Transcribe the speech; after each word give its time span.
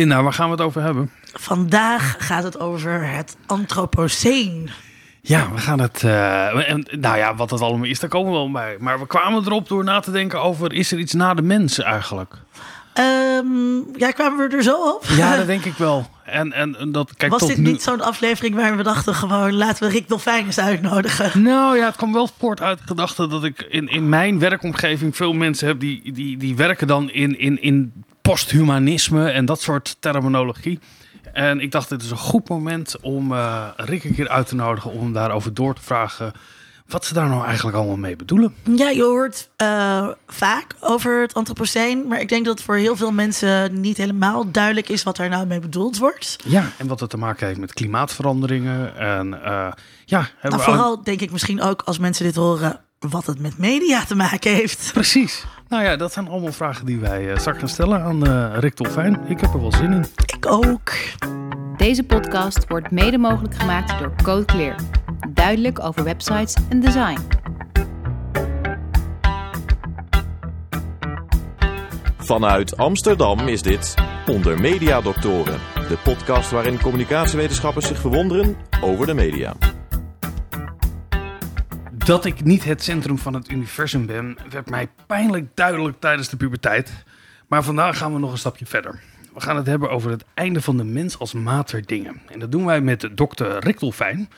Linda, 0.00 0.22
waar 0.22 0.32
gaan 0.32 0.46
we 0.46 0.52
het 0.52 0.60
over 0.60 0.82
hebben? 0.82 1.10
Vandaag 1.32 2.16
gaat 2.18 2.42
het 2.42 2.60
over 2.60 3.06
het 3.08 3.36
Anthropoceen. 3.46 4.70
Ja, 5.20 5.52
we 5.52 5.58
gaan 5.58 5.80
het. 5.80 6.04
eh, 6.04 6.70
en, 6.70 6.86
nou 7.00 7.16
ja, 7.16 7.34
wat 7.34 7.50
het 7.50 7.60
allemaal 7.60 7.86
is, 7.86 8.00
daar 8.00 8.10
komen 8.10 8.32
we 8.32 8.38
wel 8.38 8.50
bij. 8.50 8.76
Maar 8.78 8.98
we 8.98 9.06
kwamen 9.06 9.42
erop 9.46 9.68
door 9.68 9.84
na 9.84 10.00
te 10.00 10.10
denken 10.10 10.40
over: 10.42 10.72
is 10.72 10.92
er 10.92 10.98
iets 10.98 11.12
na 11.12 11.34
de 11.34 11.42
mens 11.42 11.78
eigenlijk? 11.78 12.34
Ehm, 12.92 13.76
ja, 13.96 14.10
kwamen 14.10 14.48
we 14.48 14.56
er 14.56 14.62
zo 14.62 14.76
op? 14.76 15.04
Ja, 15.16 15.36
dat 15.36 15.46
denk 15.54 15.64
ik 15.64 15.74
wel. 15.74 16.06
En, 16.24 16.52
en, 16.52 16.76
en 16.76 16.92
dat, 16.92 17.16
kijk, 17.16 17.30
Was 17.30 17.40
tot 17.40 17.48
dit 17.48 17.58
nu... 17.58 17.70
niet 17.70 17.82
zo'n 17.82 18.00
aflevering 18.00 18.54
waar 18.54 18.76
we 18.76 18.82
dachten 18.82 19.14
gewoon 19.14 19.52
laten 19.52 19.88
we 19.88 19.92
Rick 19.92 20.24
eens 20.24 20.58
uitnodigen? 20.60 21.42
Nou 21.42 21.76
ja, 21.76 21.86
het 21.86 21.96
kwam 21.96 22.12
wel 22.12 22.28
voort 22.38 22.60
uit 22.60 22.78
de 22.78 22.84
gedachte 22.86 23.26
dat 23.26 23.44
ik 23.44 23.66
in, 23.68 23.88
in 23.88 24.08
mijn 24.08 24.38
werkomgeving 24.38 25.16
veel 25.16 25.32
mensen 25.32 25.66
heb 25.66 25.80
die, 25.80 26.12
die, 26.12 26.36
die 26.36 26.56
werken 26.56 26.86
dan 26.86 27.10
in, 27.10 27.38
in, 27.38 27.62
in 27.62 27.92
posthumanisme 28.22 29.30
en 29.30 29.44
dat 29.44 29.60
soort 29.60 29.96
terminologie. 30.00 30.78
En 31.32 31.60
ik 31.60 31.70
dacht, 31.70 31.88
dit 31.88 32.02
is 32.02 32.10
een 32.10 32.16
goed 32.16 32.48
moment 32.48 33.00
om 33.00 33.32
eh, 33.32 33.68
Rick 33.76 34.04
een 34.04 34.14
keer 34.14 34.28
uit 34.28 34.46
te 34.46 34.54
nodigen 34.54 34.90
om 34.90 35.12
daarover 35.12 35.54
door 35.54 35.74
te 35.74 35.82
vragen 35.82 36.32
wat 36.90 37.04
ze 37.04 37.14
daar 37.14 37.28
nou 37.28 37.44
eigenlijk 37.44 37.76
allemaal 37.76 37.96
mee 37.96 38.16
bedoelen. 38.16 38.54
Ja, 38.76 38.88
je 38.88 39.02
hoort 39.02 39.48
eh, 39.56 40.08
vaak 40.26 40.74
over 40.80 41.20
het 41.20 41.34
Anthropoceen, 41.34 42.06
maar 42.08 42.20
ik 42.20 42.28
denk 42.28 42.44
dat 42.44 42.62
voor 42.62 42.76
heel 42.76 42.96
veel 42.96 43.12
mensen 43.12 43.80
niet 43.80 43.96
helemaal 43.96 44.50
duidelijk 44.50 44.88
is 44.88 45.02
wat 45.02 45.16
daar 45.16 45.28
nou 45.28 45.46
mee 45.46 45.60
bedoeld 45.60 45.98
wordt. 45.98 46.36
Ja, 46.46 46.70
en 46.78 46.86
wat 46.86 47.00
het 47.00 47.10
te 47.10 47.16
maken 47.16 47.46
heeft 47.46 47.58
met 47.58 47.72
klimaatveranderingen. 47.72 48.96
En 48.96 49.44
eh, 49.44 49.72
ja, 50.04 50.28
Nou, 50.42 50.62
vooral 50.62 51.02
denk 51.02 51.20
ik 51.20 51.30
misschien 51.30 51.62
ook 51.62 51.82
als 51.82 51.98
mensen 51.98 52.24
dit 52.24 52.34
horen, 52.34 52.80
wat 53.08 53.26
het 53.26 53.38
met 53.38 53.58
media 53.58 54.04
te 54.04 54.14
maken 54.14 54.54
heeft. 54.54 54.90
Precies. 54.92 55.46
Nou 55.68 55.82
ja, 55.84 55.96
dat 55.96 56.12
zijn 56.12 56.28
allemaal 56.28 56.52
vragen 56.52 56.86
die 56.86 56.98
wij 56.98 57.32
eh, 57.32 57.38
straks 57.38 57.58
gaan 57.58 57.68
stellen 57.68 58.02
aan 58.02 58.26
eh, 58.26 58.58
Rick 58.58 58.76
Dolfijn. 58.76 59.20
Ik 59.28 59.40
heb 59.40 59.54
er 59.54 59.60
wel 59.60 59.72
zin 59.72 59.92
in. 59.92 60.04
Ik 60.26 60.46
ook. 60.46 60.92
Deze 61.76 62.02
podcast 62.02 62.68
wordt 62.68 62.90
mede 62.90 63.18
mogelijk 63.18 63.54
gemaakt 63.54 63.98
door 63.98 64.12
Code 64.22 64.44
Clear. 64.44 64.74
Duidelijk 65.28 65.84
over 65.84 66.04
websites 66.04 66.54
en 66.68 66.80
design. 66.80 67.18
Vanuit 72.18 72.76
Amsterdam 72.76 73.48
is 73.48 73.62
dit 73.62 73.94
Onder 74.26 74.60
Media 74.60 75.00
Doctoren, 75.00 75.58
de 75.88 75.98
podcast 76.04 76.50
waarin 76.50 76.80
communicatiewetenschappers 76.80 77.86
zich 77.86 77.98
verwonderen 77.98 78.56
over 78.80 79.06
de 79.06 79.14
media. 79.14 79.56
Dat 82.10 82.24
ik 82.24 82.44
niet 82.44 82.64
het 82.64 82.82
centrum 82.82 83.18
van 83.18 83.34
het 83.34 83.50
universum 83.50 84.06
ben, 84.06 84.36
werd 84.50 84.70
mij 84.70 84.88
pijnlijk 85.06 85.46
duidelijk 85.54 86.00
tijdens 86.00 86.28
de 86.28 86.36
puberteit. 86.36 86.92
Maar 87.48 87.62
vandaag 87.62 87.98
gaan 87.98 88.12
we 88.12 88.18
nog 88.18 88.32
een 88.32 88.38
stapje 88.38 88.66
verder. 88.66 89.00
We 89.34 89.40
gaan 89.40 89.56
het 89.56 89.66
hebben 89.66 89.90
over 89.90 90.10
het 90.10 90.24
einde 90.34 90.60
van 90.60 90.76
de 90.76 90.84
mens 90.84 91.18
als 91.18 91.32
mater 91.32 91.86
dingen. 91.86 92.20
En 92.28 92.38
dat 92.38 92.52
doen 92.52 92.64
wij 92.64 92.80
met 92.80 93.08
dokter 93.14 93.58
Rick 93.64 93.80
Dolfijn. 93.80 94.28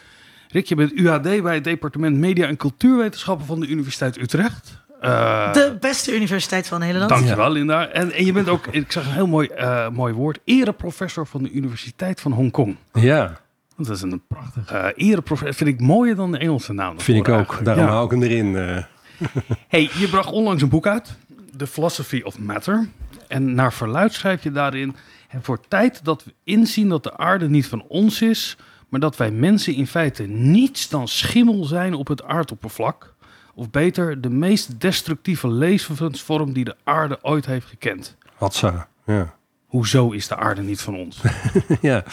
Rick, 0.48 0.66
je 0.66 0.74
bent 0.74 0.92
UHD 0.92 1.42
bij 1.42 1.54
het 1.54 1.64
departement 1.64 2.16
Media 2.16 2.46
en 2.46 2.56
Cultuurwetenschappen 2.56 3.46
van 3.46 3.60
de 3.60 3.66
Universiteit 3.66 4.20
Utrecht. 4.20 4.82
Eh, 5.00 5.52
De 5.52 5.76
beste 5.80 6.14
universiteit 6.16 6.68
van 6.68 6.80
Nederland. 6.80 7.10
Dankjewel, 7.10 7.50
Linda. 7.50 7.88
En, 7.88 8.12
en 8.12 8.24
je 8.24 8.32
bent 8.32 8.48
ook, 8.48 8.66
ik 8.66 8.92
zag 8.92 9.06
een 9.06 9.12
heel 9.12 9.26
mooi, 9.26 9.48
eh, 9.48 9.88
mooi 9.88 10.12
woord, 10.12 10.38
ereprofessor 10.44 11.26
van 11.26 11.42
de 11.42 11.50
Universiteit 11.50 12.20
van 12.20 12.32
Hongkong. 12.32 12.76
Ja, 12.92 13.40
Dat 13.76 13.88
is 13.96 14.02
een 14.02 14.22
prachtige 14.28 14.74
uh, 14.96 15.08
ereprofessor. 15.08 15.54
Vind 15.54 15.70
ik 15.70 15.80
mooier 15.86 16.14
dan 16.16 16.32
de 16.32 16.38
Engelse 16.38 16.72
naam. 16.72 17.00
vind 17.00 17.18
ik 17.18 17.28
ook. 17.28 17.36
eigenlijk. 17.36 17.64
Daarom 17.64 17.84
Ja. 17.84 17.90
hou 17.90 18.04
ik 18.04 18.10
hem 18.10 18.22
erin. 18.22 18.56
eh. 18.56 18.84
Hey, 19.68 19.90
je 19.98 20.08
bracht 20.10 20.30
onlangs 20.32 20.62
een 20.62 20.68
boek 20.68 20.86
uit, 20.86 21.16
The 21.56 21.66
Philosophy 21.66 22.20
of 22.24 22.38
Matter. 22.38 22.88
En 23.28 23.54
naar 23.54 23.72
verluid 23.72 24.12
schrijf 24.12 24.42
je 24.42 24.50
daarin... 24.52 24.94
Het 25.28 25.46
wordt 25.46 25.64
tijd 25.70 26.04
dat 26.04 26.24
we 26.24 26.34
inzien 26.44 26.88
dat 26.88 27.02
de 27.02 27.16
aarde 27.16 27.48
niet 27.48 27.66
van 27.66 27.82
ons 27.88 28.22
is... 28.22 28.56
maar 28.88 29.00
dat 29.00 29.16
wij 29.16 29.30
mensen 29.30 29.74
in 29.74 29.86
feite 29.86 30.22
niets 30.22 30.88
dan 30.88 31.08
schimmel 31.08 31.64
zijn 31.64 31.94
op 31.94 32.08
het 32.08 32.22
aardoppervlak. 32.24 33.14
Of 33.54 33.70
beter, 33.70 34.20
de 34.20 34.30
meest 34.30 34.80
destructieve 34.80 35.48
levensvorm 35.48 36.52
die 36.52 36.64
de 36.64 36.76
aarde 36.84 37.18
ooit 37.22 37.46
heeft 37.46 37.66
gekend. 37.66 38.16
Hatsa. 38.36 38.88
Ja. 39.06 39.34
Hoezo 39.66 40.10
is 40.10 40.28
de 40.28 40.36
aarde 40.36 40.62
niet 40.62 40.80
van 40.80 40.94
ons? 40.96 41.20
ja. 41.80 42.04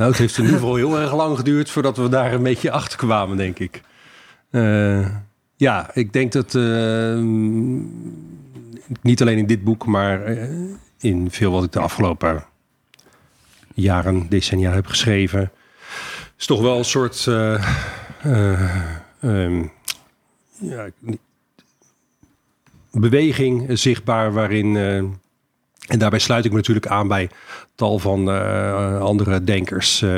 Nou, 0.00 0.12
het 0.12 0.20
heeft 0.20 0.36
in 0.38 0.44
ieder 0.44 0.58
geval 0.58 0.76
heel 0.76 0.98
erg 0.98 1.14
lang 1.14 1.36
geduurd 1.36 1.70
voordat 1.70 1.96
we 1.96 2.08
daar 2.08 2.32
een 2.32 2.42
beetje 2.42 2.70
achter 2.70 2.98
kwamen, 2.98 3.36
denk 3.36 3.58
ik. 3.58 3.82
Eh, 4.50 5.08
ja, 5.56 5.90
ik 5.94 6.12
denk 6.12 6.32
dat 6.32 6.54
eh, 6.54 7.18
niet 9.02 9.20
alleen 9.20 9.38
in 9.38 9.46
dit 9.46 9.64
boek, 9.64 9.86
maar 9.86 10.24
eh, 10.24 10.48
in 10.98 11.30
veel 11.30 11.52
wat 11.52 11.64
ik 11.64 11.72
de 11.72 11.80
afgelopen 11.80 12.44
jaren, 13.74 14.28
decennia 14.28 14.72
heb 14.72 14.86
geschreven, 14.86 15.52
is 16.38 16.46
toch 16.46 16.60
wel 16.60 16.78
een 16.78 16.84
soort 16.84 17.26
eh, 17.26 17.54
eh, 18.22 18.86
ehm, 19.20 19.64
ja, 20.58 20.88
beweging 22.90 23.78
zichtbaar 23.78 24.32
waarin. 24.32 25.19
En 25.90 25.98
daarbij 25.98 26.18
sluit 26.18 26.44
ik 26.44 26.50
me 26.50 26.56
natuurlijk 26.56 26.86
aan 26.86 27.08
bij 27.08 27.30
tal 27.74 27.98
van 27.98 28.30
eh, 28.30 29.00
andere 29.00 29.44
denkers, 29.44 30.02
eh, 30.02 30.10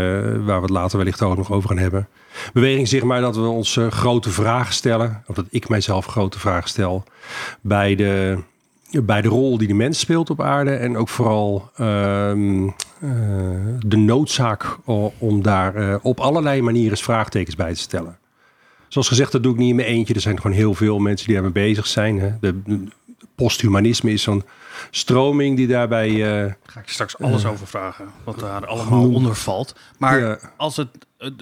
waar 0.44 0.56
we 0.56 0.62
het 0.62 0.70
later 0.70 0.98
wellicht 0.98 1.22
ook 1.22 1.36
nog 1.36 1.52
over 1.52 1.68
gaan 1.68 1.78
hebben. 1.78 2.08
Beweging 2.52 2.88
zeg 2.88 3.02
maar 3.02 3.20
dat 3.20 3.36
we 3.36 3.42
ons 3.42 3.76
eh, 3.76 3.90
grote 3.90 4.30
vragen 4.30 4.74
stellen, 4.74 5.22
of 5.26 5.34
dat 5.34 5.46
ik 5.50 5.68
mijzelf 5.68 6.06
grote 6.06 6.38
vragen 6.38 6.68
stel, 6.68 7.04
bij 7.60 7.94
de, 7.94 8.38
bij 8.90 9.22
de 9.22 9.28
rol 9.28 9.58
die 9.58 9.68
de 9.68 9.74
mens 9.74 9.98
speelt 9.98 10.30
op 10.30 10.40
aarde. 10.40 10.70
En 10.70 10.96
ook 10.96 11.08
vooral 11.08 11.70
ehm, 11.76 12.66
eh, 12.66 13.10
de 13.86 13.96
noodzaak 13.96 14.76
om 15.18 15.42
daar 15.42 15.98
op 16.02 16.20
allerlei 16.20 16.62
manieren 16.62 16.98
vraagtekens 16.98 17.56
bij 17.56 17.74
te 17.74 17.80
stellen. 17.80 18.16
Zoals 18.88 19.08
gezegd, 19.08 19.32
dat 19.32 19.42
doe 19.42 19.52
ik 19.52 19.58
niet 19.58 19.70
in 19.70 19.76
mijn 19.76 19.88
eentje. 19.88 20.14
Er 20.14 20.20
zijn 20.20 20.40
gewoon 20.40 20.56
heel 20.56 20.74
veel 20.74 20.98
mensen 20.98 21.26
die 21.26 21.34
daarmee 21.34 21.52
bezig 21.52 21.86
zijn. 21.86 22.18
Hè. 22.18 22.30
De 22.40 22.84
posthumanisme 23.34 24.10
is 24.12 24.22
zo'n 24.22 24.44
stroming 24.90 25.56
die 25.56 25.66
daarbij... 25.66 26.08
eh, 26.08 26.52
ga 26.66 26.80
ik 26.80 26.86
je 26.86 26.92
straks 26.92 27.18
alles 27.18 27.44
over 27.44 27.66
vragen. 27.66 28.10
Wat 28.24 28.38
daar 28.38 28.66
allemaal 28.66 29.12
onder 29.12 29.34
valt. 29.34 29.74
Maar 29.98 30.20
Ja. 30.20 30.38
als 30.56 30.76
het, 30.76 30.88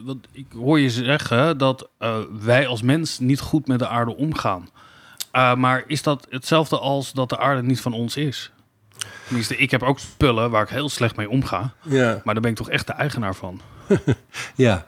want 0.04 0.26
ik 0.32 0.46
hoor 0.54 0.80
je 0.80 0.90
zeggen 0.90 1.58
dat 1.58 1.88
eh, 1.98 2.16
wij 2.40 2.66
als 2.66 2.82
mens 2.82 3.18
niet 3.18 3.40
goed 3.40 3.66
met 3.66 3.78
de 3.78 3.88
aarde 3.88 4.16
omgaan. 4.16 4.68
Uh, 5.32 5.54
maar 5.54 5.84
is 5.86 6.02
dat 6.02 6.26
hetzelfde 6.30 6.78
als 6.78 7.12
dat 7.12 7.28
de 7.28 7.38
aarde 7.38 7.62
niet 7.62 7.80
van 7.80 7.92
ons 7.92 8.16
is? 8.16 8.50
Tenminste, 9.26 9.56
ik 9.56 9.70
heb 9.70 9.82
ook 9.82 9.98
spullen 9.98 10.50
waar 10.50 10.62
ik 10.62 10.68
heel 10.68 10.88
slecht 10.88 11.16
mee 11.16 11.30
omga. 11.30 11.72
ja. 11.82 12.20
Maar 12.24 12.34
daar 12.34 12.42
ben 12.42 12.50
ik 12.50 12.56
toch 12.56 12.70
echt 12.70 12.86
de 12.86 12.92
eigenaar 12.92 13.34
van. 13.34 13.60
Ja. 14.54 14.84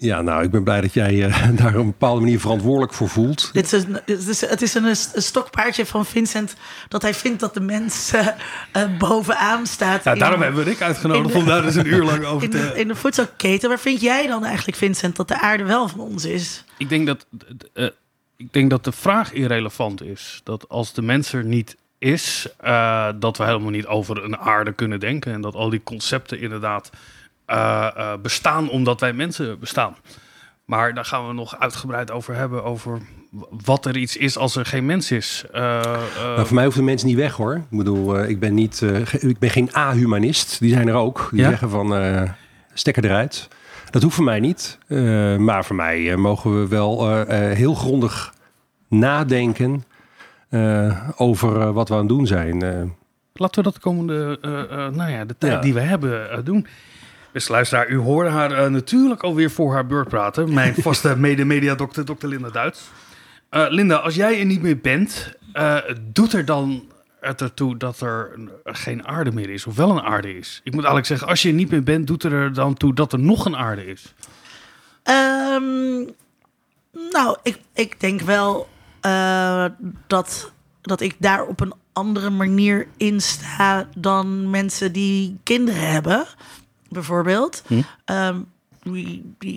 Ja, 0.00 0.22
nou, 0.22 0.42
ik 0.42 0.50
ben 0.50 0.64
blij 0.64 0.80
dat 0.80 0.92
jij 0.92 1.24
eh, 1.24 1.48
daar 1.58 1.74
op 1.74 1.80
een 1.80 1.86
bepaalde 1.86 2.20
manier 2.20 2.40
verantwoordelijk 2.40 2.92
voor 2.92 3.08
voelt. 3.08 3.50
Dit 3.52 3.72
is, 3.72 3.82
een- 3.84 4.00
het 4.04 4.26
is, 4.28 4.40
het 4.40 4.62
is 4.62 4.74
een, 4.74 4.84
een 4.84 4.96
stokpaardje 5.22 5.86
van 5.86 6.06
Vincent 6.06 6.54
dat 6.88 7.02
hij 7.02 7.14
vindt 7.14 7.40
dat 7.40 7.54
de 7.54 7.60
mens 7.60 8.12
eh, 8.12 8.26
eh, 8.72 8.98
bovenaan 8.98 9.66
staat. 9.66 10.04
Ja, 10.04 10.12
in- 10.12 10.18
daarom 10.18 10.42
hebben 10.42 10.64
we 10.64 10.70
Rick 10.70 10.80
uitgenodigd 10.82 11.34
om 11.34 11.44
daar 11.46 11.64
eens 11.64 11.74
een 11.74 11.86
uur 11.86 12.04
lang 12.04 12.24
over 12.24 12.42
in 12.46 12.50
de, 12.50 12.70
te... 12.72 12.78
in 12.80 12.88
de 12.88 12.94
voedselketen. 12.94 13.68
Waar 13.68 13.78
vind 13.78 14.00
jij 14.00 14.26
dan 14.26 14.44
eigenlijk, 14.44 14.76
Vincent, 14.76 15.16
dat 15.16 15.28
de 15.28 15.40
aarde 15.40 15.64
wel 15.64 15.88
van 15.88 16.00
ons 16.00 16.24
is? 16.24 16.64
Ik 16.76 16.88
denk 16.88 17.06
dat, 17.06 17.26
eh, 17.74 17.88
ik 18.36 18.52
denk 18.52 18.70
dat 18.70 18.84
de 18.84 18.92
vraag 18.92 19.32
irrelevant 19.32 20.02
is. 20.02 20.40
Dat 20.44 20.68
als 20.68 20.92
de 20.92 21.02
mens 21.02 21.32
er 21.32 21.44
niet 21.44 21.76
is, 21.98 22.46
eh, 22.58 23.08
dat 23.16 23.36
we 23.36 23.44
helemaal 23.44 23.70
niet 23.70 23.86
over 23.86 24.24
een 24.24 24.36
aarde 24.36 24.72
kunnen 24.72 25.00
denken. 25.00 25.32
En 25.32 25.40
dat 25.40 25.54
al 25.54 25.70
die 25.70 25.82
concepten 25.84 26.40
inderdaad 26.40 26.90
eh, 27.48 27.88
eh, 27.96 28.20
bestaan 28.22 28.70
omdat 28.70 29.00
wij 29.00 29.12
mensen 29.12 29.58
bestaan. 29.58 29.96
Maar 30.64 30.94
daar 30.94 31.04
gaan 31.04 31.26
we 31.26 31.32
nog 31.32 31.58
uitgebreid 31.58 32.10
over 32.10 32.34
hebben. 32.34 32.64
Over 32.64 32.98
wat 33.64 33.86
er 33.86 33.96
iets 33.96 34.16
is 34.16 34.36
als 34.38 34.56
er 34.56 34.66
geen 34.66 34.86
mens 34.86 35.10
is. 35.10 35.44
Nou, 35.52 36.46
voor 36.46 36.54
mij 36.54 36.64
hoeft 36.64 36.76
de 36.76 36.82
mens 36.82 37.02
niet 37.02 37.16
weg 37.16 37.34
hoor. 37.34 37.54
Ik 37.54 37.78
bedoel, 37.78 38.22
ik 38.24 38.40
ben, 38.40 38.54
niet, 38.54 38.80
ik 39.20 39.38
ben 39.38 39.50
geen 39.50 39.72
ahumanist. 39.72 40.58
Die 40.60 40.72
zijn 40.72 40.88
er 40.88 40.94
ook. 40.94 41.28
Die 41.30 41.40
Ja? 41.40 41.48
zeggen 41.48 41.70
van 41.70 41.96
eh, 41.96 42.22
stekker 42.74 43.04
eruit. 43.04 43.48
Dat 43.90 44.02
hoeft 44.02 44.14
voor 44.14 44.24
mij 44.24 44.40
niet. 44.40 44.78
Maar 45.38 45.64
voor 45.64 45.76
mij 45.76 46.16
mogen 46.16 46.60
we 46.60 46.68
wel 46.68 47.24
heel 47.34 47.74
grondig 47.74 48.34
nadenken 48.88 49.84
over 51.16 51.72
wat 51.72 51.88
we 51.88 51.94
aan 51.94 52.00
het 52.00 52.08
doen 52.08 52.26
zijn. 52.26 52.58
Laten 53.32 53.56
we 53.58 53.62
dat 53.62 53.74
de 53.74 53.80
komende, 53.80 54.38
nou 54.94 55.10
ja, 55.10 55.24
de 55.24 55.34
tijd 55.38 55.52
Ja. 55.52 55.60
die 55.60 55.74
we 55.74 55.80
hebben 55.80 56.44
doen. 56.44 56.66
Beste 57.32 57.52
luisteraar, 57.52 57.88
u 57.88 57.96
hoorde 57.96 58.30
haar 58.30 58.52
eh, 58.52 58.70
natuurlijk 58.70 59.22
alweer 59.22 59.50
voor 59.50 59.72
haar 59.72 59.86
beurt 59.86 60.08
praten. 60.08 60.54
Mijn 60.54 60.74
vaste 60.82 61.16
mede-media-dokter, 61.16 62.04
dokter 62.04 62.28
Linda 62.28 62.50
Duits. 62.50 62.90
Eh, 63.50 63.66
Linda, 63.68 63.96
als 63.96 64.14
jij 64.14 64.38
er 64.38 64.44
niet 64.44 64.62
meer 64.62 64.78
bent, 64.78 65.32
eh, 65.52 65.76
doet 66.12 66.32
er 66.32 66.44
dan 66.44 66.84
het 67.20 67.40
ertoe 67.40 67.76
dat 67.76 68.00
er 68.00 68.30
geen 68.64 69.06
aarde 69.06 69.32
meer 69.32 69.50
is, 69.50 69.66
of 69.66 69.76
wel 69.76 69.90
een 69.90 70.02
aarde 70.02 70.36
is? 70.36 70.60
Ik 70.64 70.72
moet 70.72 70.84
eigenlijk 70.84 71.06
zeggen, 71.06 71.28
als 71.28 71.42
je 71.42 71.48
er 71.48 71.54
niet 71.54 71.70
meer 71.70 71.82
bent, 71.82 72.06
doet 72.06 72.24
er 72.24 72.32
er 72.32 72.52
dan 72.52 72.74
toe 72.74 72.94
dat 72.94 73.12
er 73.12 73.18
nog 73.18 73.44
een 73.44 73.56
aarde 73.56 73.86
is? 73.86 74.14
Ehm, 75.02 75.96
nou, 77.10 77.36
ik, 77.42 77.58
ik 77.72 78.00
denk 78.00 78.20
wel 78.20 78.68
eh, 79.00 79.64
dat, 80.06 80.52
dat 80.80 81.00
ik 81.00 81.16
daar 81.18 81.46
op 81.46 81.60
een 81.60 81.74
andere 81.92 82.30
manier 82.30 82.86
in 82.96 83.20
sta 83.20 83.88
dan 83.96 84.50
mensen 84.50 84.92
die 84.92 85.38
kinderen 85.42 85.90
hebben, 85.90 86.26
bijvoorbeeld. 86.88 87.62
Hm. 87.66 87.82
Ehm, 88.04 88.40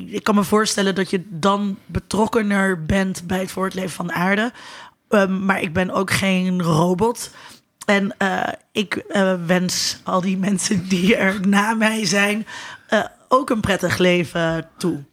ik 0.06 0.24
kan 0.24 0.36
me 0.36 0.44
voorstellen 0.44 0.96
dat 0.96 1.10
je 1.10 1.24
dan 1.30 1.78
betrokkener 1.86 2.86
bent 2.86 3.28
bij 3.28 3.40
het 3.40 3.52
voortleven 3.52 3.90
van 3.90 4.08
de 4.08 4.14
aarde. 4.14 4.52
Ehm, 5.10 5.46
maar 5.46 5.62
ik 5.62 5.74
ben 5.74 5.92
ook 5.92 6.12
geen 6.12 6.62
robot. 6.62 7.32
En 7.86 8.18
eh, 8.18 8.48
ik 8.72 8.96
eh, 8.96 9.34
wens 9.46 10.00
al 10.04 10.22
die 10.22 10.38
mensen 10.38 10.88
die 10.88 11.16
er 11.16 11.48
na 11.48 11.74
mij 11.74 12.06
zijn 12.06 12.48
eh, 12.88 13.04
ook 13.28 13.50
een 13.50 13.60
prettig 13.60 13.98
leven 13.98 14.70
toe. 14.78 15.04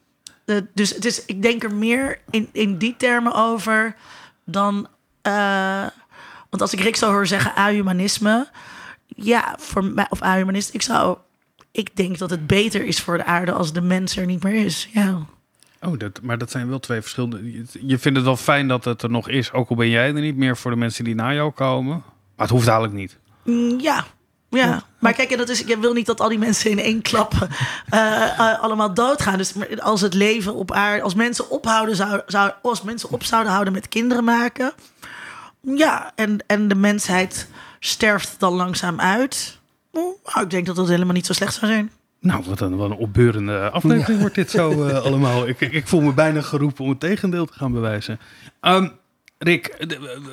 Dus 0.75 0.95
het 0.95 1.05
is, 1.05 1.25
ik 1.25 1.43
denk 1.43 1.63
er 1.63 1.75
meer 1.75 2.21
in, 2.31 2.49
in 2.53 2.79
die 2.79 2.97
termen 2.97 3.35
over 3.35 3.97
dan. 4.45 4.89
want 6.51 6.63
als 6.63 6.73
ik 6.73 6.81
Rick 6.81 6.97
zou 6.97 7.13
horen 7.13 7.29
zeggen 7.29 7.55
ahumanisme. 7.55 8.49
Ja, 9.07 9.57
voor 9.59 9.85
mij, 9.85 10.07
of 10.09 10.23
ahumanist. 10.23 10.75
Ik 10.75 10.83
zou. 10.83 11.19
Ik 11.71 11.97
denk 11.97 12.19
dat 12.19 12.31
het 12.31 12.47
beter 12.47 12.85
is 12.85 13.01
voor 13.01 13.17
de 13.17 13.25
aarde 13.25 13.53
als 13.53 13.73
de 13.73 13.81
mens 13.81 14.17
er 14.17 14.27
niet 14.27 14.43
meer 14.43 14.65
is. 14.65 14.89
Ja. 14.93 15.19
Oh, 15.83 15.99
dat, 15.99 16.21
maar 16.23 16.39
dat 16.39 16.51
zijn 16.51 16.69
wel 16.69 16.81
twee 16.81 17.01
verschillende. 17.01 17.53
je- 17.53 17.65
Je 17.87 17.99
vindt 17.99 18.17
het 18.19 18.27
wel 18.27 18.37
fijn 18.37 18.69
dat 18.69 18.85
het 18.85 19.03
er 19.03 19.11
nog 19.11 19.29
is, 19.29 19.53
ook 19.53 19.69
al 19.71 19.77
ben 19.77 19.89
jij 19.89 20.07
er 20.07 20.21
niet 20.21 20.37
meer 20.37 20.57
voor 20.57 20.71
de 20.71 20.77
mensen 20.77 21.05
die 21.05 21.15
na 21.15 21.33
jou 21.35 21.51
komen. 21.51 22.03
Maar 22.37 22.47
het 22.47 22.51
hoeft 22.51 22.67
eigenlijk 22.69 22.99
niet. 22.99 23.19
Mm, 23.45 23.81
Ja. 23.81 24.05
Ja, 24.51 24.83
maar 24.99 25.13
kijk, 25.13 25.37
dat 25.39 25.49
is, 25.49 25.65
ik 25.65 25.77
wil 25.77 25.93
niet 25.93 26.07
dat 26.07 26.21
al 26.21 26.29
die 26.29 26.39
mensen 26.39 26.71
in 26.71 26.79
één 26.79 27.03
klap 27.03 27.33
eh, 27.89 28.23
eh, 28.25 28.61
allemaal 28.61 28.95
doodgaan. 28.95 29.39
Dus 29.39 29.53
als 29.81 30.01
het 30.01 30.15
leven 30.15 30.55
op 30.55 30.73
aarde, 30.73 31.03
als 31.03 31.15
mensen 31.15 31.51
ophouden 31.51 31.97
zou, 31.97 32.21
zou, 32.27 32.53
als 32.63 32.83
mensen 32.83 33.11
op 33.11 33.25
zouden 33.25 33.53
houden 33.53 33.73
met 33.73 33.89
kinderen 33.89 34.25
maken, 34.25 34.73
ja, 35.61 36.13
en, 36.15 36.39
en 36.47 36.69
de 36.69 36.75
mensheid 36.75 37.49
sterft 37.81 38.35
dan 38.39 38.53
langzaam 38.53 39.01
uit. 39.01 39.58
Nou, 40.25 40.45
ik 40.45 40.51
denk 40.51 40.67
dat 40.67 40.77
dat 40.77 40.89
helemaal 40.89 41.15
niet 41.15 41.27
zo 41.27 41.33
slecht 41.33 41.55
zou 41.55 41.73
zijn. 41.73 41.91
Nou, 42.21 42.45
wat 42.47 42.61
een, 42.61 42.77
wat 42.77 42.91
een 42.91 42.97
opbeurende 42.97 43.71
aflevering 43.71 44.21
wordt 44.21 44.35
dit 44.35 44.51
zo 44.51 44.87
eh, 44.87 45.03
allemaal. 45.07 45.49
Ik, 45.49 45.61
ik, 45.61 45.89
voel 45.89 46.01
me 46.01 46.13
bijna 46.13 46.41
geroepen 46.41 46.85
om 46.85 46.91
het 46.91 47.01
tegendeel 47.01 47.47
te 47.47 47.53
gaan 47.53 47.73
bewijzen. 47.73 48.21
Ehm, 48.61 48.89
Rick, 49.39 49.75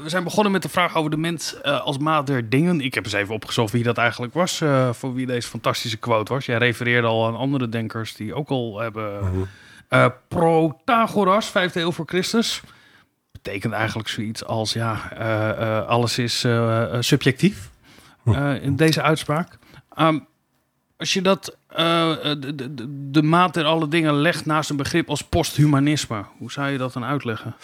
we 0.03 0.09
zijn 0.09 0.23
begonnen 0.23 0.51
met 0.51 0.62
de 0.62 0.69
vraag 0.69 0.95
over 0.95 1.12
de 1.12 1.17
mens 1.17 1.62
eh, 1.62 1.81
als 1.81 1.97
maat 1.97 2.27
der 2.27 2.50
dingen. 2.50 2.81
Ik 2.81 2.94
heb 2.94 3.03
eens 3.03 3.13
even 3.13 3.33
opgezocht 3.33 3.71
wie 3.71 3.83
dat 3.83 3.97
eigenlijk 3.97 4.33
was, 4.33 4.62
eh, 4.62 4.94
voor 4.94 5.13
wie 5.13 5.25
deze 5.25 5.47
fantastische 5.47 5.97
quote 5.97 6.33
was. 6.33 6.45
Jij 6.45 6.57
refereerde 6.57 7.07
al 7.07 7.27
aan 7.27 7.35
andere 7.35 7.69
denkers 7.69 8.15
die 8.15 8.33
ook 8.33 8.50
al 8.50 8.79
hebben... 8.79 9.19
eh, 9.89 10.07
Protagoras, 10.27 11.45
vijfde 11.45 11.79
eeuw 11.79 11.91
voor 11.91 12.06
Christus. 12.07 12.61
Betekent 13.31 13.73
eigenlijk 13.73 14.07
zoiets 14.07 14.45
als, 14.45 14.73
ja, 14.73 15.11
eh, 15.11 15.50
eh, 15.50 15.88
alles 15.88 16.18
is 16.18 16.45
subjectief 17.00 17.69
eh, 18.25 18.63
in 18.63 18.75
deze 18.75 19.01
uitspraak. 19.01 19.57
Ehm, 19.95 20.19
als 20.98 21.13
je 21.13 21.22
dat 21.22 21.57
eh, 21.68 22.12
de, 22.22 22.56
de, 22.56 22.74
de- 23.12 23.24
maat 23.24 23.54
der 23.54 23.66
alle 23.66 23.88
dingen 23.88 24.13
legt 24.13 24.45
naast 24.45 24.69
een 24.69 24.75
begrip 24.77 25.10
als 25.10 25.22
posthumanisme, 25.24 26.24
hoe 26.38 26.51
zou 26.51 26.69
je 26.72 26.77
dat 26.77 26.94
dan 26.94 27.04
uitleggen? 27.06 27.56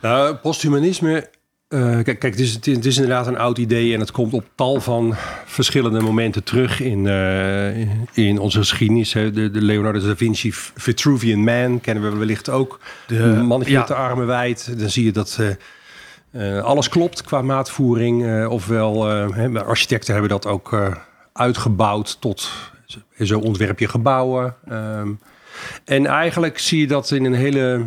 Nou, 0.00 0.34
posthumanisme. 0.34 1.30
eh, 1.68 1.80
kijk, 1.80 2.04
kijk 2.04 2.22
het, 2.22 2.40
is, 2.40 2.54
het, 2.54 2.66
is, 2.86 2.96
inderdaad 2.96 3.26
een 3.26 3.38
oud 3.38 3.58
idee 3.58 3.94
en 3.94 4.00
het 4.00 4.10
komt 4.10 4.32
op 4.32 4.44
tal 4.54 4.80
van 4.80 5.14
verschillende 5.44 6.00
momenten 6.00 6.44
terug 6.44 6.80
in, 6.80 7.06
in 8.12 8.38
onze 8.38 8.58
geschiedenis. 8.58 9.12
Hè. 9.12 9.30
De, 9.30 9.50
de 9.50 9.62
Leonardo 9.62 10.06
da 10.06 10.16
Vinci 10.16 10.52
Vitruvian 10.52 11.44
Man 11.44 11.80
kennen 11.80 12.10
we 12.10 12.18
wellicht 12.18 12.48
ook. 12.50 12.80
De, 13.06 13.14
ja. 13.14 13.56
met 13.58 13.86
de 13.86 13.94
armen 13.94 14.26
wijd. 14.26 14.78
Dan 14.78 14.90
zie 14.90 15.04
je 15.04 15.12
dat 15.12 15.40
alles 16.62 16.88
klopt 16.88 17.22
qua 17.22 17.42
maatvoering. 17.42 18.26
eh, 18.26 18.50
ofwel, 18.50 19.10
eh, 19.10 19.54
architecten 19.54 20.12
hebben 20.12 20.30
dat 20.30 20.46
ook 20.46 20.72
eh, 20.72 20.94
uitgebouwd 21.32 22.20
tot 22.20 22.50
zo 23.20 23.38
ontwerp 23.38 23.78
je 23.78 23.88
gebouwen. 23.88 24.54
Ehm, 24.68 25.12
en 25.84 26.06
eigenlijk 26.06 26.58
zie 26.58 26.80
je 26.80 26.86
dat 26.86 27.10
in 27.10 27.24
een 27.24 27.34
hele 27.34 27.86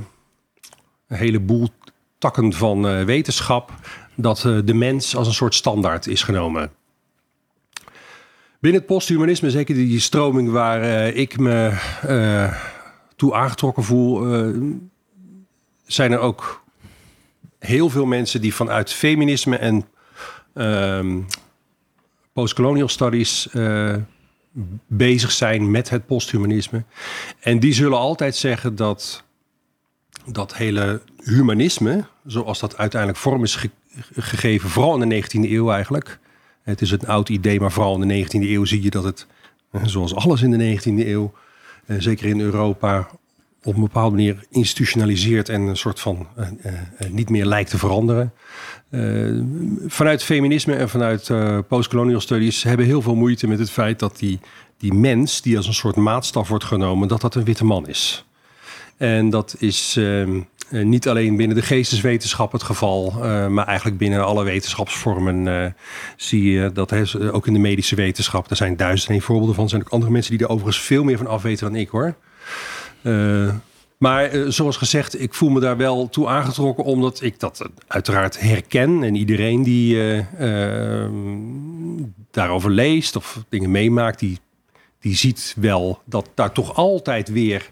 een 1.08 1.18
heleboel 1.18 1.70
takken 2.18 2.54
van 2.54 2.88
eh, 2.88 3.04
wetenschap 3.04 3.72
dat 4.16 4.46
eh, 4.46 4.58
de 4.66 4.74
mens 4.74 5.16
als 5.16 5.28
een 5.28 5.34
soort 5.34 5.56
standaard 5.56 6.08
is 6.08 6.24
genomen. 6.24 6.72
Binnen 8.60 8.82
het 8.82 8.90
posthumanisme, 8.90 9.50
zeker 9.52 9.76
die 9.76 10.00
stroming 10.00 10.52
waar 10.52 10.82
eh, 10.82 11.16
ik 11.18 11.38
me 11.38 11.78
eh, 12.02 12.54
toe 13.16 13.34
aangetrokken 13.34 13.84
voel, 13.84 14.34
eh, 14.34 14.62
zijn 15.86 16.12
er 16.12 16.20
ook 16.20 16.64
heel 17.60 17.90
veel 17.90 18.06
mensen 18.06 18.42
die 18.42 18.54
vanuit 18.54 18.94
feminisme 18.94 19.56
en 19.58 19.86
ehm, 20.54 21.20
postcolonial 22.34 22.88
studies 22.88 23.50
eh, 23.50 23.96
bezig 24.88 25.32
zijn 25.32 25.72
met 25.72 25.90
het 25.90 26.06
posthumanisme. 26.06 26.84
En 27.40 27.60
die 27.60 27.74
zullen 27.74 27.98
altijd 27.98 28.36
zeggen 28.36 28.76
dat 28.76 29.24
dat 30.32 30.56
hele 30.56 31.02
humanisme, 31.24 32.06
zoals 32.26 32.60
dat 32.60 32.78
uiteindelijk 32.78 33.20
vorm 33.22 33.44
is 33.44 33.56
ge- 33.56 33.70
gegeven, 34.16 34.70
vooral 34.70 35.02
in 35.02 35.10
de 35.10 35.24
19e 35.24 35.52
eeuw 35.52 35.72
eigenlijk. 35.72 36.20
Het 36.62 36.82
is 36.82 36.92
een 36.92 37.08
oud 37.08 37.30
idee, 37.30 37.60
maar 37.60 37.72
vooral 37.72 38.02
in 38.02 38.08
de 38.08 38.26
19e 38.26 38.50
eeuw 38.50 38.66
zie 38.66 38.82
je 38.84 38.90
dat 38.90 39.04
het, 39.04 39.28
eh, 39.72 39.82
zoals 39.86 40.16
alles 40.16 40.42
in 40.42 40.52
de 40.52 40.58
19e 40.58 41.08
eeuw, 41.08 41.34
eh, 41.86 41.96
zeker 42.00 42.26
in 42.28 42.40
Europa, 42.40 43.08
op 43.68 43.76
een 43.76 43.82
bepaalde 43.82 44.16
manier 44.16 44.46
institutionaliseert 44.50 45.50
en 45.50 45.62
een 45.62 45.78
soort 45.78 46.00
van 46.00 46.28
eh, 46.36 46.48
eh, 46.48 46.74
eh, 46.98 47.12
niet 47.12 47.30
meer 47.30 47.46
lijkt 47.46 47.70
te 47.70 47.78
veranderen. 47.78 48.34
Vanuit 49.88 50.24
feminisme 50.24 50.76
en 50.76 50.90
vanuit 50.90 51.32
postcolonial 51.68 52.20
studies 52.20 52.64
hebben 52.64 52.86
heel 52.86 53.02
veel 53.02 53.16
moeite 53.16 53.48
met 53.48 53.60
het 53.60 53.70
feit 53.70 54.00
dat 54.00 54.18
die, 54.18 54.40
die 54.78 54.94
mens, 54.94 55.42
die 55.42 55.58
als 55.58 55.68
een 55.68 55.74
soort 55.74 55.96
maatstaf 55.96 56.48
wordt 56.48 56.64
genomen, 56.64 57.08
dat 57.08 57.22
dat 57.22 57.36
een 57.36 57.44
witte 57.44 57.66
man 57.66 57.88
is. 57.88 58.26
En 58.98 59.30
dat 59.30 59.56
is 59.60 59.96
ehm, 59.98 60.42
eh, 60.70 60.84
niet 60.84 61.08
alleen 61.08 61.36
binnen 61.38 61.56
de 61.58 61.64
geesteswetenschap 61.64 62.52
het 62.52 62.64
geval, 62.64 63.12
maar 63.50 63.68
eigenlijk 63.68 63.98
binnen 63.98 64.26
alle 64.26 64.44
wetenschapsvormen 64.44 65.76
zie 66.16 66.52
je 66.52 66.72
dat 66.72 67.18
ook 67.32 67.48
in 67.48 67.54
de 67.54 67.60
medische 67.60 67.96
wetenschap. 67.96 68.50
Er 68.50 68.56
zijn 68.56 68.78
duizenden 68.78 69.22
voorbeelden 69.22 69.56
van. 69.56 69.64
Er 69.64 69.70
zijn 69.70 69.82
ook 69.82 69.90
andere 69.90 70.12
mensen 70.12 70.38
die 70.38 70.46
er 70.46 70.52
overigens 70.52 70.86
veel 70.86 71.04
meer 71.04 71.18
van 71.18 71.28
af 71.28 71.42
weten 71.42 71.66
dan 71.66 71.76
ik 71.76 71.90
hoor. 71.90 72.16
Eh, 73.02 73.50
maar 73.98 74.24
eh, 74.24 74.44
zoals 74.48 74.78
gezegd, 74.78 75.22
ik 75.22 75.34
voel 75.34 75.50
me 75.50 75.60
daar 75.60 75.78
wel 75.78 76.10
toe 76.10 76.28
aangetrokken, 76.28 76.84
omdat 76.84 77.22
ik 77.22 77.40
dat 77.40 77.60
eh, 77.62 77.68
uiteraard 77.88 78.40
herken. 78.40 79.04
En 79.04 79.16
iedereen 79.16 79.64
die 79.64 79.96
eh, 80.00 80.18
ehm, 81.04 81.14
daarover 82.32 82.70
leest 82.72 83.16
of 83.16 83.44
dingen 83.50 83.72
meemaakt, 83.72 84.20
die, 84.20 84.40
die 85.00 85.16
ziet 85.16 85.56
wel 85.60 86.02
dat 86.06 86.30
daar 86.36 86.52
toch 86.52 86.76
altijd 86.76 87.30
weer 87.30 87.70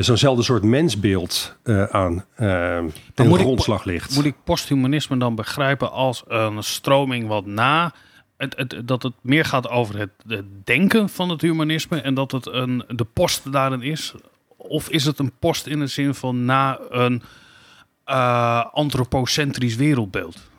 zo'nzelfde 0.00 0.42
soort 0.42 0.62
mensbeeld 0.62 1.56
aan 1.90 2.24
eh 2.34 2.80
moet 3.16 3.38
ik- 3.38 3.44
grondslag 3.44 3.84
ligt. 3.84 4.14
Moet 4.14 4.24
ik 4.24 4.34
posthumanisme 4.44 5.16
dan 5.16 5.34
begrijpen 5.34 5.92
als 5.92 6.22
een 6.28 6.62
stroming 6.62 7.26
wat 7.28 7.46
na... 7.46 7.94
Dat 8.84 9.02
het 9.02 9.12
meer 9.20 9.44
gaat 9.44 9.68
over 9.68 9.98
het, 9.98 10.10
denken 10.64 11.08
van 11.08 11.28
het 11.28 11.40
humanisme 11.40 12.00
en 12.00 12.14
dat 12.14 12.32
het 12.32 12.46
een, 12.46 12.84
de 12.88 13.04
post 13.04 13.52
daarin 13.52 13.82
is? 13.82 14.14
Of 14.56 14.88
is 14.88 15.04
het 15.04 15.18
een 15.18 15.32
post 15.38 15.66
in 15.66 15.78
de 15.78 15.86
zin 15.86 16.14
van 16.14 16.44
na 16.44 16.78
een 16.90 17.22
eh, 18.04 18.64
antropocentrisch 18.72 19.76
wereldbeeld? 19.76 20.50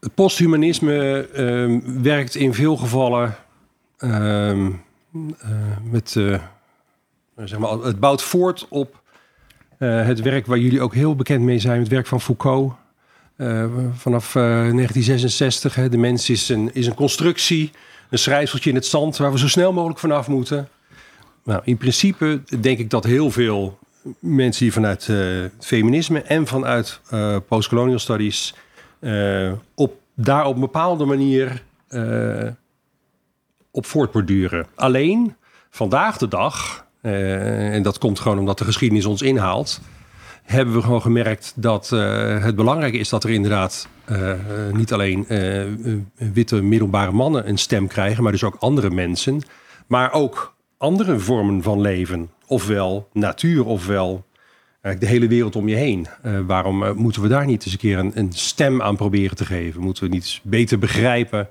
Het 0.00 0.14
posthumanisme 0.14 1.28
ehm, 1.32 2.02
werkt 2.02 2.34
in 2.34 2.54
veel 2.54 2.76
gevallen 2.76 3.36
ehm, 3.96 4.70
eh, 5.38 5.50
met, 5.82 6.16
eh, 6.16 6.42
zeg 7.36 7.58
maar, 7.58 7.70
het 7.70 8.00
bouwt 8.00 8.22
voort 8.22 8.66
op 8.68 9.02
het 9.78 10.20
werk 10.20 10.46
waar 10.46 10.58
jullie 10.58 10.80
ook 10.80 10.94
heel 10.94 11.16
bekend 11.16 11.42
mee 11.42 11.58
zijn, 11.58 11.80
het 11.80 11.88
werk 11.88 12.06
van 12.06 12.20
Foucault. 12.20 12.72
Eh, 13.36 13.64
vanaf 13.94 14.34
eh, 14.34 14.42
1966, 14.42 15.74
hè, 15.74 15.88
de 15.88 15.96
mens 15.96 16.30
is 16.30 16.48
een, 16.48 16.70
is 16.72 16.86
een 16.86 16.94
constructie, 16.94 17.70
een 18.10 18.18
schrijfseltje 18.18 18.70
in 18.70 18.76
het 18.76 18.86
zand 18.86 19.16
waar 19.16 19.32
we 19.32 19.38
zo 19.38 19.48
snel 19.48 19.72
mogelijk 19.72 19.98
vanaf 19.98 20.28
moeten. 20.28 20.68
Nou, 21.44 21.60
in 21.64 21.76
principe 21.76 22.40
denk 22.60 22.78
ik 22.78 22.90
dat 22.90 23.04
heel 23.04 23.30
veel 23.30 23.78
mensen 24.18 24.62
die 24.62 24.72
vanuit 24.72 25.08
eh, 25.08 25.18
feminisme 25.58 26.22
en 26.22 26.46
vanuit 26.46 27.00
eh, 27.10 27.36
postcolonial 27.48 27.98
studies 27.98 28.54
eh, 29.00 29.52
op, 29.74 29.96
daar 30.14 30.46
op 30.46 30.54
een 30.54 30.60
bepaalde 30.60 31.04
manier 31.04 31.62
eh, 31.88 32.48
op 33.70 33.86
voortborduren. 33.86 34.66
Alleen 34.74 35.36
vandaag 35.70 36.18
de 36.18 36.28
dag, 36.28 36.86
eh, 37.00 37.74
en 37.74 37.82
dat 37.82 37.98
komt 37.98 38.20
gewoon 38.20 38.38
omdat 38.38 38.58
de 38.58 38.64
geschiedenis 38.64 39.04
ons 39.04 39.22
inhaalt, 39.22 39.80
hebben 40.44 40.74
we 40.74 40.82
gewoon 40.82 41.02
gemerkt 41.02 41.52
dat 41.56 41.92
eh, 41.92 42.44
het 42.44 42.56
belangrijk 42.56 42.94
is 42.94 43.08
dat 43.08 43.24
er 43.24 43.30
inderdaad 43.30 43.88
eh, 44.04 44.30
eh, 44.30 44.38
niet 44.72 44.92
alleen 44.92 45.26
witte 46.16 46.62
middelbare 46.62 47.12
mannen 47.12 47.48
een 47.48 47.58
stem 47.58 47.86
krijgen, 47.86 48.22
maar 48.22 48.32
dus 48.32 48.44
ook 48.44 48.56
andere 48.58 48.90
mensen, 48.90 49.42
maar 49.86 50.12
ook 50.12 50.54
andere 50.78 51.18
vormen 51.18 51.62
van 51.62 51.80
leven, 51.80 52.30
ofwel 52.46 53.08
natuur, 53.12 53.64
ofwel 53.64 54.24
eigenlijk 54.84 55.00
de 55.00 55.18
hele 55.18 55.34
wereld 55.34 55.56
om 55.56 55.68
je 55.68 55.76
heen. 55.76 56.06
Eh, 56.22 56.38
waarom 56.46 56.94
moeten 56.96 57.22
we 57.22 57.28
daar 57.28 57.46
niet 57.46 57.64
eens 57.64 57.72
een 57.72 57.78
keer 57.78 57.98
een, 57.98 58.12
een 58.14 58.32
stem 58.32 58.82
aan 58.82 58.96
proberen 58.96 59.36
te 59.36 59.44
geven? 59.44 59.80
Moeten 59.80 60.04
we 60.04 60.08
niet 60.08 60.22
eens 60.22 60.40
beter 60.42 60.78
begrijpen 60.78 61.48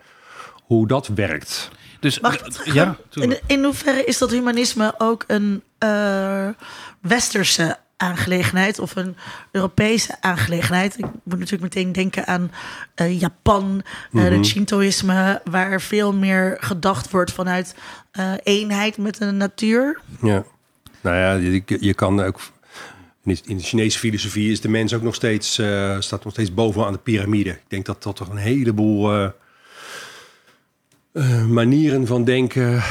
hoe 0.64 0.88
dat 0.88 1.08
werkt? 1.08 1.70
Dus 2.00 2.20
Mag 2.20 2.36
ik 2.36 2.74
ja, 2.74 2.98
in, 3.14 3.40
in 3.48 3.64
hoeverre 3.64 4.04
is 4.04 4.18
dat 4.18 4.32
humanisme 4.32 4.94
ook 4.98 5.24
een 5.28 5.64
eh, 5.78 6.48
westerse 7.02 7.78
aangelegenheid 7.98 8.80
of 8.80 8.96
een 8.96 9.16
Europese 9.52 10.16
aangelegenheid? 10.22 10.98
Ik 10.98 11.06
moet 11.24 11.40
natuurlijk 11.40 11.62
meteen 11.76 11.92
denken 11.92 12.26
aan 12.28 12.52
eh, 12.96 13.20
Japan, 13.20 13.82
eh 14.14 14.24
het 14.24 14.46
Shintoïsme, 14.46 15.42
waar 15.44 15.82
veel 15.82 16.14
meer 16.14 16.58
gedacht 16.60 17.10
wordt 17.12 17.32
vanuit 17.32 17.76
eh, 18.12 18.32
eenheid 18.44 18.98
met 18.98 19.18
de 19.18 19.32
natuur. 19.32 20.00
Ja. 20.22 20.44
Nou 21.02 21.16
ja, 21.18 21.34
je, 21.34 21.64
je 21.80 21.94
kan 21.94 22.22
ook. 22.22 22.40
In 23.26 23.34
de- 23.34 23.42
in 23.46 23.58
de 23.58 23.64
Chinese 23.64 24.00
filosofie 24.00 24.52
is 24.52 24.62
de 24.62 24.70
mens 24.70 24.94
ook 24.94 25.02
nog 25.02 25.16
steeds, 25.16 25.54
staat 26.00 26.24
nog 26.24 26.34
steeds 26.34 26.54
bovenaan 26.54 26.92
de 26.94 27.00
piramide. 27.00 27.50
Ik 27.50 27.62
denk 27.68 27.86
dat 27.86 28.04
dat 28.04 28.16
toch 28.16 28.30
een 28.30 28.38
heleboel 28.38 29.32
manieren 31.48 32.08
van 32.08 32.24
denken. 32.24 32.84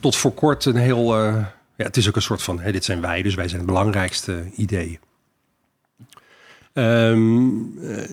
Tot 0.00 0.16
voor 0.16 0.32
kort 0.32 0.64
een 0.64 0.76
heel. 0.76 1.34
Ja, 1.78 1.84
het 1.84 1.96
is 1.96 2.08
ook 2.08 2.16
een 2.16 2.22
soort 2.22 2.42
van: 2.42 2.56
dit 2.56 2.84
zijn 2.84 3.00
wij, 3.00 3.22
dus 3.22 3.34
wij 3.34 3.48
zijn 3.48 3.60
het 3.60 3.70
belangrijkste 3.70 4.50
idee. 4.56 4.98
Ehm, 6.72 7.48
eh, 7.82 8.08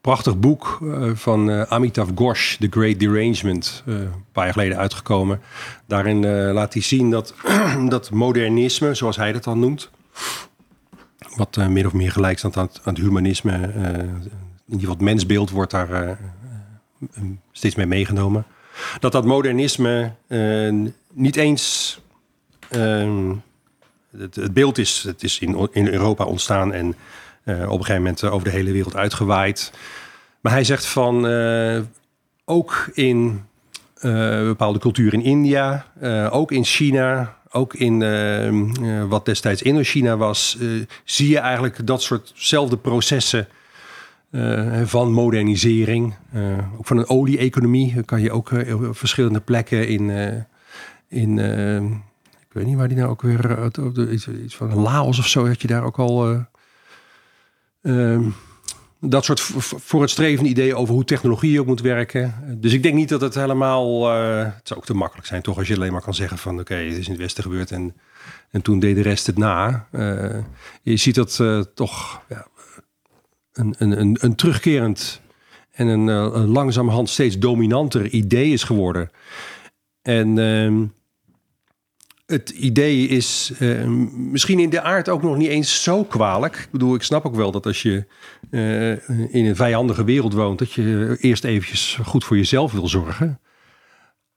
prachtig 0.00 0.38
boek 0.38 0.78
eh, 0.82 1.10
van 1.14 1.50
eh, 1.50 1.62
Amitav 1.62 2.08
Ghosh, 2.14 2.56
The 2.56 2.66
Great 2.70 2.98
Derangement, 2.98 3.82
een 3.86 4.24
paar 4.32 4.44
jaar 4.44 4.52
geleden 4.52 4.78
uitgekomen. 4.78 5.40
Daarin 5.86 6.26
laat 6.52 6.72
hij 6.72 6.82
zien 6.82 7.10
dat, 7.10 7.34
dat 7.88 8.10
modernisme, 8.10 8.94
zoals 8.94 9.16
hij 9.16 9.32
dat 9.32 9.44
dan 9.44 9.58
noemt, 9.58 9.90
wat 11.36 11.56
min 11.56 11.86
of 11.86 11.92
meer 11.92 12.12
gelijk 12.12 12.38
staat 12.38 12.56
aan 12.56 12.66
het, 12.66 12.80
aan 12.84 12.94
het 12.94 13.02
humanisme, 13.02 13.52
in 13.52 14.78
ieder 14.78 14.80
geval 14.80 14.94
het 14.94 15.00
mensbeeld 15.00 15.50
wordt 15.50 15.70
daar 15.70 16.18
steeds 17.52 17.74
mee 17.74 17.86
meegenomen. 17.86 18.44
Dat 19.00 19.12
dat 19.12 19.24
modernisme 19.24 20.12
niet 21.12 21.36
eens 21.36 22.00
ehm, 22.76 23.34
het, 24.16 24.34
het 24.34 24.54
beeld 24.54 24.78
is, 24.78 25.02
het 25.06 25.22
is 25.22 25.38
in, 25.38 25.68
in 25.72 25.88
Europa 25.88 26.24
ontstaan 26.24 26.72
en 26.72 26.94
eh, 27.44 27.54
op 27.56 27.62
een 27.62 27.84
gegeven 27.84 28.02
moment 28.02 28.22
eh, 28.22 28.32
over 28.32 28.44
de 28.44 28.54
hele 28.54 28.72
wereld 28.72 28.96
uitgewaaid. 28.96 29.72
Maar 30.40 30.52
hij 30.52 30.64
zegt 30.64 30.86
van 30.86 31.26
eh, 31.26 31.80
ook 32.44 32.90
in 32.92 33.44
bepaalde 34.44 34.78
culturen 34.78 35.12
in 35.12 35.24
India, 35.24 35.86
ook 36.30 36.52
in 36.52 36.64
China, 36.64 37.36
ook 37.52 37.74
in 37.74 38.02
eh, 38.02 38.48
eh, 38.48 38.54
wat 39.08 39.24
destijds 39.24 39.62
Indochina 39.62 40.16
was, 40.16 40.56
eh, 40.60 40.68
zie 41.04 41.28
je 41.28 41.38
eigenlijk 41.38 41.86
dat 41.86 42.02
soortzelfde 42.02 42.76
processen 42.76 43.48
van 44.84 45.12
modernisering. 45.12 46.14
ook 46.78 46.86
van 46.86 46.96
een 46.96 47.08
olie-economie 47.08 48.02
kan 48.02 48.20
je 48.20 48.32
ook 48.32 48.50
verschillende 48.90 49.40
plekken 49.40 49.88
in, 49.88 50.10
in 51.08 51.38
eh, 51.38 51.82
ik 52.52 52.58
weet 52.58 52.66
niet 52.66 52.76
waar 52.76 52.88
die 52.88 52.96
nou 52.96 53.10
ook 53.10 53.22
weer, 53.22 53.58
het- 53.60 53.76
het- 53.76 53.96
iets, 54.10 54.28
iets 54.28 54.56
van 54.56 54.74
Laos 54.74 55.18
of 55.18 55.26
zo, 55.26 55.46
had 55.46 55.62
je 55.62 55.68
daar 55.68 55.84
ook 55.84 55.98
al. 55.98 56.30
eh, 56.30 56.40
ehm, 57.82 58.24
dat 59.00 59.24
soort 59.24 59.40
v- 59.40 59.64
v- 59.64 59.72
vooruitstrevende 59.76 60.50
ideeën 60.50 60.74
over 60.74 60.94
hoe 60.94 61.04
technologie 61.04 61.60
ook 61.60 61.66
moet 61.66 61.80
werken. 61.80 62.34
Dus 62.60 62.72
ik 62.72 62.82
denk 62.82 62.94
niet 62.94 63.08
dat 63.08 63.20
het 63.20 63.34
helemaal. 63.34 64.10
eh, 64.10 64.44
het 64.54 64.68
zou 64.68 64.80
ook 64.80 64.86
te 64.86 64.94
makkelijk 64.94 65.26
zijn, 65.26 65.42
toch? 65.42 65.58
Als 65.58 65.68
je 65.68 65.74
alleen 65.74 65.92
maar 65.92 66.02
kan 66.02 66.14
zeggen: 66.14 66.38
van 66.38 66.60
oké, 66.60 66.74
het 66.74 66.96
is 66.96 67.04
in 67.04 67.12
het 67.12 67.20
Westen 67.20 67.42
gebeurd 67.42 67.70
en, 67.70 67.96
en 68.50 68.62
toen 68.62 68.78
deed 68.78 68.94
de 68.94 69.02
rest 69.02 69.26
het 69.26 69.38
na. 69.38 69.86
Je 70.82 70.96
ziet 70.96 71.14
dat 71.14 71.38
eh, 71.40 71.60
toch 71.74 72.20
ja, 72.28 72.46
een, 73.52 73.74
een, 73.78 74.00
een, 74.00 74.16
een 74.20 74.34
terugkerend 74.34 75.20
en 75.70 75.86
een, 75.86 76.06
een 76.06 76.48
langzamerhand 76.48 77.08
steeds 77.08 77.38
dominanter 77.38 78.08
idee 78.08 78.52
is 78.52 78.62
geworden. 78.64 79.10
En 80.02 80.38
ehm, 80.38 80.84
het 82.32 82.50
idee 82.50 83.06
is 83.06 83.52
eh, 83.58 83.86
misschien 84.14 84.58
in 84.58 84.70
de 84.70 84.82
aard 84.82 85.08
ook 85.08 85.22
nog 85.22 85.36
niet 85.36 85.48
eens 85.48 85.82
zo 85.82 86.04
kwalijk. 86.04 86.56
Ik 86.56 86.68
bedoel, 86.70 86.94
ik 86.94 87.02
snap 87.02 87.26
ook 87.26 87.34
wel 87.34 87.50
dat 87.50 87.66
als 87.66 87.82
je 87.82 88.04
eh, 88.50 88.90
in 89.34 89.46
een 89.46 89.56
vijandige 89.56 90.04
wereld 90.04 90.32
woont, 90.32 90.58
dat 90.58 90.72
je 90.72 91.16
eerst 91.20 91.44
eventjes 91.44 91.98
goed 92.04 92.24
voor 92.24 92.36
jezelf 92.36 92.72
wil 92.72 92.88
zorgen. 92.88 93.40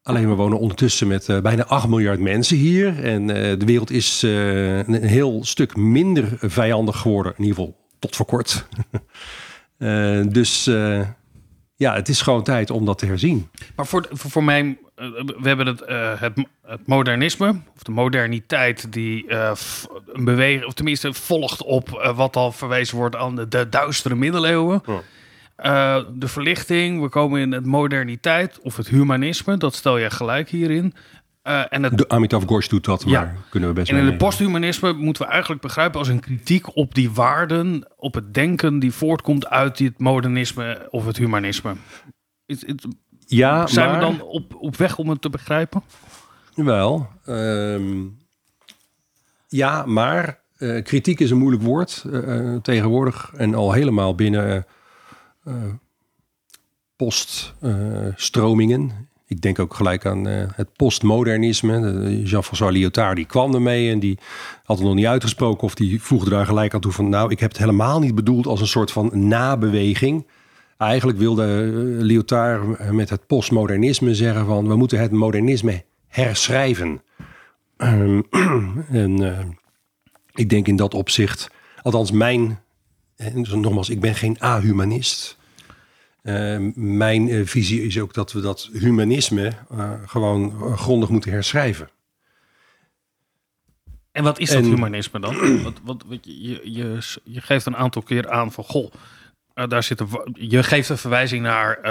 Alleen 0.02 0.30
we 0.30 0.36
wonen 0.36 0.60
ondertussen 0.60 1.08
met 1.08 1.30
eh, 1.30 1.42
bijna 1.42 1.66
8 1.66 1.88
miljard 1.88 2.20
mensen 2.20 2.58
hier. 2.58 3.04
En 3.04 3.28
de 3.28 3.66
wereld 3.66 3.92
is 3.92 4.22
een 4.22 5.04
heel 5.04 5.46
stuk 5.46 5.76
minder 5.76 6.38
vijandig 6.40 6.98
geworden. 6.98 7.34
In 7.38 7.44
ieder 7.44 7.56
geval 7.56 7.78
tot 8.00 8.16
voor 8.16 8.26
kort. 8.26 8.66
Dus 10.30 10.70
ja, 11.76 11.94
het 11.96 12.10
is 12.10 12.22
gewoon 12.22 12.44
tijd 12.44 12.70
om 12.72 12.86
dat 12.86 12.98
te 12.98 13.06
herzien. 13.06 13.50
Maar 13.76 13.86
voor, 13.86 14.08
voor, 14.12 14.32
voor 14.32 14.44
mij, 14.44 14.78
eh, 14.96 15.08
we 15.16 15.48
hebben 15.48 15.68
het, 15.68 15.82
eh, 15.82 16.22
het, 16.22 16.34
het 16.66 16.88
modernisme, 16.88 17.50
of 17.76 17.84
de 17.84 17.92
moderniteit, 17.92 18.94
die 18.94 19.28
eh, 19.28 19.52
f- 19.56 19.88
een 20.14 20.24
beweging, 20.26 20.66
of 20.66 20.74
tenminste 20.74 21.14
volgt 21.14 21.64
op 21.64 22.12
wat 22.16 22.36
al 22.36 22.52
verwezen 22.52 22.98
wordt 22.98 23.16
aan 23.16 23.36
de, 23.36 23.48
de 23.48 23.70
duistere 23.70 24.16
middeleeuwen. 24.16 24.84
Ja. 24.86 25.02
Eh, 25.56 26.04
de 26.14 26.28
verlichting, 26.28 27.02
we 27.02 27.10
komen 27.10 27.42
in 27.42 27.52
het 27.52 27.66
moderniteit 27.66 28.60
of 28.60 28.78
het 28.78 28.88
humanisme, 28.88 29.58
dat 29.58 29.76
stel 29.76 29.98
je 29.98 30.10
gelijk 30.10 30.50
hierin. 30.50 30.94
Eh, 31.46 31.64
en 31.70 31.84
het 31.84 31.98
De 31.98 32.10
Amitav 32.10 32.44
Ghosh 32.46 32.68
doet 32.68 32.86
dat, 32.86 33.04
Ja. 33.06 33.22
maar 33.22 33.36
kunnen 33.50 33.70
we 33.70 33.76
best 33.76 33.92
En 33.92 33.98
in 33.98 34.06
het 34.06 34.18
posthumanisme 34.18 34.94
moeten 34.94 35.24
we 35.26 35.32
eigenlijk 35.32 35.62
begrijpen 35.62 36.00
als 36.00 36.08
een 36.08 36.20
kritiek 36.20 36.76
op 36.76 36.96
die 36.96 37.12
waarden, 37.12 37.88
op 37.96 38.14
het 38.14 38.34
denken 38.34 38.80
die 38.80 38.92
voortkomt 38.92 39.48
uit 39.48 39.80
het 39.80 40.00
modernisme 40.00 40.88
of 40.92 41.06
het 41.06 41.18
humanisme. 41.18 41.76
Is- 42.46 42.64
is- 42.64 42.76
Ja, 43.26 43.68
zijn 43.68 43.90
maar... 43.90 44.00
we 44.00 44.06
dan 44.06 44.22
op, 44.22 44.56
op 44.56 44.76
weg 44.76 44.98
om 44.98 45.10
het 45.10 45.22
te 45.22 45.30
begrijpen? 45.30 45.82
Wel. 46.56 47.08
ehm, 47.26 48.04
ja, 49.48 49.86
maar 49.86 50.40
eh, 50.58 50.84
kritiek 50.84 51.20
is 51.20 51.32
een 51.32 51.38
moeilijk 51.38 51.64
woord 51.64 52.06
eh, 52.12 52.56
tegenwoordig. 52.56 53.32
En 53.38 53.56
al 53.56 53.72
helemaal 53.72 54.16
binnen 54.16 54.66
poststromingen. 56.96 59.10
Ik 59.28 59.42
denk 59.42 59.60
ook 59.60 59.74
gelijk 59.74 60.06
aan 60.06 60.28
eh, 60.28 60.44
het 60.56 60.74
postmodernisme. 60.76 61.80
De- 61.80 62.24
Jean-François 62.24 62.74
Lyotard 62.74 63.16
die 63.16 63.26
kwam 63.26 63.54
ermee 63.54 63.92
en 63.92 64.00
die 64.00 64.20
had 64.64 64.78
het 64.78 64.86
nog 64.86 64.96
niet 64.96 65.06
uitgesproken. 65.06 65.64
Of 65.64 65.76
die 65.76 66.02
voegde 66.02 66.30
daar 66.30 66.46
gelijk 66.46 66.74
aan 66.74 66.80
toe 66.82 66.92
van... 66.92 67.10
nou, 67.10 67.32
ik 67.32 67.40
heb 67.40 67.50
het 67.50 67.60
helemaal 67.60 68.00
niet 68.00 68.16
bedoeld 68.16 68.48
als 68.48 68.62
een 68.62 68.68
soort 68.68 68.92
van 68.92 69.28
nabeweging. 69.28 70.28
Eigenlijk 70.78 71.18
wilde 71.18 71.44
eh, 71.44 72.04
Lyotard 72.04 72.92
met 72.92 73.10
het 73.10 73.28
postmodernisme 73.28 74.16
zeggen 74.16 74.46
van... 74.46 74.68
we 74.68 74.76
moeten 74.76 75.00
het 75.00 75.12
modernisme 75.12 75.84
herschrijven. 76.08 77.02
Ehm, 77.78 78.22
en 79.04 79.36
eh, 79.38 79.46
ik 80.34 80.50
denk 80.50 80.68
in 80.68 80.76
dat 80.76 80.94
opzicht, 80.94 81.52
althans 81.82 82.12
mijn, 82.12 82.60
en 83.16 83.44
dus 83.44 83.54
nogmaals, 83.54 83.90
ik 83.90 84.00
ben 84.00 84.16
geen 84.16 84.40
ahumanist. 84.40 85.38
Eh, 86.26 86.58
mijn 86.76 87.30
eh, 87.30 87.46
visie 87.46 87.84
is 87.84 88.00
ook 88.00 88.14
dat 88.14 88.32
we 88.32 88.42
dat 88.42 88.70
humanisme 88.74 89.52
eh, 89.70 89.92
gewoon 90.06 90.52
grondig 90.78 91.10
moeten 91.10 91.32
herschrijven. 91.32 91.90
En 94.12 94.24
wat 94.24 94.40
is 94.40 94.50
dat 94.50 94.58
En- 94.58 94.64
humanisme 94.70 95.20
dan? 95.20 95.36
wat, 95.64 95.74
wat, 95.84 96.04
wat, 96.08 96.20
je, 96.22 96.60
je, 96.64 97.00
je, 97.24 97.42
geeft 97.42 97.66
een 97.66 97.76
aantal 97.76 98.02
keer 98.02 98.30
aan 98.30 98.52
van, 98.52 98.64
goh, 98.64 98.92
daar 99.54 99.84
zit 99.84 100.00
een, 100.00 100.08
je 100.34 100.64
geeft 100.64 100.90
een 100.90 100.98
verwijzing 100.98 101.42
naar 101.44 101.82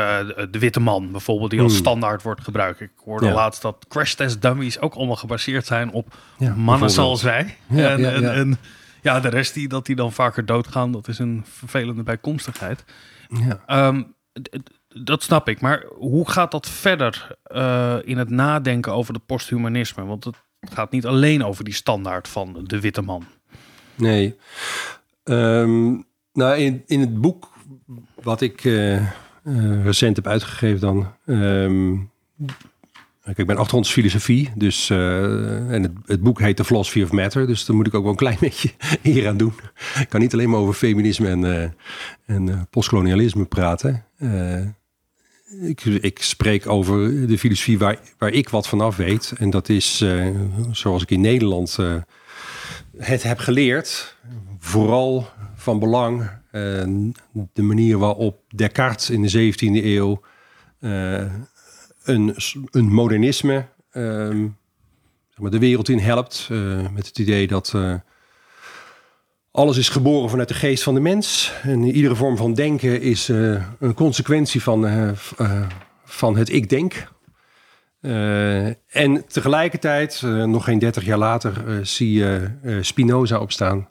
de, 0.50 0.58
witte 0.58 0.80
man 0.80 1.10
bijvoorbeeld, 1.12 1.50
die 1.50 1.60
als 1.60 1.72
Hmm. 1.72 1.80
standaard 1.80 2.22
wordt 2.22 2.40
gebruikt. 2.40 2.80
Ik 2.80 2.90
hoorde 3.04 3.26
Ja. 3.26 3.32
laatst 3.34 3.62
dat 3.62 3.84
crash 3.88 4.12
test 4.14 4.42
dummies 4.42 4.80
ook 4.80 4.94
allemaal 4.94 5.16
gebaseerd 5.16 5.66
zijn 5.66 5.90
op 5.92 6.16
Ja, 6.38 6.54
mannen 6.54 6.90
zoals 6.90 7.22
wij. 7.22 7.56
Ja, 7.68 7.90
en, 7.90 8.00
ja, 8.00 8.10
en, 8.12 8.22
ja. 8.22 8.32
en 8.32 8.56
ja, 9.02 9.20
de 9.20 9.28
rest 9.28 9.54
die, 9.54 9.68
dat 9.68 9.86
die 9.86 9.96
dan 9.96 10.12
vaker 10.12 10.46
doodgaan, 10.46 10.92
dat 10.92 11.08
is 11.08 11.18
een 11.18 11.44
vervelende 11.48 12.02
bijkomstigheid. 12.02 12.84
Ja. 13.28 13.62
Ehm, 13.66 14.02
dat 14.88 15.22
snap 15.22 15.48
ik, 15.48 15.60
maar 15.60 15.84
hoe 15.98 16.30
gaat 16.30 16.50
dat 16.50 16.68
verder 16.68 17.36
eh, 17.42 17.96
in 18.04 18.18
het 18.18 18.30
nadenken 18.30 18.92
over 18.92 19.14
het 19.14 19.26
posthumanisme? 19.26 20.04
Want 20.04 20.24
het 20.24 20.36
gaat 20.72 20.90
niet 20.90 21.06
alleen 21.06 21.44
over 21.44 21.64
die 21.64 21.74
standaard 21.74 22.28
van 22.28 22.64
de 22.64 22.80
witte 22.80 23.02
man. 23.02 23.24
Nee. 23.94 24.36
Ehm, 25.22 25.90
nou, 26.32 26.56
in, 26.56 26.82
in 26.86 27.00
het 27.00 27.20
boek 27.20 27.52
wat 28.22 28.40
ik 28.40 28.64
eh, 28.64 28.96
eh, 28.96 29.84
recent 29.84 30.16
heb 30.16 30.26
uitgegeven 30.26 30.80
dan... 30.80 31.14
ehm, 31.26 31.96
ik 33.24 33.46
ben 33.46 33.56
achtergronds 33.56 33.92
filosofie, 33.92 34.50
dus, 34.54 34.90
eh, 34.90 35.72
en 35.72 35.82
het, 35.82 35.92
het 36.06 36.20
boek 36.20 36.40
heet 36.40 36.56
The 36.56 36.64
Philosophy 36.64 37.02
of 37.02 37.12
Matter, 37.12 37.46
dus 37.46 37.64
daar 37.64 37.76
moet 37.76 37.86
ik 37.86 37.94
ook 37.94 38.02
wel 38.02 38.10
een 38.10 38.16
klein 38.16 38.36
beetje 38.50 38.70
eer 39.02 39.28
aan 39.28 39.36
doen. 39.36 39.52
Ik 40.00 40.08
kan 40.08 40.20
niet 40.20 40.32
alleen 40.32 40.50
maar 40.50 40.60
over 40.60 40.74
feminisme 40.74 41.28
en, 41.28 41.44
eh, 41.44 41.70
en 42.26 42.48
eh, 42.48 42.60
postkolonialisme 42.70 43.44
praten. 43.44 44.04
Ik, 45.60 45.84
ik 45.84 46.22
spreek 46.22 46.68
over 46.68 47.26
de 47.26 47.38
filosofie 47.38 47.78
waar, 47.78 47.98
waar 48.18 48.30
ik 48.30 48.48
wat 48.48 48.68
van 48.68 48.80
af 48.80 48.96
weet. 48.96 49.32
En 49.38 49.50
dat 49.50 49.68
is, 49.68 50.04
zoals 50.70 51.02
ik 51.02 51.10
in 51.10 51.20
Nederland... 51.20 51.78
het 52.96 53.22
heb 53.22 53.38
geleerd, 53.38 54.16
vooral 54.58 55.28
van 55.54 55.78
belang, 55.78 56.30
de 57.52 57.62
manier 57.62 57.98
waarop 57.98 58.40
Descartes 58.48 59.10
in 59.10 59.22
de 59.22 59.52
17e 59.52 59.84
eeuw 59.84 60.20
een, 62.04 62.34
een 62.70 62.92
modernisme 62.92 63.66
ehm, 63.90 64.46
zeg 65.34 65.42
maar, 65.42 65.50
de 65.50 65.58
wereld 65.58 65.88
in 65.88 65.98
helpt. 65.98 66.48
eh, 66.50 66.88
met 66.92 67.06
het 67.06 67.18
idee 67.18 67.46
dat 67.46 67.72
eh, 67.74 67.94
alles 69.50 69.76
is 69.76 69.88
geboren 69.88 70.30
vanuit 70.30 70.48
de 70.48 70.54
geest 70.54 70.82
van 70.82 70.94
de 70.94 71.00
mens. 71.00 71.52
En 71.62 71.84
iedere 71.84 72.14
vorm 72.14 72.36
van 72.36 72.54
denken 72.54 73.00
is 73.00 73.28
eh, 73.28 73.62
een 73.80 73.94
consequentie 73.94 74.62
van, 74.62 75.14
van 76.04 76.36
het 76.36 76.52
ik 76.52 76.68
denk. 76.68 77.12
En 78.88 79.26
tegelijkertijd, 79.26 80.22
nog 80.22 80.64
geen 80.64 80.78
30 80.78 81.04
jaar 81.04 81.18
later, 81.18 81.86
zie 81.86 82.12
je 82.12 82.50
Spinoza 82.80 83.38
opstaan. 83.38 83.88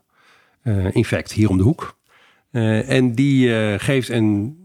In 0.92 1.06
fact, 1.06 1.32
hier 1.32 1.50
om 1.50 1.58
de 1.58 1.64
hoek. 1.64 1.98
En 2.52 3.16
die 3.16 3.80
geeft 3.80 4.10
een 4.10 4.58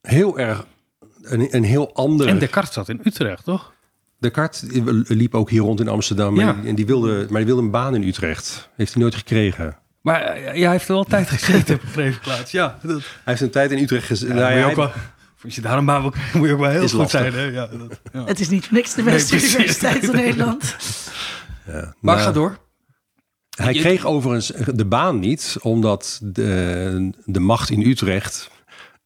heel 0.00 0.38
erg 0.38 0.66
een, 1.22 1.56
een 1.56 1.64
heel 1.64 1.94
andere. 1.94 2.30
En 2.30 2.38
Descartes 2.38 2.74
zat 2.74 2.88
in 2.88 3.00
Utrecht, 3.04 3.44
toch? 3.44 3.72
Descartes 4.18 4.62
liep 5.08 5.34
ook 5.34 5.50
hier 5.50 5.60
rond 5.60 5.80
in 5.80 5.88
Amsterdam. 5.88 6.36
Ja. 6.40 6.48
En, 6.48 6.66
en 6.66 6.74
die 6.74 6.86
wilde, 6.86 7.26
maar 7.28 7.36
die 7.38 7.46
wilde 7.46 7.62
een 7.62 7.70
baan 7.70 7.94
in 7.94 8.02
Utrecht. 8.02 8.68
Heeft 8.76 8.92
hij 8.92 9.02
nooit 9.02 9.14
gekregen. 9.14 9.76
Maar 10.00 10.56
jij 10.58 10.70
heeft 10.70 10.88
er 10.88 10.94
wel 10.94 11.04
tijd 11.04 11.28
gezeten, 11.28 11.74
ik 11.74 11.80
begrepen, 11.80 12.20
Klaas. 12.20 12.50
Ja, 12.50 12.78
dat, 12.82 12.90
Hij 13.00 13.04
heeft 13.24 13.40
een 13.40 13.50
tijd 13.50 13.70
in 13.70 13.78
Utrecht 13.78 14.06
gezeten. 14.06 14.34
ja, 14.36 14.40
nou, 14.40 14.52
moet 14.52 14.60
je 14.60 14.64
ja, 14.66 14.70
ook 14.70 14.76
wel, 14.92 15.02
als 15.44 15.54
je 15.54 15.60
daar 15.60 15.78
een 15.78 15.84
baan 15.84 16.00
wil 16.02 16.10
krijgen, 16.10 16.38
moet 16.38 16.48
je 16.48 16.54
ook 16.54 16.60
wel 16.60 16.70
heel 16.70 16.82
Is 16.82 16.90
goed 16.90 16.98
lastig. 17.00 17.20
zijn. 17.20 17.32
Hè? 17.32 17.42
Ja, 17.42 17.66
dat, 17.66 18.00
ja. 18.12 18.24
Het 18.24 18.40
is 18.40 18.48
niet 18.48 18.64
voor 18.66 18.76
niks 18.76 18.94
de 18.94 19.02
beste 19.02 19.34
Nee, 19.34 19.44
universiteit 19.44 20.02
in 20.02 20.14
Nederland. 20.14 20.76
ja, 21.66 21.94
Maar 22.00 22.14
nou, 22.14 22.18
ga 22.26 22.32
door. 22.32 22.58
Hij 23.56 23.72
Je- 23.74 23.80
kreeg 23.80 24.04
overigens 24.06 24.52
de 24.74 24.84
baan 24.84 25.18
niet, 25.18 25.56
omdat 25.60 26.20
de, 26.22 27.10
de 27.24 27.40
macht 27.40 27.70
in 27.70 27.80
Utrecht, 27.86 28.50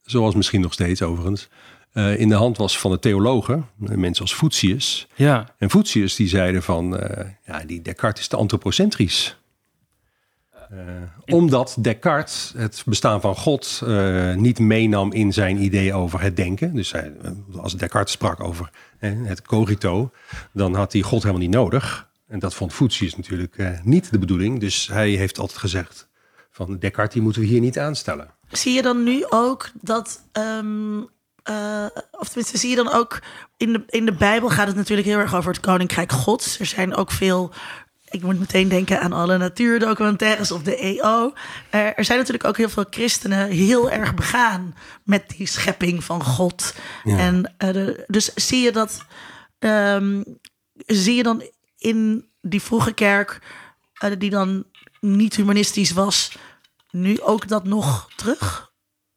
zoals 0.03 0.35
misschien 0.35 0.61
nog 0.61 0.73
steeds 0.73 1.03
overigens, 1.03 1.49
eh, 1.97 2.21
in 2.21 2.29
de 2.29 2.35
hand 2.35 2.57
was 2.57 2.79
van 2.79 2.91
de 2.91 2.99
theologen, 2.99 3.69
eh, 3.87 3.97
mensen 3.97 4.23
als 4.23 4.35
Voetius. 4.35 5.09
Ja, 5.15 5.55
En 5.59 5.71
Voetius 5.71 6.17
die 6.17 6.29
zeiden 6.29 6.63
van, 6.63 6.99
eh, 6.99 7.27
ja, 7.45 7.65
die 7.67 7.83
Descartes 7.83 8.21
is 8.23 8.29
te 8.29 8.37
antropocentrisch. 8.37 9.37
Eh, 10.71 10.79
omdat 11.35 11.77
Descartes 11.81 12.53
het 12.57 12.83
bestaan 12.87 13.21
van 13.21 13.37
God 13.37 13.81
eh, 13.87 14.35
niet 14.35 14.59
meenam 14.59 15.13
in 15.13 15.33
zijn 15.33 15.63
idee 15.63 15.95
over 15.95 16.21
het 16.21 16.37
denken. 16.37 16.75
Dus 16.75 16.93
hij, 16.93 17.13
als 17.57 17.77
Descartes 17.77 18.13
sprak 18.13 18.41
over 18.43 18.71
het 18.99 19.43
cogito, 19.43 20.11
dan 20.53 20.75
had 20.75 20.93
hij 20.93 21.03
God 21.03 21.21
helemaal 21.23 21.43
niet 21.43 21.55
nodig. 21.55 22.09
En 22.29 22.39
dat 22.39 22.55
vond 22.55 22.73
Voetius 22.73 23.17
natuurlijk 23.17 23.57
eh, 23.59 23.71
niet 23.83 24.11
de 24.11 24.19
bedoeling. 24.19 24.61
Dus 24.61 24.89
hij 24.93 25.11
heeft 25.11 25.39
altijd 25.39 25.59
gezegd 25.59 26.09
van 26.51 26.79
Descartes 26.79 27.13
die 27.15 27.23
moeten 27.23 27.41
we 27.41 27.47
hier 27.47 27.61
niet 27.61 27.79
aanstellen. 27.79 28.29
Zie 28.51 28.73
je 28.75 28.83
dan 28.83 29.03
nu 29.05 29.25
ook 29.31 29.71
dat. 29.81 30.23
ehm, 30.33 31.01
eh, 31.47 31.87
of 32.11 32.27
tenminste, 32.29 32.59
zie 32.59 32.71
je 32.71 32.77
dan 32.77 32.93
ook. 32.93 33.19
In 33.57 33.73
de, 33.73 33.83
in 33.87 34.05
de 34.07 34.13
Bijbel 34.13 34.49
gaat 34.49 34.67
het 34.67 34.77
natuurlijk 34.77 35.09
heel 35.09 35.19
erg 35.19 35.35
over 35.35 35.53
het 35.53 35.61
koninkrijk 35.61 36.13
Gods. 36.13 36.59
Er 36.59 36.67
zijn 36.67 36.95
ook 36.95 37.11
veel. 37.11 37.53
Ik 38.11 38.23
moet 38.23 38.39
meteen 38.39 38.69
denken 38.69 39.01
aan 39.01 39.13
alle 39.13 39.39
natuurdocumentaires 39.39 40.51
of 40.51 40.63
de 40.63 40.77
EO. 40.77 41.33
Er, 41.71 42.05
zijn 42.05 42.19
natuurlijk 42.19 42.45
ook 42.45 42.57
heel 42.57 42.69
veel 42.69 42.87
christenen 42.91 43.49
heel 43.49 43.91
erg 43.91 44.15
begaan 44.15 44.75
met 45.05 45.29
die 45.37 45.47
schepping 45.47 46.05
van 46.05 46.25
God. 46.25 46.75
Ja. 47.05 47.19
En 47.19 47.55
eh, 47.59 47.73
de- 47.73 48.05
dus 48.07 48.35
zie 48.35 48.61
je 48.63 48.73
dat. 48.73 49.05
ehm, 49.59 50.23
zie 50.87 51.15
je 51.15 51.23
dan 51.23 51.43
in 51.79 52.29
die 52.41 52.63
vroege 52.63 52.93
kerk, 52.93 53.41
eh, 53.95 54.11
die 54.19 54.31
dan 54.31 54.65
niet 55.01 55.37
humanistisch 55.37 55.91
was, 55.91 56.33
nu 56.91 57.21
ook 57.21 57.49
dat 57.49 57.65
nog 57.65 58.09
terug? 58.17 58.73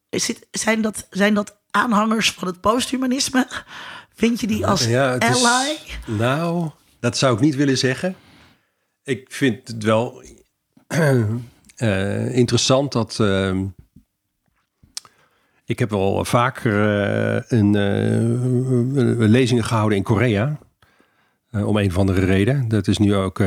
Is 0.09 0.27
het, 0.27 0.47
zijn, 0.51 0.81
dat, 0.81 1.07
zijn 1.09 1.33
dat 1.33 1.58
aanhangers 1.71 2.31
van 2.31 2.47
het 2.47 2.61
posthumanisme? 2.61 3.47
Vind 4.13 4.39
je 4.39 4.47
die 4.47 4.67
als 4.67 4.87
is- 4.87 5.43
ally? 5.43 5.75
nou, 6.05 6.69
dat 6.99 7.17
zou 7.17 7.33
ik 7.35 7.39
niet 7.39 7.55
willen 7.55 7.77
zeggen. 7.77 8.15
Ik 9.03 9.25
vind 9.31 9.67
het 9.67 9.83
wel 9.83 10.23
eh, 11.75 12.35
interessant 12.35 12.91
dat. 12.91 13.19
ehm, 13.19 13.65
ik 15.65 15.79
heb 15.79 15.89
wel 15.89 16.25
vaker 16.25 16.73
eh, 16.73 17.41
een, 17.59 17.75
eh, 17.75 19.27
lezingen 19.29 19.63
gehouden 19.63 19.97
in 19.97 20.03
Korea. 20.03 20.59
om 21.51 21.77
een 21.77 21.87
of 21.89 21.97
andere 21.97 22.25
reden. 22.25 22.67
Dat 22.67 22.87
is 22.87 22.97
nu 22.97 23.15
ook. 23.15 23.39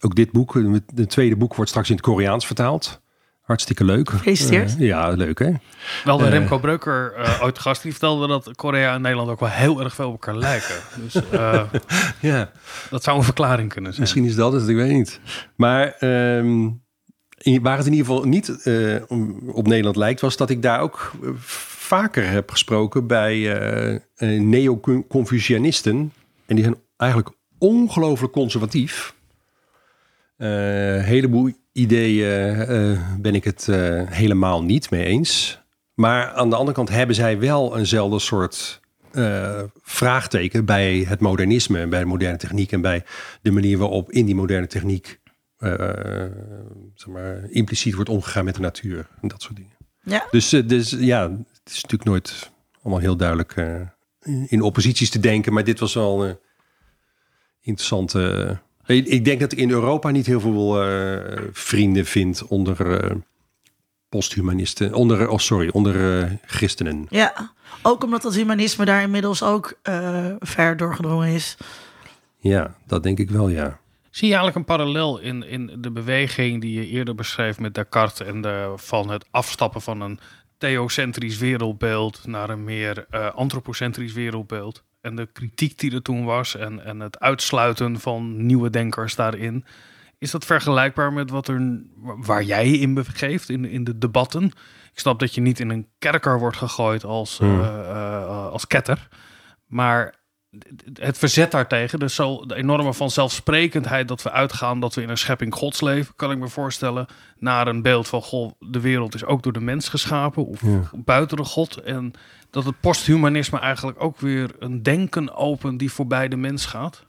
ook 0.00 0.14
dit 0.14 0.32
boek, 0.32 0.54
het 0.94 1.10
tweede 1.10 1.36
boek, 1.36 1.54
wordt 1.54 1.70
straks 1.70 1.88
in 1.90 1.96
het 1.96 2.04
Koreaans 2.04 2.46
vertaald. 2.46 3.00
Hartstikke 3.46 3.84
leuk. 3.84 4.10
Gefeliciteerd. 4.10 4.74
Eh, 4.78 4.86
ja, 4.86 5.08
leuk 5.08 5.38
hè? 5.38 5.50
wel 6.04 6.16
de 6.18 6.24
Eh. 6.24 6.30
Remco 6.30 6.58
Breuker 6.58 7.14
uh, 7.18 7.42
ooit 7.42 7.58
gast, 7.58 7.82
die 7.82 7.90
vertelde 7.90 8.26
dat 8.26 8.50
Korea 8.56 8.94
en 8.94 9.00
Nederland 9.00 9.30
ook 9.30 9.40
wel 9.40 9.48
heel 9.48 9.80
erg 9.80 9.94
veel 9.94 10.06
op 10.06 10.12
elkaar 10.12 10.36
lijken. 10.36 10.74
Dus 11.04 11.14
eh, 11.30 11.62
Ja. 12.20 12.50
dat 12.90 13.02
zou 13.02 13.16
een 13.18 13.24
verklaring 13.24 13.72
kunnen 13.72 13.90
zijn. 13.90 14.02
Misschien 14.02 14.24
is 14.24 14.34
dat 14.34 14.52
het, 14.52 14.68
ik 14.68 14.76
weet 14.76 14.92
niet. 14.92 15.20
Maar 15.56 15.92
ehm, 15.98 16.68
in- 17.38 17.62
waar 17.62 17.76
het 17.76 17.86
in 17.86 17.92
ieder 17.92 18.06
geval 18.06 18.24
niet 18.24 18.62
eh, 18.62 18.96
om- 19.08 19.50
op 19.50 19.66
Nederland 19.66 19.96
lijkt, 19.96 20.20
was 20.20 20.36
dat 20.36 20.50
ik 20.50 20.62
daar 20.62 20.80
ook 20.80 21.12
eh, 21.22 21.28
vaker 21.38 22.28
heb 22.30 22.50
gesproken 22.50 23.06
bij 23.06 23.58
eh, 23.60 23.94
eh, 24.16 24.40
neo-Confucianisten. 24.42 26.12
En 26.46 26.54
die 26.54 26.64
zijn 26.64 26.76
eigenlijk 26.96 27.30
ongelooflijk 27.58 28.32
conservatief. 28.32 29.14
Een 30.36 31.00
heleboel 31.02 31.50
ideeën 31.76 32.60
eh, 32.60 33.16
ben 33.18 33.34
ik 33.34 33.44
het 33.44 33.68
eh, 33.68 34.02
helemaal 34.06 34.62
niet 34.62 34.90
mee 34.90 35.04
eens. 35.04 35.60
Maar 35.94 36.30
aan 36.30 36.50
de 36.50 36.56
andere 36.56 36.76
kant 36.76 36.88
hebben 36.88 37.16
zij 37.16 37.38
wel 37.38 37.76
eenzelfde 37.76 38.18
soort 38.18 38.80
eh, 39.12 39.62
vraagteken 39.82 40.64
bij 40.64 41.04
het 41.08 41.20
modernisme, 41.20 41.78
en 41.78 41.90
bij 41.90 42.00
de 42.00 42.06
moderne 42.06 42.36
techniek 42.36 42.72
en 42.72 42.80
bij 42.80 43.04
de 43.42 43.50
manier 43.50 43.78
waarop 43.78 44.10
in 44.10 44.26
die 44.26 44.34
moderne 44.34 44.66
techniek 44.66 45.20
eh, 45.56 46.24
zeg 46.94 47.06
maar, 47.06 47.50
impliciet 47.50 47.94
wordt 47.94 48.10
omgegaan 48.10 48.44
met 48.44 48.54
de 48.54 48.60
natuur 48.60 49.08
en 49.20 49.28
dat 49.28 49.42
soort 49.42 49.56
dingen. 49.56 49.76
Ja. 50.02 50.26
Dus, 50.30 50.52
eh, 50.52 50.68
dus 50.68 50.90
ja, 50.90 51.30
het 51.30 51.70
is 51.70 51.82
natuurlijk 51.82 52.04
nooit 52.04 52.50
allemaal 52.82 53.00
heel 53.00 53.16
duidelijk 53.16 53.56
eh, 53.56 53.80
in 54.46 54.62
opposities 54.62 55.10
te 55.10 55.18
denken, 55.18 55.52
maar 55.52 55.64
dit 55.64 55.78
was 55.78 55.94
wel 55.94 56.26
een 56.26 56.38
interessante. 57.60 58.58
Ik, 58.86 59.06
ik 59.06 59.24
denk 59.24 59.40
dat 59.40 59.52
ik 59.52 59.58
in 59.58 59.70
Europa 59.70 60.10
niet 60.10 60.26
heel 60.26 60.40
veel 60.40 60.82
eh, 60.82 61.42
vrienden 61.52 62.04
vind 62.06 62.46
onder 62.46 63.00
eh, 63.00 63.16
posthumanisten, 64.08 64.94
onder, 64.94 65.28
oh 65.28 65.38
sorry, 65.38 65.68
onder 65.72 66.20
eh, 66.22 66.30
christenen. 66.46 67.06
Ja, 67.10 67.52
ook 67.82 68.04
omdat 68.04 68.22
dat 68.22 68.34
humanisme 68.34 68.84
daar 68.84 69.02
inmiddels 69.02 69.42
ook 69.42 69.78
eh, 69.82 70.26
ver 70.38 70.76
doorgedrongen 70.76 71.28
is. 71.28 71.56
Ja, 72.38 72.74
dat 72.86 73.02
denk 73.02 73.18
ik 73.18 73.30
wel, 73.30 73.48
ja. 73.48 73.78
Zie 74.10 74.28
je 74.28 74.34
eigenlijk 74.34 74.56
een 74.56 74.76
parallel 74.76 75.18
in, 75.18 75.42
in 75.42 75.76
de 75.78 75.90
beweging 75.90 76.60
die 76.60 76.80
je 76.80 76.86
eerder 76.86 77.14
beschreef 77.14 77.58
met 77.58 77.74
Descartes 77.74 78.26
en 78.26 78.40
de, 78.40 78.72
van 78.76 79.10
het 79.10 79.24
afstappen 79.30 79.80
van 79.80 80.00
een 80.00 80.18
theocentrisch 80.58 81.38
wereldbeeld 81.38 82.26
naar 82.26 82.50
een 82.50 82.64
meer 82.64 83.06
eh, 83.10 83.34
antropocentrisch 83.34 84.12
wereldbeeld? 84.12 84.84
En 85.06 85.16
de 85.16 85.28
kritiek 85.32 85.78
die 85.78 85.94
er 85.94 86.02
toen 86.02 86.24
was 86.24 86.56
en, 86.56 86.84
en 86.84 87.00
het 87.00 87.18
uitsluiten 87.20 88.00
van 88.00 88.46
nieuwe 88.46 88.70
denkers 88.70 89.14
daarin. 89.14 89.64
Is 90.18 90.30
dat 90.30 90.44
vergelijkbaar 90.44 91.12
met 91.12 91.30
wat 91.30 91.48
er, 91.48 91.82
waar 92.00 92.42
jij 92.42 92.70
in 92.70 92.94
begeeft, 92.94 93.48
in, 93.48 93.64
in 93.64 93.84
de 93.84 93.98
debatten? 93.98 94.44
Ik 94.92 94.98
snap 94.98 95.18
dat 95.18 95.34
je 95.34 95.40
niet 95.40 95.60
in 95.60 95.70
een 95.70 95.88
kerker 95.98 96.38
wordt 96.38 96.56
gegooid 96.56 97.04
als, 97.04 97.38
Hmm. 97.38 97.60
eh, 97.60 97.90
eh, 97.90 98.48
als 98.48 98.66
ketter. 98.66 99.08
Maar 99.66 100.14
het 100.94 101.18
verzet 101.18 101.50
daartegen, 101.50 101.98
dus 101.98 102.14
zo 102.14 102.46
de 102.46 102.54
enorme 102.54 102.94
vanzelfsprekendheid 102.94 104.08
dat 104.08 104.22
we 104.22 104.30
uitgaan 104.30 104.80
dat 104.80 104.94
we 104.94 105.02
in 105.02 105.08
een 105.08 105.18
schepping 105.18 105.54
gods 105.54 105.80
leven, 105.80 106.12
kan 106.16 106.30
ik 106.30 106.38
me 106.38 106.48
voorstellen, 106.48 107.06
naar 107.38 107.66
een 107.66 107.82
beeld 107.82 108.08
van 108.08 108.22
goh, 108.22 108.52
de 108.58 108.80
wereld 108.80 109.14
is 109.14 109.24
ook 109.24 109.42
door 109.42 109.52
de 109.52 109.60
mens 109.60 109.88
geschapen 109.88 110.46
of 110.46 110.62
Ja. 110.62 110.90
buiten 110.94 111.36
de 111.36 111.44
god. 111.44 111.76
En 111.76 112.12
dat 112.50 112.64
het 112.64 112.80
posthumanisme 112.80 113.58
eigenlijk 113.58 114.02
ook 114.02 114.20
weer 114.20 114.50
een 114.58 114.82
denken 114.82 115.34
opent 115.34 115.78
die 115.78 115.92
voorbij 115.92 116.28
de 116.28 116.36
mens 116.36 116.66
gaat. 116.66 117.04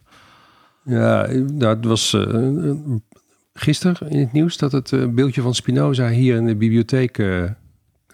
Ja, 0.83 1.27
dat 1.53 1.85
was 1.85 2.13
eh, 2.13 2.71
gisteren 3.53 4.09
in 4.09 4.19
het 4.19 4.31
nieuws 4.31 4.57
dat 4.57 4.71
het 4.71 4.91
eh, 4.93 5.05
beeldje 5.05 5.41
van 5.41 5.55
Spinoza 5.55 6.09
hier 6.09 6.35
in 6.35 6.45
de 6.45 6.55
bibliotheek 6.55 7.17
eh, 7.17 7.43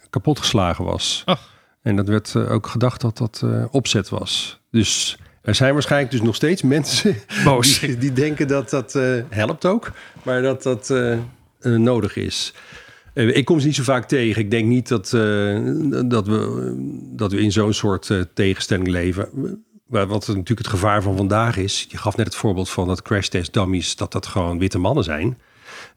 kapotgeslagen 0.09 0.85
was. 0.85 1.21
Ach. 1.25 1.51
En 1.81 1.95
dat 1.95 2.07
werd 2.07 2.35
ook 2.35 2.67
gedacht 2.67 3.01
dat 3.01 3.17
dat 3.17 3.43
opzet 3.71 4.09
was. 4.09 4.61
Dus 4.71 5.17
er 5.43 5.55
zijn 5.55 5.73
waarschijnlijk 5.73 6.11
dus 6.11 6.21
nog 6.21 6.35
steeds 6.35 6.61
mensen 6.61 7.15
Boos. 7.45 7.79
die, 7.79 7.97
die 7.97 8.13
denken 8.13 8.47
dat 8.47 8.69
dat 8.69 8.95
eh, 8.95 9.15
helpt 9.29 9.65
ook, 9.65 9.91
maar 10.23 10.41
dat 10.41 10.63
dat 10.63 10.89
eh, 10.89 11.11
eh, 11.11 11.19
nodig 11.59 12.15
is. 12.15 12.53
Ik 13.13 13.45
kom 13.45 13.59
ze 13.59 13.65
niet 13.65 13.75
zo 13.75 13.83
vaak 13.83 14.07
tegen. 14.07 14.41
Ik 14.41 14.51
denk 14.51 14.67
niet 14.67 14.87
dat, 14.87 15.09
dat, 16.05 16.27
we, 16.27 16.73
dat 17.15 17.31
we 17.31 17.39
in 17.39 17.51
zo'n 17.51 17.73
soort 17.73 18.25
tegenstelling 18.33 18.87
leven. 18.87 19.29
Maar 19.87 20.07
wat 20.07 20.27
natuurlijk 20.27 20.59
het 20.59 20.67
gevaar 20.67 21.01
van 21.01 21.17
vandaag 21.17 21.57
is. 21.57 21.85
Je 21.89 21.97
gaf 21.97 22.17
net 22.17 22.25
het 22.25 22.35
voorbeeld 22.35 22.69
van 22.69 22.87
dat 22.87 23.01
crash 23.01 23.27
test 23.27 23.53
dummies, 23.53 23.95
dat 23.95 24.11
dat 24.11 24.25
gewoon 24.25 24.59
witte 24.59 24.77
mannen 24.77 25.03
zijn. 25.03 25.37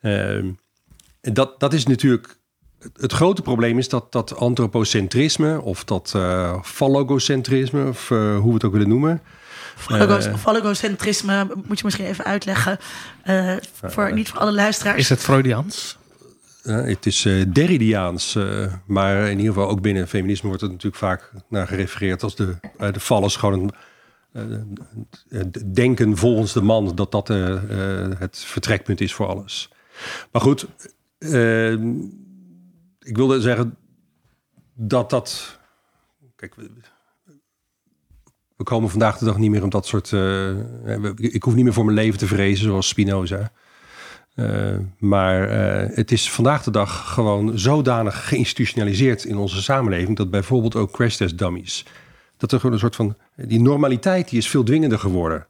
Ehm, 0.00 0.50
en 1.20 1.35
dat, 1.35 1.61
dat 1.61 1.72
is 1.72 1.87
natuurlijk. 1.87 2.38
Het 2.94 3.12
grote 3.12 3.42
probleem 3.42 3.79
is 3.79 3.88
dat 3.88 4.12
dat 4.12 4.37
antropocentrisme 4.37 5.61
of 5.61 5.85
dat 5.85 6.12
uh, 6.16 6.62
phallogocentrisme, 6.62 7.88
of 7.88 8.11
uh, 8.11 8.38
hoe 8.38 8.49
we 8.49 8.55
het 8.55 8.64
ook 8.64 8.72
willen 8.72 8.88
noemen. 8.88 9.22
Phallogocentrisme 10.37 11.46
moet 11.66 11.79
je 11.79 11.85
misschien 11.85 12.07
even 12.07 12.25
uitleggen. 12.25 12.79
Uh, 13.27 13.57
voor, 13.83 14.12
niet 14.12 14.29
voor 14.29 14.38
alle 14.38 14.53
luisteraars. 14.53 14.99
Is 14.99 15.09
het 15.09 15.20
Freudiaans? 15.20 15.99
het 16.72 17.07
is 17.07 17.25
uh, 17.25 17.44
Derridiaans, 17.53 18.35
uh, 18.35 18.72
maar 18.87 19.31
in 19.31 19.38
ieder 19.38 19.55
geval 19.55 19.68
ook 19.68 19.81
binnen 19.81 20.09
feminisme 20.09 20.49
wordt 20.49 20.62
het 20.62 20.70
natuurlijk 20.70 21.03
vaak 21.03 21.33
naar 21.49 21.66
gerefereerd 21.66 22.22
als 22.22 22.37
de, 22.37 22.57
uh, 22.81 22.92
de 22.92 23.01
vallers 23.01 23.37
gewoon 23.37 23.72
een, 24.33 24.79
denken 25.72 26.16
volgens 26.16 26.53
de 26.53 26.62
man 26.62 26.94
dat 26.94 27.12
dat 27.12 27.29
het 28.18 28.38
vertrekpunt 28.38 29.01
is 29.01 29.14
voor 29.14 29.27
alles. 29.27 29.70
Maar 30.33 30.42
goed, 30.42 30.66
ik 33.07 33.16
wilde 33.16 33.40
zeggen 33.40 33.77
dat 34.75 35.11
dat. 35.11 35.59
Kijk, 36.37 36.55
we, 38.57 38.64
komen 38.64 38.90
vandaag 38.90 39.19
de 39.19 39.25
dag 39.25 39.38
niet 39.38 39.51
meer 39.51 39.62
om 39.62 39.71
dat 39.71 39.87
soort. 39.87 40.12
ik 41.16 41.42
hoef 41.42 41.55
niet 41.55 41.64
meer 41.64 41.73
voor 41.73 41.85
mijn 41.85 41.97
leven 41.97 42.19
te 42.19 42.27
vrezen, 42.27 42.64
zoals 42.64 42.88
Spinoza. 42.88 43.53
Uh, 44.35 44.77
maar 44.99 45.51
uh, 45.51 45.97
het 45.97 46.12
is 46.12 46.31
vandaag 46.31 46.62
de 46.62 46.71
dag 46.71 47.12
gewoon 47.12 47.59
zodanig 47.59 48.29
geïnstitutionaliseerd 48.29 49.25
in 49.25 49.37
onze 49.37 49.62
samenleving 49.62 50.16
dat 50.16 50.31
bijvoorbeeld 50.31 50.77
ook 50.77 50.92
crash 50.92 51.16
test 51.16 51.38
dummies, 51.38 51.87
dat 52.37 52.53
er 52.53 52.59
gewoon 52.59 52.75
een 52.75 52.81
soort 52.81 52.97
van 52.97 53.16
die 53.37 53.61
normaliteit 53.61 54.29
die 54.29 54.38
is 54.38 54.49
veel 54.49 54.64
dwingender 54.64 54.99
geworden. 54.99 55.47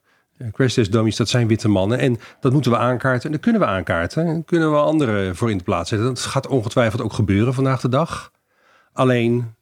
Crash 0.53 0.75
test 0.75 0.93
dat 0.93 1.29
zijn 1.29 1.49
witte 1.49 1.69
mannen 1.69 1.99
en 1.99 2.19
dat 2.41 2.53
moeten 2.53 2.71
we 2.71 2.77
aankaarten 2.77 3.25
en 3.25 3.33
dat 3.33 3.41
kunnen 3.41 3.61
we 3.61 3.67
aankaarten 3.67 4.27
en 4.27 4.45
kunnen 4.45 4.71
we 4.71 4.77
anderen 4.77 5.37
voor 5.37 5.51
in 5.51 5.59
de 5.59 5.65
plaats 5.65 5.89
zetten. 5.89 6.09
Dat 6.09 6.21
gaat 6.21 6.47
ongetwijfeld 6.47 7.03
ook 7.03 7.13
gebeuren 7.13 7.55
vandaag 7.55 7.81
de 7.81 7.89
dag. 7.89 8.33
Alleen 8.93 9.55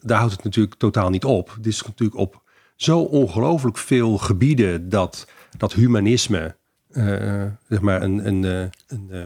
daar 0.00 0.18
houdt 0.18 0.32
het 0.32 0.44
natuurlijk 0.44 0.74
totaal 0.74 1.10
niet 1.10 1.24
op. 1.24 1.54
Het 1.54 1.66
is 1.66 1.82
natuurlijk 1.82 2.20
op 2.20 2.42
zo 2.76 3.00
ongelooflijk 3.00 3.78
veel 3.78 4.18
gebieden 4.18 4.88
dat 4.88 5.26
dat 5.56 5.72
humanisme 5.72 6.56
uh, 6.90 7.44
zeg 7.68 7.80
maar 7.80 8.02
een, 8.02 8.26
een, 8.26 8.44
eh, 8.44 8.68
een, 8.86 9.08
uh, 9.10 9.24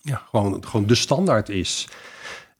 ja, 0.00 0.22
gewoon, 0.30 0.64
gewoon 0.64 0.86
de 0.86 0.94
standaard 0.94 1.48
is. 1.48 1.88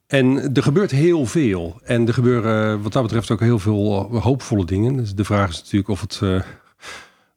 En 0.07 0.55
er 0.55 0.63
gebeurt 0.63 0.91
heel 0.91 1.27
veel. 1.27 1.81
En 1.85 2.07
er 2.07 2.15
gebeuren 2.15 2.83
wat 2.83 2.93
dat 2.93 3.03
betreft 3.03 3.31
ook 3.31 3.41
heel 3.41 3.59
veel 3.59 4.19
hoopvolle 4.21 4.65
dingen. 4.65 4.97
Dus 4.97 5.15
de 5.15 5.25
vraag 5.25 5.49
is 5.51 5.59
natuurlijk 5.59 5.89
of 5.89 6.01
het, 6.01 6.21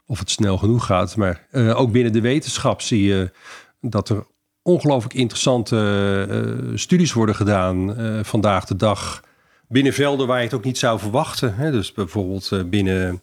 of 0.10 0.20
het 0.20 0.30
snel 0.30 0.58
genoeg 0.58 0.86
gaat. 0.86 1.16
Maar 1.16 1.46
ook 1.54 1.92
binnen 1.92 2.14
de 2.14 2.22
wetenschap 2.22 2.82
zie 2.82 3.04
je 3.04 3.32
dat 3.82 4.10
er 4.10 4.26
ongelooflijk 4.62 5.14
interessante 5.14 6.72
studies 6.76 7.14
worden 7.14 7.36
gedaan 7.36 7.96
vandaag 8.26 8.66
de 8.66 8.76
dag. 8.76 9.24
Binnen 9.68 9.94
velden 9.94 10.28
waar 10.28 10.38
je 10.38 10.44
het 10.44 10.54
ook 10.54 10.64
niet 10.64 10.78
zou 10.78 11.00
verwachten. 11.00 11.56
Hè? 11.56 11.72
Dus 11.72 11.94
bijvoorbeeld 11.94 12.70
binnen. 12.70 13.22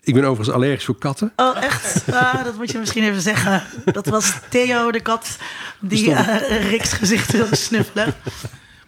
Ik 0.00 0.14
ben 0.14 0.24
overigens 0.24 0.56
allergisch 0.56 0.84
voor 0.84 0.98
katten. 0.98 1.32
Oh, 1.36 1.62
echt? 1.62 2.12
Ah, 2.12 2.44
dat 2.44 2.56
moet 2.56 2.70
je 2.70 2.78
misschien 2.78 3.04
even 3.04 3.20
zeggen. 3.20 3.62
Dat 3.84 4.06
was 4.06 4.38
Theo, 4.50 4.90
de 4.90 5.00
kat, 5.00 5.38
die 5.80 6.14
Riks 6.48 6.92
gezicht 6.92 7.32
wilde 7.32 7.56
snuffelen. 7.56 8.14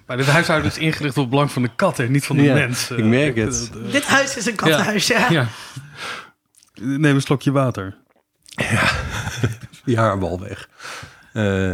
Maar 0.06 0.16
dit 0.16 0.26
huishouden 0.26 0.70
is 0.70 0.78
ingericht 0.78 1.16
op 1.16 1.22
het 1.22 1.30
belang 1.30 1.50
van 1.50 1.62
de 1.62 1.70
katten, 1.76 2.12
niet 2.12 2.24
van 2.24 2.36
de 2.36 2.42
ja, 2.42 2.54
mens. 2.54 2.90
Ik 2.90 3.04
merk 3.04 3.36
het. 3.36 3.70
Uh, 3.76 3.92
dit 3.92 4.04
huis 4.04 4.36
is 4.36 4.46
een 4.46 4.54
kattenhuis, 4.54 5.06
ja. 5.06 5.30
ja. 5.30 5.48
Neem 6.74 7.14
een 7.14 7.22
slokje 7.22 7.52
water. 7.52 7.96
Ja, 8.44 8.90
die 9.84 9.96
haarbal 9.96 10.40
weg. 10.40 10.68
Uh, 11.32 11.72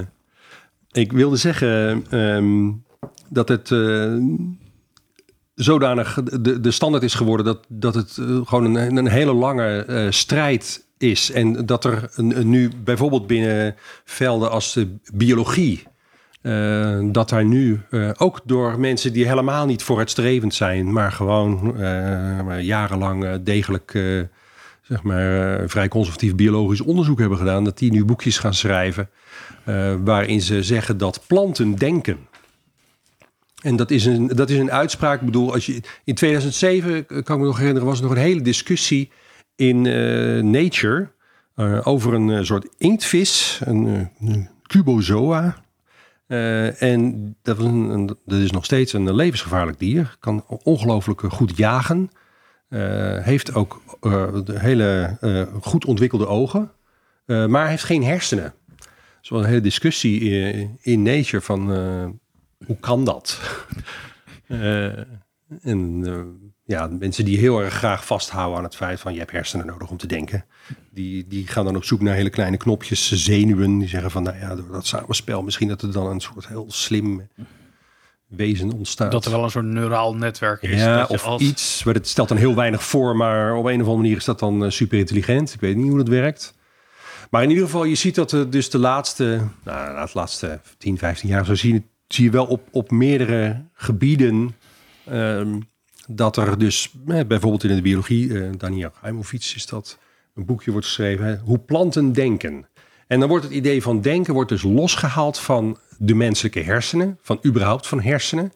ik 0.93 1.13
wilde 1.13 1.37
zeggen 1.37 2.05
um, 2.19 2.85
dat 3.29 3.49
het 3.49 3.71
zodanig 5.55 6.19
de, 6.23 6.61
de 6.61 6.71
standaard 6.71 7.05
is 7.05 7.15
geworden 7.15 7.47
dat, 7.47 7.65
dat 7.69 7.95
het 7.95 8.17
uh, 8.17 8.47
gewoon 8.47 8.75
een, 8.75 8.97
een 8.97 9.09
hele 9.09 9.33
lange 9.33 9.87
uh, 9.89 10.11
strijd 10.11 10.87
is. 10.99 11.31
En 11.31 11.67
dat 11.67 11.85
er 11.85 12.11
een, 12.15 12.39
een 12.39 12.49
nu 12.49 12.71
bijvoorbeeld 12.85 13.27
binnen 13.27 13.75
velden 14.05 14.51
als 14.51 14.73
de 14.73 14.97
biologie. 15.15 15.83
Uh, 16.43 16.99
dat 17.13 17.29
daar 17.29 17.45
nu 17.45 17.81
ook 18.17 18.41
door 18.45 18.81
mensen 18.81 19.13
die 19.13 19.27
helemaal 19.27 19.67
niet 19.67 19.83
vooruitstrevend 19.83 20.55
zijn, 20.55 20.93
maar 20.93 21.13
gewoon 21.13 21.75
jarenlang 22.61 23.43
degelijk 23.43 23.93
zeg 24.83 25.03
maar, 25.03 25.63
vrij 25.69 25.89
conservatief 25.89 26.35
biologisch 26.35 26.81
onderzoek 26.81 27.19
hebben 27.19 27.39
gedaan, 27.39 27.65
dat 27.65 27.79
die 27.79 27.91
nu 27.91 28.05
boekjes 28.05 28.39
gaan 28.39 28.55
schrijven 28.55 29.09
waarin 30.05 30.41
ze 30.41 30.63
zeggen 30.63 30.99
dat 30.99 31.25
planten 31.27 31.75
denken. 31.75 32.19
En 33.63 33.77
dat 33.77 33.91
is, 33.91 34.05
een, 34.05 34.27
dat 34.27 34.51
is 34.51 34.59
een 34.59 34.73
uitspraak. 34.73 35.21
Ik 35.21 35.27
bedoel, 35.27 35.53
als 35.53 35.67
je, 35.67 35.81
in 36.05 36.15
2007, 36.15 37.07
kan 37.07 37.19
ik 37.19 37.43
me 37.43 37.47
nog 37.47 37.59
herinneren, 37.59 37.89
was 37.89 37.99
er 37.99 38.05
nog 38.05 38.13
een 38.13 38.23
hele 38.23 38.43
discussie 38.43 39.11
in 39.57 39.81
Nature 40.51 41.11
over 41.83 42.15
een 42.15 42.47
soort 42.47 42.69
inktvis, 42.79 43.61
een, 43.65 44.11
een 44.21 44.49
cubozoa. 46.33 46.89
en 46.89 47.37
dat, 47.43 47.59
een, 47.59 48.07
dat 48.25 48.39
is 48.39 48.51
nog 48.51 48.65
steeds 48.65 48.93
een 48.93 49.15
levensgevaarlijk 49.15 49.79
dier. 49.79 50.17
Kan 50.21 50.45
ongelooflijk 50.47 51.21
goed 51.21 51.57
jagen. 51.57 52.11
heeft 53.23 53.55
ook 53.55 53.83
hele 54.53 55.17
goed 55.61 55.85
ontwikkelde 55.85 56.27
ogen. 56.27 56.71
maar 57.27 57.69
heeft 57.69 57.85
geen 57.85 58.05
hersenen. 58.05 58.55
Was 59.29 59.41
een 59.41 59.49
hele 59.49 59.61
discussie 59.61 60.21
in, 60.21 60.79
in 60.81 61.03
Nature 61.03 61.43
van 61.43 61.71
hoe 62.67 62.79
kan 62.81 63.05
dat? 63.05 63.41
en 65.63 66.52
ja, 66.73 66.89
mensen 66.99 67.25
die 67.25 67.39
heel 67.39 67.61
erg 67.61 67.75
graag 67.75 68.07
vasthouden 68.07 68.59
aan 68.59 68.65
het 68.65 68.77
feit 68.77 69.01
van 69.01 69.13
je 69.13 69.19
hebt 69.19 69.31
hersenen 69.31 69.67
nodig 69.67 69.91
om 69.91 69.97
te 69.97 70.07
denken. 70.07 70.45
Die, 70.91 71.27
die 71.29 71.47
gaan 71.47 71.65
dan 71.65 71.77
op 71.77 71.85
zoek 71.85 72.01
naar 72.01 72.15
hele 72.15 72.31
kleine 72.31 72.57
knopjes, 72.57 73.13
zenuwen. 73.13 73.79
Die 73.79 73.89
zeggen 73.89 74.11
van 74.11 74.23
nou 74.23 74.37
ja, 74.37 74.55
door 74.55 74.73
dat 74.73 74.87
samenspel 74.87 75.43
misschien 75.43 75.69
dat 75.69 75.83
er 75.83 75.93
dan 75.93 76.07
een 76.07 76.21
soort 76.21 76.47
heel 76.47 76.67
slim 76.69 77.29
wezen 78.27 78.73
ontstaat. 78.73 79.13
Dat 79.13 79.25
er 79.25 79.31
wel 79.31 79.45
een 79.45 79.51
soort 79.51 79.65
neuraal 79.65 80.15
netwerk 80.15 80.63
is. 80.63 80.81
Ja, 80.81 81.07
of 81.09 81.25
als... 81.25 81.43
iets. 81.43 81.85
Maar 81.85 81.95
het 81.95 82.09
stelt 82.09 82.29
dan 82.29 82.37
heel 82.37 82.55
weinig 82.55 82.83
voor, 82.83 83.17
maar 83.17 83.55
op 83.55 83.65
een 83.65 83.73
of 83.73 83.87
andere 83.87 83.97
manier 83.97 84.17
is 84.17 84.25
dat 84.25 84.39
dan 84.39 84.65
uh, 84.65 84.71
super 84.71 84.99
intelligent. 84.99 85.55
Ik 85.55 85.61
weet 85.61 85.77
niet 85.77 85.89
hoe 85.89 85.99
dat 85.99 86.09
werkt. 86.09 86.55
Maar 87.31 87.43
in 87.43 87.49
ieder 87.49 87.65
geval, 87.65 87.85
je 87.85 87.95
ziet 87.95 88.15
dat 88.15 88.33
er 88.33 88.51
dus 88.51 88.71
de 88.71 88.79
laatste, 88.79 89.41
nou, 89.63 90.07
de 90.07 90.11
laatste 90.15 90.61
10, 90.79 90.99
15 90.99 91.29
jaar 91.29 91.45
zo 91.45 91.55
zien 91.55 91.87
zie 92.09 92.25
je 92.25 92.31
wel 92.31 92.47
op, 92.47 92.69
op 92.71 92.91
meerdere 92.91 93.65
gebieden 93.73 94.55
um, 95.11 95.71
dat 96.15 96.37
er 96.37 96.59
dus, 96.59 96.93
eh, 97.07 97.25
bijvoorbeeld 97.27 97.65
in 97.65 97.77
de 97.77 97.83
biologie, 97.83 98.29
uh, 98.29 98.49
Daniel 98.59 98.91
Heimovic 99.01 99.53
is 99.55 99.67
dat, 99.67 99.99
een 100.35 100.45
boekje 100.45 100.71
wordt 100.71 100.87
geschreven, 100.87 101.27
hè, 101.27 101.37
hoe 101.37 101.59
planten 101.59 102.13
denken. 102.13 102.67
En 103.07 103.21
dan 103.21 103.29
wordt 103.29 103.45
het 103.45 103.53
idee 103.53 103.83
van 103.83 104.01
denken 104.01 104.35
wordt 104.35 104.49
dus 104.49 104.63
losgehaald 104.63 105.39
van 105.39 105.79
de 105.99 106.15
menselijke 106.15 106.61
hersenen, 106.61 107.19
van 107.23 107.39
überhaupt 107.47 107.87
van 107.87 108.01
hersenen. 108.01 108.53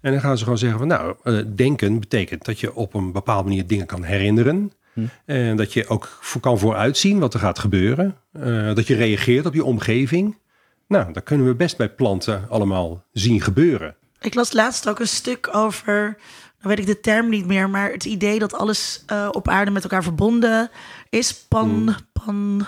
En 0.00 0.12
dan 0.12 0.20
gaan 0.20 0.36
ze 0.36 0.42
gewoon 0.42 0.58
zeggen 0.58 0.78
van 0.78 0.88
nou, 0.88 1.14
uh, 1.24 1.44
denken 1.54 2.00
betekent 2.00 2.44
dat 2.44 2.60
je 2.60 2.74
op 2.74 2.94
een 2.94 3.12
bepaalde 3.12 3.48
manier 3.48 3.66
dingen 3.66 3.86
kan 3.86 4.02
herinneren. 4.02 4.72
Hm. 4.92 5.00
En 5.24 5.56
dat 5.56 5.72
je 5.72 5.88
ook 5.88 6.18
voor, 6.20 6.40
kan 6.40 6.58
vooruitzien 6.58 7.18
wat 7.18 7.34
er 7.34 7.40
gaat 7.40 7.58
gebeuren. 7.58 8.16
Uh, 8.32 8.74
dat 8.74 8.86
je 8.86 8.94
reageert 8.94 9.46
op 9.46 9.54
je 9.54 9.64
omgeving. 9.64 10.36
Nou, 10.88 11.12
dat 11.12 11.22
kunnen 11.22 11.46
we 11.46 11.54
best 11.54 11.76
bij 11.76 11.88
planten 11.88 12.46
allemaal 12.48 13.04
zien 13.12 13.40
gebeuren. 13.40 13.96
Ik 14.20 14.34
las 14.34 14.52
laatst 14.52 14.88
ook 14.88 15.00
een 15.00 15.08
stuk 15.08 15.48
over, 15.52 16.16
dan 16.64 16.76
weet 16.76 16.88
ik 16.88 16.94
de 16.94 17.00
term 17.00 17.28
niet 17.28 17.46
meer, 17.46 17.70
maar 17.70 17.90
het 17.90 18.04
idee 18.04 18.38
dat 18.38 18.54
alles 18.54 19.04
uh, 19.12 19.28
op 19.32 19.48
aarde 19.48 19.70
met 19.70 19.82
elkaar 19.82 20.02
verbonden 20.02 20.70
is. 21.10 21.34
Pan, 21.34 21.68
hmm. 21.68 21.96
pan, 22.12 22.66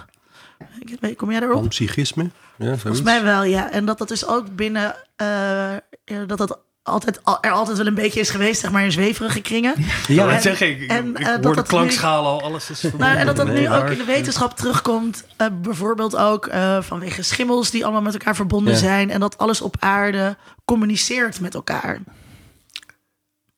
kom 1.16 1.30
jij 1.30 1.40
daarop? 1.40 1.61
Panpsychisme? 1.61 2.30
Ja, 2.59 2.76
Volgens 2.76 3.02
mij 3.02 3.22
wel, 3.22 3.44
ja. 3.44 3.70
En 3.70 3.85
dat 3.85 3.98
dat 3.98 4.09
dus 4.09 4.26
ook 4.26 4.54
binnen, 4.54 4.96
uh, 5.22 6.26
dat 6.26 6.38
dat 6.38 6.61
altijd, 6.82 7.20
er 7.40 7.50
altijd 7.50 7.76
wel 7.76 7.87
een 7.87 7.94
beetje 7.94 8.20
is 8.20 8.30
geweest, 8.30 8.61
zeg 8.61 8.70
maar, 8.70 8.85
in 8.85 8.92
zweverige 8.92 9.40
kringen. 9.40 9.74
Ja, 10.06 10.26
dat 10.26 10.42
zeg 10.42 10.61
ik. 10.61 10.90
En, 10.90 11.11
ik 11.11 11.20
uh, 11.20 11.26
hoor 11.26 11.40
dat 11.40 11.54
de 11.54 11.62
klankschalen 11.62 12.30
al, 12.30 12.42
alles 12.42 12.70
is 12.70 12.82
nou, 12.98 13.16
En 13.16 13.26
dat 13.26 13.37
dat 13.37 13.46
nu 13.48 13.70
ook 13.70 13.88
in 13.88 13.98
de 13.98 14.04
wetenschap 14.04 14.56
terugkomt. 14.56 15.24
Uh, 15.40 15.46
bijvoorbeeld 15.62 16.16
ook 16.16 16.46
uh, 16.46 16.82
vanwege 16.82 17.22
schimmels 17.22 17.70
die 17.70 17.85
allemaal 17.85 18.02
met 18.02 18.12
elkaar 18.12 18.37
verbonden 18.37 18.72
ja. 18.72 18.78
zijn. 18.78 19.11
En 19.11 19.20
dat 19.20 19.38
alles 19.38 19.61
op 19.61 19.76
aarde 19.78 20.37
communiceert 20.64 21.40
met 21.40 21.54
elkaar. 21.54 22.00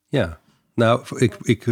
Ja, 0.08 0.38
nou, 0.74 1.02
ik, 1.16 1.36
ik 1.42 1.62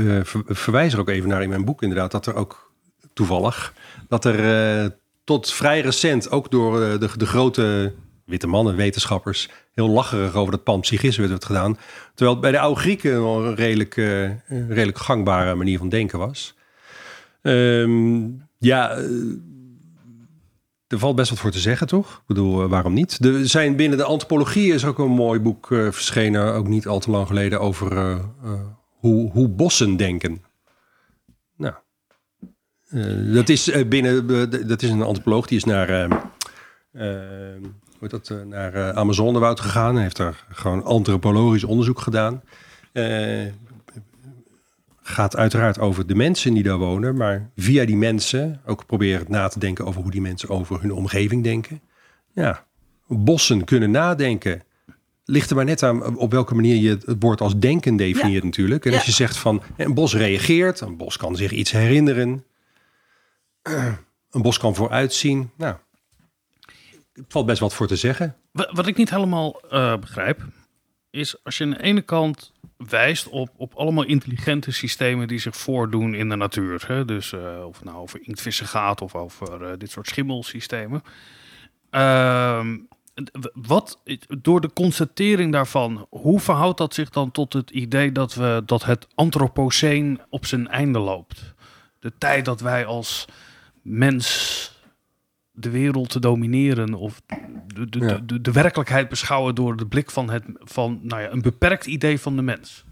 verwijs 0.46 0.92
er 0.92 1.00
ook 1.00 1.08
even 1.08 1.28
naar 1.28 1.42
in 1.42 1.48
mijn 1.48 1.64
boek 1.64 1.82
inderdaad... 1.82 2.10
dat 2.10 2.26
er 2.26 2.34
ook 2.34 2.72
toevallig, 3.12 3.74
dat 4.08 4.24
er 4.24 4.98
tot 5.24 5.52
vrij 5.52 5.80
recent... 5.80 6.30
ook 6.30 6.50
door 6.50 6.98
de, 6.98 7.08
de 7.16 7.26
grote 7.26 7.92
witte 8.24 8.46
mannen, 8.46 8.76
wetenschappers, 8.76 9.50
heel 9.74 9.88
lacherig 9.88 10.34
over 10.34 10.52
dat 10.52 10.64
panpsychisme 10.64 11.26
werd 11.26 11.44
gedaan. 11.44 11.78
Terwijl 12.14 12.30
het 12.30 12.40
bij 12.40 12.50
de 12.50 12.58
oude 12.58 12.80
Grieken 12.80 13.14
een 13.14 13.54
redelijk, 13.54 13.96
uh, 13.96 14.30
redelijk 14.48 14.98
gangbare 14.98 15.54
manier 15.54 15.78
van 15.78 15.88
denken 15.88 16.18
was. 16.18 16.54
Um, 17.42 18.48
Ja, 18.58 18.90
eh, 18.90 19.04
er 20.88 20.98
valt 20.98 21.16
best 21.16 21.30
wat 21.30 21.38
voor 21.38 21.50
te 21.50 21.58
zeggen, 21.58 21.86
toch? 21.86 22.12
Ik 22.12 22.26
bedoel, 22.26 22.62
eh, 22.62 22.68
waarom 22.68 22.92
niet? 22.92 23.24
Er 23.24 23.48
zijn 23.48 23.76
binnen 23.76 23.98
de 23.98 24.04
antropologie 24.04 24.72
is 24.72 24.84
ook 24.84 24.98
een 24.98 25.10
mooi 25.10 25.40
boek 25.40 25.72
eh, 25.72 25.78
verschenen, 25.78 26.54
ook 26.54 26.68
niet 26.68 26.86
al 26.86 26.98
te 26.98 27.10
lang 27.10 27.26
geleden, 27.26 27.60
over 27.60 27.96
eh, 27.96 28.16
hoe, 28.80 29.30
hoe 29.30 29.48
bossen 29.48 29.96
denken. 29.96 30.44
Nou, 31.56 31.74
dat 33.32 33.48
is 33.48 33.88
binnen, 33.88 34.26
dat 34.68 34.82
is 34.82 34.90
een 34.90 35.02
antropoloog 35.02 35.46
die 35.46 35.56
is 35.56 35.64
naar, 35.64 36.08
hoe 36.92 38.00
heet 38.00 38.10
dat, 38.10 38.34
naar 38.44 38.92
Amazonewoud 38.92 39.60
gegaan. 39.60 39.98
Heeft 39.98 40.16
daar 40.16 40.46
gewoon 40.48 40.84
antropologisch 40.84 41.64
onderzoek 41.64 42.00
gedaan. 42.00 42.42
Gaat 45.08 45.36
uiteraard 45.36 45.78
over 45.78 46.06
de 46.06 46.14
mensen 46.14 46.54
die 46.54 46.62
daar 46.62 46.78
wonen, 46.78 47.16
maar 47.16 47.50
via 47.56 47.84
die 47.84 47.96
mensen 47.96 48.60
ook 48.66 48.86
proberen 48.86 49.26
na 49.28 49.48
te 49.48 49.58
denken 49.58 49.86
over 49.86 50.02
hoe 50.02 50.10
die 50.10 50.20
mensen 50.20 50.48
over 50.48 50.80
hun 50.80 50.92
omgeving 50.92 51.42
denken. 51.44 51.80
Ja, 52.32 52.66
bossen 53.06 53.64
kunnen 53.64 53.90
nadenken. 53.90 54.62
Ligt 55.24 55.50
er 55.50 55.56
maar 55.56 55.64
net 55.64 55.82
aan 55.82 56.16
op 56.16 56.30
welke 56.32 56.54
manier 56.54 56.76
je 56.76 56.88
het 57.06 57.16
woord 57.18 57.40
als 57.40 57.58
denken 57.58 57.96
definieert 57.96 58.44
natuurlijk. 58.44 58.84
En 58.86 58.92
als 58.92 59.04
je 59.04 59.12
zegt 59.12 59.36
van 59.36 59.62
een 59.76 59.94
bos 59.94 60.14
reageert, 60.14 60.80
een 60.80 60.96
bos 60.96 61.16
kan 61.16 61.36
zich 61.36 61.50
iets 61.50 61.70
herinneren, 61.70 62.44
een 64.30 64.42
bos 64.42 64.58
kan 64.58 64.74
vooruitzien. 64.74 65.50
Nou, 65.56 65.76
het 67.12 67.24
valt 67.28 67.46
best 67.46 67.60
wat 67.60 67.74
voor 67.74 67.86
te 67.86 67.96
zeggen. 67.96 68.36
Wa- 68.52 68.70
Wat 68.72 68.86
ik 68.86 68.96
niet 68.96 69.10
helemaal 69.10 69.60
eh, 69.70 69.96
begrijp, 69.98 70.42
is 71.16 71.44
als 71.44 71.58
je 71.58 71.64
aan 71.64 71.70
de 71.70 71.82
ene 71.82 72.02
kant 72.02 72.52
wijst 72.76 73.28
op, 73.28 73.50
op 73.56 73.74
allemaal 73.74 74.04
intelligente 74.04 74.72
systemen 74.72 75.28
die 75.28 75.38
zich 75.38 75.56
voordoen 75.56 76.14
in 76.14 76.28
de 76.28 76.36
natuur. 76.36 76.84
Hè? 76.86 77.04
Dus 77.04 77.32
eh, 77.32 77.64
of 77.66 77.76
het 77.76 77.84
nou 77.84 77.96
over 77.96 78.20
inktvissen 78.22 78.66
gaat 78.66 79.00
of 79.00 79.14
over 79.14 79.62
eh, 79.62 79.72
dit 79.78 79.90
soort 79.90 80.08
schimmelsystemen. 80.08 81.02
Ehm, 81.90 82.76
wat, 83.52 84.02
door 84.40 84.60
de 84.60 84.72
constatering 84.72 85.52
daarvan, 85.52 86.06
hoe 86.10 86.40
verhoudt 86.40 86.78
dat 86.78 86.94
zich 86.94 87.10
dan 87.10 87.30
tot 87.30 87.52
het 87.52 87.70
idee 87.70 88.12
dat, 88.12 88.34
we, 88.34 88.62
dat 88.66 88.84
het 88.84 89.06
antropoceen 89.14 90.20
op 90.28 90.46
zijn 90.46 90.68
einde 90.68 90.98
loopt? 90.98 91.54
De 92.00 92.12
tijd 92.18 92.44
dat 92.44 92.60
wij 92.60 92.86
als 92.86 93.24
mens 93.82 94.75
de 95.56 95.70
wereld 95.70 96.08
te 96.10 96.20
domineren 96.20 96.94
of 96.94 97.22
de, 97.66 97.88
de, 97.88 97.98
Ja. 97.98 98.38
de, 98.38 98.52
werkelijkheid 98.52 99.08
beschouwen 99.08 99.54
door 99.54 99.76
de 99.76 99.86
blik 99.86 100.10
van, 100.10 100.30
het, 100.30 100.44
van 100.58 101.00
nou 101.02 101.22
ja, 101.22 101.30
een 101.30 101.42
beperkt 101.42 101.86
idee 101.86 102.20
van 102.20 102.36
de 102.36 102.42
mens. 102.42 102.84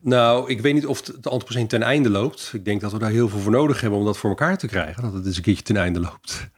Nou, 0.00 0.50
ik 0.50 0.60
weet 0.60 0.74
niet 0.74 0.86
of 0.86 1.06
het 1.06 1.28
antropoceen 1.28 1.66
ten 1.66 1.82
einde 1.82 2.10
loopt. 2.10 2.50
Ik 2.54 2.64
denk 2.64 2.80
dat 2.80 2.92
we 2.92 2.98
daar 2.98 3.10
heel 3.10 3.28
veel 3.28 3.38
voor 3.38 3.52
nodig 3.52 3.80
hebben 3.80 3.98
om 3.98 4.04
dat 4.04 4.18
voor 4.18 4.30
elkaar 4.30 4.58
te 4.58 4.66
krijgen. 4.66 5.02
Dat 5.02 5.12
het 5.12 5.26
eens 5.26 5.36
een 5.36 5.42
keertje 5.42 5.62
ten 5.64 5.76
einde 5.76 6.00
loopt. 6.00 6.48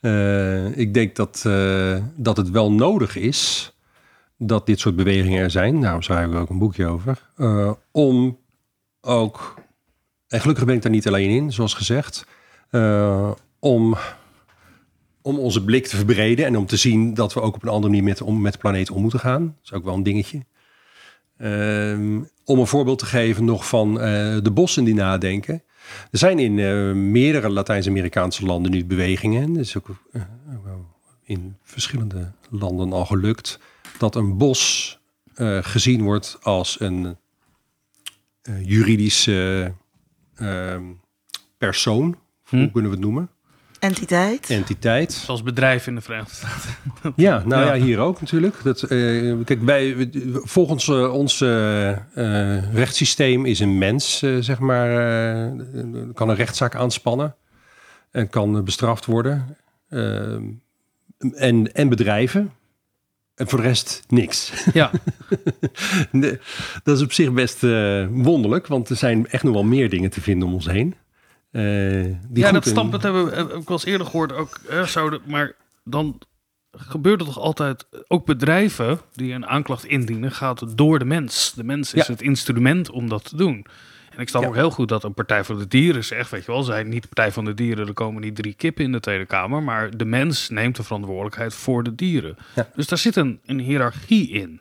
Eh, 0.00 0.78
ik 0.78 0.94
denk 0.94 1.16
dat, 1.16 1.42
eh, 1.46 1.96
dat 2.16 2.36
het 2.36 2.50
wel 2.50 2.72
nodig 2.72 3.16
is 3.16 3.72
dat 4.36 4.66
dit 4.66 4.80
soort 4.80 4.96
bewegingen 4.96 5.42
er 5.42 5.50
zijn. 5.50 5.80
Daarom 5.80 6.02
schrijven 6.02 6.32
we 6.34 6.38
ook 6.40 6.50
een 6.50 6.58
boekje 6.58 6.86
over. 6.86 7.30
eh, 7.36 7.72
om 7.90 8.38
ook, 9.00 9.54
en 10.28 10.40
gelukkig 10.40 10.64
ben 10.64 10.74
ik 10.74 10.82
daar 10.82 10.90
niet 10.90 11.06
alleen 11.06 11.30
in, 11.30 11.52
zoals 11.52 11.74
gezegd. 11.74 12.26
Om, 13.58 13.96
om 15.22 15.38
onze 15.38 15.64
blik 15.64 15.86
te 15.86 15.96
verbreden 15.96 16.46
en 16.46 16.56
om 16.56 16.66
te 16.66 16.76
zien 16.76 17.14
dat 17.14 17.34
we 17.34 17.40
ook 17.40 17.54
op 17.54 17.62
een 17.62 17.68
andere 17.68 17.88
manier 17.88 18.04
met, 18.08 18.22
om, 18.22 18.40
met 18.40 18.52
de 18.52 18.58
planeet 18.58 18.90
om 18.90 19.02
moeten 19.02 19.20
gaan. 19.20 19.44
Dat 19.46 19.64
is 19.64 19.72
ook 19.72 19.84
wel 19.84 19.94
een 19.94 20.02
dingetje. 20.02 20.44
Ehm, 21.36 22.20
om 22.44 22.58
een 22.58 22.66
voorbeeld 22.66 22.98
te 22.98 23.06
geven 23.06 23.44
nog 23.44 23.68
van 23.68 24.00
eh, 24.00 24.38
de 24.42 24.50
bossen 24.50 24.84
die 24.84 24.94
nadenken. 24.94 25.62
Er 26.10 26.18
zijn 26.18 26.38
in 26.38 26.58
eh, 26.58 26.92
meerdere 26.92 27.48
Latijns-Amerikaanse 27.48 28.46
landen 28.46 28.70
nu 28.70 28.84
bewegingen. 28.84 29.52
Dat 29.52 29.64
is 29.64 29.76
ook 29.76 29.88
eh, 30.12 30.22
in 31.24 31.56
verschillende 31.62 32.32
landen 32.50 32.92
al 32.92 33.06
gelukt. 33.06 33.58
Dat 33.98 34.14
een 34.14 34.36
bos 34.36 34.92
gezien 35.60 36.02
wordt 36.02 36.38
als 36.42 36.80
een 36.80 37.16
juridische 38.62 39.72
ehm, 40.34 40.82
persoon. 41.58 42.16
Hoe 42.48 42.58
Hm. 42.60 42.70
kunnen 42.72 42.90
we 42.90 42.96
het 42.96 43.04
noemen? 43.04 43.30
Entiteit. 43.78 44.50
Entiteit. 44.50 45.12
Zoals 45.12 45.42
bedrijf 45.42 45.86
in 45.86 45.94
de 45.94 46.00
Verenigde 46.00 46.34
Staten. 46.34 46.74
Ja, 47.16 47.42
nou 47.46 47.64
ja, 47.66 47.72
Ja. 47.74 47.82
hier 47.84 47.98
ook 47.98 48.20
natuurlijk. 48.20 48.54
Dat, 48.62 48.82
eh, 48.82 49.34
kijk, 49.44 49.64
bij, 49.64 50.10
volgens 50.32 50.88
eh, 50.88 51.14
ons 51.14 51.40
eh, 51.40 51.90
eh, 51.90 52.74
rechtssysteem 52.74 53.44
is 53.46 53.60
een 53.60 53.78
mens, 53.78 54.18
zeg 54.40 54.58
maar, 54.58 54.90
eh, 54.90 55.52
kan 56.14 56.28
een 56.28 56.36
rechtszaak 56.36 56.74
aanspannen 56.74 57.34
en 58.10 58.28
kan 58.28 58.64
bestraft 58.64 59.04
worden. 59.04 59.56
En, 61.34 61.72
en 61.74 61.88
bedrijven. 61.88 62.52
En 63.34 63.48
voor 63.48 63.58
de 63.60 63.64
rest 63.66 64.04
niks. 64.08 64.52
Ja, 64.72 64.90
Nee, 66.10 66.38
dat 66.82 66.96
is 66.96 67.02
op 67.02 67.12
zich 67.12 67.32
best 67.32 67.64
eh, 67.64 68.06
wonderlijk, 68.10 68.66
want 68.66 68.88
er 68.88 68.96
zijn 68.96 69.26
echt 69.28 69.42
nog 69.42 69.52
wel 69.54 69.64
meer 69.64 69.90
dingen 69.90 70.10
te 70.10 70.20
vinden 70.20 70.48
om 70.48 70.54
ons 70.54 70.66
heen. 70.66 70.94
Eh, 71.50 71.62
die 72.28 72.44
ja 72.44 72.52
dat 72.52 72.64
in- 72.66 72.70
standpunt 72.72 73.02
hebben 73.02 73.24
we 73.24 73.34
heb 73.36 73.46
ik 73.46 73.52
wel 73.52 73.64
eens 73.68 73.84
eerder 73.84 74.06
gehoord. 74.06 74.32
Ook, 74.32 74.58
eh, 74.68 74.84
zouden, 74.84 75.20
maar 75.24 75.52
dan 75.84 76.20
gebeurt 76.72 77.20
het 77.20 77.28
toch 77.28 77.38
altijd... 77.38 77.86
Ook 78.08 78.26
bedrijven 78.26 79.00
die 79.14 79.32
een 79.32 79.46
aanklacht 79.46 79.84
indienen, 79.84 80.32
gaat 80.32 80.60
het 80.60 80.76
door 80.76 80.98
de 80.98 81.04
mens. 81.04 81.52
De 81.54 81.64
mens 81.64 81.94
is 81.94 82.06
Ja. 82.06 82.12
het 82.12 82.22
instrument 82.22 82.90
om 82.90 83.08
dat 83.08 83.24
te 83.24 83.36
doen. 83.36 83.66
En 84.10 84.20
ik 84.24 84.28
snap 84.28 84.42
Ja. 84.42 84.48
ook 84.48 84.54
heel 84.54 84.70
goed 84.70 84.88
dat 84.88 85.04
een 85.04 85.14
Partij 85.14 85.44
voor 85.44 85.58
de 85.58 85.68
Dieren 85.68 86.04
zegt... 86.04 86.30
weet 86.30 86.44
je 86.44 86.52
wel, 86.52 86.62
zijn 86.62 86.88
niet 86.88 87.06
Partij 87.08 87.32
van 87.32 87.44
de 87.44 87.54
Dieren... 87.54 87.86
er 87.86 87.92
komen 87.92 88.22
niet 88.22 88.36
drie 88.36 88.54
kippen 88.54 88.84
in 88.84 88.92
de 88.92 89.00
Tweede 89.00 89.26
Kamer... 89.26 89.62
maar 89.62 89.96
de 89.96 90.04
mens 90.04 90.48
neemt 90.48 90.76
de 90.76 90.82
verantwoordelijkheid 90.82 91.54
voor 91.54 91.82
de 91.82 91.94
dieren. 91.94 92.36
Ja. 92.54 92.68
Dus 92.74 92.86
daar 92.86 92.98
zit 92.98 93.16
een, 93.16 93.40
een 93.46 93.58
hiërarchie 93.60 94.30
in. 94.30 94.60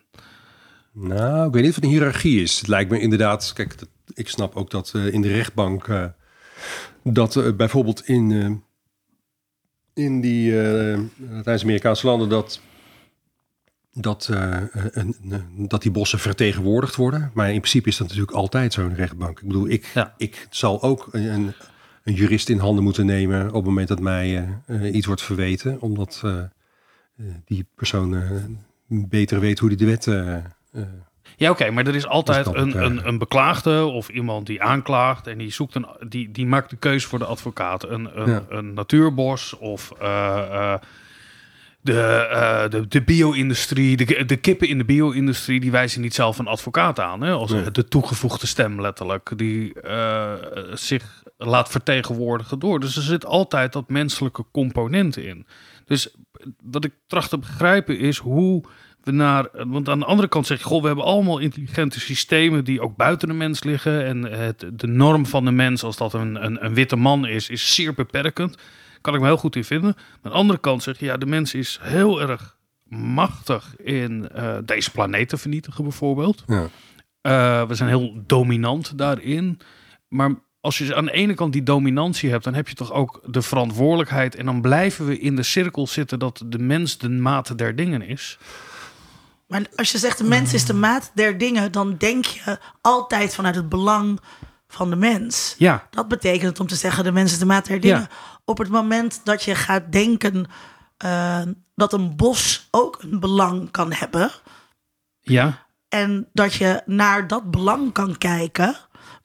Nou, 0.93 1.47
ik 1.47 1.53
weet 1.53 1.61
niet 1.61 1.69
of 1.69 1.75
het 1.75 1.83
een 1.83 1.89
hiërarchie 1.89 2.41
is. 2.41 2.57
Het 2.59 2.67
lijkt 2.67 2.89
me 2.91 2.99
inderdaad, 2.99 3.51
kijk, 3.53 3.79
dat, 3.79 3.89
ik 4.13 4.29
snap 4.29 4.55
ook 4.55 4.69
dat 4.71 4.91
eh, 4.95 5.13
in 5.13 5.21
de 5.21 5.27
rechtbank, 5.33 5.87
eh, 5.87 6.05
dat 7.03 7.35
eh, 7.35 7.53
bijvoorbeeld 7.53 8.07
in, 8.07 8.31
eh, 8.31 8.51
in 10.05 10.21
die 10.21 10.61
eh, 10.61 10.99
Latijns-Amerikaanse 11.29 12.05
landen, 12.05 12.29
dat, 12.29 12.61
dat, 13.93 14.29
eh, 14.31 14.61
een, 14.73 15.15
dat 15.55 15.81
die 15.81 15.91
bossen 15.91 16.19
vertegenwoordigd 16.19 16.95
worden. 16.95 17.31
Maar 17.33 17.47
in 17.53 17.59
principe 17.59 17.89
is 17.89 17.97
dat 17.97 18.07
natuurlijk 18.07 18.37
altijd 18.37 18.73
zo 18.73 18.81
in 18.83 18.89
de 18.89 18.95
rechtbank. 18.95 19.39
Ik 19.39 19.47
bedoel, 19.47 19.69
ik, 19.69 19.91
Ja. 19.93 20.13
ik 20.17 20.47
zal 20.49 20.81
ook 20.81 21.07
een, 21.11 21.53
een, 22.03 22.13
jurist 22.13 22.49
in 22.49 22.57
handen 22.59 22.83
moeten 22.83 23.05
nemen 23.05 23.47
op 23.47 23.53
het 23.53 23.63
moment 23.65 23.87
dat 23.87 23.99
mij 23.99 24.37
eh, 24.67 24.85
eh, 24.85 24.95
iets 24.95 25.05
wordt 25.05 25.21
verweten, 25.21 25.81
omdat 25.81 26.21
eh, 26.23 26.37
eh, 26.39 26.47
die 27.45 27.65
persoon 27.75 28.15
eh, 28.15 28.31
beter 28.87 29.39
weet 29.39 29.59
hoe 29.59 29.69
die 29.69 29.77
de 29.77 29.85
wet 29.85 30.07
eh, 30.07 30.35
eh, 30.35 30.43
Ja, 31.39 31.49
oké, 31.49 31.71
maar 31.71 31.87
er 31.87 31.95
is 31.95 32.07
altijd 32.07 32.45
een, 32.55 32.83
een, 32.83 33.07
een 33.07 33.17
beklaagde 33.17 33.83
of 33.85 34.09
iemand 34.09 34.45
die 34.45 34.61
aanklaagt 34.61 35.27
en 35.27 35.37
die 35.37 35.51
zoekt 35.51 35.75
een, 35.75 35.85
die, 36.09 36.31
die 36.31 36.45
maakt 36.45 36.69
de 36.69 36.75
keuze 36.75 37.07
voor 37.07 37.19
de 37.19 37.25
advocaat. 37.25 37.83
Een, 37.83 38.09
een, 38.21 38.29
Ja. 38.31 38.43
een 38.49 38.73
natuurbos 38.73 39.53
of 39.57 39.91
eh, 40.01 40.37
eh, 40.51 40.79
de, 41.81 42.01
eh, 42.31 42.69
de, 42.69 42.87
de 42.87 43.01
bio-industrie, 43.01 43.97
de, 43.97 44.25
de 44.25 44.35
kippen 44.37 44.67
in 44.67 44.77
de 44.77 44.85
bio-industrie, 44.85 45.59
die 45.59 45.71
wijzen 45.71 46.01
niet 46.01 46.13
zelf 46.13 46.39
een 46.39 46.47
advocaat 46.47 46.99
aan. 46.99 47.21
Hè? 47.21 47.31
Als 47.31 47.51
Nee. 47.51 47.71
de 47.71 47.87
toegevoegde 47.87 48.47
stem 48.47 48.81
letterlijk, 48.81 49.31
die 49.35 49.73
zich 50.73 51.23
laat 51.37 51.69
vertegenwoordigen 51.69 52.59
door. 52.59 52.79
Dus 52.79 52.95
er 52.95 53.01
zit 53.01 53.25
altijd 53.25 53.73
dat 53.73 53.89
menselijke 53.89 54.45
component 54.51 55.17
in. 55.17 55.45
Dus 55.85 56.15
wat 56.63 56.85
ik 56.85 56.93
tracht 57.07 57.29
te 57.29 57.37
begrijpen 57.37 57.99
is 57.99 58.17
hoe 58.17 58.63
naar. 59.11 59.49
Want 59.67 59.89
aan 59.89 59.99
de 59.99 60.05
andere 60.05 60.27
kant 60.27 60.47
zeg 60.47 60.57
je, 60.57 60.63
goh, 60.63 60.81
we 60.81 60.87
hebben 60.87 61.05
allemaal 61.05 61.37
intelligente 61.37 61.99
systemen 61.99 62.63
die 62.63 62.81
ook 62.81 62.95
buiten 62.95 63.27
de 63.27 63.33
mens 63.33 63.63
liggen. 63.63 64.05
En 64.05 64.23
het, 64.23 64.65
de 64.73 64.87
norm 64.87 65.25
van 65.25 65.45
de 65.45 65.51
mens, 65.51 65.83
als 65.83 65.97
dat 65.97 66.13
een, 66.13 66.45
een, 66.45 66.65
een 66.65 66.73
witte 66.73 66.95
man 66.95 67.27
is, 67.27 67.49
is 67.49 67.75
zeer 67.75 67.93
beperkend. 67.93 68.57
Kan 69.01 69.13
ik 69.13 69.19
me 69.19 69.25
heel 69.25 69.37
goed 69.37 69.55
in 69.55 69.63
vinden. 69.63 69.93
Maar 69.95 70.05
aan 70.21 70.31
de 70.31 70.37
andere 70.37 70.59
kant 70.59 70.83
zeg 70.83 70.99
je, 70.99 71.05
ja, 71.05 71.17
de 71.17 71.25
mens 71.25 71.53
is 71.53 71.79
heel 71.81 72.21
erg 72.21 72.57
machtig 72.89 73.75
in 73.77 74.29
eh, 74.29 74.57
deze 74.65 74.91
planeet 74.91 75.29
te 75.29 75.37
vernietigen, 75.37 75.83
bijvoorbeeld. 75.83 76.43
Ja. 76.47 76.67
Eh, 77.21 77.67
we 77.67 77.75
zijn 77.75 77.89
heel 77.89 78.23
dominant 78.25 78.97
daarin. 78.97 79.59
Maar 80.07 80.35
als 80.61 80.77
je 80.77 80.95
aan 80.95 81.05
de 81.05 81.11
ene 81.11 81.33
kant 81.33 81.53
die 81.53 81.63
dominantie 81.63 82.29
hebt, 82.29 82.43
dan 82.43 82.53
heb 82.53 82.67
je 82.67 82.75
toch 82.75 82.91
ook 82.91 83.21
de 83.25 83.41
verantwoordelijkheid. 83.41 84.35
En 84.35 84.45
dan 84.45 84.61
blijven 84.61 85.05
we 85.05 85.19
in 85.19 85.35
de 85.35 85.43
cirkel 85.43 85.87
zitten 85.87 86.19
dat 86.19 86.43
de 86.45 86.59
mens 86.59 86.97
de 86.97 87.09
maat 87.09 87.57
der 87.57 87.75
dingen 87.75 88.01
is. 88.01 88.37
Maar 89.47 89.61
als 89.75 89.91
je 89.91 89.97
zegt 89.97 90.17
de 90.17 90.23
mens 90.23 90.53
is 90.53 90.65
de 90.65 90.73
maat 90.73 91.11
der 91.13 91.37
dingen, 91.37 91.71
dan 91.71 91.95
denk 91.97 92.25
je 92.25 92.59
altijd 92.81 93.35
vanuit 93.35 93.55
het 93.55 93.69
belang 93.69 94.19
van 94.67 94.89
de 94.89 94.95
mens. 94.95 95.55
Ja, 95.57 95.87
Dat 95.89 96.07
betekent 96.07 96.59
om 96.59 96.67
te 96.67 96.75
zeggen 96.75 97.03
de 97.03 97.11
mens 97.11 97.31
is 97.31 97.39
de 97.39 97.45
maat 97.45 97.65
der 97.67 97.79
dingen. 97.79 97.99
Ja. 97.99 98.09
Op 98.45 98.57
het 98.57 98.69
moment 98.69 99.21
dat 99.23 99.43
je 99.43 99.55
gaat 99.55 99.91
denken 99.91 100.45
eh, 100.97 101.41
dat 101.75 101.93
een 101.93 102.15
bos 102.15 102.67
ook 102.71 102.97
een 103.01 103.19
belang 103.19 103.71
kan 103.71 103.93
hebben. 103.93 104.31
ja, 105.21 105.65
En 105.89 106.27
dat 106.33 106.53
je 106.53 106.81
naar 106.85 107.27
dat 107.27 107.51
belang 107.51 107.93
kan 107.93 108.17
kijken, 108.17 108.75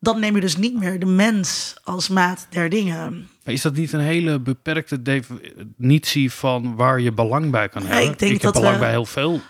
dan 0.00 0.20
neem 0.20 0.34
je 0.34 0.40
dus 0.40 0.56
niet 0.56 0.78
meer 0.78 0.98
de 1.00 1.06
mens 1.06 1.76
als 1.84 2.08
maat 2.08 2.46
der 2.50 2.68
dingen. 2.68 3.28
Maar 3.44 3.54
is 3.54 3.62
dat 3.62 3.74
niet 3.74 3.92
een 3.92 4.00
hele 4.00 4.40
beperkte 4.40 5.02
definitie 5.02 6.32
van 6.32 6.76
waar 6.76 7.00
je 7.00 7.12
belang 7.12 7.50
bij 7.50 7.68
kan 7.68 7.82
hebben? 7.86 8.10
ik 8.10 8.18
denk 8.18 8.32
heb 8.32 8.40
dat 8.42 8.52
belang 8.52 8.74
we- 8.74 8.80
bij 8.80 8.90
heel 8.90 9.04
veel. 9.06 9.40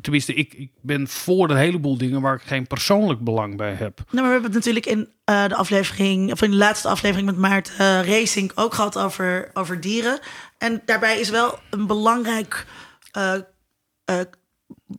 Tenminste, 0.00 0.34
ik, 0.34 0.54
ik 0.54 0.70
ben 0.80 1.08
voor 1.08 1.50
een 1.50 1.56
heleboel 1.56 1.98
dingen 1.98 2.20
waar 2.20 2.34
ik 2.34 2.42
geen 2.42 2.66
persoonlijk 2.66 3.20
belang 3.20 3.56
bij 3.56 3.72
heb. 3.72 3.96
Nou, 3.96 4.10
maar 4.10 4.24
we 4.24 4.30
hebben 4.30 4.50
het 4.50 4.52
natuurlijk 4.52 4.86
in 4.86 5.08
eh, 5.24 5.48
de 5.48 5.54
aflevering, 5.54 6.32
of 6.32 6.42
in 6.42 6.50
de 6.50 6.56
laatste 6.56 6.88
aflevering 6.88 7.26
met 7.26 7.36
Maarten 7.36 7.78
eh, 7.78 8.08
Racing 8.08 8.52
ook 8.54 8.74
gehad 8.74 8.98
over, 8.98 9.50
over 9.54 9.80
dieren. 9.80 10.18
En 10.58 10.82
daarbij 10.84 11.20
is 11.20 11.30
wel 11.30 11.58
een 11.70 11.86
belangrijk, 11.86 12.66
eh, 13.12 13.34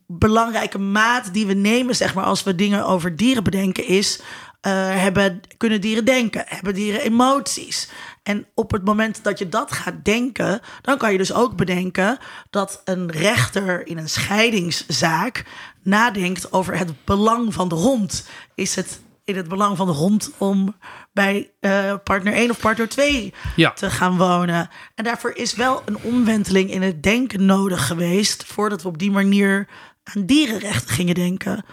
belangrijke 0.06 0.78
maat 0.78 1.32
die 1.32 1.46
we 1.46 1.54
nemen, 1.54 1.96
zeg 1.96 2.14
maar, 2.14 2.24
als 2.24 2.42
we 2.42 2.54
dingen 2.54 2.86
over 2.86 3.16
dieren 3.16 3.44
bedenken, 3.44 3.86
is. 3.86 4.20
Eh, 4.66 4.72
hebben, 5.02 5.40
kunnen 5.56 5.80
dieren 5.80 6.04
denken? 6.04 6.44
Hebben 6.46 6.74
dieren 6.74 7.00
emoties? 7.00 7.88
En 8.22 8.46
op 8.54 8.70
het 8.70 8.84
moment 8.84 9.24
dat 9.24 9.38
je 9.38 9.48
dat 9.48 9.72
gaat 9.72 10.04
denken, 10.04 10.60
dan 10.82 10.98
kan 10.98 11.12
je 11.12 11.18
dus 11.18 11.32
ook 11.32 11.56
bedenken 11.56 12.18
dat 12.50 12.80
een 12.84 13.10
rechter 13.10 13.86
in 13.86 13.98
een 13.98 14.08
scheidingszaak 14.08 15.44
nadenkt 15.82 16.52
over 16.52 16.78
het 16.78 17.04
belang 17.04 17.54
van 17.54 17.68
de 17.68 17.74
hond. 17.74 18.28
Is 18.54 18.74
het 18.74 19.00
in 19.24 19.36
het 19.36 19.48
belang 19.48 19.76
van 19.76 19.86
de 19.86 19.92
hond 19.92 20.30
om 20.38 20.76
bij 21.12 21.50
eh, 21.60 21.94
partner 22.04 22.32
1 22.32 22.50
of 22.50 22.60
partner 22.60 22.88
2 22.88 23.34
Ja. 23.56 23.70
te 23.72 23.90
gaan 23.90 24.16
wonen? 24.16 24.68
En 24.94 25.04
daarvoor 25.04 25.32
is 25.34 25.54
wel 25.54 25.82
een 25.84 25.98
omwenteling 26.02 26.70
in 26.70 26.82
het 26.82 27.02
denken 27.02 27.44
nodig 27.46 27.86
geweest 27.86 28.44
voordat 28.44 28.82
we 28.82 28.88
op 28.88 28.98
die 28.98 29.10
manier 29.10 29.68
aan 30.04 30.26
dierenrechten 30.26 30.94
gingen 30.94 31.14
denken. 31.14 31.64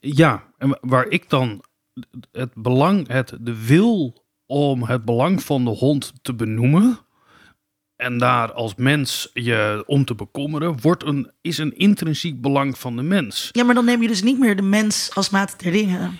Ja, 0.00 0.52
en 0.58 0.78
waar 0.80 1.08
ik 1.08 1.28
dan 1.28 1.64
het 2.32 2.54
belang, 2.54 3.08
het, 3.08 3.36
de 3.40 3.66
wil 3.66 4.24
om 4.46 4.82
het 4.82 5.04
belang 5.04 5.42
van 5.42 5.64
de 5.64 5.70
hond 5.70 6.12
te 6.22 6.34
benoemen 6.34 6.98
en 8.00 8.18
daar 8.18 8.52
als 8.52 8.74
mens 8.74 9.30
je 9.32 9.82
om 9.86 10.04
te 10.04 10.14
bekommeren, 10.14 10.80
wordt 10.80 11.04
een, 11.04 11.30
is 11.40 11.58
een 11.58 11.76
intrinsiek 11.76 12.40
belang 12.40 12.78
van 12.78 12.96
de 12.96 13.02
mens. 13.02 13.48
Ja, 13.52 13.64
maar 13.64 13.74
dan 13.74 13.84
neem 13.84 14.02
je 14.02 14.08
dus 14.08 14.22
niet 14.22 14.38
meer 14.38 14.56
de 14.56 14.62
mens 14.62 15.10
als 15.14 15.30
maat 15.30 15.60
der 15.60 15.72
dingen. 15.72 16.18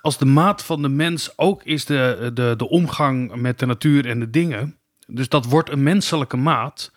Als 0.00 0.18
de 0.18 0.24
maat 0.24 0.64
van 0.64 0.82
de 0.82 0.88
mens 0.88 1.38
ook 1.38 1.62
is 1.62 1.84
de, 1.84 2.30
de, 2.34 2.54
de 2.56 2.68
omgang 2.68 3.34
met 3.34 3.58
de 3.58 3.66
natuur 3.66 4.06
en 4.06 4.20
de 4.20 4.30
dingen, 4.30 4.78
dus 5.06 5.28
dat 5.28 5.44
wordt 5.44 5.70
een 5.70 5.82
menselijke 5.82 6.36
maat. 6.36 6.92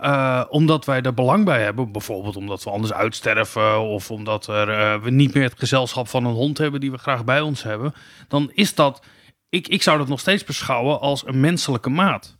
Eh, 0.00 0.44
omdat 0.48 0.84
wij 0.84 1.02
er 1.02 1.14
belang 1.14 1.44
bij 1.44 1.62
hebben, 1.62 1.92
bijvoorbeeld 1.92 2.36
omdat 2.36 2.64
we 2.64 2.70
anders 2.70 2.92
uitsterven 2.92 3.80
of 3.80 4.10
omdat 4.10 4.46
er, 4.46 4.68
eh, 4.68 5.02
we 5.02 5.10
niet 5.10 5.34
meer 5.34 5.42
het 5.42 5.58
gezelschap 5.58 6.08
van 6.08 6.24
een 6.24 6.34
hond 6.34 6.58
hebben 6.58 6.80
die 6.80 6.90
we 6.90 6.98
graag 6.98 7.24
bij 7.24 7.40
ons 7.40 7.62
hebben, 7.62 7.94
dan 8.28 8.50
is 8.54 8.74
dat, 8.74 9.02
ik, 9.48 9.68
ik 9.68 9.82
zou 9.82 9.98
dat 9.98 10.08
nog 10.08 10.20
steeds 10.20 10.44
beschouwen 10.44 11.00
als 11.00 11.26
een 11.26 11.40
menselijke 11.40 11.90
maat. 11.90 12.36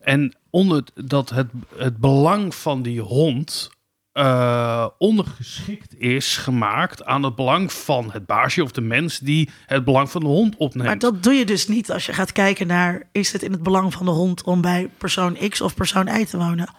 En 0.00 0.36
onder 0.50 0.84
dat 0.94 1.30
het, 1.30 1.50
het 1.76 1.96
belang 1.96 2.54
van 2.54 2.82
die 2.82 3.00
hond 3.00 3.70
eh, 4.14 4.86
ondergeschikt 4.98 5.98
is 6.00 6.36
gemaakt 6.36 7.04
aan 7.04 7.22
het 7.22 7.34
belang 7.34 7.72
van 7.72 8.10
het 8.12 8.26
baasje 8.26 8.62
of 8.62 8.72
de 8.72 8.80
mens 8.80 9.18
die 9.18 9.50
het 9.66 9.84
belang 9.84 10.10
van 10.10 10.20
de 10.20 10.26
hond 10.26 10.56
opneemt. 10.56 10.86
Maar 10.88 10.98
dat 10.98 11.22
doe 11.22 11.32
je 11.32 11.44
dus 11.44 11.68
niet 11.68 11.90
als 11.90 12.06
je 12.06 12.12
gaat 12.12 12.32
kijken 12.32 12.66
naar... 12.66 13.02
is 13.12 13.32
het 13.32 13.42
in 13.42 13.52
het 13.52 13.62
belang 13.62 13.92
van 13.92 14.04
de 14.06 14.12
hond 14.12 14.42
om 14.44 14.60
bij 14.60 14.90
persoon 14.98 15.36
X 15.48 15.60
of 15.60 15.74
persoon 15.74 16.06
Y 16.08 16.24
te 16.24 16.36
wonen? 16.36 16.74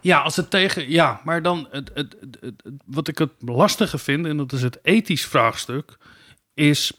Ja, 0.00 0.18
als 0.18 0.36
het 0.36 0.50
tegen. 0.50 0.90
Ja, 0.90 1.20
maar 1.24 1.42
dan. 1.42 1.68
Het, 1.70 1.90
het, 1.94 2.16
het, 2.20 2.36
het- 2.40 2.62
wat 2.86 3.08
ik 3.08 3.18
het 3.18 3.32
lastige 3.38 3.98
vind, 3.98 4.26
en 4.26 4.36
dat 4.36 4.52
is 4.52 4.62
het 4.62 4.78
ethisch 4.82 5.26
vraagstuk, 5.26 5.96
is 6.54 6.92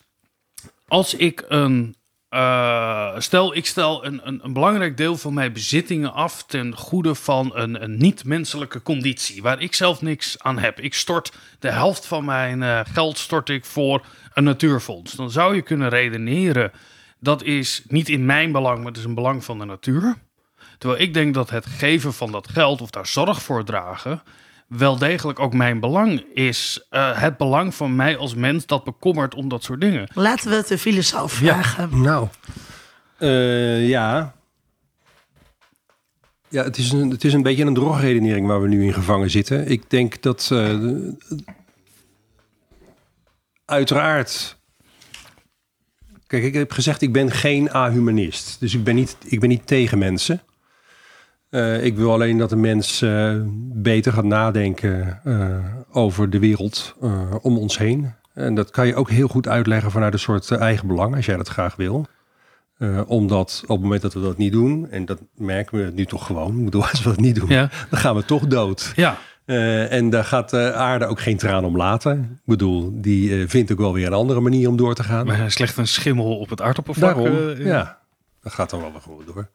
als 0.87 1.13
ik 1.15 1.45
een. 1.47 1.95
Eh, 2.31 3.15
stel, 3.17 3.55
ik 3.55 3.65
stel 3.65 4.05
een, 4.05 4.21
een, 4.23 4.39
een 4.43 4.53
belangrijk 4.53 4.97
deel 4.97 5.17
van 5.17 5.33
mijn 5.33 5.53
bezittingen 5.53 6.13
af 6.13 6.43
ten 6.43 6.75
goede 6.75 7.15
van 7.15 7.51
een, 7.53 7.83
een 7.83 7.97
niet-menselijke 7.97 8.81
conditie, 8.81 9.41
waar 9.41 9.61
ik 9.61 9.73
zelf 9.73 10.01
niks 10.01 10.39
aan 10.39 10.59
heb. 10.59 10.79
Ik 10.79 10.93
stort 10.93 11.31
de 11.59 11.71
helft 11.71 12.05
van 12.05 12.25
mijn 12.25 12.63
eh, 12.63 12.79
geld 12.83 13.17
stort 13.17 13.49
ik 13.49 13.65
voor 13.65 14.05
een 14.33 14.43
natuurfonds. 14.43 15.13
Dan 15.13 15.31
zou 15.31 15.55
je 15.55 15.61
kunnen 15.61 15.89
redeneren, 15.89 16.71
dat 17.19 17.43
is 17.43 17.83
niet 17.87 18.09
in 18.09 18.25
mijn 18.25 18.51
belang, 18.51 18.77
maar 18.77 18.87
het 18.87 18.97
is 18.97 19.03
een 19.03 19.15
belang 19.15 19.43
van 19.43 19.59
de 19.59 19.65
natuur. 19.65 20.15
Terwijl 20.77 21.01
ik 21.01 21.13
denk 21.13 21.33
dat 21.33 21.49
het 21.49 21.65
geven 21.65 22.13
van 22.13 22.31
dat 22.31 22.49
geld 22.49 22.81
of 22.81 22.89
daar 22.89 23.07
zorg 23.07 23.41
voor 23.41 23.63
dragen 23.63 24.21
wel 24.77 24.97
degelijk 24.97 25.39
ook 25.39 25.53
mijn 25.53 25.79
belang 25.79 26.25
is. 26.33 26.85
Eh, 26.89 27.19
het 27.21 27.37
belang 27.37 27.75
van 27.75 27.95
mij 27.95 28.17
als 28.17 28.35
mens 28.35 28.65
dat 28.65 28.83
bekommert 28.83 29.35
om 29.35 29.47
dat 29.49 29.63
soort 29.63 29.81
dingen. 29.81 30.07
Laten 30.13 30.49
we 30.49 30.55
het 30.55 30.67
de 30.67 30.77
filosoof 30.77 31.39
Ja. 31.39 31.53
vragen. 31.53 32.01
Nou, 32.01 32.27
eh, 33.17 33.87
ja. 33.89 34.35
Ja, 36.47 36.63
het 36.63 36.77
is, 36.77 36.91
een, 36.91 37.09
het 37.09 37.23
is 37.23 37.33
een 37.33 37.41
beetje 37.41 37.65
een 37.65 37.73
drogredenering 37.73 38.47
waar 38.47 38.61
we 38.61 38.67
nu 38.67 38.85
in 38.85 38.93
gevangen 38.93 39.29
zitten. 39.29 39.67
Ik 39.69 39.89
denk 39.89 40.21
dat 40.21 40.49
eh, 40.51 40.77
uiteraard... 43.65 44.59
Kijk, 46.27 46.43
ik 46.43 46.53
heb 46.53 46.71
gezegd, 46.71 47.01
ik 47.01 47.11
ben 47.13 47.31
geen 47.31 47.71
ahumanist. 47.71 48.59
Dus 48.59 48.73
ik 48.73 48.83
ben 48.83 48.95
niet, 48.95 49.17
ik 49.23 49.39
ben 49.39 49.49
niet 49.49 49.67
tegen 49.67 49.97
mensen. 49.97 50.41
Eh, 51.51 51.83
ik 51.83 51.95
wil 51.95 52.11
alleen 52.11 52.37
dat 52.37 52.49
de 52.49 52.55
mens 52.55 53.01
eh, 53.01 53.35
beter 53.73 54.13
gaat 54.13 54.23
nadenken 54.23 55.19
eh, 55.23 55.57
over 55.91 56.29
de 56.29 56.39
wereld 56.39 56.95
om 57.41 57.57
ons 57.57 57.77
heen. 57.77 58.13
En 58.33 58.55
dat 58.55 58.69
kan 58.69 58.87
je 58.87 58.95
ook 58.95 59.09
heel 59.09 59.27
goed 59.27 59.47
uitleggen 59.47 59.91
vanuit 59.91 60.13
een 60.13 60.19
soort 60.19 60.51
eigen 60.51 60.87
belang, 60.87 61.15
als 61.15 61.25
jij 61.25 61.37
dat 61.37 61.47
graag 61.47 61.75
wil. 61.75 62.05
Omdat 63.07 63.61
op 63.63 63.69
het 63.69 63.81
moment 63.81 64.01
dat 64.01 64.13
we 64.13 64.21
dat 64.21 64.37
niet 64.37 64.51
doen, 64.51 64.87
en 64.89 65.05
dat 65.05 65.19
merken 65.35 65.85
we 65.85 65.91
nu 65.91 66.05
toch 66.05 66.25
gewoon, 66.25 66.57
ik 66.59 66.65
bedoel, 66.65 66.87
als 66.87 67.03
we 67.03 67.09
dat 67.09 67.19
niet 67.19 67.35
doen, 67.35 67.49
Ja. 67.49 67.69
dan 67.89 67.99
gaan 67.99 68.15
we 68.15 68.25
toch 68.25 68.47
dood. 68.47 68.93
Ja, 68.95 69.17
en 69.89 70.09
daar 70.09 70.23
gaat 70.23 70.49
de 70.49 70.73
aarde 70.73 71.05
ook 71.05 71.19
geen 71.19 71.37
traan 71.37 71.65
om 71.65 71.77
laten. 71.77 72.19
Ik 72.33 72.41
bedoel, 72.45 72.91
die 73.01 73.47
vindt 73.47 73.71
ook 73.71 73.77
wel 73.77 73.93
weer 73.93 74.07
een 74.07 74.13
andere 74.13 74.39
manier 74.39 74.69
om 74.69 74.77
door 74.77 74.95
te 74.95 75.03
gaan. 75.03 75.25
maar 75.25 75.51
slecht 75.51 75.77
een 75.77 75.87
schimmel 75.87 76.37
op 76.37 76.49
het 76.49 76.61
aardappelvlak. 76.61 77.15
Daarom, 77.15 77.57
ja. 77.57 77.99
Dat 78.41 78.53
gaat 78.53 78.69
dan 78.69 78.79
wel 78.79 78.91
weer 78.91 79.01
gewoon 79.01 79.23
door. 79.25 79.49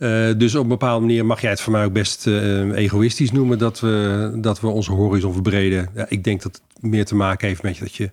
Eh, 0.00 0.30
dus 0.36 0.54
op 0.54 0.62
een 0.62 0.68
bepaalde 0.68 1.06
manier 1.06 1.26
mag 1.26 1.40
jij 1.40 1.50
het 1.50 1.60
voor 1.60 1.72
mij 1.72 1.84
ook 1.84 1.92
best 1.92 2.26
eh, 2.26 2.70
egoïstisch 2.70 3.30
noemen 3.30 3.58
dat 3.58 3.80
we, 3.80 4.32
dat 4.36 4.60
we 4.60 4.66
onze 4.66 4.92
horizon 4.92 5.32
verbreden. 5.32 5.90
Ja, 5.94 6.06
ik 6.08 6.24
denk 6.24 6.42
dat 6.42 6.60
het 6.72 6.82
meer 6.82 7.04
te 7.04 7.14
maken 7.14 7.48
heeft 7.48 7.62
met 7.62 7.78
dat 7.78 7.94
je 7.94 8.12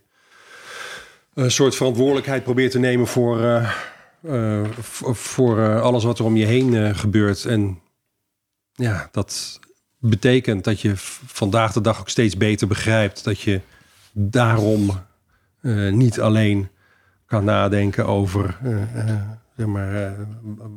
een 1.34 1.52
soort 1.52 1.76
verantwoordelijkheid 1.76 2.44
probeert 2.44 2.72
te 2.72 2.80
nemen 2.80 3.08
voor, 3.08 3.42
eh, 3.42 4.64
voor, 5.12 5.82
alles 5.82 6.04
wat 6.04 6.20
er 6.20 6.26
om 6.26 6.36
je 6.36 6.46
heen 6.46 6.96
gebeurt. 6.96 7.46
En 7.46 7.80
ja, 8.74 9.10
dat 9.12 9.60
betekent 10.00 10.64
dat 10.64 10.82
je 10.82 10.92
vandaag 11.26 11.74
de 11.74 11.82
dag 11.82 12.00
ook 12.00 12.10
steeds 12.10 12.38
beter 12.38 12.68
begrijpt 12.68 13.24
dat 13.24 13.40
je 13.40 13.62
daarom 14.12 14.92
niet 15.92 16.20
alleen 16.20 16.70
kan 17.26 17.44
nadenken 17.44 18.06
over 18.06 18.58
maar, 19.66 19.96
eh, 20.06 20.12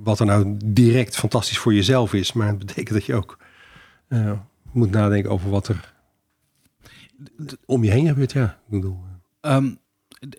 wat 0.02 0.20
er 0.20 0.26
nou 0.26 0.56
direct 0.64 1.16
fantastisch 1.16 1.58
voor 1.58 1.74
jezelf 1.74 2.14
is. 2.14 2.32
Maar 2.32 2.46
het 2.48 2.58
betekent 2.58 2.88
dat 2.98 3.04
je 3.06 3.14
ook 3.14 3.38
eh, 4.08 4.32
moet 4.72 4.90
nadenken 4.90 5.30
over 5.30 5.50
wat 5.50 5.68
er 5.68 5.94
om 7.66 7.84
je 7.84 7.90
heen 7.90 8.06
gebeurt. 8.08 8.32
Ja, 8.32 8.44
ik 8.44 8.70
bedoel, 8.70 8.98
Ehm, 9.40 9.70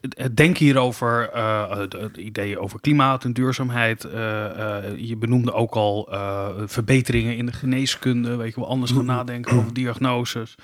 het- 0.02 0.38
denken 0.38 0.66
hierover, 0.66 1.30
eh 1.30 1.78
het, 1.78 2.18
ideeën 2.18 2.58
over 2.58 2.80
klimaat 2.82 3.24
en 3.24 3.34
duurzaamheid. 3.34 4.04
eh, 4.04 4.78
eh, 4.86 4.98
je 4.98 5.18
benoemde 5.18 5.54
ook 5.54 5.74
al 5.76 6.12
eh, 6.12 6.50
verbeteringen 6.66 7.38
in 7.38 7.46
de 7.46 7.52
geneeskunde. 7.54 8.36
Weet 8.36 8.54
je 8.54 8.60
wel, 8.60 8.70
anders 8.70 8.92
gaan 8.92 9.06
nadenken 9.06 9.58
over 9.58 9.74
diagnoses. 9.74 10.56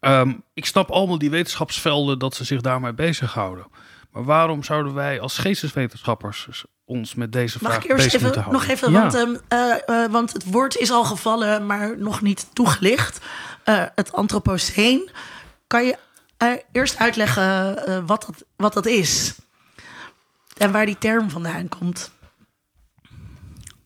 Ehm, 0.00 0.32
ik 0.54 0.66
snap 0.66 0.90
allemaal 0.90 1.18
die 1.18 1.30
wetenschapsvelden 1.30 2.18
dat 2.18 2.34
ze 2.34 2.44
zich 2.44 2.60
daarmee 2.60 2.94
bezighouden. 2.94 3.66
Maar 4.16 4.24
waarom 4.24 4.62
zouden 4.62 4.94
wij 4.94 5.20
als 5.20 5.38
geesteswetenschappers 5.38 6.64
ons 6.84 7.14
met 7.14 7.32
deze 7.32 7.58
Mag 7.60 7.72
vraag 7.72 7.84
ik 7.84 7.90
eerst 7.90 8.14
even, 8.14 8.44
nog 8.50 8.66
even, 8.66 8.92
Ja. 8.92 9.00
want, 9.00 9.14
ehm, 9.14 9.36
eh, 9.48 10.04
eh, 10.04 10.10
want 10.10 10.32
het 10.32 10.50
woord 10.50 10.76
is 10.76 10.90
al 10.90 11.04
gevallen, 11.04 11.66
maar 11.66 11.98
nog 11.98 12.22
niet 12.22 12.46
toegelicht. 12.52 13.24
Eh, 13.64 13.82
het 13.94 14.12
antropoceen. 14.12 15.10
Kan 15.66 15.84
je 15.84 15.96
eerst 16.72 16.98
uitleggen 16.98 18.06
wat, 18.06 18.24
dat, 18.26 18.44
wat 18.56 18.72
dat 18.72 18.86
is? 18.86 19.34
En 20.56 20.72
waar 20.72 20.86
die 20.86 20.98
term 20.98 21.30
vandaan 21.30 21.68
komt? 21.68 22.10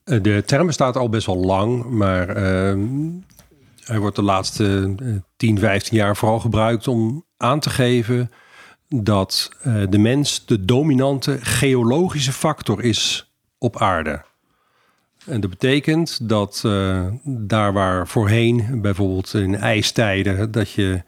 De 0.05 0.43
term 0.47 0.66
bestaat 0.66 0.97
al 0.97 1.09
best 1.09 1.26
wel 1.26 1.37
lang, 1.37 1.85
maar 1.85 2.28
ehm, 2.28 3.11
hij 3.81 3.99
wordt 3.99 4.16
de 4.16 4.22
laatste 4.22 4.95
eh, 4.99 5.14
10, 5.37 5.59
15 5.59 5.97
jaar 5.97 6.16
vooral 6.16 6.41
gebruikt 6.41 6.89
om 6.89 7.24
aan 7.37 7.61
te 7.61 7.70
geven 7.70 8.31
dat 8.97 9.51
eh, 9.62 9.82
de 9.88 9.99
mens 9.99 10.47
de 10.47 10.64
dominante 10.64 11.38
geologische 11.41 12.32
factor 12.32 12.82
is 12.82 13.32
op 13.59 13.80
aarde. 13.80 14.22
En 15.26 15.41
dat 15.41 15.51
betekent 15.51 16.28
dat 16.28 16.62
eh, 16.64 17.07
daar 17.24 17.72
waar 17.72 18.09
voorheen, 18.09 18.80
bijvoorbeeld 18.80 19.34
in 19.34 19.57
ijstijden, 19.57 20.51
dat 20.51 20.70
je 20.70 21.03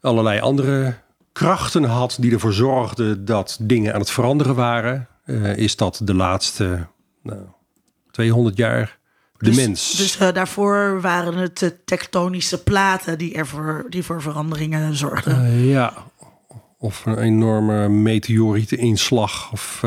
allerlei 0.00 0.40
andere 0.40 0.94
krachten 1.32 1.84
had 1.84 2.16
die 2.20 2.32
ervoor 2.32 2.52
zorgden 2.52 3.24
dat 3.24 3.58
dingen 3.60 3.94
aan 3.94 4.00
het 4.00 4.10
veranderen 4.10 4.54
waren, 4.54 5.08
eh, 5.24 5.56
is 5.56 5.76
dat 5.76 6.00
de 6.04 6.14
laatste 6.14 6.86
nou, 7.22 7.40
200 8.10 8.56
jaar 8.56 8.98
de 9.38 9.44
dus, 9.44 9.56
mens. 9.56 9.96
Dus 9.96 10.20
uh, 10.20 10.32
daarvoor 10.32 11.00
waren 11.00 11.34
het 11.34 11.58
de 11.58 11.84
tektonische 11.84 12.62
platen 12.62 13.18
die, 13.18 13.34
ervoor, 13.34 13.86
die 13.88 14.02
voor 14.02 14.22
veranderingen 14.22 14.96
zorgden. 14.96 15.64
Ja, 15.64 15.92
of 16.78 17.06
een 17.06 17.18
enorme 17.18 17.88
meteorieteninslag 17.88 19.52
of 19.52 19.78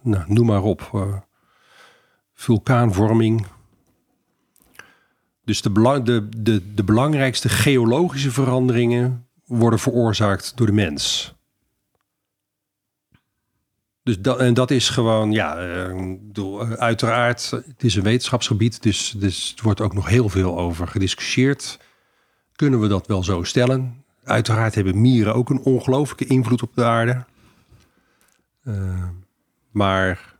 nou, 0.00 0.24
noem 0.26 0.46
maar 0.46 0.62
op. 0.62 0.90
vulkaanvorming. 2.34 3.46
Dus 5.44 5.62
de, 5.62 5.70
belang, 5.70 6.04
de, 6.04 6.28
de, 6.36 6.74
de 6.74 6.84
belangrijkste 6.84 7.48
geologische 7.48 8.30
veranderingen 8.30 9.26
worden 9.44 9.78
veroorzaakt 9.78 10.56
door 10.56 10.66
de 10.66 10.72
mens. 10.72 11.34
Dus 14.02 14.20
dat, 14.20 14.38
en 14.38 14.54
dat 14.54 14.70
is 14.70 14.88
gewoon, 14.88 15.32
ja, 15.32 15.54
uiteraard, 16.76 17.50
het 17.50 17.84
is 17.84 17.94
een 17.94 18.02
wetenschapsgebied, 18.02 18.82
dus, 18.82 19.14
dus 19.16 19.54
er 19.56 19.62
wordt 19.62 19.80
ook 19.80 19.94
nog 19.94 20.08
heel 20.08 20.28
veel 20.28 20.58
over 20.58 20.88
gediscussieerd. 20.88 21.78
Kunnen 22.52 22.80
we 22.80 22.88
dat 22.88 23.06
wel 23.06 23.22
zo 23.22 23.42
stellen? 23.42 24.04
Uiteraard 24.26 24.74
hebben 24.74 25.00
mieren 25.00 25.34
ook 25.34 25.50
een 25.50 25.62
ongelooflijke 25.62 26.26
invloed 26.26 26.62
op 26.62 26.74
de 26.74 26.84
aarde. 26.84 27.24
Uh, 28.64 29.08
maar 29.70 30.34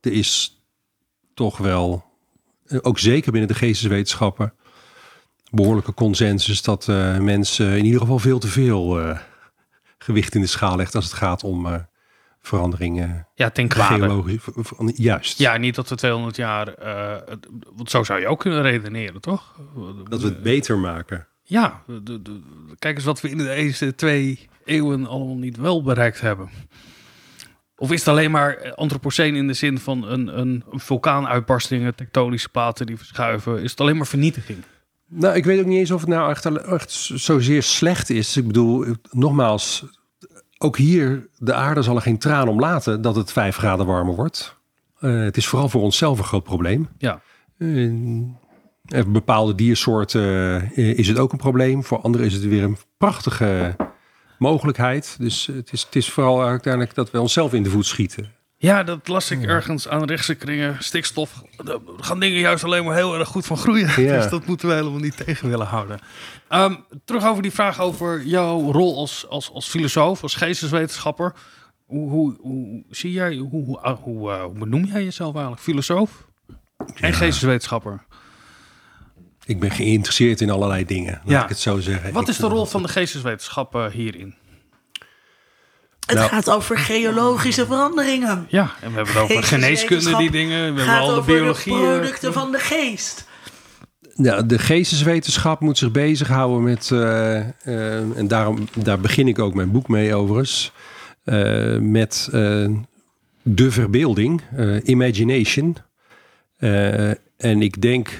er 0.00 0.12
is 0.12 0.62
toch 1.34 1.58
wel, 1.58 2.04
ook 2.80 2.98
zeker 2.98 3.32
binnen 3.32 3.50
de 3.50 3.56
geesteswetenschappen, 3.56 4.54
behoorlijke 5.50 5.94
consensus 5.94 6.62
dat 6.62 6.86
uh, 6.88 7.18
mensen 7.18 7.76
in 7.76 7.84
ieder 7.84 8.00
geval 8.00 8.18
veel 8.18 8.38
te 8.38 8.48
veel 8.48 9.00
uh, 9.00 9.18
gewicht 9.98 10.34
in 10.34 10.40
de 10.40 10.46
schaal 10.46 10.76
legt 10.76 10.94
als 10.94 11.04
het 11.04 11.14
gaat 11.14 11.44
om 11.44 11.86
veranderingen. 12.40 13.28
Ja, 13.34 13.50
ten 13.50 13.68
kwade. 13.68 14.38
Juist. 14.94 15.38
Ja, 15.38 15.56
niet 15.56 15.74
dat 15.74 15.88
we 15.88 15.94
200 15.94 16.36
jaar, 16.36 16.74
want 17.74 17.90
zo 17.90 18.02
zou 18.02 18.20
je 18.20 18.26
ook 18.26 18.40
kunnen 18.40 18.62
redeneren, 18.62 19.20
toch? 19.20 19.60
Dat 20.08 20.20
we 20.20 20.28
het 20.28 20.42
beter 20.42 20.78
maken. 20.78 21.26
Ja, 21.52 21.82
de, 21.86 22.22
de, 22.22 22.40
kijk 22.78 22.96
eens 22.96 23.04
wat 23.04 23.20
we 23.20 23.30
in 23.30 23.38
de 23.38 23.54
eerste 23.54 23.94
twee 23.94 24.48
eeuwen 24.64 25.06
allemaal 25.06 25.36
niet 25.36 25.56
wel 25.56 25.82
bereikt 25.82 26.20
hebben. 26.20 26.50
Of 27.76 27.90
is 27.90 27.98
het 27.98 28.08
alleen 28.08 28.30
maar 28.30 28.74
antropoceen 28.74 29.34
in 29.34 29.46
de 29.46 29.52
zin 29.52 29.78
van 29.78 30.08
een, 30.08 30.38
een, 30.38 30.64
een 30.70 30.80
vulkaanuitbarstingen, 30.80 31.94
tektonische 31.94 32.48
platen 32.48 32.86
die 32.86 32.96
verschuiven? 32.96 33.62
Is 33.62 33.70
het 33.70 33.80
alleen 33.80 33.96
maar 33.96 34.06
vernietiging? 34.06 34.58
Nou, 35.08 35.34
ik 35.36 35.44
weet 35.44 35.60
ook 35.60 35.66
niet 35.66 35.78
eens 35.78 35.90
of 35.90 36.00
het 36.00 36.08
nou 36.08 36.30
echt, 36.30 36.44
echt 36.46 36.90
zozeer 37.14 37.62
slecht 37.62 38.10
is. 38.10 38.36
Ik 38.36 38.46
bedoel, 38.46 38.84
nogmaals, 39.10 39.84
ook 40.58 40.76
hier, 40.76 41.28
de 41.38 41.54
aarde 41.54 41.82
zal 41.82 41.96
er 41.96 42.02
geen 42.02 42.18
traan 42.18 42.48
om 42.48 42.60
laten 42.60 43.02
dat 43.02 43.16
het 43.16 43.32
vijf 43.32 43.56
graden 43.56 43.86
warmer 43.86 44.14
wordt. 44.14 44.56
Uh, 45.00 45.24
het 45.24 45.36
is 45.36 45.46
vooral 45.46 45.68
voor 45.68 45.82
onszelf 45.82 46.18
een 46.18 46.24
groot 46.24 46.44
probleem. 46.44 46.88
Ja. 46.98 47.20
Uh, 47.58 48.40
bepaalde 49.06 49.54
diersoorten 49.54 50.22
uh, 50.76 50.98
is 50.98 51.08
het 51.08 51.18
ook 51.18 51.32
een 51.32 51.38
probleem. 51.38 51.84
Voor 51.84 52.00
anderen 52.00 52.26
is 52.26 52.32
het 52.32 52.44
weer 52.44 52.62
een 52.62 52.76
prachtige 52.98 53.76
mogelijkheid. 54.38 55.16
Dus 55.18 55.46
het 55.46 55.72
is, 55.72 55.82
het 55.82 55.96
is 55.96 56.10
vooral 56.10 56.42
uiteindelijk 56.42 56.94
dat 56.94 57.10
we 57.10 57.20
onszelf 57.20 57.52
in 57.52 57.62
de 57.62 57.70
voet 57.70 57.86
schieten. 57.86 58.32
Ja, 58.62 58.82
dat 58.82 59.08
las 59.08 59.30
ik 59.30 59.42
ergens 59.42 59.88
aan 59.88 60.04
rechtse 60.04 60.34
kringen. 60.34 60.76
Stikstof, 60.78 61.42
daar 61.56 61.78
gaan 61.96 62.20
dingen 62.20 62.38
juist 62.38 62.64
alleen 62.64 62.84
maar 62.84 62.94
heel 62.94 63.18
erg 63.18 63.28
goed 63.28 63.46
van 63.46 63.56
groeien. 63.56 63.90
Ja. 64.02 64.16
Dus 64.16 64.30
dat 64.30 64.46
moeten 64.46 64.68
we 64.68 64.74
helemaal 64.74 65.00
niet 65.00 65.16
tegen 65.16 65.48
willen 65.48 65.66
houden. 65.66 66.00
Um, 66.50 66.84
terug 67.04 67.26
over 67.26 67.42
die 67.42 67.52
vraag 67.52 67.80
over 67.80 68.24
jouw 68.24 68.72
rol 68.72 68.96
als, 68.98 69.28
als, 69.28 69.50
als 69.52 69.68
filosoof, 69.68 70.22
als 70.22 70.34
geesteswetenschapper. 70.34 71.32
Hoe, 71.86 72.10
hoe, 72.10 72.36
hoe 72.40 72.84
zie 72.90 73.12
jij, 73.12 73.36
hoe, 73.36 73.50
hoe, 73.50 73.96
hoe, 74.00 74.30
uh, 74.30 74.42
hoe 74.42 74.58
benoem 74.58 74.84
jij 74.84 75.04
jezelf 75.04 75.32
eigenlijk? 75.32 75.62
Filosoof 75.62 76.26
en 76.76 77.08
ja. 77.08 77.12
geesteswetenschapper? 77.12 78.04
Ik 79.44 79.60
ben 79.60 79.70
geïnteresseerd 79.70 80.40
in 80.40 80.50
allerlei 80.50 80.84
dingen, 80.84 81.12
laat 81.12 81.32
ja. 81.32 81.42
ik 81.42 81.48
het 81.48 81.58
zo 81.58 81.80
zeggen. 81.80 82.12
Wat 82.12 82.28
is 82.28 82.36
de 82.36 82.46
rol 82.46 82.66
van 82.66 82.82
de 82.82 82.88
geesteswetenschappen 82.88 83.90
hierin? 83.90 84.34
Het 86.06 86.16
nou, 86.16 86.28
gaat 86.28 86.50
over 86.50 86.78
geologische 86.78 87.66
veranderingen. 87.66 88.46
Ja, 88.48 88.72
en 88.80 88.90
we 88.90 88.96
hebben 88.96 89.14
het 89.14 89.22
over 89.22 89.42
geneeskunde, 89.42 90.16
die 90.16 90.30
dingen. 90.30 90.74
We 90.74 90.80
hebben 90.80 90.98
al 90.98 91.14
de 91.14 91.22
biologie. 91.22 91.72
De 91.72 91.78
producten 91.78 92.32
van 92.32 92.52
de 92.52 92.58
geest. 92.58 93.26
Ja, 94.14 94.42
de 94.42 94.58
geesteswetenschap 94.58 95.60
moet 95.60 95.78
zich 95.78 95.90
bezighouden 95.90 96.62
met, 96.62 96.90
uh, 96.92 96.98
uh, 96.98 98.18
en 98.18 98.28
daarom, 98.28 98.68
daar 98.74 99.00
begin 99.00 99.28
ik 99.28 99.38
ook 99.38 99.54
mijn 99.54 99.70
boek 99.70 99.88
mee 99.88 100.14
overigens, 100.14 100.72
uh, 101.24 101.78
met 101.78 102.28
de 103.42 103.70
verbeelding, 103.70 104.42
imagination. 104.82 105.76
en 107.36 107.62
ik 107.62 107.80
denk, 107.80 108.18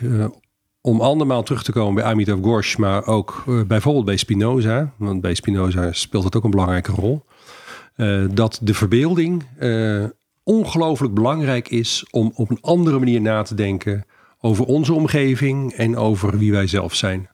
om 0.83 1.01
andermaal 1.01 1.43
terug 1.43 1.63
te 1.63 1.73
komen 1.73 1.95
bij 1.95 2.05
Amitav 2.05 2.41
Ghosh, 2.41 2.77
maar 2.77 3.07
ook 3.07 3.45
bijvoorbeeld 3.67 4.05
bij 4.05 4.17
Spinoza, 4.17 4.93
want 4.97 5.21
bij 5.21 5.35
Spinoza 5.35 5.93
speelt 5.93 6.25
het 6.25 6.37
ook 6.37 6.45
een 6.45 6.51
belangrijke 6.51 6.93
rol. 6.93 7.25
Uh, 7.97 8.25
dat 8.31 8.59
de 8.63 8.75
verbeelding 8.75 9.47
uh, 9.61 10.05
ongelooflijk 10.43 11.15
belangrijk 11.15 11.69
is 11.69 12.07
om 12.11 12.33
op 12.35 12.51
een 12.51 12.61
andere 12.61 12.99
manier 12.99 13.21
na 13.21 13.43
te 13.43 13.55
denken 13.55 14.05
over 14.41 14.65
onze 14.65 14.93
omgeving 14.93 15.73
en 15.73 15.97
over 15.97 16.39
wie 16.39 16.53
wij 16.53 16.67
zelf 16.67 16.95
zijn. 16.95 17.29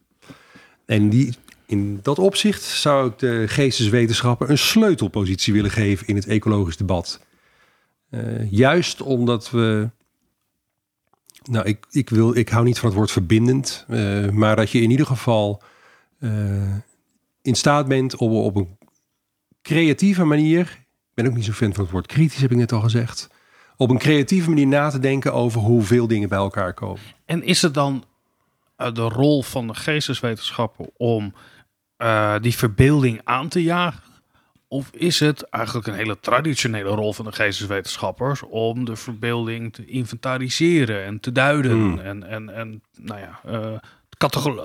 En 0.87 1.09
die, 1.09 1.35
in 1.67 1.99
dat 2.03 2.19
opzicht 2.19 2.63
zou 2.63 3.09
ik 3.09 3.19
de 3.19 3.45
geesteswetenschappen 3.49 4.51
een 4.51 4.59
sleutelpositie 4.59 5.53
willen 5.53 5.71
geven 5.71 6.07
in 6.07 6.17
het 6.17 6.27
ecologisch 6.27 6.77
debat. 6.77 7.21
Juist 8.51 9.03
omdat 9.03 9.51
we. 9.51 9.91
Nou, 11.49 11.67
ik, 11.67 11.87
ik, 11.91 12.11
wil, 12.11 12.37
ik 12.37 12.49
hou 12.49 12.65
niet 12.65 12.79
van 12.79 12.89
het 12.89 12.99
woord 12.99 13.11
verbindend, 13.11 13.85
maar 14.33 14.57
dat 14.57 14.71
je 14.71 14.81
in 14.81 14.91
ieder 14.91 15.07
geval 15.07 15.63
in 17.43 17.55
staat 17.55 17.89
bent 17.89 18.17
om 18.17 18.33
op 18.33 18.57
een 18.57 18.79
creatieve 19.63 20.25
manier, 20.25 20.61
ik 20.61 21.15
ben 21.15 21.27
ook 21.27 21.35
niet 21.35 21.45
zo 21.45 21.53
fan 21.53 21.75
van 21.75 21.83
het 21.83 21.93
woord 21.93 22.07
kritisch, 22.07 22.41
heb 22.41 22.51
ik 22.51 22.57
net 22.57 22.73
al 22.73 22.81
gezegd, 22.81 23.29
op 23.77 23.91
een 23.91 23.99
creatieve 23.99 24.49
manier 24.49 24.67
na 24.67 24.91
te 24.91 24.99
denken 24.99 25.33
over 25.33 25.61
hoeveel 25.61 26.07
dingen 26.07 26.29
bij 26.29 26.39
elkaar 26.39 26.75
komen. 26.75 27.01
En 27.25 27.43
is 27.43 27.63
het 27.63 27.75
dan 27.75 28.05
uh, 28.79 28.93
de 28.93 29.09
rol 29.09 29.43
van 29.43 29.67
de 29.67 29.75
geesteswetenschappen 29.75 30.91
om 30.97 31.35
die 32.41 32.57
verbeelding 32.57 33.21
aan 33.25 33.49
te 33.49 33.63
jagen? 33.63 34.08
Of 34.71 34.91
is 34.93 35.21
het 35.21 35.43
eigenlijk 35.43 35.87
een 35.87 35.95
hele 35.95 36.21
traditionele 36.21 36.89
rol 36.89 37.13
van 37.13 37.25
de 37.25 37.33
geesteswetenschappers 37.33 38.43
om 38.43 38.85
de 38.85 38.97
verbeelding 38.97 39.73
te 39.73 39.85
inventariseren 39.85 41.05
en 41.05 41.21
te 41.21 41.33
duiden 41.33 41.73
Hmm. 41.73 41.99
en, 41.99 42.23
en, 42.23 42.55
en 42.55 42.83
nou 42.97 43.21
ja, 43.21 43.41
uh, 43.47 43.79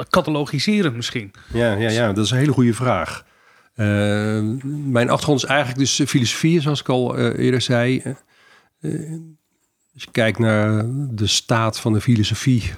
catalogiseren 0.09 0.95
misschien? 0.95 1.31
Ja, 1.53 1.73
ja, 1.73 1.89
ja, 1.89 2.13
dat 2.13 2.25
is 2.25 2.31
een 2.31 2.37
hele 2.37 2.51
goede 2.51 2.73
vraag. 2.73 3.25
Uh, 3.75 3.85
mijn 4.85 5.09
achtergrond 5.09 5.43
is 5.43 5.49
eigenlijk 5.49 5.79
dus 5.79 6.01
filosofie, 6.09 6.61
zoals 6.61 6.79
ik 6.79 6.89
al 6.89 7.19
uh, 7.19 7.45
eerder 7.45 7.61
zei. 7.61 8.03
Als 9.93 10.03
je 10.03 10.11
kijkt 10.11 10.39
naar 10.39 10.83
de 11.09 11.27
staat 11.27 11.79
van 11.79 11.93
de 11.93 12.01
filosofie 12.01 12.73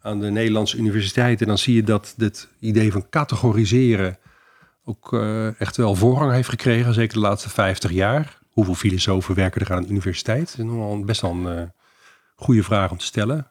aan 0.00 0.20
de 0.20 0.30
Nederlandse 0.30 0.76
universiteiten, 0.76 1.46
dan 1.46 1.58
zie 1.58 1.74
je 1.74 1.82
dat 1.82 2.14
dit 2.16 2.48
idee 2.58 2.92
van 2.92 3.08
categoriseren 3.10 4.18
ook 4.90 5.12
echt 5.58 5.76
wel 5.76 5.94
voorrang 5.94 6.32
heeft 6.32 6.48
gekregen, 6.48 6.94
zeker 6.94 7.14
de 7.14 7.20
laatste 7.20 7.48
50 7.48 7.90
jaar. 7.90 8.38
Hoeveel 8.50 8.74
filosofen 8.74 9.34
werken 9.34 9.60
er 9.60 9.72
aan 9.72 9.82
de 9.82 9.88
universiteit? 9.88 10.56
Dat 10.56 10.66
is 10.98 11.04
best 11.04 11.20
wel 11.20 11.30
een 11.30 11.72
goede 12.36 12.62
vraag 12.62 12.90
om 12.90 12.98
te 12.98 13.04
stellen. 13.04 13.50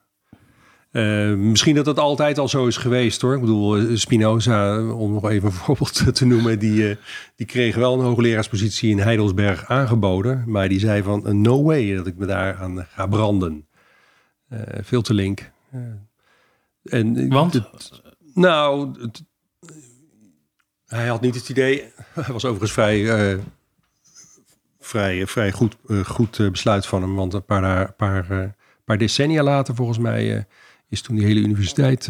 Uh, 0.92 1.34
misschien 1.34 1.76
dat 1.76 1.86
dat 1.86 2.00
altijd 2.00 2.38
al 2.38 2.48
zo 2.48 2.68
is 2.68 2.78
geweest 2.78 3.22
hoor. 3.22 3.34
Ik 3.34 3.40
bedoel, 3.40 3.98
Spinoza, 3.98 4.84
om 4.92 5.14
nog 5.14 5.30
even 5.30 5.48
een 5.48 5.56
voorbeeld 5.64 6.16
te 6.16 6.26
noemen, 6.26 6.60
die, 6.60 6.98
die 7.36 7.46
kreeg 7.46 7.76
wel 7.76 7.94
een 7.94 8.06
hoogleraarspositie 8.06 8.90
in 8.90 9.00
Heidelsberg 9.00 9.66
aangeboden. 9.66 10.44
Maar 10.48 10.70
die 10.70 10.80
zei 10.80 11.04
van, 11.04 11.42
no 11.42 11.64
way 11.64 11.96
dat 11.96 12.08
ik 12.08 12.16
me 12.16 12.26
daar 12.26 12.56
aan 12.56 12.88
ga 12.90 13.08
branden. 13.08 13.68
Veel 14.82 15.02
te 15.02 15.14
link. 15.14 15.52
en, 16.84 17.30
Want? 17.30 17.54
Het, 17.54 18.02
nou, 18.34 18.92
het, 19.02 19.24
hij 20.90 21.08
had 21.08 21.22
niet 21.22 21.36
het 21.36 21.50
idee, 21.50 21.84
hij 22.14 22.34
was 22.34 22.46
overigens 22.46 22.72
vrij, 22.72 23.38
vrij, 24.80 25.28
vrij 25.28 25.52
goed, 25.52 25.76
goed 26.06 26.52
besluit 26.52 26.86
van 26.86 27.02
hem. 27.02 27.16
Want 27.16 27.34
een 27.34 27.46
paar, 27.46 27.92
paar, 27.94 28.56
paar 28.86 28.98
decennia 28.98 29.44
later 29.44 29.76
volgens 29.76 29.98
mij 29.98 30.48
is 30.90 31.02
toen 31.02 31.16
die 31.16 31.26
hele 31.26 31.40
universiteit 31.40 32.08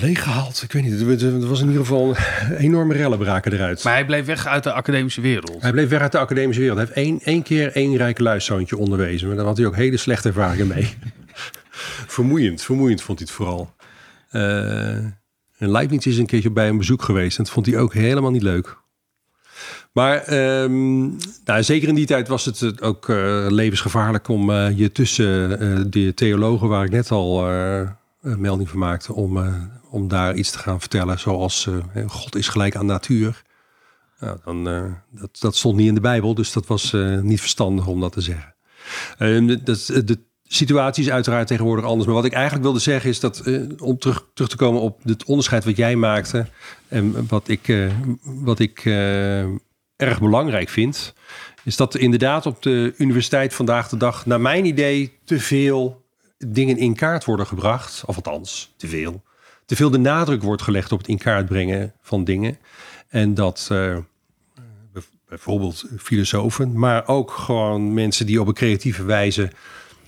leeggehaald. 0.00 0.62
Ik 0.62 0.72
weet 0.72 0.82
niet, 0.82 1.22
er 1.22 1.48
was 1.48 1.60
in 1.60 1.66
ieder 1.66 1.82
geval 1.84 2.16
enorme 2.58 2.94
rellen 2.94 3.18
braken 3.18 3.52
eruit. 3.52 3.84
Maar 3.84 3.92
hij 3.92 4.04
bleef 4.04 4.26
weg 4.26 4.46
uit 4.46 4.62
de 4.62 4.72
academische 4.72 5.20
wereld. 5.20 5.62
Hij 5.62 5.72
bleef 5.72 5.88
weg 5.88 6.00
uit 6.00 6.12
de 6.12 6.18
academische 6.18 6.60
wereld. 6.60 6.78
Hij 6.78 6.86
heeft 6.86 7.06
één, 7.06 7.20
één 7.20 7.42
keer 7.42 7.72
één 7.72 7.96
rijke 7.96 8.22
luiszoontje 8.22 8.76
onderwezen. 8.76 9.26
Maar 9.26 9.36
daar 9.36 9.46
had 9.46 9.56
hij 9.56 9.66
ook 9.66 9.76
hele 9.76 9.96
slechte 9.96 10.28
ervaringen 10.28 10.66
mee. 10.66 10.94
vermoeiend, 12.16 12.62
vermoeiend 12.62 13.02
vond 13.02 13.18
hij 13.18 13.28
het 13.28 13.36
vooral. 13.36 13.74
En 15.58 15.70
Leibniz 15.70 16.06
is 16.06 16.18
een 16.18 16.26
keertje 16.26 16.50
bij 16.50 16.68
een 16.68 16.78
bezoek 16.78 17.02
geweest. 17.02 17.38
En 17.38 17.44
dat 17.44 17.52
vond 17.52 17.66
hij 17.66 17.78
ook 17.78 17.94
helemaal 17.94 18.30
niet 18.30 18.42
leuk. 18.42 18.82
Maar 19.92 20.32
um, 20.62 21.16
nou, 21.44 21.62
zeker 21.62 21.88
in 21.88 21.94
die 21.94 22.06
tijd 22.06 22.28
was 22.28 22.44
het 22.44 22.82
ook 22.82 23.08
uh, 23.08 23.46
levensgevaarlijk 23.48 24.28
om 24.28 24.50
uh, 24.50 24.78
je 24.78 24.92
tussen 24.92 25.62
uh, 25.62 25.84
de 25.86 26.14
theologen 26.14 26.68
waar 26.68 26.84
ik 26.84 26.90
net 26.90 27.10
al 27.10 27.42
melding 28.20 28.68
van 28.68 28.78
maakte, 28.78 29.12
om, 29.12 29.38
om 29.90 30.08
daar 30.08 30.34
iets 30.34 30.50
te 30.50 30.58
gaan 30.58 30.80
vertellen. 30.80 31.18
Zoals 31.18 31.68
God 32.06 32.36
is 32.36 32.48
gelijk 32.48 32.76
aan 32.76 32.86
natuur. 32.86 33.42
Nou, 34.20 34.38
dan, 34.44 34.64
dat, 35.10 35.36
dat 35.40 35.56
stond 35.56 35.76
niet 35.76 35.88
in 35.88 35.94
de 35.94 36.00
Bijbel, 36.00 36.34
dus 36.34 36.52
dat 36.52 36.66
was 36.66 36.96
niet 37.22 37.40
verstandig 37.40 37.86
om 37.86 38.00
dat 38.00 38.12
te 38.12 38.20
zeggen. 38.20 38.54
Ehm, 39.18 39.46
de 40.04 40.18
situatie 40.46 41.04
is 41.04 41.10
uiteraard 41.10 41.46
tegenwoordig 41.46 41.84
anders. 41.84 42.06
Maar 42.06 42.14
wat 42.14 42.24
ik 42.24 42.32
eigenlijk 42.32 42.64
wilde 42.64 42.78
zeggen 42.78 43.10
is 43.10 43.20
dat, 43.20 43.42
om 43.78 43.98
terug, 43.98 44.26
terug 44.34 44.50
te 44.50 44.56
komen 44.56 44.80
op 44.80 45.00
het 45.02 45.24
onderscheid 45.24 45.64
wat 45.64 45.76
jij 45.76 45.96
maakte 45.96 46.46
en 46.88 47.26
wat 47.28 47.48
ik, 47.48 47.90
wat 48.22 48.58
ik 48.58 48.84
erg 49.96 50.20
belangrijk 50.20 50.68
vind, 50.68 51.14
is 51.64 51.76
dat 51.76 51.94
er 51.94 52.00
inderdaad 52.00 52.46
op 52.46 52.62
de 52.62 52.94
universiteit 52.96 53.54
vandaag 53.54 53.88
de 53.88 53.96
dag, 53.96 54.26
naar 54.26 54.40
mijn 54.40 54.64
idee, 54.64 55.18
te 55.24 55.40
veel 55.40 56.04
dingen 56.38 56.76
in 56.76 56.94
kaart 56.94 57.24
worden 57.24 57.46
gebracht. 57.46 58.02
Of 58.06 58.16
althans, 58.16 58.72
te 58.76 58.86
veel. 58.86 59.22
Te 59.66 59.76
veel 59.76 59.90
de 59.90 59.98
nadruk 59.98 60.42
wordt 60.42 60.62
gelegd 60.62 60.92
op 60.92 60.98
het 60.98 61.08
in 61.08 61.18
kaart 61.18 61.46
brengen 61.46 61.92
van 62.00 62.24
dingen. 62.24 62.58
En 63.08 63.34
dat 63.34 63.70
bijvoorbeeld 65.28 65.84
filosofen, 65.98 66.78
maar 66.78 67.08
ook 67.08 67.30
gewoon 67.30 67.94
mensen 67.94 68.26
die 68.26 68.40
op 68.40 68.46
een 68.46 68.54
creatieve 68.54 69.04
wijze 69.04 69.50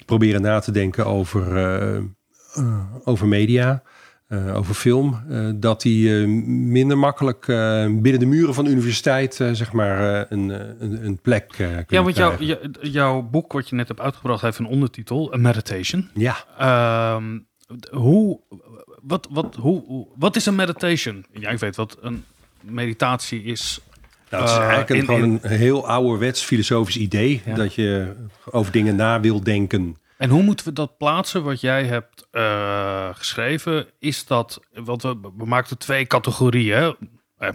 proberen 0.07 0.43
na 0.43 0.59
te 0.59 0.71
denken 0.73 1.07
over, 1.07 1.57
uh, 1.57 2.03
uh, 2.59 2.85
over 3.05 3.27
media. 3.27 3.83
Uh, 4.29 4.57
over 4.57 4.75
film, 4.75 5.23
dat 5.55 5.83
die 5.83 6.27
minder 6.47 6.99
makkelijk 6.99 7.47
binnen 8.03 8.19
de 8.19 8.27
muren 8.27 8.55
van 8.55 8.65
de 8.65 8.71
universiteit, 8.71 9.35
zeg 9.35 9.73
maar, 9.73 10.27
een, 10.33 10.49
een, 10.83 11.05
een, 11.05 11.19
plek 11.19 11.57
Ja, 11.89 12.03
want 12.03 12.17
jou, 12.17 12.57
jouw 12.81 13.23
boek, 13.23 13.53
wat 13.53 13.69
je 13.69 13.75
net 13.75 13.89
hebt 13.89 14.01
uitgebracht, 14.01 14.43
heeft 14.43 14.59
een 14.59 14.67
ondertitel, 14.67 15.35
A 15.35 15.37
Meditation. 15.37 16.11
Ja. 16.15 16.37
Ehm, 16.59 17.39
hoe, 17.91 18.41
wat, 19.03 19.29
wat, 19.31 19.55
hoe, 19.55 20.07
wat 20.17 20.37
is 20.37 20.47
een 20.47 20.55
meditation? 20.55 21.25
Jij 21.33 21.59
weet 21.59 21.77
wat 21.77 21.99
een 22.01 22.25
meditatie 22.61 23.43
is. 23.43 23.81
Nou, 24.31 24.43
het 24.43 24.53
is 24.53 24.59
eigenlijk 24.59 24.91
in, 24.91 25.05
gewoon 25.05 25.39
een 25.43 25.51
heel 25.51 25.89
ouderwets 25.89 26.43
filosofisch 26.43 26.97
idee, 26.97 27.43
ja. 27.47 27.55
dat 27.55 27.75
je 27.75 28.15
over 28.51 28.73
dingen 28.73 28.97
na 28.97 29.21
wil 29.21 29.43
denken. 29.43 29.97
En 30.17 30.31
hoe 30.31 30.43
moeten 30.43 30.67
we 30.67 30.73
dat 30.73 30.97
plaatsen 30.97 31.43
wat 31.45 31.61
jij 31.61 31.85
hebt 31.85 32.27
uh, 32.33 33.09
geschreven? 33.13 33.87
Is 33.99 34.27
dat, 34.27 34.61
want 34.73 35.03
we, 35.03 35.17
we 35.37 35.47
maakten 35.47 35.79
twee 35.79 36.07
categorieën. 36.07 36.97
Uh, 37.39 37.49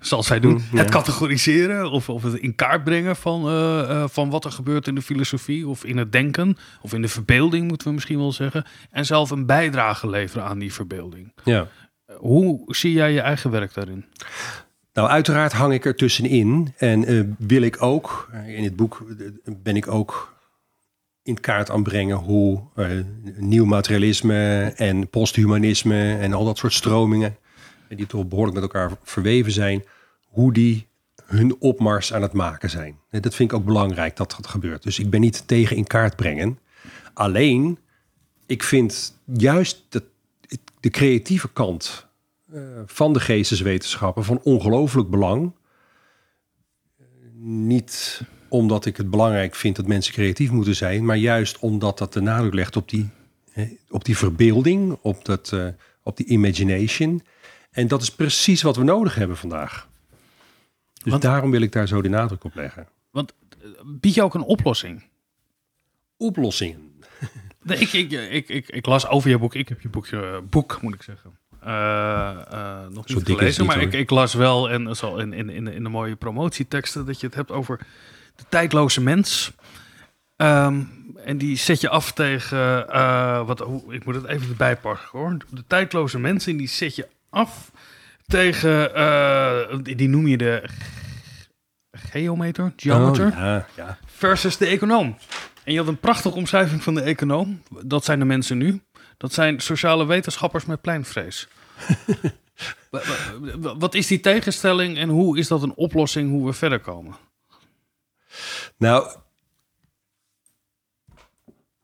zal 0.00 0.22
zij 0.22 0.40
doen, 0.40 0.62
het 0.74 0.90
categoriseren 0.90 1.90
of, 1.90 2.08
of 2.08 2.22
het 2.22 2.34
in 2.34 2.54
kaart 2.54 2.84
brengen 2.84 3.16
van, 3.16 3.48
uh, 3.48 4.04
van 4.08 4.30
wat 4.30 4.44
er 4.44 4.52
gebeurt 4.52 4.86
in 4.86 4.94
de 4.94 5.02
filosofie 5.02 5.68
of 5.68 5.84
in 5.84 5.96
het 5.96 6.12
denken 6.12 6.56
of 6.80 6.92
in 6.92 7.02
de 7.02 7.08
verbeelding, 7.08 7.68
moeten 7.68 7.86
we 7.86 7.92
misschien 7.92 8.18
wel 8.18 8.32
zeggen. 8.32 8.64
En 8.90 9.06
zelf 9.06 9.30
een 9.30 9.46
bijdrage 9.46 10.10
leveren 10.10 10.44
aan 10.44 10.58
die 10.58 10.72
verbeelding. 10.72 11.32
Ja. 11.44 11.68
Hoe 12.16 12.62
zie 12.66 12.92
jij 12.92 13.12
je 13.12 13.20
eigen 13.20 13.50
werk 13.50 13.74
daarin? 13.74 14.04
Nou, 15.00 15.12
uiteraard 15.12 15.52
hang 15.52 15.72
ik 15.72 15.84
er 15.84 15.94
tussenin 15.94 16.74
en 16.76 17.36
wil 17.38 17.62
ik 17.62 17.82
ook, 17.82 18.30
in 18.46 18.64
het 18.64 18.76
boek 18.76 19.04
ben 19.62 19.76
ik 19.76 19.88
ook 19.88 20.36
in 21.22 21.40
kaart 21.40 21.70
aanbrengen 21.70 22.16
hoe 22.16 22.62
uh, 22.76 22.86
nieuw 23.36 23.64
materialisme 23.64 24.72
en 24.76 25.08
posthumanisme 25.08 26.16
en 26.18 26.32
al 26.32 26.44
dat 26.44 26.58
soort 26.58 26.72
stromingen, 26.72 27.36
die 27.88 28.06
toch 28.06 28.26
behoorlijk 28.26 28.54
met 28.54 28.62
elkaar 28.62 28.90
verweven 29.02 29.52
zijn, 29.52 29.84
hoe 30.24 30.52
die 30.52 30.86
hun 31.24 31.56
opmars 31.60 32.12
aan 32.12 32.22
het 32.22 32.32
maken 32.32 32.70
zijn. 32.70 32.98
En 33.10 33.20
dat 33.20 33.34
vind 33.34 33.52
ik 33.52 33.56
ook 33.56 33.64
belangrijk 33.64 34.16
dat 34.16 34.34
dat 34.36 34.46
gebeurt. 34.46 34.82
Dus 34.82 34.98
ik 34.98 35.10
ben 35.10 35.20
niet 35.20 35.48
tegen 35.48 35.76
in 35.76 35.86
kaart 35.86 36.16
brengen. 36.16 36.58
Alleen, 37.14 37.78
ik 38.46 38.62
vind 38.62 39.20
juist 39.24 39.84
de, 39.88 40.02
de 40.80 40.90
creatieve 40.90 41.48
kant 41.52 42.08
van 42.86 43.12
de 43.12 43.20
geesteswetenschappen 43.20 44.24
van 44.24 44.40
ongelooflijk 44.42 45.10
belang. 45.10 45.52
Niet 47.42 48.22
omdat 48.48 48.86
ik 48.86 48.96
het 48.96 49.10
belangrijk 49.10 49.54
vind 49.54 49.76
dat 49.76 49.86
mensen 49.86 50.12
creatief 50.12 50.50
moeten 50.50 50.76
zijn, 50.76 51.04
maar 51.04 51.16
juist 51.16 51.58
omdat 51.58 51.98
dat 51.98 52.12
de 52.12 52.20
nadruk 52.20 52.54
legt 52.54 52.76
op 52.76 52.88
die, 52.88 53.10
op 53.88 54.04
die 54.04 54.16
verbeelding, 54.16 54.98
op, 55.00 55.24
dat, 55.24 55.50
uh, 55.54 55.68
op 56.02 56.16
die 56.16 56.26
imagination. 56.26 57.22
En 57.70 57.88
dat 57.88 58.02
is 58.02 58.14
precies 58.14 58.62
wat 58.62 58.76
we 58.76 58.84
nodig 58.84 59.14
hebben 59.14 59.36
vandaag. 59.36 59.88
Dus 61.02 61.10
want, 61.10 61.22
daarom 61.22 61.50
wil 61.50 61.60
ik 61.60 61.72
daar 61.72 61.88
zo 61.88 62.02
de 62.02 62.08
nadruk 62.08 62.44
op 62.44 62.54
leggen. 62.54 62.88
Want 63.10 63.34
eh, 63.62 63.68
bied 63.84 64.14
je 64.14 64.22
ook 64.22 64.34
een 64.34 64.42
oplossing? 64.42 65.04
Oplossingen. 66.16 66.88
Nee, 67.62 67.78
ik, 67.78 67.92
ik, 67.92 68.48
ik, 68.48 68.68
ik, 68.68 68.86
las 68.86 69.08
over 69.08 69.30
je 69.30 69.38
boek. 69.38 69.54
Ik 69.54 69.68
heb 69.68 69.80
je 69.80 69.88
boekje, 69.88 70.42
boek 70.50 70.82
moet 70.82 70.94
ik 70.94 71.02
zeggen. 71.02 71.38
Uh, 71.66 71.70
uh, 72.52 72.86
nog 72.90 73.06
niet 73.06 73.22
gelezen, 73.24 73.66
maar 73.66 73.80
ik, 73.80 73.92
ik, 73.92 74.10
las 74.10 74.34
wel 74.34 74.70
en 74.70 74.96
zo 74.96 75.16
in, 75.16 75.32
in, 75.32 75.50
in, 75.50 75.66
in 75.66 75.82
de 75.82 75.88
mooie 75.88 76.16
promotieteksten 76.16 77.06
dat 77.06 77.20
je 77.20 77.26
het 77.26 77.34
hebt 77.34 77.50
over 77.50 77.78
de 78.36 78.44
tijdloze 78.48 79.00
mens. 79.00 79.52
Um, 80.36 80.88
en 81.24 81.38
die 81.38 81.56
zet 81.56 81.80
je 81.80 81.88
af 81.88 82.12
tegen, 82.12 82.86
uh, 82.88 83.46
wat, 83.46 83.60
ik 83.88 84.04
moet 84.04 84.14
het 84.14 84.26
even 84.26 84.48
erbij 84.48 84.76
pakken 84.76 85.08
hoor. 85.12 85.36
De 85.50 85.64
tijdloze 85.66 86.18
mensen, 86.18 86.56
die 86.56 86.68
zet 86.68 86.96
je 86.96 87.08
af 87.30 87.70
tegen, 88.26 88.90
uh, 88.96 89.78
die 89.82 90.08
noem 90.08 90.26
je 90.26 90.36
de 90.36 90.64
geometer, 91.92 92.72
geometer, 92.76 93.26
oh, 93.26 93.32
ja, 93.32 93.66
ja. 93.76 93.98
versus 94.06 94.56
de 94.56 94.66
econoom. 94.66 95.16
En 95.64 95.72
je 95.72 95.78
had 95.78 95.88
een 95.88 96.00
prachtige 96.00 96.36
omschrijving 96.36 96.82
van 96.82 96.94
de 96.94 97.02
econoom. 97.02 97.62
Dat 97.84 98.04
zijn 98.04 98.18
de 98.18 98.24
mensen 98.24 98.58
nu. 98.58 98.80
Dat 99.20 99.32
zijn 99.32 99.60
sociale 99.60 100.06
wetenschappers 100.06 100.64
met 100.64 100.80
pleinvrees. 100.80 101.48
wat 103.78 103.94
is 103.94 104.06
die 104.06 104.20
tegenstelling 104.20 104.98
en 104.98 105.08
hoe 105.08 105.38
is 105.38 105.48
dat 105.48 105.62
een 105.62 105.74
oplossing 105.74 106.30
hoe 106.30 106.46
we 106.46 106.52
verder 106.52 106.80
komen? 106.80 107.16
Nou, 108.76 109.16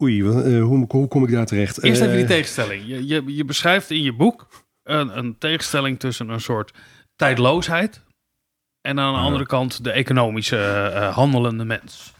oei, 0.03 0.21
uh, 0.21 0.63
hoe, 0.63 0.87
hoe, 0.89 1.09
kom 1.09 1.25
ik 1.25 1.31
daar 1.31 1.47
terecht? 1.47 1.83
Eerst 1.83 2.01
even 2.01 2.13
die 2.13 2.23
eh, 2.23 2.29
tegenstelling. 2.29 2.87
Je, 2.87 3.07
je, 3.07 3.35
je 3.35 3.45
beschrijft 3.45 3.91
in 3.91 4.03
je 4.03 4.13
boek 4.13 4.49
een, 4.83 5.19
een, 5.19 5.39
tegenstelling 5.39 5.99
tussen 5.99 6.29
een 6.29 6.41
soort 6.41 6.73
tijdloosheid 7.17 8.03
en 8.81 9.01
aan 9.01 9.15
de 9.15 9.21
andere 9.21 9.47
kant 9.47 9.85
de 9.85 9.91
economische 9.91 10.91
uh, 10.95 11.15
handelende 11.15 11.65
mens. 11.65 12.15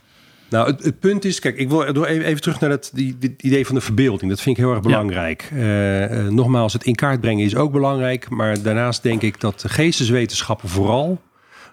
Nou, 0.49 0.67
het, 0.71 0.83
het, 0.83 0.99
punt 0.99 1.25
is, 1.25 1.39
kijk, 1.39 1.57
ik 1.57 1.69
wil 1.69 1.83
even, 1.83 2.25
even 2.25 2.41
terug 2.41 2.59
naar 2.59 2.69
het 2.69 2.91
die, 2.93 3.17
die, 3.17 3.35
idee 3.37 3.65
van 3.65 3.75
de 3.75 3.81
verbeelding. 3.81 4.31
Dat 4.31 4.41
vind 4.41 4.57
ik 4.57 4.63
heel 4.63 4.73
erg 4.73 4.81
belangrijk. 4.81 5.49
Ja. 5.55 6.09
Uh, 6.09 6.27
nogmaals, 6.27 6.73
het 6.73 6.83
in 6.83 6.95
kaart 6.95 7.21
brengen 7.21 7.45
is 7.45 7.55
ook 7.55 7.71
belangrijk. 7.71 8.29
Maar 8.29 8.61
daarnaast 8.61 9.03
denk 9.03 9.21
ik 9.21 9.39
dat 9.39 9.59
de 9.59 9.69
geesteswetenschappen 9.69 10.69
vooral 10.69 11.21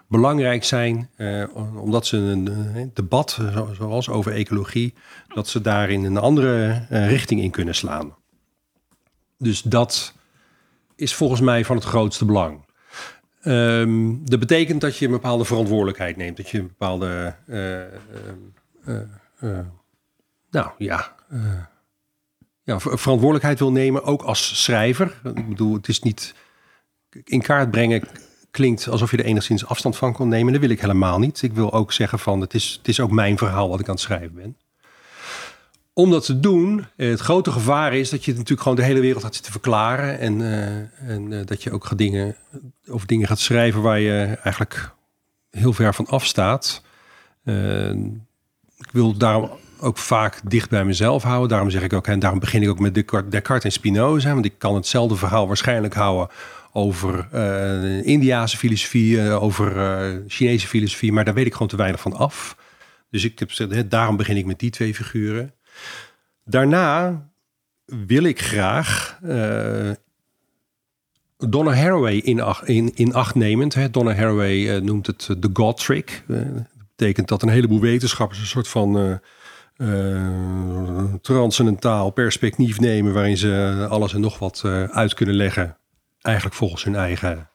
belangrijk 0.07 0.63
zijn, 0.63 1.09
eh, 1.15 1.43
omdat 1.75 2.05
ze 2.05 2.17
een 2.17 2.91
debat, 2.93 3.39
zoals 3.77 4.09
over 4.09 4.31
ecologie, 4.31 4.93
dat 5.33 5.47
ze 5.47 5.61
daarin 5.61 6.03
een 6.03 6.17
andere 6.17 6.85
richting 6.89 7.41
in 7.41 7.51
kunnen 7.51 7.75
slaan. 7.75 8.15
Dus 9.37 9.61
dat 9.61 10.13
is 10.95 11.13
volgens 11.13 11.41
mij 11.41 11.65
van 11.65 11.75
het 11.75 11.85
grootste 11.85 12.25
belang. 12.25 12.63
Um, 13.43 14.21
dat 14.25 14.39
betekent 14.39 14.81
dat 14.81 14.97
je 14.97 15.05
een 15.05 15.11
bepaalde 15.11 15.45
verantwoordelijkheid 15.45 16.17
neemt, 16.17 16.37
dat 16.37 16.49
je 16.49 16.57
een 16.57 16.67
bepaalde, 16.67 17.35
nou 20.51 20.71
ja, 20.77 21.15
ja, 22.63 22.79
verantwoordelijkheid 22.79 23.59
wil 23.59 23.71
nemen, 23.71 24.03
ook 24.03 24.21
als 24.21 24.63
schrijver. 24.63 25.19
Ik 25.35 25.47
bedoel, 25.47 25.73
het 25.73 25.87
is 25.87 26.01
niet 26.01 26.35
in 27.23 27.41
kaart 27.41 27.71
brengen 27.71 28.03
klinkt 28.55 28.87
alsof 28.87 29.11
je 29.11 29.17
er 29.17 29.25
enigszins 29.25 29.65
afstand 29.65 29.97
van 29.97 30.13
kon 30.13 30.27
nemen. 30.27 30.51
Dat 30.51 30.61
wil 30.61 30.69
ik 30.69 30.81
helemaal 30.81 31.19
niet. 31.19 31.41
Ik 31.41 31.53
wil 31.53 31.73
ook 31.73 31.91
zeggen 31.91 32.19
van 32.19 32.41
het 32.41 32.53
is, 32.53 32.75
het 32.77 32.87
is 32.87 32.99
ook 32.99 33.11
mijn 33.11 33.37
verhaal 33.37 33.69
wat 33.69 33.79
ik 33.79 33.87
aan 33.87 33.93
het 33.93 34.03
schrijven 34.03 34.33
ben. 34.33 34.57
Om 35.93 36.11
dat 36.11 36.25
te 36.25 36.39
doen, 36.39 36.85
eh, 36.95 37.09
het 37.09 37.19
grote 37.19 37.51
gevaar 37.51 37.93
is 37.93 38.09
dat 38.09 38.25
je 38.25 38.31
natuurlijk 38.31 38.61
gewoon 38.61 38.77
de 38.77 38.83
hele 38.83 38.99
wereld 38.99 39.23
gaat 39.23 39.33
zitten 39.33 39.51
verklaren. 39.51 40.19
En, 40.19 40.41
en 40.99 41.45
dat 41.45 41.63
je 41.63 41.71
ook 41.71 41.97
dingen, 41.97 42.35
over 42.87 43.07
dingen 43.07 43.27
gaat 43.27 43.39
schrijven 43.39 43.81
waar 43.81 43.99
je 43.99 44.37
eigenlijk 44.43 44.91
heel 45.49 45.73
ver 45.73 45.93
van 45.93 46.07
afstaat. 46.07 46.83
Uh, 47.43 47.91
ik 48.87 48.91
wil 48.91 49.17
daarom 49.17 49.49
ook 49.79 49.97
vaak 49.97 50.41
dicht 50.43 50.69
bij 50.69 50.85
mezelf 50.85 51.23
houden. 51.23 51.49
Daarom 51.49 51.69
zeg 51.69 51.81
ik 51.81 51.93
ook, 51.93 52.07
en 52.07 52.19
daarom 52.19 52.39
begin 52.39 52.63
ik 52.63 52.69
ook 52.69 52.79
met 52.79 52.93
Descartes 52.93 53.63
en 53.63 53.71
Spinoza. 53.71 54.33
Want 54.33 54.45
ik 54.45 54.53
kan 54.57 54.75
hetzelfde 54.75 55.15
verhaal 55.15 55.47
waarschijnlijk 55.47 55.93
houden 55.93 56.35
over 56.71 57.27
uh, 57.33 58.05
Indiase 58.05 58.57
filosofie, 58.57 59.15
uh, 59.15 59.43
over 59.43 59.75
uh, 59.75 60.21
Chinese 60.27 60.67
filosofie, 60.67 61.11
maar 61.11 61.25
daar 61.25 61.33
weet 61.33 61.45
ik 61.45 61.53
gewoon 61.53 61.67
te 61.67 61.75
weinig 61.75 62.01
van 62.01 62.13
af. 62.13 62.57
Dus 63.09 63.23
ik 63.23 63.39
heb 63.39 63.49
gezegd, 63.49 63.89
daarom 63.89 64.17
begin 64.17 64.37
ik 64.37 64.45
met 64.45 64.59
die 64.59 64.69
twee 64.69 64.93
figuren. 64.93 65.53
Daarna 66.43 67.21
wil 67.85 68.23
ik 68.23 68.41
graag 68.41 69.19
Donna 71.37 71.73
Haraway 71.73 72.15
in, 72.15 72.43
in, 72.65 72.91
in 72.95 73.13
acht 73.13 73.35
nemend. 73.35 73.73
Hè. 73.73 73.89
Donna 73.89 74.13
Haraway 74.13 74.69
eh, 74.69 74.81
noemt 74.81 75.07
het 75.07 75.35
de 75.37 75.49
God 75.53 75.77
trick. 75.77 76.23
Dat 76.95 77.07
betekent 77.07 77.27
dat 77.27 77.41
een 77.41 77.49
heleboel 77.49 77.79
wetenschappers 77.79 78.39
een 78.39 78.45
soort 78.45 78.67
van 78.67 79.19
eh, 79.75 81.13
transcendentaal 81.21 82.09
perspectief 82.11 82.79
nemen... 82.79 83.13
waarin 83.13 83.37
ze 83.37 83.85
alles 83.89 84.13
en 84.13 84.21
nog 84.21 84.39
wat 84.39 84.61
eh, 84.65 84.83
uit 84.83 85.13
kunnen 85.13 85.35
leggen. 85.35 85.77
Eigenlijk 86.21 86.55
volgens 86.55 86.83
hun 86.83 86.95
eigen 86.95 87.49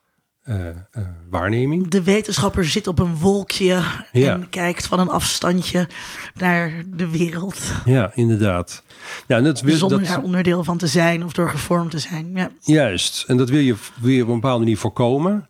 waarneming. 1.30 1.88
De 1.88 2.03
wetenschapper 2.03 2.64
zit 2.64 2.86
op 2.86 2.99
een 2.99 3.16
wolkje 3.16 3.82
Ja. 4.12 4.32
en 4.32 4.49
kijkt 4.49 4.86
van 4.86 4.99
een 5.01 5.09
afstandje 5.09 5.88
naar 6.34 6.82
de 6.86 7.11
wereld. 7.11 7.61
Ja, 7.84 8.11
inderdaad. 8.14 8.82
Ja, 9.26 9.36
en 9.36 9.45
dat 9.45 9.61
wil, 9.61 9.76
Zonder 9.76 9.99
dat, 9.99 10.07
daar 10.09 10.22
onderdeel 10.22 10.64
van 10.64 10.78
te 10.78 10.86
zijn 10.86 11.24
of 11.24 11.32
door 11.32 11.51
gevormd 11.51 11.91
te 11.91 11.99
zijn. 11.99 12.30
Ja. 12.34 12.51
Juist, 12.61 13.24
en 13.26 13.36
dat 13.36 13.49
wil 13.49 13.61
je, 13.61 13.74
wil 14.01 14.11
je 14.11 14.22
op 14.22 14.28
een 14.28 14.34
bepaalde 14.34 14.59
manier 14.59 14.78
voorkomen. 14.78 15.49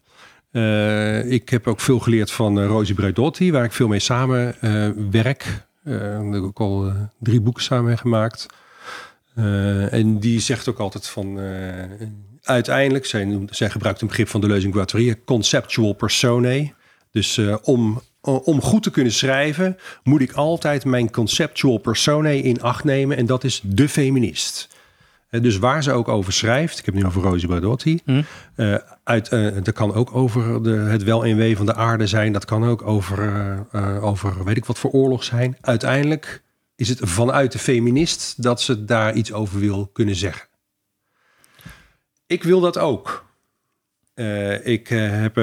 Eh, 0.52 1.32
ik 1.32 1.48
heb 1.48 1.66
ook 1.66 1.80
veel 1.80 1.98
geleerd 1.98 2.30
van 2.30 2.58
uh, 2.58 2.66
Rosie 2.66 2.94
Braidotti, 2.94 3.52
waar 3.52 3.64
ik 3.64 3.72
veel 3.72 3.88
mee 3.88 3.98
samen 3.98 4.60
eh, 4.60 4.88
werk. 5.10 5.66
Eh, 5.84 5.94
heb 6.32 6.42
ook 6.42 6.60
al 6.60 6.86
eh, 6.86 6.94
drie 7.18 7.40
boeken 7.40 7.62
samen 7.62 7.98
gemaakt. 7.98 8.46
Eh, 9.34 9.92
en 9.92 10.18
die 10.18 10.40
zegt 10.40 10.68
ook 10.68 10.78
altijd 10.78 11.06
van... 11.06 11.40
eh, 11.40 11.84
uiteindelijk, 12.42 13.06
zij, 13.06 13.38
zij 13.50 13.70
gebruikt 13.70 14.00
een 14.00 14.06
begrip 14.08 14.28
van 14.28 14.40
de 14.40 14.46
Leuzing 14.46 14.74
Guattari, 14.74 15.24
conceptual 15.24 15.92
personae. 15.92 16.72
Dus 17.10 17.38
eh, 17.38 17.56
om, 17.62 18.02
om 18.20 18.60
goed 18.60 18.82
te 18.82 18.90
kunnen 18.90 19.12
schrijven, 19.12 19.76
moet 20.02 20.20
ik 20.20 20.32
altijd 20.32 20.84
mijn 20.84 21.10
conceptual 21.10 21.78
personae 21.78 22.42
in 22.42 22.62
acht 22.62 22.84
nemen. 22.84 23.16
En 23.16 23.26
dat 23.26 23.44
is 23.44 23.60
de 23.64 23.88
feminist. 23.88 24.68
Dus 25.30 25.58
waar 25.58 25.82
ze 25.82 25.92
ook 25.92 26.08
over 26.08 26.32
schrijft, 26.32 26.78
ik 26.78 26.84
heb 26.84 26.94
nu 26.94 27.04
over 27.04 27.22
Rosie 27.22 27.46
Braidotti. 27.48 28.00
Hm. 28.04 28.22
eh, 28.54 28.74
uit, 29.04 29.28
eh, 29.28 29.54
dat 29.62 29.72
kan 29.74 29.94
ook 29.94 30.14
over 30.14 30.62
de, 30.62 30.70
het 30.70 31.02
wel 31.02 31.24
en 31.24 31.36
wee 31.36 31.56
van 31.56 31.66
de 31.66 31.74
aarde 31.74 32.06
zijn. 32.06 32.32
Dat 32.32 32.44
kan 32.44 32.64
ook 32.64 32.82
over, 32.82 33.18
eh, 33.72 34.04
over 34.04 34.44
weet 34.44 34.56
ik 34.56 34.64
wat 34.64 34.78
voor 34.78 34.90
oorlog 34.90 35.24
zijn. 35.24 35.56
Uiteindelijk 35.60 36.42
is 36.76 36.88
het 36.88 36.98
vanuit 37.02 37.52
de 37.52 37.58
feminist 37.58 38.42
dat 38.42 38.60
ze 38.60 38.84
daar 38.84 39.14
iets 39.14 39.32
over 39.32 39.58
wil 39.60 39.86
kunnen 39.92 40.14
zeggen. 40.14 40.48
Ik 42.26 42.42
wil 42.42 42.60
dat 42.60 42.78
ook. 42.78 43.28
Ik 44.64 44.88
heb... 44.88 45.34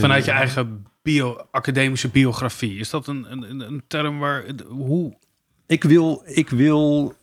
Vanuit 0.00 0.24
je 0.24 0.30
eigen 0.30 0.86
bio, 1.02 1.46
academische 1.50 2.08
biografie. 2.08 2.78
Is 2.78 2.90
dat 2.90 3.06
een, 3.06 3.32
een, 3.32 3.50
een- 3.50 3.60
een 3.60 3.82
term 3.86 4.18
waar... 4.18 4.44
Hoe... 4.68 5.16
Ik 5.66 5.84
wil, 5.84 6.22
ik 6.26 6.48
wil, 6.48 7.14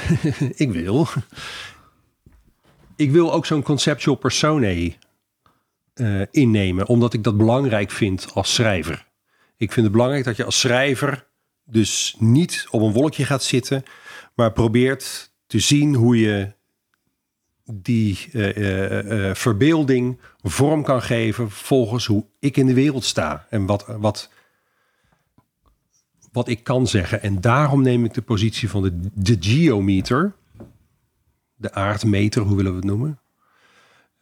ik 0.64 0.72
wil, 0.72 1.08
ik 2.96 3.10
wil 3.10 3.32
ook 3.32 3.46
zo'n 3.46 3.62
conceptual 3.62 4.16
personae 4.16 4.96
eh, 5.94 6.20
innemen, 6.30 6.86
omdat 6.86 7.14
ik 7.14 7.24
dat 7.24 7.36
belangrijk 7.36 7.90
vind 7.90 8.28
als 8.34 8.54
schrijver. 8.54 9.06
Ik 9.56 9.72
vind 9.72 9.86
het 9.86 9.94
belangrijk 9.94 10.24
dat 10.24 10.36
je 10.36 10.44
als 10.44 10.60
schrijver 10.60 11.26
dus 11.64 12.16
niet 12.18 12.66
op 12.70 12.80
een 12.80 12.92
wolkje 12.92 13.24
gaat 13.24 13.42
zitten, 13.42 13.82
maar 14.34 14.52
probeert 14.52 15.32
te 15.46 15.58
zien 15.58 15.94
hoe 15.94 16.18
je 16.18 16.52
die 17.72 18.28
eh, 18.32 19.28
eh, 19.28 19.34
verbeelding 19.34 20.20
vorm 20.42 20.82
kan 20.82 21.02
geven 21.02 21.50
volgens 21.50 22.06
hoe 22.06 22.26
ik 22.38 22.56
in 22.56 22.66
de 22.66 22.74
wereld 22.74 23.04
sta 23.04 23.46
en 23.50 23.66
wat, 23.66 23.84
wat, 23.86 24.30
wat 26.32 26.48
ik 26.48 26.64
kan 26.64 26.86
zeggen. 26.86 27.22
En 27.22 27.40
daarom 27.40 27.82
neem 27.82 28.04
ik 28.04 28.14
de 28.14 28.22
positie 28.22 28.68
van 28.68 28.82
de, 28.82 29.00
de 29.14 29.36
geometer, 29.40 30.34
de 31.54 31.72
aardmeter, 31.72 32.42
hoe 32.42 32.56
willen 32.56 32.70
we 32.70 32.76
het 32.76 32.86
noemen. 32.86 33.20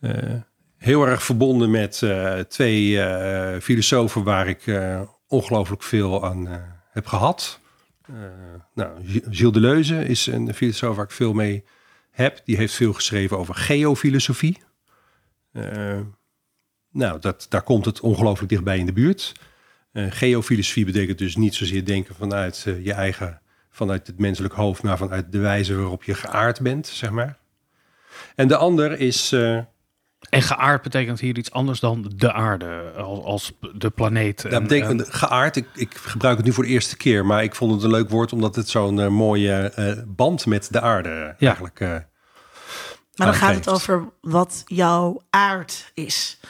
Eh, 0.01 0.35
heel 0.77 1.07
erg 1.07 1.23
verbonden 1.23 1.71
met 1.71 2.03
eh, 2.03 2.39
twee 2.39 3.03
eh, 3.03 3.61
filosofen 3.61 4.25
waar 4.25 4.49
ik 4.49 4.81
ongelooflijk 5.27 5.83
veel 5.83 6.25
aan 6.25 6.49
heb 6.91 7.07
gehad. 7.07 7.61
Eh, 8.07 8.15
nou, 8.75 8.91
Gilles 9.31 9.53
Deleuze 9.53 10.05
is 10.05 10.27
een 10.27 10.55
filosoof 10.55 10.97
waar 10.97 11.05
ik 11.05 11.11
veel 11.11 11.33
mee 11.33 11.65
heb. 12.11 12.41
Die 12.45 12.57
heeft 12.57 12.75
veel 12.75 12.93
geschreven 12.93 13.39
over 13.39 13.55
geofilosofie. 13.55 14.59
Nou, 16.93 17.21
dat, 17.21 17.47
daar 17.49 17.63
komt 17.63 17.85
het 17.85 18.01
ongelooflijk 18.01 18.51
dichtbij 18.51 18.79
in 18.79 18.87
de 18.87 18.93
buurt. 18.93 19.33
Eh, 19.93 20.07
geofilosofie 20.11 20.85
betekent 20.85 21.19
dus 21.19 21.37
niet 21.37 21.55
zozeer 21.55 21.85
denken 21.85 22.15
vanuit 22.15 22.65
eh, 22.67 22.85
je 22.85 22.93
eigen, 22.93 23.41
vanuit 23.71 24.07
het 24.07 24.19
menselijk 24.19 24.55
hoofd, 24.55 24.83
maar 24.83 24.99
vanuit 24.99 25.33
de 25.33 25.39
wijze 25.39 25.77
waarop 25.77 26.03
je 26.05 26.15
geaard 26.15 26.61
bent, 26.61 26.87
zeg 26.87 27.11
maar. 27.11 27.39
En 28.37 28.49
de 28.49 28.57
ander 28.57 28.99
is, 29.01 29.33
eh, 29.33 29.57
En 30.31 30.43
geaard 30.43 30.83
betekent 30.83 31.21
hier 31.21 31.39
iets 31.39 31.51
anders 31.51 31.81
dan 31.81 32.13
de 32.17 32.33
aarde 32.33 32.93
als, 32.97 33.25
als 33.25 33.53
de 33.75 33.91
planeet. 33.91 34.43
dat 34.43 34.53
En- 34.53 34.63
betekent 34.63 35.05
en- 35.07 35.13
geaard. 35.13 35.57
Ik, 35.57 35.67
ik 35.75 35.95
gebruik 35.95 36.37
het 36.37 36.47
nu 36.47 36.53
voor 36.53 36.65
de 36.65 36.71
eerste 36.71 36.97
keer, 36.97 37.27
maar 37.27 37.43
ik 37.43 37.55
vond 37.55 37.73
het 37.73 37.83
een 37.83 37.91
leuk 37.91 38.09
woord 38.09 38.33
omdat 38.33 38.57
het 38.57 38.69
zo'n 38.69 39.13
mooie 39.13 39.53
eh, 39.71 39.93
band 40.07 40.47
met 40.47 40.69
de 40.73 40.81
aarde 40.81 41.35
Ja. 41.39 41.47
eigenlijk. 41.49 41.81
eh, 41.81 41.89
Maar 41.89 43.27
dan 43.27 43.35
gaat 43.35 43.55
het 43.55 43.69
over 43.69 44.09
wat 44.21 44.63
jouw 44.67 45.23
aard 45.31 45.91
is. 45.95 46.41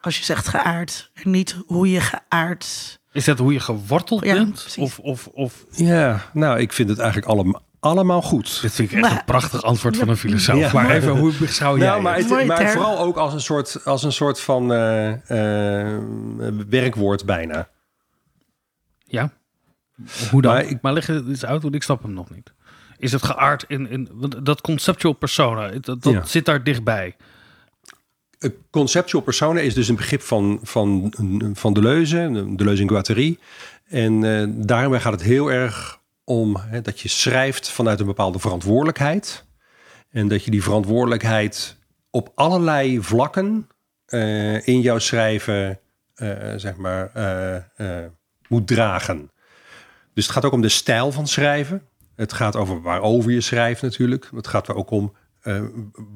Als 0.00 0.18
je 0.18 0.24
zegt 0.24 0.48
geaard, 0.48 1.10
en 1.14 1.30
niet 1.30 1.56
hoe 1.66 1.90
je 1.90 2.00
geaard. 2.00 2.98
Is 3.12 3.24
dat 3.24 3.38
hoe 3.38 3.52
je 3.52 3.60
geworteld 3.60 4.24
Ja, 4.24 4.32
bent? 4.34 4.50
precies. 4.52 4.76
Of, 4.82 4.98
of, 4.98 5.26
of 5.26 5.64
Ja, 5.70 6.20
nou, 6.32 6.58
ik 6.58 6.72
vind 6.72 6.88
het 6.88 6.98
eigenlijk 6.98 7.30
allemaal, 7.30 7.62
allemaal 7.80 8.22
goed. 8.22 8.60
dit 8.62 8.72
vind 8.72 8.90
ik 8.90 8.96
echt 8.98 9.08
Maar- 9.08 9.18
een 9.18 9.24
prachtig 9.24 9.62
antwoord 9.62 9.96
van 9.96 10.08
een 10.08 10.16
filosoof. 10.16 10.58
Ja. 10.58 10.72
Maar 10.72 10.90
even, 10.90 11.16
hoe 11.18 11.32
beschouw 11.38 11.78
jij 11.78 11.86
Nou, 11.86 12.02
maar, 12.02 12.16
het? 12.16 12.46
maar 12.46 12.68
vooral 12.70 12.98
ook 12.98 13.16
als 13.16 13.32
een 13.32 13.40
soort, 13.40 13.84
als 13.84 14.02
een 14.02 14.12
soort 14.12 14.40
van 14.40 14.72
eh, 14.72 15.88
eh, 15.88 16.02
werkwoord 16.68 17.24
bijna. 17.24 17.68
Ja? 19.04 19.32
Hoe 20.30 20.42
dan? 20.42 20.52
Maar 20.52 20.62
Maar, 20.64 20.70
ik- 20.70 20.82
leg 20.82 21.06
het 21.06 21.26
eens 21.28 21.44
uit, 21.44 21.62
want 21.62 21.74
ik 21.74 21.82
snap 21.82 22.02
hem 22.02 22.12
nog 22.12 22.30
niet. 22.30 22.52
Is 22.98 23.12
het 23.12 23.22
geaard 23.22 23.64
in, 23.68 23.88
in 23.90 24.08
dat 24.42 24.60
conceptual 24.60 25.12
persona, 25.14 25.68
dat, 25.68 26.02
dat 26.02 26.12
Ja. 26.12 26.24
zit 26.24 26.44
daar 26.44 26.64
dichtbij. 26.64 27.16
Conceptual 28.70 29.22
persona 29.22 29.60
is 29.60 29.74
dus 29.74 29.88
een 29.88 29.96
begrip 29.96 30.22
van, 30.22 30.58
van, 30.62 31.12
van 31.54 31.72
Deleuze, 31.72 32.46
Deleuze 32.56 32.82
en 32.82 32.88
Guattari. 32.88 33.38
En 33.88 34.24
eh 34.24 34.48
daarmee 34.66 35.00
gaat 35.00 35.12
het 35.12 35.22
heel 35.22 35.52
erg 35.52 36.00
om 36.24 36.56
hè, 36.56 36.80
dat 36.80 37.00
je 37.00 37.08
schrijft 37.08 37.70
vanuit 37.70 38.00
een 38.00 38.06
bepaalde 38.06 38.38
verantwoordelijkheid. 38.38 39.46
En 40.10 40.28
dat 40.28 40.44
je 40.44 40.50
die 40.50 40.62
verantwoordelijkheid 40.62 41.76
op 42.10 42.32
allerlei 42.34 43.02
vlakken 43.02 43.68
eh, 44.06 44.66
in 44.66 44.80
jouw 44.80 44.98
schrijven 44.98 45.80
eh, 46.14 46.52
zeg 46.56 46.76
maar, 46.76 47.10
moet 48.48 48.66
dragen. 48.66 49.30
Dus 50.14 50.24
het 50.26 50.34
gaat 50.34 50.44
ook 50.44 50.52
om 50.52 50.60
de 50.60 50.68
stijl 50.68 51.12
van 51.12 51.26
schrijven. 51.26 51.82
Het 52.16 52.32
gaat 52.32 52.56
over 52.56 52.82
waarover 52.82 53.30
je 53.30 53.40
schrijft 53.40 53.82
natuurlijk. 53.82 54.30
Het 54.34 54.46
gaat 54.46 54.68
er 54.68 54.74
ook 54.74 54.90
om 54.90 55.12
eh, 55.40 55.62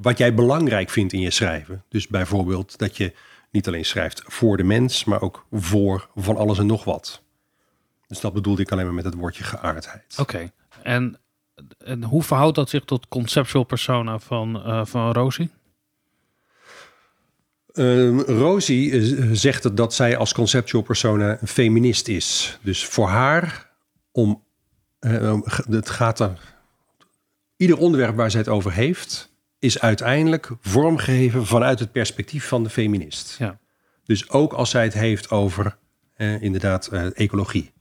wat 0.00 0.18
jij 0.18 0.34
belangrijk 0.34 0.90
vindt 0.90 1.12
in 1.12 1.20
je 1.20 1.30
schrijven. 1.30 1.84
Dus 1.88 2.08
bijvoorbeeld 2.08 2.78
dat 2.78 2.96
je 2.96 3.12
niet 3.50 3.66
alleen 3.66 3.84
schrijft 3.84 4.22
voor 4.26 4.56
de 4.56 4.64
mens, 4.64 5.04
maar 5.04 5.20
ook 5.20 5.46
voor 5.50 6.08
van 6.14 6.36
alles 6.36 6.58
en 6.58 6.66
nog 6.66 6.84
wat. 6.84 7.22
Dus 8.06 8.20
dat 8.20 8.32
bedoelde 8.32 8.62
ik 8.62 8.72
alleen 8.72 8.84
maar 8.84 8.94
met 8.94 9.04
het 9.04 9.14
woordje 9.14 9.44
geaardheid. 9.44 10.14
Oké. 10.18 10.52
En, 10.82 11.18
en 11.78 12.04
hoe 12.04 12.22
verhoudt 12.22 12.56
dat 12.56 12.68
zich 12.68 12.84
tot 12.84 13.08
conceptual 13.08 13.64
persona 13.64 14.18
van, 14.18 14.62
eh 14.64 14.84
van 14.84 15.12
Rosie? 15.12 15.50
Ehm, 17.72 18.18
Rosie 18.18 18.92
eh, 18.92 19.28
zegt 19.32 19.62
dat, 19.62 19.76
dat 19.76 19.94
zij 19.94 20.16
als 20.16 20.32
conceptual 20.32 20.82
persona 20.82 21.38
een 21.40 21.48
feminist 21.48 22.08
is. 22.08 22.58
Dus 22.62 22.86
voor 22.86 23.08
haar 23.08 23.70
om 24.12 24.42
het 25.70 25.90
gaat 25.90 26.20
er 26.20 26.51
ieder 27.62 27.76
onderwerp 27.78 28.16
waar 28.16 28.30
zij 28.30 28.40
het 28.40 28.48
over 28.48 28.72
heeft 28.72 29.30
is 29.58 29.80
uiteindelijk 29.80 30.50
vormgegeven 30.60 31.46
vanuit 31.46 31.78
het 31.78 31.92
perspectief 31.92 32.48
van 32.48 32.62
de 32.62 32.70
feminist. 32.70 33.36
Ja. 33.38 33.58
Dus 34.04 34.30
ook 34.30 34.52
als 34.52 34.70
zij 34.70 34.82
het 34.84 34.94
heeft 34.94 35.30
over 35.30 35.76
eh, 36.14 36.42
inderdaad 36.42 36.86
eh, 36.86 37.06
ecologie, 37.14 37.72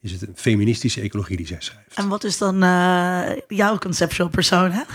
is 0.00 0.12
het 0.12 0.22
een 0.22 0.32
feministische 0.34 1.00
ecologie 1.00 1.36
die 1.36 1.46
zij 1.46 1.56
schrijft. 1.60 1.94
En 1.96 2.08
wat 2.08 2.24
is 2.24 2.38
dan 2.38 2.62
eh, 2.62 3.22
jouw 3.48 3.78
conceptual 3.78 4.28
persona? 4.28 4.86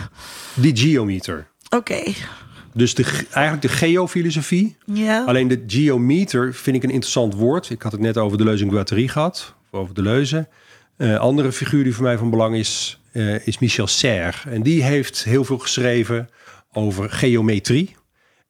Die 0.54 0.78
geometer. 0.78 1.48
Oké. 1.70 2.02
Dus 2.74 2.96
de, 2.96 3.04
ge- 3.04 3.26
eigenlijk 3.32 3.62
de 3.62 3.70
geofilosofie. 3.70 4.78
Ja. 4.86 5.24
Alleen 5.26 5.48
de 5.48 5.64
geometer 5.68 6.54
vind 6.54 6.76
ik 6.76 6.84
een 6.84 6.90
interessant 6.90 7.34
woord. 7.34 7.70
Ik 7.70 7.82
had 7.82 7.92
het 7.92 8.02
net 8.02 8.18
over 8.18 8.38
de 8.38 8.44
Leuze 8.44 8.64
en 8.64 8.70
Guattari 8.70 9.08
gehad. 9.08 9.56
Of 9.72 9.80
over 9.80 9.94
de 9.96 10.02
Leuze. 10.02 10.48
Eh 10.98 11.18
andere 11.18 11.52
figuur 11.52 11.84
die 11.84 11.94
voor 11.94 12.04
mij 12.04 12.18
van 12.18 12.30
belang 12.30 12.56
is, 12.56 13.02
eh, 13.14 13.48
is 13.48 13.60
Michel 13.60 13.88
Serre. 13.88 14.50
En 14.50 14.64
die 14.64 14.84
heeft 14.84 15.24
heel 15.24 15.44
veel 15.44 15.58
geschreven 15.58 16.30
over 16.72 17.10
geometrie. 17.10 17.96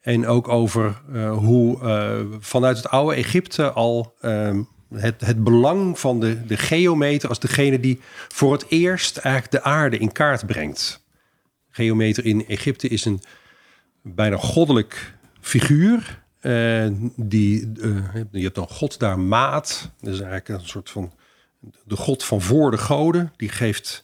En 0.02 0.28
ook 0.28 0.48
over 0.48 1.02
eh, 1.14 1.38
hoe 1.38 1.82
eh, 1.82 2.20
vanuit 2.40 2.78
het 2.78 2.90
oude 2.90 3.16
Egypte 3.16 3.72
al 3.72 4.16
ehm, 4.22 4.64
het, 4.94 5.22
het 5.22 5.44
belang 5.44 6.00
van 6.00 6.20
de, 6.20 6.46
de 6.46 6.58
geometer 6.58 7.30
als 7.30 7.40
degene 7.40 7.80
die 7.80 8.00
voor 8.28 8.52
het 8.52 8.66
eerst 8.70 9.18
eigenlijk 9.18 9.54
de 9.54 9.70
aarde 9.70 9.98
in 9.98 10.12
kaart 10.12 10.46
brengt. 10.46 11.04
Geometer 11.70 12.26
in 12.26 12.48
Egypte 12.48 12.88
is 12.88 13.06
een 13.06 13.22
bijna 14.02 14.38
goddelijk 14.38 15.16
figuur. 15.42 16.22
Die, 17.16 17.72
je 18.32 18.42
hebt 18.42 18.56
dan 18.56 18.68
God 18.68 19.00
daar 19.00 19.20
maat. 19.20 19.92
Dat 20.02 20.14
is 20.14 20.20
eigenlijk 20.20 20.62
een 20.62 20.68
soort 20.68 20.90
van 20.90 21.14
de 21.84 21.96
God 21.96 22.24
van 22.24 22.42
voor 22.42 22.72
de 22.72 22.78
goden. 22.78 23.34
Die 23.38 23.50
geeft 23.50 24.04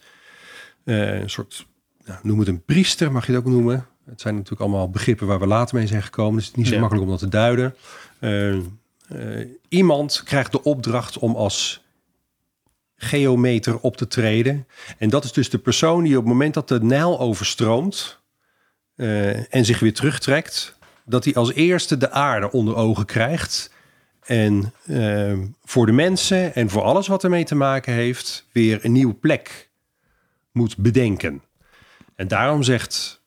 een 0.84 1.30
soort, 1.30 1.66
nou, 2.04 2.18
noem 2.22 2.38
het 2.38 2.48
een 2.48 2.64
priester, 2.64 3.12
mag 3.12 3.26
je 3.26 3.32
het 3.32 3.40
ook 3.40 3.50
noemen. 3.50 3.86
Het 4.04 4.20
zijn 4.20 4.34
natuurlijk 4.34 4.60
allemaal 4.62 4.90
begrippen 4.90 5.26
waar 5.26 5.38
we 5.38 5.46
later 5.46 5.76
mee 5.76 5.86
zijn 5.86 6.02
gekomen. 6.02 6.34
Dus 6.34 6.44
het 6.46 6.52
is 6.52 6.58
niet 6.58 6.68
zo 6.68 6.74
Ja. 6.74 6.80
makkelijk 6.80 7.06
om 7.06 7.12
dat 7.12 7.20
te 7.20 7.28
duiden. 7.28 7.74
iemand 9.68 10.22
krijgt 10.24 10.52
de 10.52 10.62
opdracht 10.62 11.18
om 11.18 11.34
als 11.36 11.82
geometer 12.96 13.78
op 13.78 13.96
te 13.96 14.06
treden. 14.06 14.66
En 14.98 15.08
dat 15.08 15.24
is 15.24 15.32
dus 15.32 15.50
de 15.50 15.58
persoon 15.58 16.02
die 16.02 16.16
op 16.16 16.24
het 16.24 16.32
moment 16.32 16.54
dat 16.54 16.68
de 16.68 16.82
Nijl 16.82 17.20
overstroomt 17.20 18.18
eh, 18.96 19.54
en 19.54 19.64
zich 19.64 19.78
weer 19.80 19.94
terugtrekt, 19.94 20.76
dat 21.04 21.24
hij 21.24 21.34
als 21.34 21.52
eerste 21.52 21.96
de 21.96 22.10
aarde 22.10 22.50
onder 22.52 22.76
ogen 22.76 23.04
krijgt. 23.04 23.72
En 24.22 24.72
eh, 24.86 25.32
voor 25.64 25.86
de 25.86 25.92
mensen 25.92 26.54
en 26.54 26.70
voor 26.70 26.82
alles 26.82 27.06
wat 27.06 27.24
ermee 27.24 27.44
te 27.44 27.54
maken 27.54 27.92
heeft, 27.92 28.46
weer 28.52 28.84
een 28.84 28.92
nieuwe 28.92 29.14
plek 29.14 29.69
moet 30.52 30.76
bedenken. 30.76 31.42
En 32.16 32.28
daarom 32.28 32.62
zegt 32.62 33.22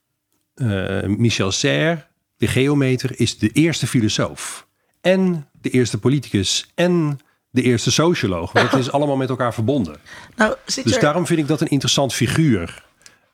eh, 0.54 1.04
Michel 1.04 1.52
Serre, 1.52 2.06
de 2.38 2.48
geometer 2.48 3.20
is 3.20 3.38
de 3.38 3.50
eerste 3.50 3.88
filosoof. 3.88 4.68
En 5.02 5.48
de 5.62 5.70
eerste 5.70 5.98
politicus 6.00 6.72
en 6.76 7.20
de 7.50 7.62
eerste 7.62 7.92
socioloog. 7.92 8.52
Want 8.52 8.72
het 8.72 8.80
is 8.80 8.92
allemaal 8.96 9.16
met 9.16 9.30
elkaar 9.30 9.54
verbonden. 9.54 9.96
Nou, 10.36 10.56
zit 10.66 10.84
Dus 10.84 10.96
er... 10.96 11.02
daarom 11.02 11.26
vind 11.28 11.40
ik 11.40 11.48
dat 11.48 11.62
een 11.62 11.68
interessant 11.68 12.14
figuur. 12.14 12.86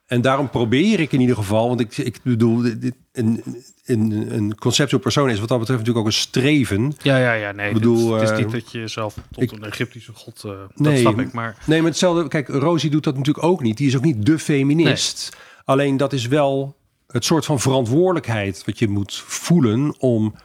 En 0.05 0.21
daarom 0.21 0.49
probeer 0.49 0.99
ik 0.99 1.11
in 1.11 1.19
ieder 1.19 1.35
geval, 1.35 1.67
want 1.67 1.79
ik, 1.79 1.97
ik 1.97 2.19
bedoel, 2.23 2.61
dit- 2.61 2.95
een, 3.11 3.43
een, 3.89 4.27
een 4.35 4.55
conceptueel 4.57 5.01
persoon 5.01 5.29
is 5.29 5.39
wat 5.39 5.47
dat 5.49 5.59
betreft 5.59 5.79
natuurlijk 5.79 6.07
ook 6.07 6.13
een 6.13 6.19
streven. 6.19 6.93
Ja, 7.01 7.17
ja, 7.17 7.33
ja. 7.33 7.51
Nee, 7.51 7.67
Ik 7.67 7.73
bedoel, 7.73 8.13
het 8.13 8.23
is 8.23 8.29
eh, 8.29 8.37
niet 8.37 8.51
dat 8.51 8.71
je 8.71 8.79
jezelf 8.79 9.15
tot 9.31 9.43
ik- 9.43 9.51
een 9.51 9.63
Egyptische 9.63 10.11
god... 10.13 10.41
dat 10.41 10.69
Nee, 10.75 10.99
snap 10.99 11.19
ik, 11.19 11.31
maar... 11.33 11.57
Nee, 11.65 11.79
maar 11.81 11.89
hetzelfde, 11.89 12.27
kijk, 12.27 12.47
Rosie 12.47 12.89
doet 12.89 13.03
dat 13.03 13.17
natuurlijk 13.17 13.45
ook 13.45 13.61
niet. 13.61 13.77
Die 13.77 13.87
is 13.87 13.95
ook 13.97 14.03
niet 14.03 14.25
de 14.25 14.39
feminist. 14.39 15.37
Alleen 15.65 15.97
dat 15.97 16.13
is 16.13 16.27
wel 16.27 16.75
het 17.07 17.25
soort 17.25 17.45
van 17.45 17.59
verantwoordelijkheid 17.59 18.63
wat 18.65 18.79
je 18.79 18.87
moet 18.87 19.23
voelen 19.25 19.99
om 19.99 20.35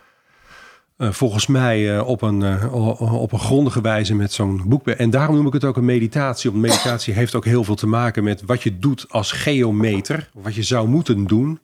eh, 0.97 1.11
volgens 1.13 1.47
mij 1.47 2.01
op, 2.01 2.23
een, 2.23 2.71
op 3.01 3.33
een 3.33 3.39
grondige 3.39 3.81
wijze 3.81 4.15
met 4.15 4.33
zo'n 4.33 4.63
boek. 4.67 4.89
En 4.89 5.11
daarom 5.11 5.37
noem 5.37 5.47
ik 5.47 5.53
het 5.53 5.65
ook 5.65 5.77
een 5.77 5.85
meditatie. 5.85 6.51
Want 6.51 6.63
meditatie 6.63 7.15
heeft 7.15 7.35
ook 7.35 7.45
heel 7.45 7.65
veel 7.65 7.75
te 7.75 7.87
maken 7.87 8.25
met 8.25 8.43
wat 8.47 8.63
je 8.63 8.79
doet 8.79 9.07
als 9.09 9.33
geometer. 9.33 10.29
Wat 10.33 10.55
je 10.55 10.63
zou 10.63 10.89
moeten 10.89 11.27
doen. 11.27 11.59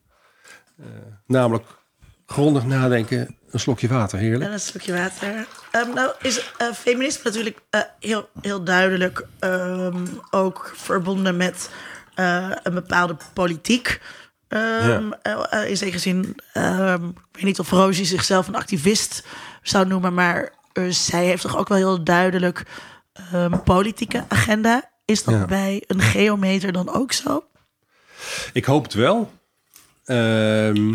Eh, 0.81 0.87
namelijk 1.27 1.67
grondig 2.27 2.65
nadenken, 2.65 3.37
een 3.51 3.61
slokje 3.61 3.89
water, 3.89 4.19
heerlijk. 4.19 4.45
En 4.45 4.53
een 4.53 4.61
stukje 4.61 4.93
water. 4.93 5.47
Ehm, 5.71 5.95
nou 5.95 6.13
is 6.23 6.53
eh, 6.59 6.73
feminisme 6.73 7.23
natuurlijk 7.25 7.59
eh, 7.71 7.81
heel, 8.01 8.29
heel 8.41 8.65
duidelijk 8.65 9.27
ehm, 9.39 10.07
ook 10.31 10.73
verbonden 10.77 11.37
met 11.37 11.71
een 12.63 12.75
bepaalde 12.75 13.17
politiek. 13.33 14.01
Ehm, 14.49 15.13
eh, 15.23 15.45
eh, 15.51 15.69
in 15.71 15.77
zekere 15.77 15.99
zin, 15.99 16.23
ik 16.53 17.33
weet 17.33 17.43
niet 17.43 17.59
of 17.59 17.71
Rosie 17.71 18.05
zichzelf 18.05 18.49
een 18.49 18.55
activist 18.55 19.25
zou 19.63 19.87
noemen, 19.87 20.15
maar 20.15 20.53
zij 20.89 21.25
heeft 21.25 21.43
toch 21.43 21.57
ook 21.57 21.69
wel 21.69 21.79
heel 21.79 22.05
duidelijk 22.05 22.63
een 23.33 23.63
politieke 23.63 24.25
agenda. 24.29 24.91
Is 25.05 25.25
dat 25.25 25.35
Ja. 25.35 25.45
bij 25.47 25.85
een 25.87 26.01
geometer 26.01 26.73
dan 26.73 26.95
ook 26.95 27.13
zo? 27.13 27.45
Ik 28.53 28.65
hoop 28.65 28.83
het 28.83 28.95
wel. 28.95 29.33
Ehm, 30.11 30.95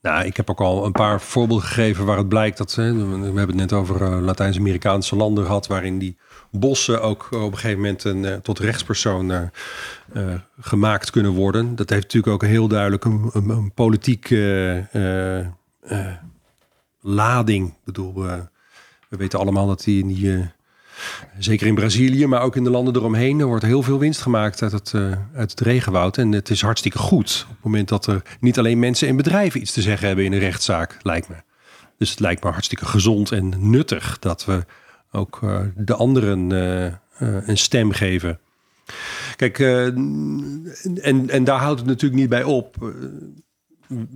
nou, 0.00 0.24
ik 0.24 0.36
heb 0.36 0.50
ook 0.50 0.60
al 0.60 0.84
een 0.84 0.92
paar 0.92 1.20
voorbeelden 1.20 1.66
gegeven 1.66 2.04
waar 2.04 2.16
het 2.16 2.28
blijkt 2.28 2.58
dat... 2.58 2.74
We 2.74 2.82
hebben 2.82 3.46
het 3.46 3.54
net 3.54 3.72
over 3.72 4.02
eh, 4.02 4.20
Latijns-Amerikaanse 4.20 5.16
landen 5.16 5.44
gehad... 5.44 5.66
waarin 5.66 5.98
die 5.98 6.16
bossen 6.50 7.02
ook 7.02 7.28
op 7.30 7.52
een 7.52 7.58
gegeven 7.58 7.80
moment 7.80 8.04
een, 8.04 8.24
eh, 8.24 8.34
tot 8.34 8.58
rechtspersoon 8.58 9.30
eh, 9.30 10.34
gemaakt 10.60 11.10
kunnen 11.10 11.32
worden. 11.32 11.76
Dat 11.76 11.90
heeft 11.90 12.02
natuurlijk 12.02 12.32
ook 12.32 12.42
een 12.42 12.48
heel 12.48 12.68
duidelijk 12.68 13.04
een, 13.04 13.30
een, 13.32 13.72
politieke 13.72 14.86
lading. 17.00 17.68
Ik 17.68 17.84
bedoel, 17.84 18.14
we 19.08 19.16
weten 19.16 19.38
allemaal 19.38 19.66
dat 19.66 19.84
die 19.84 20.02
in 20.02 20.08
die... 20.08 20.52
Zeker 21.38 21.66
in 21.66 21.74
Brazilië, 21.74 22.26
maar 22.26 22.42
ook 22.42 22.56
in 22.56 22.64
de 22.64 22.70
landen 22.70 22.96
eromheen. 22.96 23.40
Er 23.40 23.46
wordt 23.46 23.64
heel 23.64 23.82
veel 23.82 23.98
winst 23.98 24.20
gemaakt 24.20 24.62
uit 24.62 24.72
het, 24.72 24.92
eh, 24.94 25.12
uit 25.34 25.50
het 25.50 25.60
regenwoud. 25.60 26.18
En 26.18 26.32
het 26.32 26.50
is 26.50 26.62
hartstikke 26.62 26.98
goed 26.98 27.46
op 27.48 27.54
het 27.54 27.64
moment 27.64 27.88
dat 27.88 28.06
er 28.06 28.22
niet 28.40 28.58
alleen 28.58 28.78
mensen 28.78 29.08
en 29.08 29.16
bedrijven 29.16 29.60
iets 29.60 29.72
te 29.72 29.82
zeggen 29.82 30.06
hebben 30.06 30.24
in 30.24 30.32
een 30.32 30.38
rechtszaak, 30.38 30.96
lijkt 31.02 31.28
me. 31.28 31.34
Dus 31.98 32.10
het 32.10 32.20
lijkt 32.20 32.44
me 32.44 32.50
hartstikke 32.50 32.86
gezond 32.86 33.32
en 33.32 33.70
nuttig 33.70 34.18
dat 34.18 34.44
we 34.44 34.64
ook 35.12 35.38
eh, 35.42 35.60
de 35.76 35.94
anderen 35.94 36.52
eh, 37.18 37.48
een 37.48 37.58
stem 37.58 37.92
geven. 37.92 38.38
Kijk, 39.36 39.58
en, 39.58 41.24
en 41.28 41.44
daar 41.44 41.60
houdt 41.60 41.78
het 41.78 41.88
natuurlijk 41.88 42.20
niet 42.20 42.28
bij 42.28 42.42
op. 42.42 42.92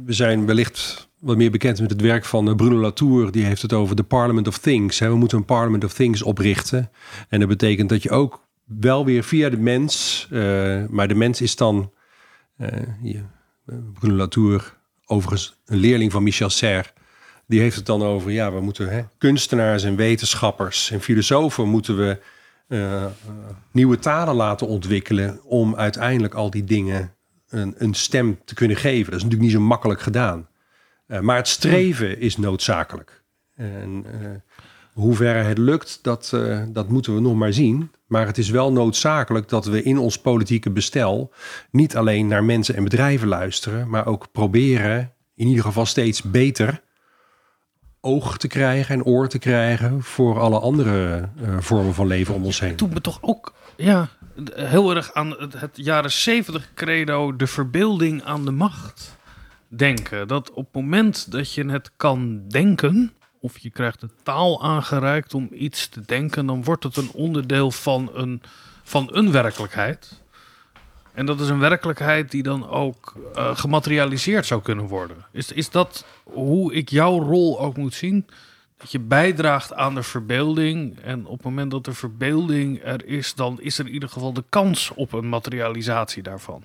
We 0.04 0.12
zijn 0.12 0.46
wellicht 0.46 1.08
wat 1.18 1.36
meer 1.36 1.50
bekend 1.50 1.80
met 1.80 1.90
het 1.90 2.00
werk 2.00 2.24
van 2.24 2.48
eh, 2.48 2.54
Bruno 2.54 2.80
Latour. 2.80 3.30
Die 3.30 3.44
heeft 3.44 3.62
het 3.62 3.72
over 3.72 3.96
de 3.96 4.02
Parliament 4.02 4.48
of 4.48 4.58
Things. 4.58 4.98
We 4.98 5.16
moeten 5.16 5.38
een 5.38 5.44
Parliament 5.44 5.84
of 5.84 5.92
Things 5.92 6.22
oprichten. 6.22 6.90
En 7.28 7.38
dat 7.38 7.48
betekent 7.48 7.88
dat 7.88 8.02
je 8.02 8.10
ook 8.10 8.46
wel 8.64 9.04
weer 9.04 9.24
via 9.24 9.48
de 9.48 9.56
mens... 9.56 10.26
eh, 10.30 10.84
maar 10.88 11.08
de 11.08 11.14
mens 11.14 11.40
is 11.40 11.56
dan... 11.56 11.92
eh, 12.56 12.68
Bruno 13.92 14.16
Latour, 14.16 14.76
overigens 15.06 15.56
een 15.66 15.78
leerling 15.78 16.12
van 16.12 16.22
Michel 16.22 16.50
Serre... 16.50 16.88
die 17.46 17.60
heeft 17.60 17.76
het 17.76 17.86
dan 17.86 18.02
over... 18.02 18.30
ja, 18.30 18.52
we 18.52 18.60
moeten 18.60 18.88
hè, 18.88 19.02
kunstenaars 19.18 19.84
en 19.84 19.96
wetenschappers 19.96 20.90
en 20.90 21.00
filosofen... 21.00 21.68
moeten 21.68 21.96
we 21.96 22.18
nieuwe 23.72 23.98
talen 23.98 24.34
laten 24.34 24.66
ontwikkelen... 24.66 25.40
om 25.44 25.76
uiteindelijk 25.76 26.34
al 26.34 26.50
die 26.50 26.64
dingen 26.64 27.12
een, 27.48 27.74
een 27.78 27.94
stem 27.94 28.38
te 28.44 28.54
kunnen 28.54 28.76
geven. 28.76 29.04
Dat 29.04 29.14
is 29.14 29.22
natuurlijk 29.22 29.50
niet 29.50 29.60
zo 29.60 29.66
makkelijk 29.66 30.00
gedaan. 30.00 30.48
Eh, 31.06 31.20
maar 31.20 31.36
het 31.36 31.48
streven 31.48 32.20
is 32.20 32.36
noodzakelijk. 32.36 33.22
En 33.54 34.04
eh 34.06 34.30
hoeverre 34.98 35.42
het 35.42 35.58
lukt, 35.58 35.98
dat, 36.02 36.30
eh, 36.34 36.62
dat 36.68 36.88
moeten 36.88 37.14
we 37.14 37.20
nog 37.20 37.34
maar 37.34 37.52
zien. 37.52 37.90
Maar 38.06 38.26
het 38.26 38.38
is 38.38 38.50
wel 38.50 38.72
noodzakelijk 38.72 39.48
dat 39.48 39.64
we 39.64 39.82
in 39.82 39.98
ons 39.98 40.18
politieke 40.18 40.70
bestel 40.70 41.32
niet 41.70 41.96
alleen 41.96 42.26
naar 42.26 42.44
mensen 42.44 42.74
en 42.74 42.84
bedrijven 42.84 43.28
luisteren, 43.28 43.88
maar 43.88 44.06
ook 44.06 44.32
proberen 44.32 45.12
in 45.34 45.46
ieder 45.46 45.64
geval 45.64 45.86
steeds 45.86 46.22
beter 46.22 46.80
oog 48.00 48.38
te 48.38 48.48
krijgen 48.48 48.94
en 48.94 49.04
oor 49.04 49.28
te 49.28 49.38
krijgen 49.38 50.02
voor 50.02 50.38
alle 50.38 50.58
andere 50.58 51.28
vormen 51.58 51.94
van 51.94 52.06
leven 52.06 52.34
om 52.34 52.44
ons 52.44 52.60
heen. 52.60 52.76
doet 52.76 52.94
me 52.94 53.00
toch 53.00 53.18
ook 53.20 53.54
ja, 53.76 54.08
heel 54.54 54.94
erg 54.94 55.12
aan 55.12 55.36
het, 55.38 55.70
jaren 55.74 56.12
zeventig 56.12 56.74
credo, 56.74 57.36
de 57.36 57.46
verbeelding 57.46 58.22
aan 58.22 58.44
de 58.44 58.50
macht 58.50 59.16
denken. 59.68 60.28
Dat 60.28 60.50
op 60.50 60.64
het 60.64 60.74
moment 60.74 61.32
dat 61.32 61.54
je 61.54 61.70
het 61.70 61.90
kan 61.96 62.48
denken, 62.48 63.12
of 63.40 63.58
je 63.58 63.70
krijgt 63.70 64.00
de 64.00 64.10
taal 64.22 64.62
aangereikt 64.62 65.34
om 65.34 65.48
iets 65.52 65.88
te 65.88 66.00
denken, 66.00 66.46
dan 66.46 66.64
wordt 66.64 66.84
het 66.84 66.96
een 66.96 67.10
onderdeel 67.12 67.70
van 67.70 68.10
een, 68.12 68.42
van 68.82 69.08
een 69.12 69.32
werkelijkheid. 69.32 70.22
En 71.12 71.26
dat 71.26 71.40
is 71.40 71.48
een 71.48 71.58
werkelijkheid 71.58 72.30
die 72.30 72.42
dan 72.42 72.68
ook 72.68 73.14
eh, 73.34 73.56
gematerialiseerd 73.56 74.46
zou 74.46 74.62
kunnen 74.62 74.86
worden. 74.86 75.16
Is, 75.32 75.52
is 75.52 75.70
dat 75.70 76.04
hoe 76.22 76.74
ik 76.74 76.88
jouw 76.88 77.22
rol 77.22 77.60
ook 77.60 77.76
moet 77.76 77.94
zien? 77.94 78.26
Dat 78.78 78.90
je 78.90 79.00
bijdraagt 79.00 79.74
aan 79.74 79.94
de 79.94 80.02
verbeelding. 80.02 80.98
En 80.98 81.26
op 81.26 81.36
het 81.36 81.44
moment 81.44 81.70
dat 81.70 81.84
de 81.84 81.94
verbeelding 81.94 82.84
er 82.84 83.06
is, 83.06 83.34
dan 83.34 83.60
is 83.60 83.78
er 83.78 83.86
in 83.86 83.92
ieder 83.92 84.08
geval 84.08 84.32
de 84.32 84.44
kans 84.48 84.90
op 84.94 85.12
een 85.12 85.28
materialisatie 85.28 86.22
daarvan. 86.22 86.62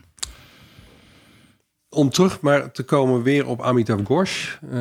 Om 1.90 2.10
terug 2.10 2.42
maar 2.42 2.72
te 2.72 2.84
komen 2.84 3.24
weer 3.24 3.48
op 3.48 3.62
Amitav 3.62 4.04
Ghosh. 4.04 4.56
Eh, 4.72 4.80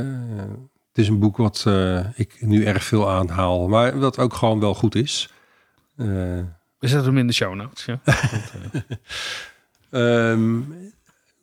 het 0.88 0.98
is 0.98 1.08
een 1.08 1.18
boek 1.18 1.36
wat 1.36 1.64
eh, 1.66 2.06
ik 2.14 2.36
nu 2.40 2.64
erg 2.64 2.84
veel 2.84 3.10
aanhaal, 3.10 3.68
maar 3.68 3.98
wat 3.98 4.18
ook 4.18 4.34
gewoon 4.34 4.60
wel 4.60 4.74
goed 4.74 4.94
is. 4.94 5.28
Eh, 5.96 6.06
We 6.78 6.88
zetten 6.88 7.04
hem 7.04 7.18
in 7.18 7.26
de 7.26 7.32
show 7.32 7.54
notes. 7.54 7.84
Ja. 7.84 8.00
Ehm 9.90 10.60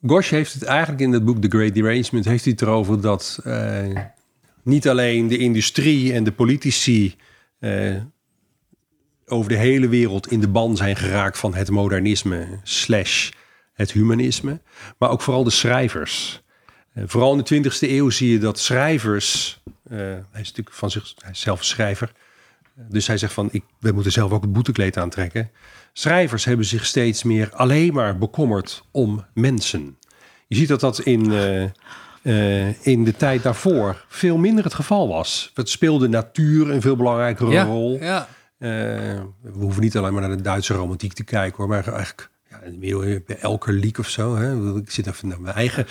Gosh 0.06 0.30
heeft 0.30 0.52
het 0.52 0.64
eigenlijk 0.64 1.00
in 1.00 1.12
het 1.12 1.24
boek 1.24 1.40
The 1.40 1.48
Great 1.48 1.74
Derangement 1.74 2.24
heeft 2.24 2.44
hij 2.44 2.52
het 2.52 2.62
erover 2.62 3.00
dat 3.00 3.40
niet 4.70 4.88
alleen 4.88 5.28
de 5.28 5.38
industrie 5.38 6.12
en 6.12 6.24
de 6.24 6.32
politici 6.32 7.14
eh, 7.58 7.96
over 9.26 9.48
de 9.48 9.56
hele 9.56 9.88
wereld 9.88 10.30
in 10.30 10.40
de 10.40 10.48
ban 10.48 10.76
zijn 10.76 10.96
geraakt 10.96 11.38
van 11.38 11.54
het 11.54 11.70
modernisme 11.70 12.60
slash 12.62 13.30
het 13.72 13.92
humanisme, 13.92 14.60
maar 14.98 15.10
ook 15.10 15.20
vooral 15.20 15.44
de 15.44 15.50
schrijvers. 15.50 16.42
Eh, 16.92 17.04
vooral 17.06 17.32
in 17.32 17.44
de 17.44 17.70
20e 17.70 17.90
eeuw 17.90 18.10
zie 18.10 18.30
je 18.30 18.38
dat 18.38 18.58
schrijvers, 18.58 19.60
eh, 19.82 19.98
hij 19.98 20.40
is 20.40 20.48
natuurlijk 20.48 20.76
van 20.76 20.90
zich, 20.90 21.14
hij 21.18 21.30
is 21.30 21.40
zelf 21.40 21.58
een 21.58 21.64
schrijver, 21.64 22.12
dus 22.74 23.06
hij 23.06 23.18
zegt 23.18 23.32
van, 23.32 23.48
ik, 23.52 23.64
we 23.78 23.92
moeten 23.92 24.12
zelf 24.12 24.32
ook 24.32 24.42
het 24.42 24.52
boetekleed 24.52 24.96
aantrekken. 24.96 25.50
Schrijvers 25.92 26.44
hebben 26.44 26.66
zich 26.66 26.86
steeds 26.86 27.22
meer 27.22 27.50
alleen 27.52 27.92
maar 27.92 28.18
bekommerd 28.18 28.84
om 28.90 29.24
mensen. 29.34 29.98
Je 30.46 30.56
ziet 30.56 30.68
dat 30.68 30.80
dat 30.80 31.00
in, 31.00 31.32
eh, 32.22 32.86
in 32.86 33.04
de 33.04 33.16
tijd 33.16 33.42
daarvoor 33.42 34.04
veel 34.08 34.36
minder 34.36 34.64
het 34.64 34.74
geval 34.74 35.08
was. 35.08 35.50
Het 35.54 35.68
speelde 35.68 36.08
natuur 36.08 36.70
een 36.70 36.80
veel 36.80 36.96
belangrijkere 36.96 37.62
rol. 37.62 37.98
Ja. 38.00 38.28
Eh, 38.58 38.68
we 39.42 39.58
hoeven 39.58 39.82
niet 39.82 39.96
alleen 39.96 40.12
maar 40.12 40.28
naar 40.28 40.36
de 40.36 40.42
Duitse 40.42 40.74
romantiek 40.74 41.12
te 41.12 41.24
kijken 41.24 41.56
hoor, 41.56 41.68
maar 41.68 41.88
eigenlijk 41.88 42.30
ja, 42.50 42.60
in 42.62 42.72
de 42.72 42.78
middeleeuwen 42.78 43.22
bij 43.26 43.38
elke 43.38 43.72
leak 43.72 43.98
of 43.98 44.08
zo. 44.08 44.36
Hè? 44.36 44.76
Ik 44.76 44.90
zit 44.90 45.06
even 45.06 45.28
naar 45.28 45.40
mijn 45.40 45.54
eigen 45.54 45.86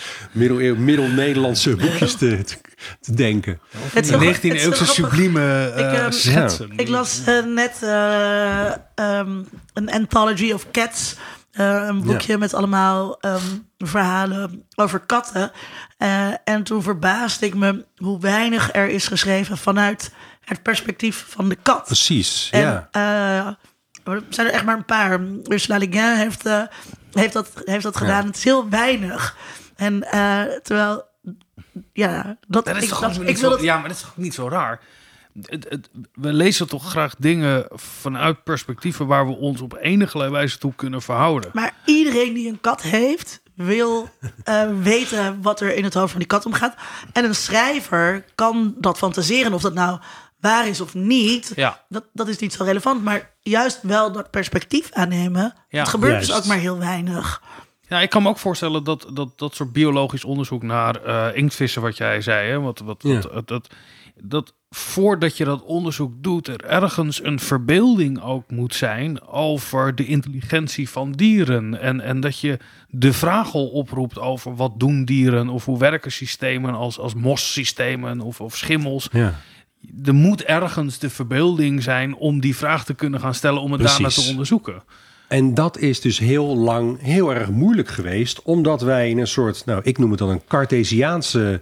middel-Nederlandse 0.77 1.75
boekjes 1.75 2.15
te, 2.15 2.43
te, 2.43 2.55
te 2.99 3.13
denken. 3.13 3.59
Het 3.77 4.05
is 4.05 4.11
19e 4.11 4.41
heel 4.41 4.51
eeuwse 4.51 4.85
sublieme 4.85 5.73
Ik, 5.75 5.85
eh 5.85 6.35
ehm. 6.35 6.71
Ik 6.75 6.87
las 6.87 7.21
net 7.45 7.77
eh, 7.81 8.71
ehm, 8.95 9.43
een 9.73 9.91
anthology 9.91 10.51
of 10.51 10.71
cats. 10.71 11.15
Eh, 11.59 11.85
een 11.87 12.01
boekje 12.01 12.37
met 12.37 12.53
allemaal 12.53 13.19
ehm, 13.19 13.45
verhalen 13.77 14.65
over 14.75 14.99
katten. 14.99 15.51
Eh, 15.97 16.27
en 16.43 16.63
toen 16.63 16.83
verbaasde 16.83 17.45
ik 17.45 17.55
me 17.55 17.85
hoe 17.97 18.19
weinig 18.19 18.73
er 18.73 18.89
is 18.89 19.07
geschreven 19.07 19.57
vanuit 19.57 20.11
het 20.49 20.61
perspectief 20.61 21.25
van 21.27 21.49
de 21.49 21.55
kat. 21.55 21.85
Precies, 21.85 22.49
En, 22.51 22.61
ja. 22.61 22.87
eh, 22.91 23.47
er 24.13 24.23
zijn 24.29 24.47
er 24.47 24.53
echt 24.53 24.65
maar 24.65 24.77
een 24.77 24.85
paar. 24.85 25.19
Ursula 25.43 25.77
Le 25.77 25.87
Guin 25.89 26.17
heeft, 26.17 26.45
eh, 26.45 26.61
heeft 27.11 27.33
dat, 27.33 27.51
heeft 27.63 27.83
dat 27.83 27.97
gedaan. 27.97 28.25
Het 28.25 28.35
is 28.35 28.43
heel 28.43 28.69
weinig. 28.69 29.37
En 29.75 30.03
eh, 30.03 30.41
terwijl, 30.63 31.07
ja, 31.93 32.37
dat, 32.47 32.65
Dat 32.65 32.75
is 32.75 32.83
ik, 32.83 32.89
toch 32.89 32.99
dat, 32.99 33.15
ik 33.15 33.17
niet 33.21 33.39
wil 33.39 33.49
zo, 33.49 33.55
het 33.55 33.65
Ja, 33.65 33.77
maar 33.77 33.87
dat 33.87 33.97
is 33.97 34.03
toch 34.03 34.17
niet 34.17 34.33
zo 34.33 34.49
raar. 34.49 34.79
Het, 35.45 35.65
het- 35.69 35.89
we 36.13 36.33
lezen 36.33 36.67
toch 36.67 36.89
graag 36.89 37.15
dingen 37.17 37.65
vanuit 37.71 38.43
perspectieven 38.43 39.07
waar 39.07 39.27
we 39.27 39.35
ons 39.35 39.61
op 39.61 39.77
enige 39.81 40.29
wijze 40.31 40.57
toe 40.57 40.73
kunnen 40.75 41.01
verhouden. 41.01 41.49
Maar 41.53 41.73
iedereen 41.85 42.33
die 42.33 42.49
een 42.49 42.61
kat 42.61 42.81
heeft, 42.81 43.41
wil 43.55 44.09
eh, 44.43 44.63
weten 44.81 45.41
wat 45.41 45.61
er 45.61 45.75
in 45.75 45.83
het 45.83 45.93
hoofd 45.93 46.09
van 46.11 46.19
die 46.19 46.27
kat 46.27 46.45
omgaat. 46.45 46.75
En 47.13 47.23
een 47.25 47.35
schrijver 47.35 48.25
kan 48.35 48.75
dat 48.77 48.97
fantaseren. 48.97 49.53
Of 49.53 49.61
dat 49.61 49.73
nou 49.73 49.99
waar 50.39 50.67
is 50.67 50.81
of 50.81 50.93
niet, 50.93 51.51
Ja. 51.55 51.85
dat, 51.89 52.03
dat 52.13 52.27
is 52.27 52.37
niet 52.37 52.53
zo 52.53 52.63
relevant. 52.63 53.03
Maar 53.03 53.31
juist 53.41 53.79
wel 53.81 54.11
dat 54.11 54.29
perspectief 54.31 54.91
aannemen. 54.91 55.53
Ja, 55.69 55.79
het 55.79 55.89
gebeurt 55.89 56.19
dus 56.19 56.33
ook 56.33 56.45
maar 56.45 56.57
heel 56.57 56.77
weinig. 56.77 57.41
Ja, 57.87 57.99
ik 57.99 58.09
kan 58.09 58.23
me 58.23 58.29
ook 58.29 58.37
voorstellen 58.37 58.83
dat 58.83 59.09
dat, 59.13 59.29
dat 59.35 59.55
soort 59.55 59.71
biologisch 59.73 60.23
onderzoek 60.23 60.63
naar 60.63 60.95
eh, 61.03 61.37
inktvissen, 61.37 61.81
wat 61.81 61.97
jij 61.97 62.21
zei, 62.21 62.49
hè, 62.49 62.59
wat, 62.59 62.79
wat, 62.79 63.03
Ja. 63.03 63.19
wat- 63.33 63.47
dat, 63.47 63.67
dat, 64.21 64.29
dat 64.29 64.53
voordat 64.69 65.37
je 65.37 65.45
dat 65.45 65.63
onderzoek 65.63 66.13
doet, 66.23 66.47
er 66.47 66.65
ergens 66.65 67.23
een 67.23 67.39
verbeelding 67.39 68.21
ook 68.21 68.51
moet 68.51 68.75
zijn 68.75 69.27
over 69.27 69.95
de 69.95 70.05
intelligentie 70.05 70.89
van 70.89 71.11
dieren. 71.11 71.81
En, 71.81 72.01
en 72.01 72.19
dat 72.19 72.39
je 72.39 72.57
de 72.87 73.13
vraag 73.13 73.53
al 73.53 73.67
oproept 73.67 74.19
over 74.19 74.55
wat 74.55 74.79
doen 74.79 75.05
dieren 75.05 75.49
of 75.49 75.65
hoe 75.65 75.79
werken 75.79 76.11
systemen 76.11 76.73
als, 76.73 76.99
als 76.99 77.13
mossystemen 77.13 78.21
of, 78.21 78.41
of 78.41 78.57
schimmels. 78.57 79.09
ja. 79.11 79.39
Er 80.03 80.13
moet 80.13 80.43
ergens 80.43 80.99
de 80.99 81.09
verbeelding 81.09 81.83
zijn 81.83 82.15
om 82.15 82.39
die 82.39 82.55
vraag 82.55 82.85
te 82.85 82.93
kunnen 82.93 83.19
gaan 83.19 83.33
stellen, 83.33 83.61
om 83.61 83.71
het 83.71 83.81
daarna 83.81 84.09
te 84.09 84.27
onderzoeken. 84.29 84.83
En 85.27 85.53
dat 85.53 85.77
is 85.77 86.01
dus 86.01 86.19
heel 86.19 86.57
lang 86.57 87.01
heel 87.01 87.33
erg 87.33 87.49
moeilijk 87.49 87.87
geweest, 87.87 88.41
omdat 88.41 88.81
wij 88.81 89.09
in 89.09 89.17
een 89.17 89.27
soort, 89.27 89.65
nou, 89.65 89.81
ik 89.83 89.97
noem 89.97 90.09
het 90.09 90.19
dan 90.19 90.29
een 90.29 90.41
Cartesiaanse 90.47 91.61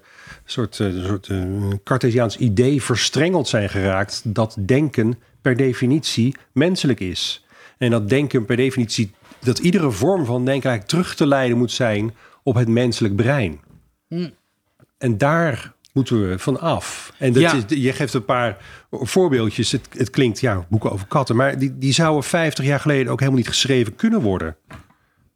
soort, 0.52 0.80
eh, 0.80 1.06
soort 1.06 1.28
eh, 1.28 1.44
Cartesiaans 1.84 2.38
idee 2.38 2.82
verstrengeld 2.82 3.48
zijn 3.48 3.70
geraakt 3.70 4.22
dat 4.24 4.56
denken 4.60 5.20
per 5.42 5.56
definitie 5.58 6.36
menselijk 6.54 7.00
is. 7.00 7.46
En 7.78 7.92
dat 7.92 8.10
denken 8.10 8.46
per 8.46 8.56
definitie, 8.56 9.12
dat 9.40 9.60
iedere 9.60 9.92
vorm 9.92 10.26
van 10.26 10.46
denken 10.46 10.70
eigenlijk 10.70 10.90
terug 10.90 11.16
te 11.16 11.28
leiden 11.28 11.58
moet 11.58 11.72
zijn 11.72 12.16
op 12.44 12.56
het 12.56 12.68
menselijk 12.68 13.16
brein. 13.16 13.60
En 14.98 15.18
daar 15.18 15.74
moeten 15.94 16.30
we 16.30 16.40
van 16.40 16.60
af. 16.60 17.14
En 17.18 17.34
dat 17.34 17.42
Ja. 17.42 17.54
is, 17.54 17.64
je 17.84 17.94
geeft 17.94 18.14
een 18.14 18.26
paar 18.26 18.58
voorbeeldjes. 18.92 19.72
Het, 19.72 19.88
het 19.92 20.10
klinkt, 20.10 20.40
ja, 20.40 20.66
boeken 20.70 20.92
over 20.92 21.08
katten. 21.08 21.36
Maar 21.36 21.60
die, 21.60 21.78
die 21.78 21.94
zouden 21.94 22.24
50 22.24 22.66
jaar 22.66 22.80
geleden 22.80 23.12
ook 23.12 23.20
helemaal 23.20 23.40
niet 23.40 23.50
geschreven 23.50 23.96
kunnen 23.96 24.22
worden. 24.22 24.56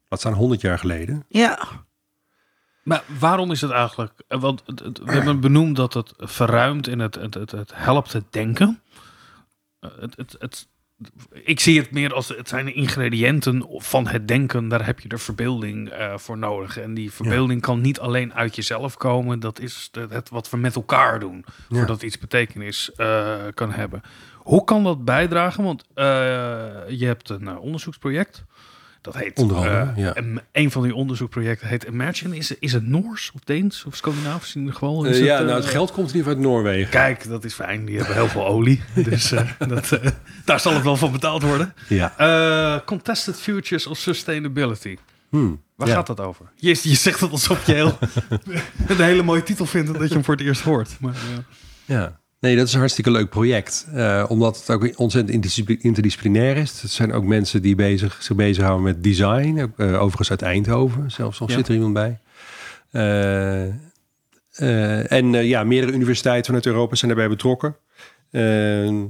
Wat 0.08 0.20
staan 0.20 0.34
100 0.34 0.62
jaar 0.62 0.80
geleden? 0.80 1.26
Ja, 1.28 1.60
Maar 2.84 3.04
waarom 3.20 3.52
is 3.52 3.62
het 3.62 3.72
eigenlijk? 3.72 4.14
eh, 4.28 4.42
Want 4.42 4.64
we 5.04 5.12
hebben 5.12 5.40
benoemd 5.40 5.76
dat 5.76 5.94
het 5.94 6.14
verruimt 6.18 6.88
en 6.88 7.00
het, 7.00 7.16
het, 7.16 7.34
het, 7.34 7.52
het 7.52 7.72
helpt 7.76 8.14
het 8.14 8.24
denken. 8.30 8.82
Eh, 9.80 9.90
Het, 10.00 10.16
het, 10.16 10.36
het, 10.40 10.68
ik 11.32 11.60
zie 11.60 11.80
het 11.80 11.92
meer 11.92 12.14
als 12.14 12.28
het 12.28 12.48
zijn 12.50 12.76
ingrediënten 12.76 13.66
van 13.70 14.08
het 14.08 14.28
denken. 14.28 14.68
Daar 14.68 14.86
heb 14.86 15.00
je 15.00 15.08
de 15.10 15.18
verbeelding 15.18 15.90
eh, 15.90 16.18
voor 16.18 16.38
nodig. 16.38 16.78
En 16.78 16.94
die 16.94 17.12
verbeelding 17.12 17.62
kan 17.62 17.82
niet 17.82 18.00
alleen 18.00 18.34
uit 18.34 18.56
jezelf 18.56 18.98
komen. 18.98 19.40
Dat 19.40 19.60
is 19.60 19.90
het 20.10 20.30
wat 20.30 20.50
we 20.50 20.58
met 20.58 20.76
elkaar 20.76 21.20
doen. 21.20 21.46
Ja. 21.70 21.78
Voordat 21.78 22.04
iets 22.04 22.18
betekenis 22.18 22.92
kan 23.54 23.72
hebben. 23.72 24.02
Hoe 24.38 24.64
kan 24.64 24.84
dat 24.84 25.06
bijdragen? 25.06 25.64
Want 25.64 25.86
je 26.98 27.06
hebt 27.06 27.30
een 27.30 27.58
onderzoeksproject. 27.58 28.44
Dat 29.02 29.18
heet 29.18 29.38
Onder 29.40 29.58
andere, 29.58 29.92
eh, 29.96 29.98
ja. 29.98 30.16
een 30.52 30.72
van 30.72 30.84
die 30.84 30.96
onderzoekprojecten 30.96 31.68
heet 31.68 31.84
Imagine. 31.84 32.36
Is, 32.38 32.52
is 32.60 32.74
het 32.74 32.88
Noors 32.88 33.32
of 33.36 33.42
Deens 33.44 33.84
of 33.86 33.96
Scandinavisch 33.96 34.56
in 34.56 34.60
ieder 34.62 34.74
geval? 34.76 35.06
Is 35.06 35.20
Eh, 35.20 35.26
ja, 35.26 35.36
het, 35.38 35.46
nou, 35.46 35.58
eh, 35.58 35.64
het 35.64 35.72
geld 35.74 35.92
komt 35.92 36.10
in 36.10 36.16
ieder 36.16 36.32
geval 36.32 36.44
uit 36.46 36.54
Noorwegen. 36.54 36.90
Kijk, 36.90 37.28
dat 37.28 37.44
is 37.44 37.54
fijn. 37.54 37.86
Die 37.86 37.98
hebben 37.98 38.16
heel 38.16 38.28
veel 38.28 38.46
olie. 38.48 38.82
Dus 39.10 39.32
eh, 39.32 39.50
dat, 39.68 39.92
eh, 39.92 40.12
daar 40.46 40.60
zal 40.60 40.74
het 40.74 40.84
wel 40.84 40.98
van 40.98 41.12
betaald 41.12 41.42
worden. 41.44 41.74
Ja. 41.88 42.18
Eh, 42.18 42.86
Contested 42.86 43.36
Futures 43.40 43.88
of 43.88 43.98
Sustainability. 43.98 44.98
Hmm, 45.30 45.62
Waar 45.76 45.88
ja. 45.88 45.94
gaat 45.94 46.08
dat 46.08 46.20
over? 46.20 46.46
Je, 46.56 46.70
je 46.82 46.96
zegt 46.96 47.20
het 47.20 47.32
alsof 47.32 47.66
je 47.66 47.74
heel, 47.74 47.98
een 48.88 49.02
hele 49.02 49.24
mooie 49.24 49.44
titel 49.44 49.66
vindt 49.66 49.88
en 49.94 50.00
dat 50.00 50.08
je 50.08 50.14
hem 50.14 50.24
voor 50.24 50.36
het 50.36 50.44
eerst 50.44 50.62
hoort. 50.62 50.90
Maar, 51.00 51.14
eh, 51.14 51.38
Ja. 51.86 52.20
Nee, 52.42 52.56
dat 52.56 52.68
is 52.68 52.74
een 52.74 52.80
hartstikke 52.80 53.12
leuk 53.12 53.30
project. 53.30 53.88
Eh, 53.94 54.26
omdat 54.28 54.58
het 54.60 54.70
ook 54.70 54.82
ontzettend 55.00 55.34
interdiscipli- 55.34 55.78
interdisciplinair 55.82 56.58
is. 56.58 56.82
Het 56.82 56.92
zijn 56.92 57.14
ook 57.14 57.24
mensen 57.24 57.62
die 57.62 57.76
bezig, 57.76 58.18
zich 58.24 58.36
bezighouden 58.36 58.84
met 58.84 59.04
design. 59.04 59.72
Eh, 59.78 60.02
overigens 60.02 60.30
uit 60.30 60.42
Eindhoven. 60.42 61.12
Zelfs 61.12 61.40
al 61.42 61.50
Ja. 61.50 61.56
zit 61.56 61.68
er 61.68 61.74
iemand 61.74 61.94
bij. 61.94 62.20
Eh, 62.92 63.64
en 65.12 65.32
ja, 65.34 65.64
meerdere 65.64 65.94
universiteiten 65.94 66.46
vanuit 66.46 66.66
Europa 66.66 66.96
zijn 66.96 67.12
daarbij 67.12 67.30
betrokken. 67.30 67.76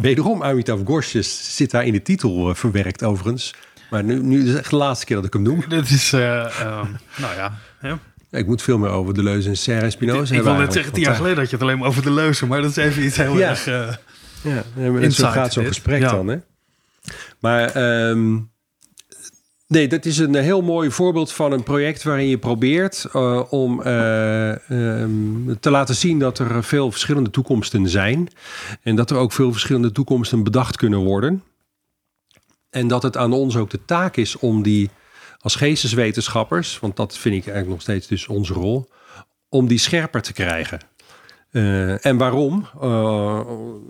Wederom, 0.00 0.42
Amitav 0.42 0.80
Ghosh 0.84 1.16
zit 1.54 1.70
daar 1.70 1.84
in 1.86 1.92
de 1.92 2.02
titel 2.02 2.54
verwerkt 2.54 3.04
overigens. 3.04 3.54
Maar 3.90 4.04
nu, 4.04 4.22
nu 4.22 4.42
is 4.42 4.48
het 4.48 4.58
echt 4.58 4.70
de 4.70 4.76
laatste 4.76 5.06
keer 5.06 5.16
dat 5.16 5.24
ik 5.24 5.32
hem 5.32 5.42
noem. 5.42 5.64
dit 5.68 5.90
is, 5.90 6.12
eh, 6.12 6.60
ehm, 6.60 6.86
nou 7.16 7.34
ja. 7.36 7.58
hè. 7.78 7.94
Ik 8.30 8.46
moet 8.46 8.62
veel 8.62 8.78
meer 8.78 8.90
over 8.90 9.14
Deleuze 9.14 9.48
en 9.48 9.56
Serre 9.56 9.80
en 9.84 9.90
Spinoza 9.92 10.20
Ik 10.22 10.28
hebben 10.28 10.52
wil 10.52 10.62
net 10.62 10.72
zeggen, 10.72 10.92
tien 10.92 11.02
jaar 11.02 11.14
geleden 11.14 11.38
had 11.38 11.46
je 11.50 11.52
het 11.56 11.64
alleen 11.64 11.78
maar 11.78 11.88
over 11.88 12.02
de 12.02 12.10
leuzen. 12.12 12.48
Maar 12.48 12.60
dat 12.62 12.70
is 12.70 12.76
even 12.76 13.02
iets 13.04 13.16
heel 13.16 13.38
Ja. 13.38 13.48
erg... 13.48 13.66
eh, 13.66 13.94
Ja, 14.42 15.10
zo 15.10 15.26
gaat 15.28 15.52
zo'n 15.52 15.64
gesprek 15.66 16.00
Ja. 16.00 16.10
dan. 16.10 16.26
Hè? 16.28 16.36
Maar 17.38 17.68
ehm, 17.70 18.38
nee, 19.66 19.88
dat 19.88 20.04
is 20.04 20.18
een 20.18 20.34
heel 20.34 20.62
mooi 20.62 20.90
voorbeeld 20.90 21.32
van 21.32 21.52
een 21.52 21.62
project 21.62 22.02
waarin 22.02 22.28
je 22.28 22.38
probeert 22.38 23.06
eh, 23.12 23.42
om 23.52 23.82
eh, 23.82 24.50
ehm, 24.70 25.54
te 25.60 25.70
laten 25.70 25.94
zien 25.94 26.18
dat 26.18 26.38
er 26.38 26.64
veel 26.64 26.90
verschillende 26.90 27.30
toekomsten 27.30 27.88
zijn. 27.88 28.28
En 28.82 28.96
dat 28.96 29.10
er 29.10 29.16
ook 29.16 29.32
veel 29.32 29.52
verschillende 29.52 29.92
toekomsten 29.92 30.42
bedacht 30.42 30.76
kunnen 30.76 30.98
worden. 30.98 31.42
En 32.70 32.88
dat 32.88 33.02
het 33.02 33.16
aan 33.16 33.32
ons 33.32 33.56
ook 33.56 33.70
de 33.70 33.84
taak 33.84 34.16
is 34.16 34.36
om 34.38 34.62
die 34.62 34.90
als 35.40 35.54
geesteswetenschappers, 35.54 36.78
want 36.78 36.96
dat 36.96 37.18
vind 37.18 37.34
ik 37.34 37.42
eigenlijk 37.42 37.68
nog 37.68 37.82
steeds 37.82 38.06
dus 38.06 38.26
onze 38.26 38.52
rol, 38.52 38.88
om 39.48 39.66
die 39.66 39.78
scherper 39.78 40.22
te 40.22 40.32
krijgen. 40.32 40.80
Eh, 41.50 42.06
en 42.06 42.16
waarom? 42.16 42.68
Eh, 42.80 43.40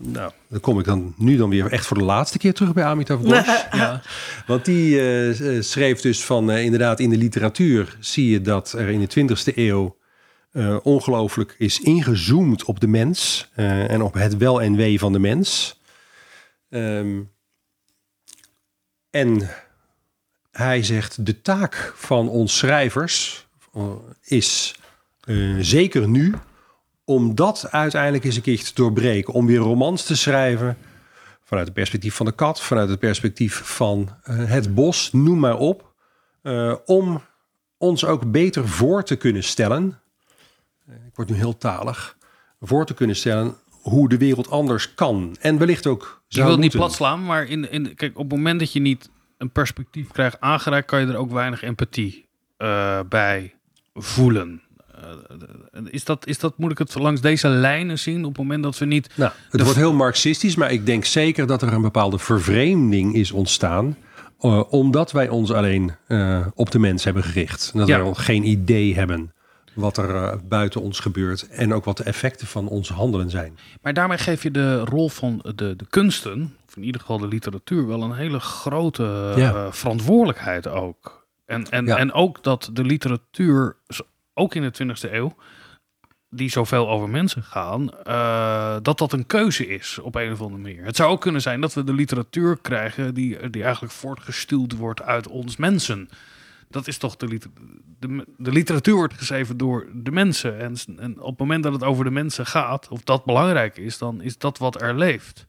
nou, 0.00 0.32
dan 0.48 0.60
kom 0.60 0.78
ik 0.78 0.84
dan 0.84 1.14
nu 1.16 1.36
dan 1.36 1.50
weer 1.50 1.72
echt 1.72 1.86
voor 1.86 1.98
de 1.98 2.04
laatste 2.04 2.38
keer 2.38 2.54
terug 2.54 2.72
bij 2.72 2.84
Amitav 2.84 3.20
Ghosh. 3.20 3.64
ja. 3.72 4.02
Want 4.46 4.64
die 4.64 5.00
eh, 5.00 5.62
schreef 5.62 6.00
dus 6.00 6.24
van 6.24 6.50
inderdaad 6.50 7.00
in 7.00 7.10
de 7.10 7.16
literatuur 7.16 7.96
zie 8.00 8.30
je 8.30 8.40
dat 8.40 8.72
er 8.72 8.88
in 8.88 9.00
de 9.00 9.36
20e 9.50 9.54
eeuw 9.54 9.98
ongelooflijk 10.82 11.54
is 11.58 11.80
ingezoomd 11.80 12.64
op 12.64 12.80
de 12.80 12.86
mens 12.86 13.50
en 13.54 14.02
op 14.02 14.14
het 14.14 14.36
wel 14.36 14.62
en 14.62 14.76
wee 14.76 14.98
van 14.98 15.12
de 15.12 15.18
mens. 15.18 15.80
Ehm, 16.70 17.20
en 19.10 19.50
hij 20.50 20.82
zegt 20.82 21.26
de 21.26 21.42
taak 21.42 21.92
van 21.96 22.28
ons 22.28 22.58
schrijvers 22.58 23.46
eh, 23.72 23.82
is 24.22 24.74
eh, 25.20 25.56
zeker 25.60 26.08
nu 26.08 26.34
om 27.04 27.34
dat 27.34 27.66
uiteindelijk 27.70 28.24
eens 28.24 28.36
een 28.36 28.42
keertje 28.42 28.64
te 28.64 28.74
doorbreken. 28.74 29.34
Om 29.34 29.46
weer 29.46 29.58
romans 29.58 30.04
te 30.04 30.16
schrijven 30.16 30.76
vanuit 31.44 31.66
het 31.66 31.76
perspectief 31.76 32.14
van 32.14 32.26
de 32.26 32.32
kat, 32.32 32.60
vanuit 32.60 32.88
het 32.88 32.98
perspectief 32.98 33.54
van 33.64 34.08
eh, 34.22 34.44
het 34.44 34.74
bos, 34.74 35.12
noem 35.12 35.38
maar 35.38 35.58
op. 35.58 35.88
om 36.84 37.22
ons 37.78 38.04
ook 38.04 38.30
beter 38.30 38.68
voor 38.68 39.04
te 39.04 39.16
kunnen 39.16 39.44
stellen. 39.44 40.00
ik 40.86 41.14
word 41.14 41.28
nu 41.28 41.34
heel 41.34 41.58
talig. 41.58 42.16
Voor 42.60 42.86
te 42.86 42.94
kunnen 42.94 43.16
stellen 43.16 43.56
hoe 43.80 44.08
de 44.08 44.18
wereld 44.18 44.50
anders 44.50 44.94
kan. 44.94 45.36
En 45.40 45.58
wellicht 45.58 45.86
ook 45.86 46.22
Je 46.26 46.34
zou 46.34 46.46
wil 46.46 46.54
het 46.54 46.64
niet 46.64 46.76
plat 46.76 46.92
slaan, 46.92 47.24
maar 47.24 47.46
in, 47.46 47.70
in, 47.70 47.94
kijk, 47.94 48.18
op 48.18 48.30
het 48.30 48.38
moment 48.38 48.58
dat 48.58 48.72
je 48.72 48.80
niet 48.80 49.10
een 49.40 49.50
perspectief 49.50 50.08
krijgt 50.08 50.40
aangereikt, 50.40 50.86
kan 50.86 51.00
je 51.00 51.06
er 51.06 51.16
ook 51.16 51.30
weinig 51.30 51.62
empathie 51.62 52.26
eh, 52.56 53.00
bij 53.08 53.54
voelen. 53.94 54.62
Uh, 55.74 55.82
is, 55.90 56.04
dat, 56.04 56.26
is 56.26 56.38
dat, 56.38 56.58
moet 56.58 56.70
ik 56.70 56.78
het 56.78 56.94
langs 56.94 57.20
deze 57.20 57.48
lijnen 57.48 57.98
zien 57.98 58.24
op 58.24 58.28
het 58.28 58.38
moment 58.38 58.62
dat 58.62 58.78
we 58.78 58.84
niet... 58.84 59.10
Nou, 59.14 59.32
het 59.50 59.62
wordt 59.62 59.76
heel 59.76 59.92
marxistisch, 59.92 60.56
maar 60.56 60.72
ik 60.72 60.86
denk 60.86 61.04
zeker 61.04 61.46
dat 61.46 61.62
er 61.62 61.72
een 61.72 61.82
bepaalde 61.82 62.18
vervreemding 62.18 63.14
is 63.14 63.30
ontstaan... 63.30 63.96
Uh, 64.40 64.72
omdat 64.72 65.12
wij 65.12 65.28
ons 65.28 65.52
alleen 65.52 65.92
op 66.54 66.70
de 66.70 66.78
mens 66.78 67.04
hebben 67.04 67.22
gericht. 67.22 67.70
En 67.72 67.78
dat 67.78 67.88
ja. 67.88 68.02
wij 68.02 68.14
geen 68.14 68.44
idee 68.44 68.94
hebben 68.94 69.32
wat 69.74 69.96
er 69.96 70.40
buiten 70.48 70.80
ons 70.80 71.00
gebeurt 71.00 71.48
en 71.48 71.74
ook 71.74 71.84
wat 71.84 71.96
de 71.96 72.02
effecten 72.02 72.46
van 72.46 72.68
ons 72.68 72.88
handelen 72.88 73.30
zijn. 73.30 73.58
Maar 73.82 73.94
daarmee 73.94 74.18
geef 74.18 74.42
je 74.42 74.50
de 74.50 74.78
rol 74.78 75.08
van 75.08 75.44
de, 75.54 75.76
de 75.76 75.86
kunsten, 75.90 76.56
of 76.70 76.76
in 76.76 76.84
ieder 76.84 77.00
geval 77.00 77.18
de 77.18 77.28
literatuur, 77.28 77.86
wel 77.86 78.02
een 78.02 78.14
hele 78.14 78.40
grote 78.40 79.32
ja. 79.36 79.52
uh, 79.52 79.72
verantwoordelijkheid 79.72 80.66
ook. 80.66 81.26
En, 81.46 81.70
en, 81.70 81.86
ja. 81.86 81.96
en 81.96 82.12
ook 82.12 82.42
dat 82.42 82.70
de 82.72 82.84
literatuur, 82.84 83.76
ook 84.34 84.54
in 84.54 84.62
de 84.62 84.94
20e 85.06 85.12
eeuw, 85.12 85.34
die 86.28 86.50
zoveel 86.50 86.88
over 86.88 87.08
mensen 87.08 87.42
gaan, 87.42 87.90
uh, 88.06 88.76
dat 88.82 88.98
dat 88.98 89.12
een 89.12 89.26
keuze 89.26 89.66
is 89.66 89.98
op 89.98 90.14
een 90.14 90.32
of 90.32 90.40
andere 90.40 90.62
manier. 90.62 90.84
Het 90.84 90.96
zou 90.96 91.10
ook 91.10 91.20
kunnen 91.20 91.40
zijn 91.40 91.60
dat 91.60 91.74
we 91.74 91.84
de 91.84 91.92
literatuur 91.92 92.58
krijgen 92.60 93.14
die, 93.14 93.50
die 93.50 93.62
eigenlijk 93.62 93.92
voortgestuurd 93.92 94.76
wordt 94.76 95.02
uit 95.02 95.28
ons 95.28 95.56
mensen 95.56 96.08
dat 96.70 96.86
is 96.86 96.98
toch 96.98 97.16
de, 97.16 97.26
liter 97.26 97.50
de, 97.98 98.26
de, 98.36 98.52
literatuur 98.52 98.94
wordt 98.94 99.14
geschreven 99.14 99.56
door 99.56 99.86
de 99.92 100.10
mensen. 100.10 100.58
En, 100.58 100.76
en, 100.98 101.20
op 101.20 101.30
het 101.30 101.38
moment 101.38 101.62
dat 101.62 101.72
het 101.72 101.84
over 101.84 102.04
de 102.04 102.10
mensen 102.10 102.46
gaat, 102.46 102.88
of 102.88 103.02
dat 103.02 103.24
belangrijk 103.24 103.76
is, 103.76 103.98
dan 103.98 104.20
is 104.20 104.38
dat 104.38 104.58
wat 104.58 104.80
er 104.80 104.94
leeft. 104.94 105.44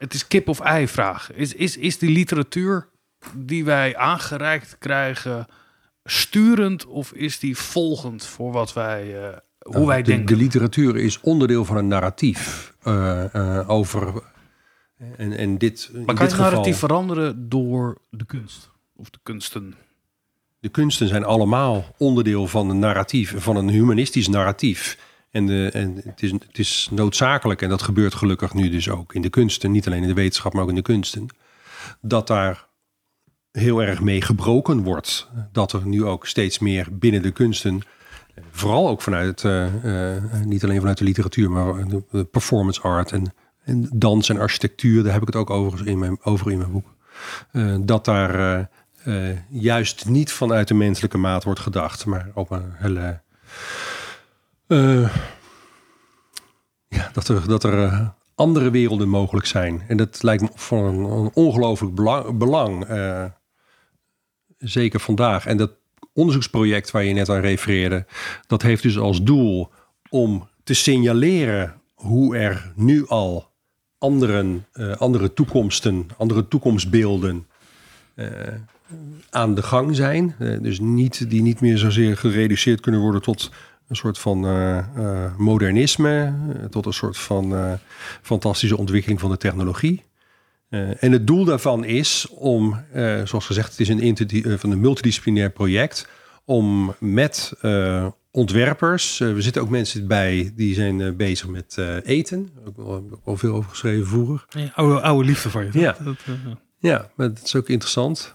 Het 0.00 0.14
is 0.14 0.26
kip 0.26 0.48
of 0.48 0.60
ei 0.60 0.88
vraag. 0.88 1.32
Is, 1.32 1.54
is, 1.54 1.76
is 1.76 1.98
die 1.98 2.10
literatuur 2.10 2.88
die 3.34 3.64
wij 3.64 3.96
aangereikt 3.96 4.78
krijgen 4.78 5.46
sturend 6.04 6.86
of 6.86 7.12
is 7.12 7.38
die 7.38 7.56
volgend 7.56 8.26
voor 8.26 8.52
wat 8.52 8.72
wij, 8.72 9.06
uh, 9.06 9.28
hoe 9.58 9.72
nou, 9.72 9.86
wij 9.86 10.02
de, 10.02 10.10
denken? 10.10 10.26
De 10.26 10.42
literatuur 10.42 10.96
is 10.96 11.20
onderdeel 11.20 11.64
van 11.64 11.76
een 11.76 11.88
narratief 11.88 12.74
uh, 12.84 13.24
uh, 13.34 13.70
over. 13.70 14.22
En, 15.16 15.36
en 15.36 15.58
dit, 15.58 15.90
maar 15.92 16.04
kan 16.04 16.14
dit 16.14 16.30
het 16.30 16.40
narratief 16.40 16.78
veranderen 16.78 17.48
door 17.48 17.98
de 18.10 18.24
kunst? 18.24 18.70
of 19.00 19.10
de 19.10 19.18
kunsten? 19.22 19.74
De 20.58 20.68
kunsten 20.68 21.08
zijn 21.08 21.24
allemaal 21.24 21.84
onderdeel 21.98 22.46
van 22.46 22.70
een 22.70 22.78
narratief, 22.78 23.34
van 23.36 23.56
een 23.56 23.68
humanistisch 23.68 24.28
narratief. 24.28 24.98
En, 25.30 25.46
de, 25.46 25.70
en 25.72 26.00
het, 26.04 26.22
is, 26.22 26.30
het 26.30 26.58
is 26.58 26.88
noodzakelijk, 26.90 27.62
en 27.62 27.68
dat 27.68 27.82
gebeurt 27.82 28.14
gelukkig 28.14 28.54
nu 28.54 28.70
dus 28.70 28.88
ook 28.88 29.14
in 29.14 29.22
de 29.22 29.28
kunsten, 29.28 29.70
niet 29.70 29.86
alleen 29.86 30.02
in 30.02 30.08
de 30.08 30.14
wetenschap, 30.14 30.52
maar 30.52 30.62
ook 30.62 30.68
in 30.68 30.74
de 30.74 30.82
kunsten, 30.82 31.26
dat 32.00 32.26
daar 32.26 32.68
heel 33.52 33.82
erg 33.82 34.00
mee 34.00 34.22
gebroken 34.22 34.82
wordt. 34.82 35.28
Dat 35.52 35.72
er 35.72 35.86
nu 35.86 36.04
ook 36.04 36.26
steeds 36.26 36.58
meer 36.58 36.86
binnen 36.90 37.22
de 37.22 37.30
kunsten, 37.30 37.80
vooral 38.50 38.88
ook 38.88 39.02
vanuit, 39.02 39.42
uh, 39.42 39.66
niet 40.44 40.64
alleen 40.64 40.78
vanuit 40.78 40.98
de 40.98 41.04
literatuur, 41.04 41.50
maar 41.50 41.88
de 41.88 42.24
performance 42.24 42.80
art 42.80 43.12
en, 43.12 43.34
en 43.64 43.88
dans 43.92 44.28
en 44.28 44.38
architectuur, 44.38 45.02
daar 45.02 45.12
heb 45.12 45.22
ik 45.22 45.28
het 45.28 45.36
ook 45.36 45.50
over 45.50 45.86
in 45.86 45.98
mijn, 45.98 46.18
over 46.22 46.50
in 46.50 46.58
mijn 46.58 46.70
boek. 46.70 46.94
Dat 47.86 48.04
daar 48.04 48.68
juist 49.48 50.08
niet 50.08 50.32
vanuit 50.32 50.68
de 50.68 50.74
menselijke 50.74 51.18
maat 51.18 51.44
wordt 51.44 51.60
gedacht, 51.60 52.06
maar 52.06 52.30
op 52.34 52.50
een 52.50 52.72
hele. 52.74 53.20
Uh, 54.70 55.16
ja, 56.88 57.10
dat 57.12 57.28
er, 57.28 57.48
dat 57.48 57.64
er 57.64 57.78
uh, 57.78 58.08
andere 58.34 58.70
werelden 58.70 59.08
mogelijk 59.08 59.46
zijn. 59.46 59.82
En 59.88 59.96
dat 59.96 60.22
lijkt 60.22 60.42
me 60.42 60.48
van 60.54 60.84
een, 60.84 61.30
ongelooflijk 61.34 61.94
belang. 61.94 62.38
belang 62.38 62.86
zeker 64.58 65.00
vandaag. 65.00 65.46
En 65.46 65.56
dat 65.56 65.72
onderzoeksproject 66.12 66.90
waar 66.90 67.04
je 67.04 67.12
net 67.12 67.28
aan 67.28 67.40
refereerde, 67.40 68.06
dat 68.46 68.62
heeft 68.62 68.82
dus 68.82 68.98
als 68.98 69.22
doel 69.22 69.70
om 70.08 70.48
te 70.64 70.74
signaleren 70.74 71.80
hoe 71.94 72.36
er 72.36 72.72
nu 72.74 73.06
al 73.06 73.50
anderen, 73.98 74.66
andere 74.96 75.32
toekomsten, 75.32 76.06
andere 76.16 76.48
toekomstbeelden 76.48 77.46
aan 79.30 79.54
de 79.54 79.62
gang 79.62 79.96
zijn. 79.96 80.34
Dus 80.38 80.80
niet, 80.80 81.30
die 81.30 81.42
niet 81.42 81.60
meer 81.60 81.78
zozeer 81.78 82.16
gereduceerd 82.16 82.80
kunnen 82.80 83.00
worden 83.00 83.22
tot 83.22 83.50
een 83.90 83.96
soort 83.96 84.18
van 84.18 84.44
uh, 84.44 84.78
uh, 84.96 85.36
modernisme, 85.36 86.34
tot 86.70 86.86
een 86.86 86.92
soort 86.92 87.18
van 87.18 87.78
fantastische 88.22 88.76
ontwikkeling 88.76 89.20
van 89.20 89.30
de 89.30 89.36
technologie. 89.36 90.04
en 90.98 91.12
het 91.12 91.26
doel 91.26 91.44
daarvan 91.44 91.84
is 91.84 92.26
om, 92.28 92.84
zoals 93.24 93.46
gezegd, 93.46 93.70
het 93.70 93.80
is 93.80 93.88
een, 93.88 94.58
van 94.58 94.70
een 94.70 94.80
multidisciplinair 94.80 95.50
project, 95.50 96.08
om 96.44 96.94
met 96.98 97.52
ontwerpers, 98.30 99.18
we 99.18 99.42
zitten 99.42 99.62
ook 99.62 99.68
mensen 99.68 100.06
bij 100.06 100.52
die 100.54 100.74
zijn 100.74 101.16
bezig 101.16 101.48
met 101.48 101.78
eten, 102.04 102.50
ook 102.66 102.78
al, 102.78 103.20
al 103.24 103.36
veel 103.36 103.54
over 103.54 103.70
geschreven 103.70 104.06
vroeger. 104.06 104.44
Ja, 104.48 104.72
oude, 104.74 105.00
oude 105.00 105.28
liefde 105.28 105.50
van 105.50 105.64
je. 105.64 105.78
Ja. 105.78 105.96
Dat, 106.04 106.16
ja, 106.78 107.10
maar 107.16 107.28
dat 107.34 107.44
is 107.44 107.56
ook 107.56 107.68
interessant. 107.68 108.34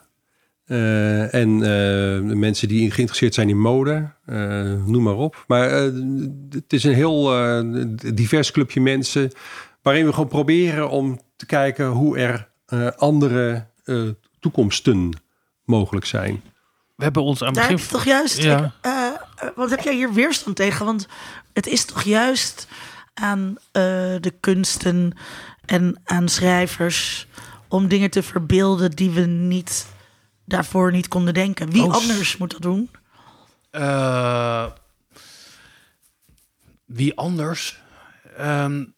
Uh, 0.67 1.33
en 1.33 1.49
uh, 1.49 2.35
mensen 2.35 2.67
die 2.67 2.91
geïnteresseerd 2.91 3.33
zijn 3.33 3.49
in 3.49 3.59
mode, 3.59 4.11
uh, 4.25 4.73
noem 4.85 5.03
maar 5.03 5.15
op. 5.15 5.43
Maar 5.47 5.69
het 6.49 6.73
is 6.73 6.83
een 6.83 6.93
heel 6.93 7.23
divers 8.13 8.51
clubje 8.51 8.81
mensen 8.81 9.31
waarin 9.81 10.05
we 10.05 10.13
gewoon 10.13 10.27
proberen 10.27 10.89
om 10.89 11.21
te 11.35 11.45
kijken 11.45 11.87
hoe 11.87 12.17
er 12.17 12.49
andere 12.97 13.67
toekomsten 14.39 15.11
mogelijk 15.63 16.05
zijn. 16.05 16.41
We 16.95 17.03
hebben 17.03 17.23
ons 17.23 17.41
aan 17.41 17.47
het 17.47 17.55
begin... 17.55 17.75
Daar 17.75 17.87
toch 17.87 18.05
juist... 18.05 18.41
Ja. 18.41 18.73
Ik, 19.41 19.51
wat 19.55 19.69
heb 19.69 19.79
jij 19.79 19.93
hier 19.95 20.13
weerstand 20.13 20.55
tegen? 20.55 20.85
Want 20.85 21.07
het 21.53 21.67
is 21.67 21.85
toch 21.85 22.03
juist 22.03 22.67
aan 23.13 23.57
de 23.71 24.33
kunsten 24.39 25.17
en 25.65 26.01
aan 26.03 26.29
schrijvers 26.29 27.27
om 27.67 27.87
dingen 27.87 28.09
te 28.09 28.23
verbeelden 28.23 28.91
die 28.91 29.09
we 29.09 29.21
niet 29.21 29.93
daarvoor 30.45 30.91
niet 30.91 31.07
konden 31.07 31.33
denken. 31.33 31.69
Wie 31.69 31.83
oh, 31.83 31.93
anders 31.93 32.37
moet 32.37 32.51
dat 32.51 32.61
doen? 32.61 32.89
Uh, 33.71 34.65
wie 36.85 37.15
anders? 37.15 37.79
Um, 38.39 38.93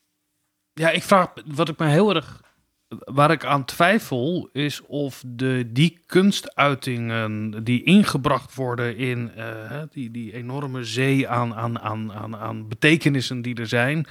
ja, 0.74 0.90
ik 0.90 1.04
vraag 1.04 1.34
wat 1.46 1.70
ik 1.70 1.78
me 1.78 1.88
heel 1.88 2.16
erg. 2.16 2.46
Waar 2.88 3.32
ik 3.32 3.46
aan 3.46 3.66
twijfel 3.66 4.50
is 4.54 4.82
of 4.82 5.24
de, 5.26 5.70
die 5.72 6.00
kunstuitingen 6.06 7.64
die 7.64 7.84
ingebracht 7.84 8.56
worden 8.56 8.98
in 8.98 9.32
uh, 9.38 9.82
die, 9.92 10.12
die 10.12 10.34
enorme 10.34 10.84
zee 10.84 11.28
aan, 11.28 11.56
aan, 11.56 11.80
aan, 11.80 12.14
aan, 12.14 12.36
aan 12.36 12.68
betekenissen 12.68 13.42
die 13.42 13.56
er 13.56 13.68
zijn, 13.68 14.08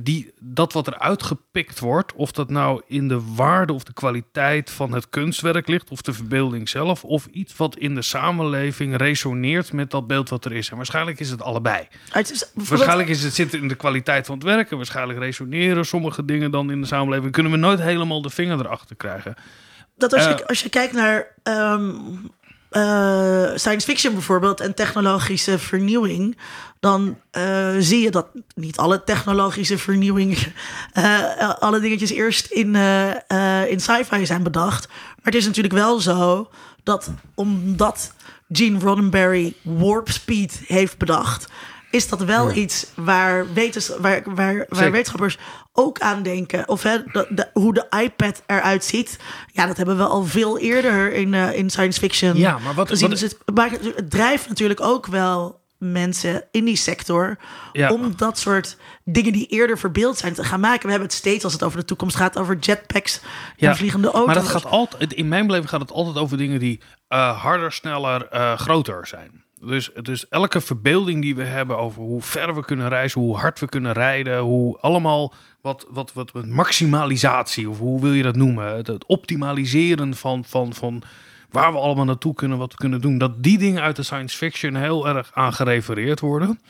die, 0.00 0.32
dat 0.40 0.72
wat 0.72 0.86
er 0.86 0.98
uitgepikt 0.98 1.78
wordt, 1.78 2.12
of 2.12 2.32
dat 2.32 2.50
nou 2.50 2.82
in 2.86 3.08
de 3.08 3.34
waarde 3.34 3.72
of 3.72 3.84
de 3.84 3.92
kwaliteit 3.92 4.70
van 4.70 4.92
het 4.92 5.08
kunstwerk 5.08 5.68
ligt, 5.68 5.90
of 5.90 6.02
de 6.02 6.12
verbeelding 6.12 6.68
zelf, 6.68 7.04
of 7.04 7.26
iets 7.26 7.56
wat 7.56 7.76
in 7.76 7.94
de 7.94 8.02
samenleving 8.02 8.96
resoneert 8.96 9.72
met 9.72 9.90
dat 9.90 10.06
beeld 10.06 10.28
wat 10.28 10.44
er 10.44 10.52
is. 10.52 10.70
En 10.70 10.76
waarschijnlijk 10.76 11.20
is 11.20 11.30
het 11.30 11.42
allebei. 11.42 11.88
Het 12.10 12.30
is, 12.30 12.50
waarschijnlijk 12.54 13.08
is 13.08 13.22
het 13.22 13.34
zit 13.34 13.54
in 13.54 13.68
de 13.68 13.74
kwaliteit 13.74 14.26
van 14.26 14.34
het 14.34 14.44
werk, 14.44 14.70
en 14.70 14.76
waarschijnlijk 14.76 15.18
resoneren 15.18 15.84
sommige 15.84 16.24
dingen 16.24 16.50
dan 16.50 16.70
in 16.70 16.80
de 16.80 16.86
samenleving. 16.86 17.32
Kunnen 17.32 17.52
we 17.52 17.58
nooit 17.58 17.80
helemaal 17.80 18.22
de 18.22 18.30
vinger 18.30 18.58
erachter 18.58 18.96
krijgen. 18.96 19.34
Dat 19.96 20.12
als, 20.12 20.24
je, 20.24 20.30
uh, 20.30 20.46
als 20.46 20.62
je 20.62 20.68
kijkt 20.68 20.92
naar 20.92 21.26
um, 21.42 22.30
uh, 22.76 23.50
science 23.54 23.86
fiction 23.86 24.12
bijvoorbeeld 24.12 24.60
en 24.60 24.74
technologische 24.74 25.58
vernieuwing, 25.58 26.38
dan 26.80 27.18
uh, 27.32 27.68
zie 27.78 28.00
je 28.00 28.10
dat 28.10 28.26
niet 28.54 28.76
alle 28.76 29.04
technologische 29.04 29.78
vernieuwing, 29.78 30.52
uh, 30.98 31.50
alle 31.66 31.80
dingetjes 31.80 32.10
eerst 32.10 32.46
in, 32.46 32.74
in 33.68 33.80
sci-fi 33.80 34.26
zijn 34.26 34.42
bedacht. 34.42 34.88
Maar 34.88 35.32
het 35.32 35.34
is 35.34 35.46
natuurlijk 35.46 35.74
wel 35.74 36.00
zo 36.00 36.50
dat 36.82 37.10
omdat 37.34 38.12
Gene 38.52 38.78
Roddenberry 38.78 39.54
warp 39.62 40.10
speed 40.10 40.60
heeft 40.66 40.98
bedacht, 40.98 41.48
is 41.90 42.08
dat 42.08 42.20
wel 42.22 42.48
ja. 42.48 42.54
iets 42.54 42.86
waar, 42.94 43.52
wetens, 43.52 43.88
waar, 43.98 44.22
waar, 44.34 44.66
waar 44.68 44.90
wetenschappers 44.90 45.38
ook 45.76 46.00
aan 46.00 46.22
denken. 46.22 46.68
Of 46.68 46.82
hè, 46.82 46.98
de, 47.12 47.26
de, 47.30 47.50
hoe 47.52 47.74
de 47.74 47.86
iPad 48.02 48.42
eruit 48.46 48.84
ziet. 48.84 49.18
Ja, 49.52 49.66
dat 49.66 49.76
hebben 49.76 49.96
we 49.96 50.04
al 50.04 50.24
veel 50.24 50.58
eerder 50.58 51.12
in, 51.12 51.32
uh, 51.32 51.56
in 51.56 51.70
science 51.70 52.00
fiction 52.00 52.36
ja, 52.36 52.58
maar 52.58 52.74
wat, 52.74 52.88
gezien. 52.88 53.08
Wat, 53.08 53.18
dus 53.18 53.30
het, 53.30 53.54
maar 53.54 53.70
het 53.70 54.10
drijft 54.10 54.48
natuurlijk 54.48 54.80
ook 54.80 55.06
wel 55.06 55.62
mensen 55.78 56.44
in 56.50 56.64
die 56.64 56.76
sector 56.76 57.38
ja. 57.72 57.92
om 57.92 58.16
dat 58.16 58.38
soort 58.38 58.76
dingen 59.04 59.32
die 59.32 59.46
eerder 59.46 59.78
verbeeld 59.78 60.18
zijn 60.18 60.32
te 60.32 60.44
gaan 60.44 60.60
maken. 60.60 60.82
We 60.82 60.90
hebben 60.90 61.08
het 61.08 61.16
steeds 61.16 61.44
als 61.44 61.52
het 61.52 61.62
over 61.62 61.78
de 61.78 61.84
toekomst 61.84 62.16
gaat 62.16 62.38
over 62.38 62.58
jetpacks 62.58 63.20
ja, 63.56 63.70
en 63.70 63.76
vliegende 63.76 64.10
auto's. 64.10 64.26
Maar 64.26 64.34
dat 64.34 64.48
gaat 64.48 64.66
altijd, 64.66 65.12
in 65.12 65.28
mijn 65.28 65.46
beleving 65.46 65.70
gaat 65.70 65.80
het 65.80 65.92
altijd 65.92 66.16
over 66.16 66.36
dingen 66.36 66.60
die 66.60 66.80
uh, 67.08 67.40
harder, 67.42 67.72
sneller, 67.72 68.28
uh, 68.32 68.58
groter 68.58 69.06
zijn. 69.06 69.42
Dus, 69.60 69.90
dus 70.02 70.28
elke 70.28 70.60
verbeelding 70.60 71.22
die 71.22 71.34
we 71.34 71.44
hebben 71.44 71.78
over 71.78 72.02
hoe 72.02 72.22
ver 72.22 72.54
we 72.54 72.64
kunnen 72.64 72.88
reizen, 72.88 73.20
hoe 73.20 73.36
hard 73.36 73.60
we 73.60 73.68
kunnen 73.68 73.92
rijden, 73.92 74.38
hoe 74.38 74.78
allemaal 74.78 75.34
wat, 75.64 75.86
wat, 75.90 76.12
wat, 76.12 76.46
maximalisatie, 76.46 77.70
of 77.70 77.78
hoe 77.78 78.00
wil 78.00 78.12
je 78.12 78.22
dat 78.22 78.36
noemen? 78.36 78.76
Het, 78.76 78.86
het 78.86 79.06
optimaliseren 79.06 80.14
van, 80.14 80.44
van, 80.44 80.74
van, 80.74 81.02
waar 81.50 81.72
we 81.72 81.78
allemaal 81.78 82.04
naartoe 82.04 82.34
kunnen, 82.34 82.58
wat 82.58 82.70
we 82.70 82.78
kunnen 82.78 83.00
doen, 83.00 83.18
dat 83.18 83.42
die 83.42 83.58
dingen 83.58 83.82
uit 83.82 83.96
de 83.96 84.02
science 84.02 84.36
fiction 84.36 84.74
heel 84.74 85.08
erg 85.08 85.30
aan 85.34 85.52
gerefereerd 85.52 86.20
worden. 86.20 86.60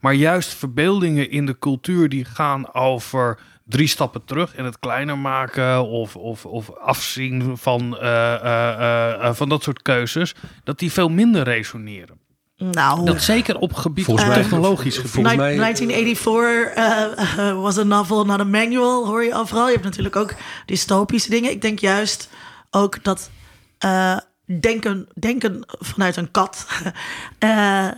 Maar 0.00 0.12
juist 0.14 0.54
verbeeldingen 0.54 1.30
in 1.30 1.46
de 1.46 1.58
cultuur 1.58 2.08
die 2.08 2.24
gaan 2.24 2.74
over 2.74 3.38
drie 3.64 3.88
stappen 3.88 4.24
terug 4.24 4.54
en 4.54 4.64
het 4.64 4.78
kleiner 4.78 5.18
maken 5.18 5.84
of, 5.86 6.16
of, 6.16 6.46
of 6.46 6.70
afzien 6.70 7.56
van, 7.56 7.98
eh, 7.98 8.34
eh, 8.34 9.24
eh, 9.24 9.34
van 9.34 9.48
dat 9.48 9.62
soort 9.62 9.82
keuzes, 9.82 10.34
dat 10.64 10.78
die 10.78 10.92
veel 10.92 11.08
minder 11.08 11.42
resoneren. 11.42 12.18
Nou, 12.58 13.04
Dat 13.04 13.22
zeker 13.22 13.58
op 13.58 13.72
gebied 13.74 14.04
Volgens 14.04 14.26
mij- 14.26 14.36
technologisch 14.36 14.96
gebied. 14.96 15.10
volgens 15.10 15.36
mij- 15.36 15.56
1984 15.56 16.74
eh, 16.74 17.48
eh, 17.48 17.60
was 17.60 17.78
a 17.78 17.82
novel, 17.82 18.24
not 18.24 18.40
a 18.40 18.44
manual, 18.44 19.06
hoor 19.06 19.24
je 19.24 19.34
overal. 19.34 19.66
Je 19.66 19.72
hebt 19.72 19.84
natuurlijk 19.84 20.16
ook 20.16 20.34
dystopische 20.66 21.30
dingen. 21.30 21.50
Ik 21.50 21.62
denk 21.62 21.78
juist 21.78 22.28
ook 22.70 23.04
dat 23.04 23.30
eh, 23.78 24.16
denken, 24.60 25.08
denken 25.20 25.64
vanuit 25.78 26.16
een 26.16 26.30
kat... 26.30 26.66
eh, 27.38 27.88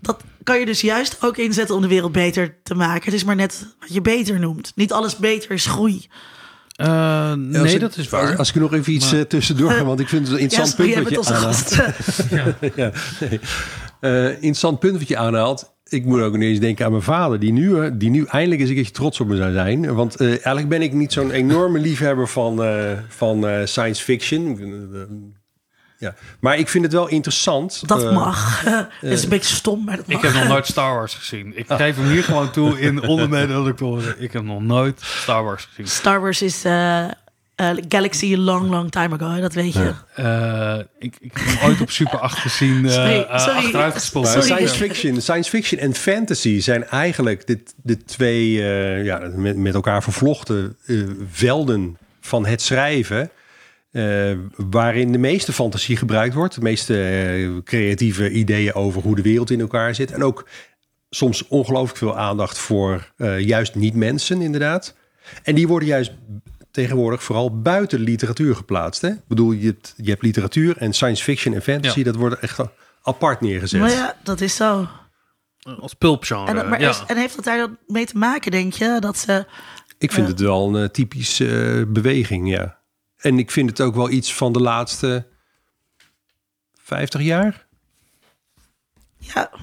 dat 0.00 0.20
kan 0.42 0.58
je 0.58 0.66
dus 0.66 0.80
juist 0.80 1.16
ook 1.20 1.36
inzetten 1.36 1.74
om 1.74 1.82
de 1.82 1.88
wereld 1.88 2.12
beter 2.12 2.56
te 2.62 2.74
maken. 2.74 3.04
Het 3.04 3.14
is 3.14 3.24
maar 3.24 3.36
net 3.36 3.66
wat 3.80 3.92
je 3.94 4.00
beter 4.00 4.38
noemt. 4.38 4.72
Niet 4.74 4.92
alles 4.92 5.16
beter 5.16 5.50
is 5.50 5.66
groei. 5.66 6.06
Eh, 6.76 7.28
als 7.30 7.36
nee, 7.38 7.74
ik- 7.74 7.80
dat 7.80 7.96
is 7.96 8.08
waar. 8.08 8.28
Als, 8.28 8.36
als 8.38 8.48
ik 8.48 8.54
er 8.54 8.60
nog 8.60 8.72
even 8.72 8.92
iets 8.92 9.12
Maar- 9.12 9.26
tussendoor 9.26 9.70
ga, 9.70 9.84
want 9.84 10.00
ik 10.00 10.08
vind 10.08 10.26
het 10.26 10.36
een 10.36 10.42
interessant 10.48 10.76
punt 10.76 10.94
wat 10.94 11.26
je 11.26 11.32
aanhaalt. 11.34 11.56
gast. 11.56 11.76
ja, 12.76 12.90
nee. 13.20 13.40
Eh, 14.02 14.26
interessant 14.28 14.78
punt 14.78 14.98
wat 14.98 15.08
je 15.08 15.16
aanhaalt. 15.16 15.72
Ik 15.88 16.04
moet 16.04 16.20
ook 16.20 16.34
ineens 16.34 16.58
denken 16.58 16.84
aan 16.84 16.90
mijn 16.90 17.02
vader, 17.02 17.38
die 17.38 17.52
nu, 17.52 17.80
eh, 17.80 17.90
die 17.94 18.10
nu 18.10 18.24
eindelijk 18.24 18.60
eens 18.60 18.68
een 18.68 18.74
keertje 18.74 18.92
trots 18.92 19.20
op 19.20 19.26
me 19.26 19.36
zou 19.36 19.52
zijn. 19.52 19.94
Want 19.94 20.16
eh, 20.16 20.28
eigenlijk 20.28 20.68
ben 20.68 20.82
ik 20.82 20.92
niet 20.92 21.12
zo'n 21.12 21.30
enorme 21.30 21.78
liefhebber 21.78 22.28
van, 22.28 22.64
eh, 22.64 22.92
van 23.08 23.46
eh, 23.48 23.66
science 23.66 24.02
fiction. 24.02 24.58
Ja. 25.98 26.14
Maar 26.40 26.58
ik 26.58 26.68
vind 26.68 26.84
het 26.84 26.92
wel 26.92 27.08
interessant. 27.08 27.88
Dat 27.88 28.12
mag. 28.12 28.62
Het 29.00 29.10
is 29.12 29.22
een 29.22 29.28
beetje 29.28 29.54
stom, 29.54 29.84
maar 29.84 29.96
dat 29.96 30.06
mag. 30.06 30.16
Ik 30.16 30.22
heb 30.22 30.34
nog 30.34 30.48
nooit 30.48 30.66
Star 30.66 30.94
Wars 30.94 31.14
gezien. 31.14 31.52
Ik 31.58 31.64
geef 31.68 31.96
hem 31.96 32.08
hier 32.08 32.24
gewoon 32.24 32.50
toe 32.50 32.80
in 32.80 33.02
ondermede 33.08 33.74
Ik 34.18 34.32
heb 34.32 34.42
nog 34.42 34.62
nooit 34.62 35.00
Star 35.00 35.44
Wars 35.44 35.64
gezien. 35.64 35.86
Star 35.86 36.20
Wars 36.20 36.42
is 36.42 36.64
eh, 36.64 37.04
eh, 37.62 37.84
Galaxy 37.88 38.34
a 38.34 38.38
long, 38.38 38.70
long 38.70 38.90
time 38.90 39.14
ago. 39.20 39.40
Dat 39.40 39.52
weet 39.54 39.72
je. 39.72 39.92
Eh, 40.14 40.78
ik, 40.98 41.16
ik 41.20 41.30
heb 41.34 41.46
hem 41.46 41.68
ooit 41.68 41.80
op 41.80 41.90
Super 41.90 42.18
8 42.18 42.38
gezien, 42.38 42.86
eh 42.86 42.92
Sorry, 42.92 44.42
science 44.42 44.74
fiction, 44.76 45.20
science 45.20 45.50
fiction 45.50 45.80
en 45.80 45.94
fantasy 45.94 46.60
zijn 46.60 46.84
eigenlijk 46.84 47.46
de, 47.46 47.62
de 47.82 48.04
twee 48.04 48.62
eh, 48.62 49.04
ja, 49.04 49.18
met, 49.34 49.56
met 49.56 49.74
elkaar 49.74 50.02
vervlochten 50.02 50.76
velden 51.30 51.96
van 52.20 52.46
het 52.46 52.62
schrijven. 52.62 53.30
eh, 53.92 54.32
waarin 54.56 55.12
de 55.12 55.18
meeste 55.18 55.52
fantasie 55.52 55.96
gebruikt 55.96 56.34
wordt. 56.34 56.54
De 56.54 56.60
meeste 56.60 57.60
creatieve 57.64 58.30
ideeën 58.30 58.74
over 58.74 59.02
hoe 59.02 59.16
de 59.16 59.22
wereld 59.22 59.50
in 59.50 59.60
elkaar 59.60 59.94
zit. 59.94 60.12
En 60.12 60.22
ook 60.24 60.46
soms 61.10 61.48
ongelooflijk 61.48 61.98
veel 61.98 62.18
aandacht 62.18 62.58
voor 62.58 63.12
eh, 63.16 63.38
juist 63.38 63.74
niet-mensen, 63.74 64.42
inderdaad. 64.42 64.94
En 65.42 65.54
die 65.54 65.68
worden 65.68 65.88
juist 65.88 66.12
tegenwoordig 66.72 67.22
vooral 67.22 67.60
buiten 67.60 68.00
literatuur 68.00 68.56
geplaatst. 68.56 69.02
Hè? 69.02 69.08
Ik 69.08 69.26
bedoel, 69.28 69.52
je 69.52 69.66
hebt, 69.66 69.94
je 69.96 70.10
hebt 70.10 70.22
literatuur 70.22 70.76
en 70.76 70.92
science 70.92 71.22
fiction 71.22 71.54
en 71.54 71.62
fantasy. 71.62 71.98
Ja. 71.98 72.04
Dat 72.04 72.16
worden 72.16 72.40
echt 72.42 72.58
apart 73.02 73.40
neergezet. 73.40 73.80
Maar 73.80 73.90
ja, 73.90 74.16
dat 74.22 74.40
is 74.40 74.56
zo. 74.56 74.88
Als 75.80 75.94
pulpgenre. 75.94 76.60
En, 76.60 76.68
maar 76.68 76.80
ja. 76.80 76.88
is- 76.90 77.02
en 77.06 77.16
heeft 77.16 77.34
dat 77.36 77.44
daar 77.44 77.58
dan 77.58 77.78
mee 77.86 78.06
te 78.06 78.18
maken, 78.18 78.50
denk 78.50 78.72
je? 78.72 78.96
Dat 79.00 79.18
ze. 79.18 79.46
Ik 79.98 80.12
vind 80.12 80.26
Ja. 80.26 80.32
het 80.32 80.40
wel 80.42 80.68
een 80.74 80.82
eh, 80.82 80.88
typische 80.88 81.78
eh, 81.80 81.86
beweging, 81.92 82.48
ja. 82.50 82.80
En 83.16 83.38
ik 83.38 83.50
vind 83.50 83.68
het 83.70 83.80
ook 83.80 83.94
wel 83.94 84.10
iets 84.10 84.34
van 84.34 84.52
de 84.52 84.60
laatste 84.60 85.26
50 86.82 87.20
jaar. 87.20 87.66
Ja. 89.18 89.50
Oh, 89.52 89.58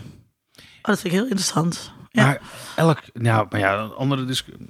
dat 0.81 0.99
vind 0.99 1.13
ik 1.13 1.19
heel 1.19 1.23
interessant. 1.27 1.91
Ja. 2.11 2.23
Maar 2.25 2.41
elk, 2.75 2.99
ja, 3.13 3.45
maar 3.49 3.59
ja, 3.59 3.77
een 3.79 3.91
andere 3.93 4.25
discussie. 4.25 4.67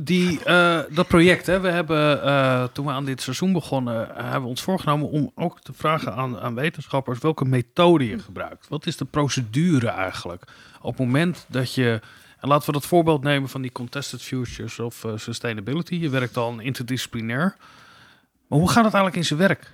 Die, 0.00 0.44
eh, 0.44 0.80
dat 0.90 1.08
project, 1.08 1.46
hè, 1.46 1.60
we 1.60 1.68
hebben 1.68 2.22
eh, 2.22 2.64
toen 2.64 2.86
we 2.86 2.92
aan 2.92 3.04
dit 3.04 3.22
seizoen 3.22 3.52
begonnen, 3.52 4.16
eh, 4.16 4.22
hebben 4.22 4.42
we 4.42 4.48
ons 4.48 4.62
voorgenomen 4.62 5.08
om 5.08 5.32
ook 5.34 5.60
te 5.60 5.72
vragen 5.72 6.14
aan, 6.14 6.38
aan 6.38 6.54
wetenschappers 6.54 7.18
welke 7.18 7.44
methode 7.44 8.08
je 8.08 8.18
gebruikt. 8.18 8.68
Wat 8.68 8.86
is 8.86 8.96
de 8.96 9.04
procedure 9.04 9.88
eigenlijk? 9.88 10.44
Op 10.80 10.96
het 10.96 11.06
moment 11.06 11.46
dat 11.48 11.74
je, 11.74 12.00
en 12.40 12.48
laten 12.48 12.66
we 12.66 12.72
dat 12.72 12.86
voorbeeld 12.86 13.22
nemen 13.22 13.48
van 13.48 13.62
die 13.62 13.72
contested 13.72 14.22
futures 14.22 14.78
of 14.78 15.06
sustainability. 15.14 15.94
Je 15.94 16.08
werkt 16.08 16.36
al 16.36 16.60
interdisciplinair. 16.60 17.56
Maar 18.46 18.58
hoe 18.58 18.70
gaat 18.70 18.84
het 18.84 18.94
eigenlijk 18.94 19.16
in 19.16 19.24
zijn 19.24 19.38
werk? 19.38 19.72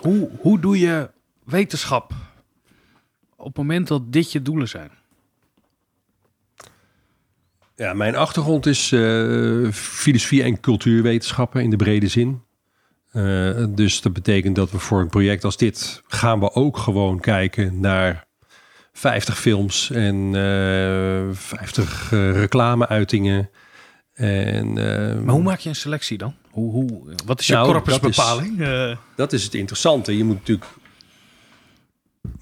Hoe, 0.00 0.30
hoe 0.38 0.60
doe 0.60 0.78
je 0.78 1.10
wetenschap 1.44 2.12
op 3.36 3.46
het 3.46 3.56
moment 3.56 3.88
dat 3.88 4.12
dit 4.12 4.32
je 4.32 4.42
doelen 4.42 4.68
zijn? 4.68 4.99
Ja, 7.80 7.92
mijn 7.92 8.16
achtergrond 8.16 8.66
is 8.66 8.92
eh, 8.92 9.70
filosofie 9.72 10.42
en 10.42 10.60
cultuurwetenschappen 10.60 11.62
in 11.62 11.70
de 11.70 11.76
brede 11.76 12.08
zin. 12.08 12.42
Eh, 13.12 13.64
dus 13.68 14.00
dat 14.00 14.12
betekent 14.12 14.56
dat 14.56 14.70
we 14.70 14.78
voor 14.78 15.00
een 15.00 15.08
project 15.08 15.44
als 15.44 15.56
dit 15.56 16.02
gaan 16.06 16.40
we 16.40 16.52
ook 16.54 16.76
gewoon 16.76 17.20
kijken 17.20 17.80
naar 17.80 18.26
50 18.92 19.38
films 19.38 19.90
en 19.90 20.30
eh 20.34 21.28
50 21.32 22.12
eh, 22.12 22.32
reclameuitingen. 22.32 23.50
En, 24.14 24.72
Maar 25.24 25.34
hoe 25.34 25.42
maak 25.42 25.58
je 25.58 25.68
een 25.68 25.74
selectie 25.74 26.18
dan? 26.18 26.34
Hoe, 26.50 26.72
hoe, 26.72 27.14
wat 27.26 27.40
is 27.40 27.46
je 27.46 27.52
Nou, 27.52 27.72
corpusbepaling? 27.72 28.60
Eh, 28.60 28.96
Dat 29.16 29.32
is 29.32 29.44
het 29.44 29.54
interessante. 29.54 30.16
Je 30.16 30.24
moet 30.24 30.36
natuurlijk. 30.36 30.66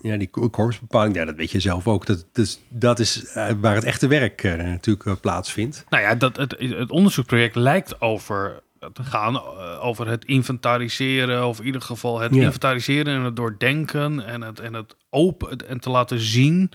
Ja, 0.00 0.16
die 0.16 0.26
ko- 0.28 0.48
korpsbepaling, 0.50 1.14
ja, 1.14 1.24
dat 1.24 1.34
weet 1.36 1.50
je 1.50 1.60
zelf 1.60 1.86
ook. 1.88 2.06
Dat, 2.06 2.26
dus, 2.32 2.60
dat 2.68 2.98
is 2.98 3.24
eh, 3.26 3.50
waar 3.60 3.74
het 3.74 3.84
echte 3.84 4.06
werk 4.06 4.42
eh, 4.44 4.56
natuurlijk 4.56 5.06
eh, 5.06 5.14
plaatsvindt. 5.20 5.84
nou 5.88 6.02
ja, 6.02 6.14
dat, 6.14 6.36
het, 6.36 6.54
het 6.58 6.90
onderzoeksproject 6.90 7.54
lijkt 7.54 8.00
over 8.00 8.62
te 8.92 9.02
gaan 9.02 9.40
over 9.80 10.08
het 10.08 10.24
inventariseren, 10.24 11.46
of 11.46 11.58
in 11.60 11.66
ieder 11.66 11.80
geval 11.80 12.18
het 12.20 12.34
Ja. 12.34 12.42
inventariseren 12.42 13.14
en 13.14 13.22
het 13.22 13.36
doordenken 13.36 14.26
en 14.26 14.42
het, 14.42 14.60
en 14.60 14.74
het 14.74 14.96
open 15.10 15.68
en 15.68 15.80
te 15.80 15.90
laten 15.90 16.20
zien, 16.20 16.70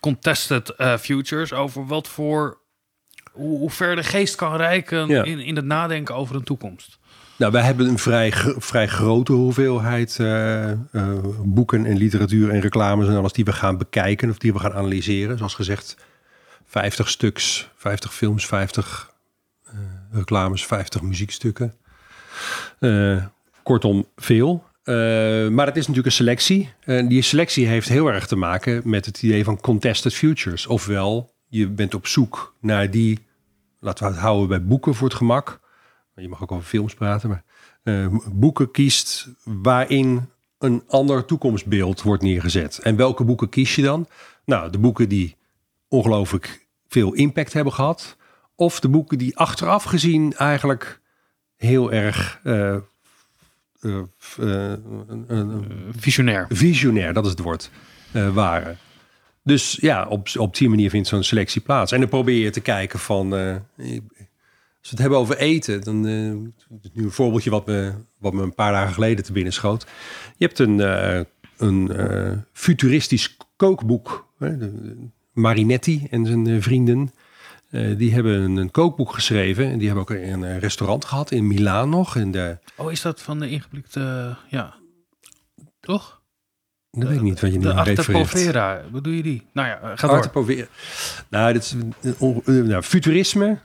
contested 0.00 0.74
futures, 1.00 1.52
over 1.52 1.86
wat 1.86 2.08
voor 2.08 2.60
hoe, 3.32 3.58
hoe 3.58 3.70
ver 3.70 3.96
de 3.96 4.02
geest 4.02 4.34
kan 4.34 4.56
reiken 4.56 5.08
Ja. 5.08 5.22
in, 5.24 5.38
in 5.38 5.56
het 5.56 5.64
nadenken 5.64 6.14
over 6.14 6.36
een 6.36 6.42
toekomst. 6.44 6.98
Nou, 7.36 7.52
wij 7.52 7.62
hebben 7.62 7.88
een 7.88 7.98
vrij, 7.98 8.32
vrij 8.56 8.88
grote 8.88 9.32
hoeveelheid 9.32 10.18
eh, 10.18 10.70
eh, 10.70 10.78
boeken 11.44 11.86
en 11.86 11.96
literatuur 11.96 12.50
en 12.50 12.60
reclames 12.60 13.08
en 13.08 13.16
alles 13.16 13.32
die 13.32 13.44
we 13.44 13.52
gaan 13.52 13.78
bekijken 13.78 14.30
of 14.30 14.38
die 14.38 14.52
we 14.52 14.58
gaan 14.58 14.72
analyseren. 14.72 15.38
Zoals 15.38 15.54
gezegd, 15.54 15.96
50 16.66 17.08
stuks, 17.08 17.70
50 17.76 18.14
films, 18.14 18.46
50 18.46 19.10
eh, 19.64 19.72
reclames, 20.12 20.66
50 20.66 21.02
muziekstukken. 21.02 21.74
Kortom, 23.62 24.06
veel. 24.16 24.64
Maar 25.50 25.66
het 25.66 25.76
is 25.76 25.86
natuurlijk 25.86 26.06
een 26.06 26.12
selectie. 26.12 26.72
En 26.80 27.08
die 27.08 27.22
selectie 27.22 27.66
heeft 27.66 27.88
heel 27.88 28.06
erg 28.06 28.26
te 28.26 28.36
maken 28.36 28.82
met 28.84 29.06
het 29.06 29.22
idee 29.22 29.44
van 29.44 29.60
contested 29.60 30.14
futures. 30.14 30.66
Ofwel, 30.66 31.34
je 31.48 31.68
bent 31.68 31.94
op 31.94 32.06
zoek 32.06 32.54
naar 32.60 32.90
die, 32.90 33.18
laten 33.80 34.06
we 34.06 34.12
het 34.12 34.20
houden 34.20 34.48
bij 34.48 34.64
boeken 34.64 34.94
voor 34.94 35.08
het 35.08 35.16
gemak. 35.16 35.60
Je 36.14 36.28
mag 36.28 36.42
ook 36.42 36.52
over 36.52 36.64
films 36.64 36.94
praten, 36.94 37.28
maar 37.28 37.44
eh, 37.82 38.06
boeken 38.32 38.70
kiest 38.70 39.28
waarin 39.44 40.28
een 40.58 40.82
ander 40.86 41.24
toekomstbeeld 41.24 42.02
wordt 42.02 42.22
neergezet. 42.22 42.78
En 42.78 42.96
welke 42.96 43.24
boeken 43.24 43.48
kies 43.48 43.74
je 43.74 43.82
dan? 43.82 44.08
Nou, 44.44 44.70
de 44.70 44.78
boeken 44.78 45.08
die 45.08 45.36
ongelooflijk 45.88 46.66
veel 46.88 47.12
impact 47.12 47.52
hebben 47.52 47.72
gehad. 47.72 48.16
Of 48.54 48.80
de 48.80 48.88
boeken 48.88 49.18
die 49.18 49.36
achteraf 49.36 49.84
gezien 49.84 50.34
eigenlijk 50.34 51.00
heel 51.56 51.92
erg 51.92 52.40
eh, 52.42 52.74
eh, 53.80 54.72
Visionair. 55.96 56.46
visionair, 56.48 57.12
dat 57.12 57.24
is 57.24 57.30
het 57.30 57.40
woord, 57.40 57.70
waren. 58.32 58.78
Dus 59.42 59.78
ja, 59.80 60.06
op, 60.06 60.28
op 60.38 60.56
die 60.56 60.68
manier 60.68 60.90
vindt 60.90 61.08
zo'n 61.08 61.22
selectie 61.22 61.60
plaats. 61.60 61.92
En 61.92 62.00
dan 62.00 62.08
probeer 62.08 62.44
je 62.44 62.50
te 62.50 62.60
kijken 62.60 62.98
van... 62.98 63.34
als 64.82 64.90
we 64.90 64.96
het 64.96 64.98
hebben 64.98 65.18
over 65.18 65.36
eten, 65.36 65.80
dan... 65.80 66.06
eh, 66.06 66.12
nu 66.92 67.04
een 67.04 67.10
voorbeeldje 67.10 67.50
wat 67.50 67.66
me, 67.66 67.92
wat 68.18 68.32
me 68.32 68.42
een 68.42 68.54
paar 68.54 68.72
dagen 68.72 68.94
geleden 68.94 69.24
te 69.24 69.32
binnen 69.32 69.52
schoot. 69.52 69.86
Je 70.36 70.46
hebt 70.46 70.58
een, 70.58 70.80
eh, 70.80 71.20
een 71.56 71.92
eh, 71.92 72.32
futuristisch 72.52 73.36
kookboek. 73.56 74.32
Hè, 74.38 74.56
de- 74.58 74.82
de 74.82 75.08
Marinetti 75.32 76.06
en 76.10 76.26
zijn 76.26 76.62
vrienden. 76.62 77.12
die 77.96 78.12
hebben 78.14 78.40
een, 78.40 78.56
een 78.56 78.70
kookboek 78.70 79.12
geschreven. 79.14 79.70
En 79.70 79.78
die 79.78 79.86
hebben 79.86 80.02
ook 80.04 80.10
een, 80.10 80.58
restaurant 80.58 81.04
gehad 81.04 81.30
in 81.30 81.46
Milaan 81.46 81.88
nog. 81.88 82.16
En 82.16 82.30
de, 82.30 82.58
Oh, 82.76 82.92
is 82.92 83.00
dat 83.02 83.20
van 83.22 83.38
de 83.38 83.48
ingeblikte... 83.50 84.36
ja. 84.48 84.74
Toch? 85.80 86.20
dat 86.90 87.08
weet 87.08 87.16
ik 87.16 87.22
niet 87.22 87.40
wat 87.40 87.52
je 87.52 87.58
nu 87.58 87.68
refereert. 87.68 88.30
Povera, 88.30 88.82
wat 88.90 89.04
doe 89.04 89.16
je 89.16 89.22
die? 89.22 89.42
Nou 89.52 89.68
ja, 89.68 89.96
ga 89.96 90.08
Arte 90.08 90.30
door. 90.32 90.44
Povera. 90.44 90.66
Nou, 91.28 91.52
dit 91.52 91.62
is, 91.62 91.74
nou, 92.44 92.82
futurisme. 92.82 93.58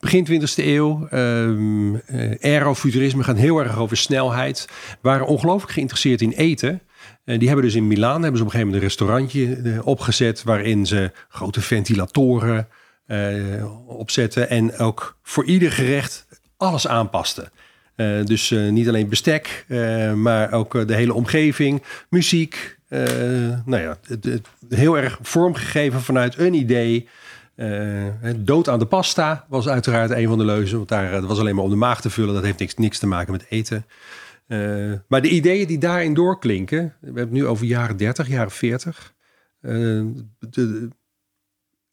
Begin 0.00 0.26
20e 0.26 0.54
eeuw. 0.56 1.08
Um, 1.12 2.02
aerofuturisme 2.40 3.22
gaat 3.22 3.36
heel 3.36 3.58
erg 3.58 3.78
over 3.78 3.96
snelheid. 3.96 4.68
Waren 5.00 5.26
ongelooflijk 5.26 5.72
geïnteresseerd 5.72 6.20
in 6.20 6.32
eten. 6.32 6.80
Uh, 7.24 7.38
die 7.38 7.46
hebben 7.46 7.66
dus 7.66 7.74
in 7.74 7.86
Milaan 7.86 8.22
hebben 8.22 8.38
ze 8.38 8.44
op 8.44 8.52
een 8.52 8.60
gegeven 8.60 8.66
moment 8.66 8.82
een 8.82 8.88
restaurantje 8.88 9.84
opgezet. 9.84 10.42
waarin 10.42 10.86
ze 10.86 11.10
grote 11.28 11.60
ventilatoren 11.60 12.68
opzetten. 13.86 14.50
En 14.50 14.76
ook 14.76 15.16
voor 15.22 15.44
ieder 15.44 15.72
gerecht 15.72 16.26
alles 16.56 16.86
aanpasten. 16.86 17.50
dus 18.24 18.50
niet 18.50 18.88
alleen 18.88 19.08
bestek, 19.08 19.64
maar 20.14 20.52
ook 20.52 20.86
de 20.88 20.94
hele 20.94 21.14
omgeving, 21.14 21.82
muziek. 22.08 22.78
nou 23.64 23.82
ja, 23.82 23.98
het, 24.06 24.40
heel 24.68 24.98
erg 24.98 25.18
vormgegeven 25.22 26.00
vanuit 26.00 26.38
een 26.38 26.54
idee. 26.54 27.08
Uh, 27.60 28.34
dood 28.36 28.68
aan 28.68 28.78
de 28.78 28.86
pasta 28.86 29.46
was 29.48 29.68
uiteraard 29.68 30.10
een 30.10 30.28
van 30.28 30.38
de 30.38 30.44
leuzen. 30.44 30.76
Want 30.76 30.88
daar 30.88 31.10
dat 31.10 31.24
was 31.24 31.38
alleen 31.38 31.54
maar 31.54 31.64
om 31.64 31.70
de 31.70 31.76
maag 31.76 32.00
te 32.00 32.10
vullen. 32.10 32.34
Dat 32.34 32.44
heeft 32.44 32.58
niks, 32.58 32.74
niks 32.74 32.98
te 32.98 33.06
maken 33.06 33.32
met 33.32 33.46
eten. 33.48 33.86
Uh, 34.48 34.92
maar 35.08 35.22
de 35.22 35.28
ideeën 35.28 35.66
die 35.66 35.78
daarin 35.78 36.14
doorklinken. 36.14 36.78
We 36.78 37.06
hebben 37.06 37.22
het 37.22 37.32
nu 37.32 37.46
over 37.46 37.66
jaren 37.66 37.96
30, 37.96 38.28
jaren 38.28 38.50
40. 38.50 39.14
Uh, 39.62 40.04
de, 40.38 40.88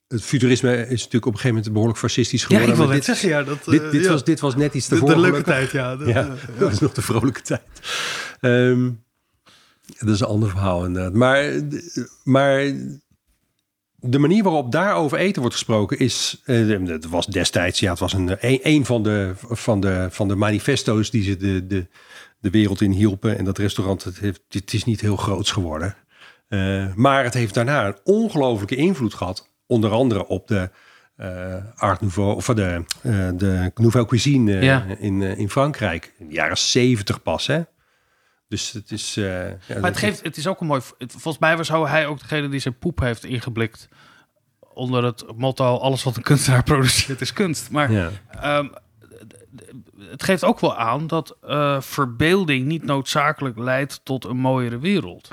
het 0.08 0.22
futurisme 0.22 0.76
is 0.76 0.88
natuurlijk 0.88 1.14
op 1.14 1.32
een 1.32 1.38
gegeven 1.38 1.48
moment 1.48 1.72
behoorlijk 1.72 1.98
fascistisch 1.98 2.44
geworden. 2.44 2.66
Ja, 2.66 2.74
ik 2.74 2.80
wil 2.80 2.94
dit, 2.94 3.04
zeggen, 3.04 3.28
ja, 3.28 3.42
dat, 3.42 3.64
dit, 3.64 3.90
dit 3.90 4.04
ja. 4.04 4.10
was, 4.10 4.24
dit 4.24 4.40
was 4.40 4.56
net 4.56 4.74
iets 4.74 4.86
te 4.86 4.94
de, 4.94 5.04
de 5.04 5.18
leuke 5.18 5.42
tijd, 5.42 5.70
ja. 5.70 5.96
Dat, 5.96 6.08
ja, 6.08 6.36
is 6.70 6.78
nog 6.78 6.92
de 6.92 7.02
vrolijke 7.02 7.42
tijd. 7.42 7.62
Um, 8.40 9.04
dat 9.98 10.14
is 10.14 10.20
een 10.20 10.26
ander 10.26 10.48
verhaal 10.48 10.84
inderdaad. 10.84 11.12
Maar, 11.12 11.52
maar 12.24 12.72
de 14.00 14.18
manier 14.18 14.42
waarop 14.42 14.72
daarover 14.72 15.18
eten 15.18 15.40
wordt 15.40 15.56
gesproken 15.56 15.98
is. 15.98 16.42
Uh, 16.46 16.88
het 16.88 17.08
was 17.08 17.26
destijds, 17.26 17.80
ja, 17.80 17.90
het 17.90 17.98
was 17.98 18.12
een, 18.12 18.36
een, 18.40 18.84
van, 18.84 19.02
de, 19.02 19.32
van, 19.36 19.80
de, 19.80 20.06
van 20.10 20.28
de 20.28 20.34
manifesto's 20.34 21.10
die 21.10 21.22
ze 21.22 21.36
de, 21.36 21.66
de, 21.66 21.86
de 22.40 22.50
wereld 22.50 22.80
in 22.80 22.90
hielpen. 22.90 23.38
En 23.38 23.44
dat 23.44 23.58
restaurant, 23.58 24.04
het, 24.04 24.18
heeft, 24.18 24.40
het 24.48 24.72
is 24.72 24.84
niet 24.84 25.00
heel 25.00 25.16
groots 25.16 25.50
geworden. 25.50 25.96
Uh, 26.48 26.94
maar 26.94 27.24
het 27.24 27.34
heeft 27.34 27.54
daarna 27.54 27.86
een 27.86 27.98
ongelofelijke 28.04 28.76
invloed 28.76 29.14
gehad. 29.14 29.50
Onder 29.66 29.90
andere 29.90 30.26
op 30.26 30.48
de 30.48 30.70
uh, 31.16 31.54
Art 31.74 32.00
Nouveau, 32.00 32.36
of 32.36 32.46
de, 32.46 32.84
de 33.36 33.72
Nouvelle 33.74 34.06
Cuisine 34.06 34.62
ja. 34.62 34.84
in, 34.98 35.22
in 35.22 35.50
Frankrijk. 35.50 36.12
In 36.18 36.28
de 36.28 36.34
jaren 36.34 36.58
zeventig 36.58 37.22
pas, 37.22 37.46
hè? 37.46 37.60
Dus 38.48 38.72
het 38.72 38.90
is. 38.90 39.16
Uh, 39.16 39.48
ja, 39.48 39.56
maar 39.68 39.90
het, 39.90 39.96
geeft, 39.96 40.22
het 40.22 40.36
is 40.36 40.46
ook 40.46 40.60
een 40.60 40.66
mooi. 40.66 40.80
Het, 40.98 41.12
volgens 41.12 41.38
mij 41.38 41.56
was 41.56 41.68
hij 41.68 42.06
ook 42.06 42.18
degene 42.18 42.48
die 42.48 42.60
zijn 42.60 42.78
poep 42.78 43.00
heeft 43.00 43.24
ingeblikt. 43.24 43.88
Onder 44.74 45.04
het 45.04 45.24
motto: 45.36 45.76
alles 45.76 46.02
wat 46.02 46.16
een 46.16 46.22
kunstenaar 46.22 46.62
produceert 46.72 47.20
is 47.20 47.32
kunst. 47.32 47.70
Maar 47.70 47.92
ja. 47.92 48.10
um, 48.44 48.72
het 49.98 50.22
geeft 50.22 50.44
ook 50.44 50.60
wel 50.60 50.76
aan 50.76 51.06
dat 51.06 51.36
uh, 51.44 51.80
verbeelding 51.80 52.66
niet 52.66 52.84
noodzakelijk 52.84 53.58
leidt 53.58 54.00
tot 54.02 54.24
een 54.24 54.36
mooiere 54.36 54.78
wereld. 54.78 55.30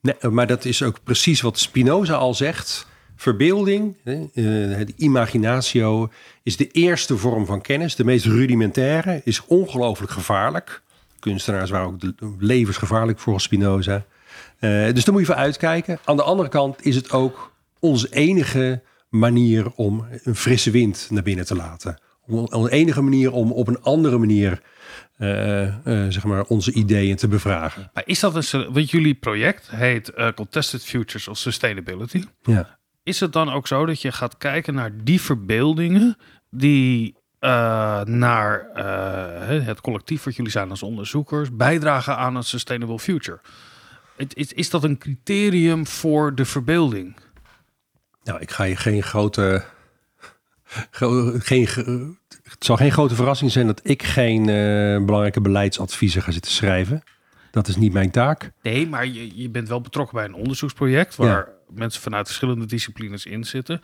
Nee, 0.00 0.30
maar 0.30 0.46
dat 0.46 0.64
is 0.64 0.82
ook 0.82 1.02
precies 1.02 1.40
wat 1.40 1.58
Spinoza 1.58 2.14
al 2.14 2.34
zegt. 2.34 2.86
Verbeelding, 3.16 3.96
de 4.04 4.92
imaginatio, 4.96 6.10
is 6.42 6.56
de 6.56 6.66
eerste 6.66 7.16
vorm 7.16 7.46
van 7.46 7.60
kennis, 7.60 7.94
de 7.94 8.04
meest 8.04 8.24
rudimentaire, 8.24 9.20
is 9.24 9.46
ongelooflijk 9.46 10.12
gevaarlijk 10.12 10.82
kunstenaars 11.24 11.70
waren 11.70 11.86
ook 11.86 12.34
levensgevaarlijk 12.38 13.18
voor 13.18 13.40
Spinoza. 13.40 14.04
Uh, 14.60 14.92
dus 14.92 15.04
daar 15.04 15.12
moet 15.12 15.26
je 15.26 15.32
voor 15.32 15.34
uitkijken. 15.34 15.98
Aan 16.04 16.16
de 16.16 16.22
andere 16.22 16.48
kant 16.48 16.86
is 16.86 16.96
het 16.96 17.12
ook 17.12 17.52
onze 17.78 18.08
enige 18.10 18.82
manier 19.08 19.70
om 19.70 20.06
een 20.22 20.34
frisse 20.34 20.70
wind 20.70 21.06
naar 21.10 21.22
binnen 21.22 21.46
te 21.46 21.54
laten. 21.56 22.00
Onze 22.26 22.70
enige 22.70 23.02
manier 23.02 23.32
om 23.32 23.52
op 23.52 23.68
een 23.68 23.82
andere 23.82 24.18
manier 24.18 24.60
uh, 25.18 25.62
uh, 25.62 25.72
zeg 26.08 26.24
maar 26.24 26.44
onze 26.44 26.72
ideeën 26.72 27.16
te 27.16 27.28
bevragen. 27.28 27.90
Maar 27.94 28.02
is 28.06 28.20
dat 28.20 28.52
een, 28.52 28.72
want 28.72 28.90
jullie 28.90 29.14
project 29.14 29.70
heet 29.70 30.12
Contested 30.34 30.84
Futures 30.84 31.28
of 31.28 31.38
Sustainability. 31.38 32.24
Ja. 32.42 32.78
Is 33.02 33.20
het 33.20 33.32
dan 33.32 33.52
ook 33.52 33.66
zo 33.66 33.86
dat 33.86 34.02
je 34.02 34.12
gaat 34.12 34.36
kijken 34.36 34.74
naar 34.74 34.90
die 35.04 35.20
verbeeldingen 35.20 36.16
die 36.50 37.14
uh, 37.44 38.00
naar 38.00 38.68
uh, 38.76 39.66
het 39.66 39.80
collectief 39.80 40.24
wat 40.24 40.36
jullie 40.36 40.50
zijn 40.50 40.70
als 40.70 40.82
onderzoekers, 40.82 41.56
bijdragen 41.56 42.16
aan 42.16 42.36
een 42.36 42.44
sustainable 42.44 42.98
future. 42.98 43.40
Is, 44.16 44.52
is 44.52 44.70
dat 44.70 44.84
een 44.84 44.98
criterium 44.98 45.86
voor 45.86 46.34
de 46.34 46.44
verbeelding? 46.44 47.16
Nou, 48.22 48.40
ik 48.40 48.50
ga 48.50 48.64
je 48.64 48.76
geen 48.76 49.02
grote. 49.02 49.64
Geen, 50.90 51.68
het 52.42 52.64
zal 52.64 52.76
geen 52.76 52.92
grote 52.92 53.14
verrassing 53.14 53.50
zijn 53.50 53.66
dat 53.66 53.80
ik 53.82 54.02
geen 54.02 54.40
uh, 54.40 55.04
belangrijke 55.04 55.40
beleidsadviezen 55.40 56.22
ga 56.22 56.30
zitten 56.30 56.52
schrijven. 56.52 57.02
Dat 57.50 57.68
is 57.68 57.76
niet 57.76 57.92
mijn 57.92 58.10
taak. 58.10 58.52
Nee, 58.62 58.88
maar 58.88 59.06
je, 59.06 59.42
je 59.42 59.50
bent 59.50 59.68
wel 59.68 59.80
betrokken 59.80 60.16
bij 60.16 60.24
een 60.24 60.34
onderzoeksproject 60.34 61.16
waar 61.16 61.46
ja. 61.46 61.74
mensen 61.74 62.02
vanuit 62.02 62.26
verschillende 62.26 62.66
disciplines 62.66 63.26
in 63.26 63.44
zitten. 63.44 63.80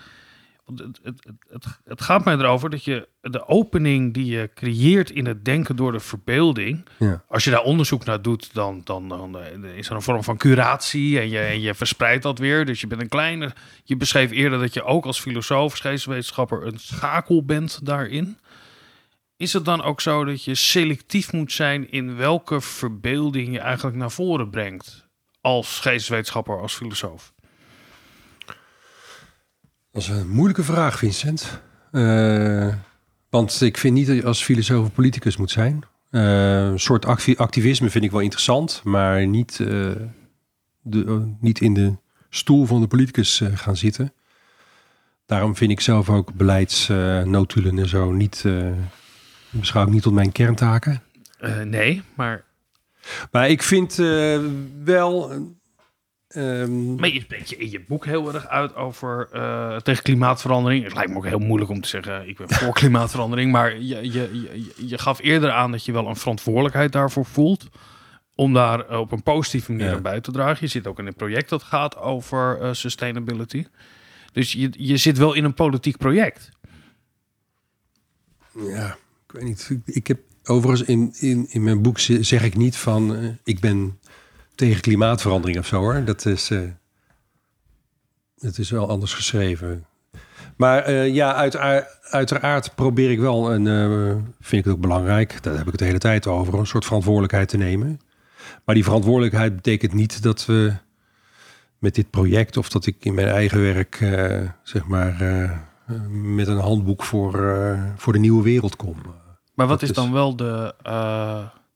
Het, 0.76 1.00
het, 1.02 1.26
het, 1.48 1.66
het, 1.84 2.00
gaat 2.00 2.24
mij 2.24 2.36
erover 2.36 2.70
dat 2.70 2.84
je 2.84 3.08
de 3.20 3.48
opening 3.48 4.14
die 4.14 4.26
je 4.26 4.50
creëert 4.54 5.10
in 5.10 5.26
het 5.26 5.44
denken 5.44 5.76
door 5.76 5.92
de 5.92 6.00
verbeelding. 6.00 6.86
Ja. 6.98 7.24
Als 7.28 7.44
je 7.44 7.50
daar 7.50 7.62
onderzoek 7.62 8.04
naar 8.04 8.22
doet, 8.22 8.54
dan, 8.54 8.80
dan, 8.84 9.08
dan 9.08 9.36
is 9.64 9.88
er 9.88 9.94
een 9.94 10.02
vorm 10.02 10.24
van 10.24 10.36
curatie 10.36 11.20
en 11.20 11.28
je, 11.28 11.38
en 11.38 11.60
je 11.60 11.74
verspreidt 11.74 12.22
dat 12.22 12.38
weer. 12.38 12.64
Dus 12.64 12.80
je 12.80 12.86
bent 12.86 13.00
een 13.00 13.08
kleine. 13.08 13.52
Je 13.84 13.96
beschreef 13.96 14.30
eerder 14.30 14.58
dat 14.58 14.74
je 14.74 14.82
ook 14.82 15.04
als 15.06 15.20
filosoof, 15.20 15.72
geesteswetenschapper 15.72 16.66
een 16.66 16.78
schakel 16.78 17.44
bent 17.44 17.86
daarin. 17.86 18.38
Is 19.36 19.52
het 19.52 19.64
dan 19.64 19.82
ook 19.82 20.00
zo 20.00 20.24
dat 20.24 20.44
je 20.44 20.54
selectief 20.54 21.32
moet 21.32 21.52
zijn 21.52 21.90
in 21.90 22.16
welke 22.16 22.60
verbeelding 22.60 23.52
je 23.52 23.58
eigenlijk 23.58 23.96
naar 23.96 24.10
voren 24.10 24.50
brengt? 24.50 25.08
Als 25.40 25.80
geesteswetenschapper, 25.80 26.60
als 26.60 26.74
filosoof? 26.74 27.32
Dat 29.92 30.02
is 30.02 30.08
een 30.08 30.28
moeilijke 30.28 30.62
vraag, 30.62 30.98
Vincent. 30.98 31.60
Uh, 31.92 32.74
want 33.30 33.60
ik 33.60 33.76
vind 33.76 33.94
niet 33.94 34.06
dat 34.06 34.16
je 34.16 34.24
als 34.24 34.44
filosoof 34.44 34.84
of 34.84 34.92
politicus 34.92 35.36
moet 35.36 35.50
zijn. 35.50 35.82
Uh, 36.10 36.64
een 36.64 36.80
soort 36.80 37.04
activisme 37.36 37.90
vind 37.90 38.04
ik 38.04 38.10
wel 38.10 38.20
interessant, 38.20 38.80
maar 38.84 39.26
niet, 39.26 39.58
uh, 39.58 39.90
de, 40.80 41.32
niet 41.40 41.60
in 41.60 41.74
de 41.74 41.96
stoel 42.28 42.66
van 42.66 42.80
de 42.80 42.86
politicus 42.86 43.42
gaan 43.54 43.76
zitten. 43.76 44.12
Daarom 45.26 45.56
vind 45.56 45.70
ik 45.70 45.80
zelf 45.80 46.08
ook 46.08 46.34
beleidsnotulen 46.34 47.78
en 47.78 47.88
zo 47.88 48.12
niet, 48.12 48.44
beschouw 49.50 49.82
ik 49.82 49.90
niet 49.90 50.02
tot 50.02 50.12
mijn 50.12 50.32
kerntaken. 50.32 51.02
nee, 51.64 52.02
maar... 52.14 52.44
Maar 53.30 53.48
ik 53.48 53.62
vind 53.62 53.94
wel 54.84 55.32
Um, 56.36 56.94
maar 56.94 57.08
je 57.08 57.20
spreekt 57.20 57.50
je 57.50 57.56
in 57.56 57.70
je 57.70 57.80
boek 57.80 58.04
heel 58.04 58.34
erg 58.34 58.46
uit 58.46 58.74
over 58.74 59.28
uh, 59.34 59.76
tegen 59.76 60.02
klimaatverandering. 60.02 60.84
Het 60.84 60.94
lijkt 60.94 61.10
me 61.10 61.16
ook 61.16 61.26
heel 61.26 61.38
moeilijk 61.38 61.70
om 61.70 61.80
te 61.80 61.88
zeggen, 61.88 62.28
ik 62.28 62.36
ben 62.36 62.50
voor 62.50 62.72
klimaatverandering. 62.80 63.52
Maar 63.52 63.78
je, 63.78 64.12
je, 64.12 64.40
je, 64.42 64.72
je, 64.86 64.98
gaf 64.98 65.20
eerder 65.20 65.50
aan 65.50 65.70
dat 65.70 65.84
je 65.84 65.92
wel 65.92 66.06
een 66.06 66.16
verantwoordelijkheid 66.16 66.92
daarvoor 66.92 67.24
voelt. 67.24 67.68
Om 68.34 68.52
daar 68.52 68.98
op 68.98 69.12
een 69.12 69.22
positieve 69.22 69.72
manier 69.72 69.90
ja. 69.90 70.00
bij 70.00 70.20
te 70.20 70.32
dragen. 70.32 70.58
Je 70.60 70.66
zit 70.66 70.86
ook 70.86 70.98
in 70.98 71.06
een 71.06 71.14
project 71.14 71.48
dat 71.48 71.62
gaat 71.62 71.96
over 71.96 72.58
uh, 72.62 72.72
sustainability. 72.72 73.64
Dus 74.32 74.52
je, 74.52 74.70
je 74.76 74.96
zit 74.96 75.18
wel 75.18 75.34
in 75.34 75.44
een 75.44 75.54
politiek 75.54 75.96
project. 75.96 76.50
Ja, 78.54 78.96
ik 79.26 79.32
weet 79.32 79.44
niet. 79.44 79.70
Ik 79.84 80.06
heb 80.06 80.18
overigens 80.44 80.88
in, 80.88 81.12
in, 81.18 81.46
in 81.48 81.62
mijn 81.62 81.82
boek 81.82 81.98
zeg 81.98 82.42
ik 82.42 82.56
niet 82.56 82.76
van 82.76 83.14
uh, 83.14 83.30
ik 83.44 83.60
ben 83.60 83.98
tegen 84.60 84.80
klimaatverandering 84.80 85.58
of 85.58 85.66
zo 85.66 85.78
hoor. 85.78 86.04
Dat 86.04 86.26
is, 86.26 86.50
uh, 86.50 86.60
dat 88.36 88.58
is 88.58 88.70
wel 88.70 88.88
anders 88.88 89.14
geschreven. 89.14 89.86
Maar 90.56 90.90
uh, 90.90 91.14
ja, 91.14 91.34
uiteraard, 91.34 91.98
uiteraard, 92.02 92.74
probeer 92.74 93.10
ik 93.10 93.18
wel, 93.18 93.52
en 93.52 93.66
uh, 93.66 94.14
vind 94.40 94.60
ik 94.60 94.64
het 94.64 94.74
ook 94.74 94.80
belangrijk, 94.80 95.42
daar 95.42 95.56
heb 95.56 95.64
ik 95.64 95.70
het 95.70 95.78
de 95.78 95.84
hele 95.84 95.98
tijd 95.98 96.26
over, 96.26 96.54
een 96.54 96.66
soort 96.66 96.84
verantwoordelijkheid 96.84 97.48
te 97.48 97.56
nemen. 97.56 98.00
Maar 98.64 98.74
die 98.74 98.84
verantwoordelijkheid 98.84 99.54
betekent 99.54 99.92
niet 99.92 100.22
dat 100.22 100.46
we 100.46 100.72
met 101.78 101.94
dit 101.94 102.10
project 102.10 102.56
of 102.56 102.68
dat 102.68 102.86
ik 102.86 102.96
in 103.00 103.14
mijn 103.14 103.28
eigen 103.28 103.60
werk, 103.60 103.96
zeg 104.62 104.86
maar, 104.86 105.16
met 106.10 106.48
een 106.48 106.58
handboek 106.58 107.02
voor, 107.02 107.78
voor 107.96 108.12
de 108.12 108.18
nieuwe 108.18 108.42
wereld 108.42 108.76
kom. 108.76 108.96
Maar 109.54 109.66
wat 109.66 109.82
is, 109.82 109.88
is 109.88 109.94
dan 109.94 110.12
wel 110.12 110.36
de. 110.36 110.74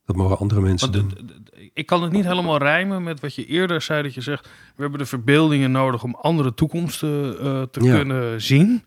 Dat 0.05 0.15
mogen 0.15 0.37
andere 0.37 0.61
mensen 0.61 0.91
Want 0.91 1.15
doen. 1.15 1.29
Ik 1.73 1.85
kan 1.85 2.03
het 2.03 2.11
niet 2.11 2.25
helemaal 2.25 2.57
rijmen 2.57 3.03
met 3.03 3.19
wat 3.19 3.35
je 3.35 3.45
eerder 3.45 3.81
zei. 3.81 4.03
Dat 4.03 4.13
je 4.13 4.21
zegt, 4.21 4.45
we 4.75 4.81
hebben 4.81 4.99
de 4.99 5.05
verbeeldingen 5.05 5.71
nodig 5.71 6.03
om 6.03 6.15
andere 6.15 6.53
toekomsten 6.53 7.31
uh, 7.33 7.61
te 7.61 7.83
Ja. 7.83 7.95
kunnen 7.95 8.41
zien. 8.41 8.83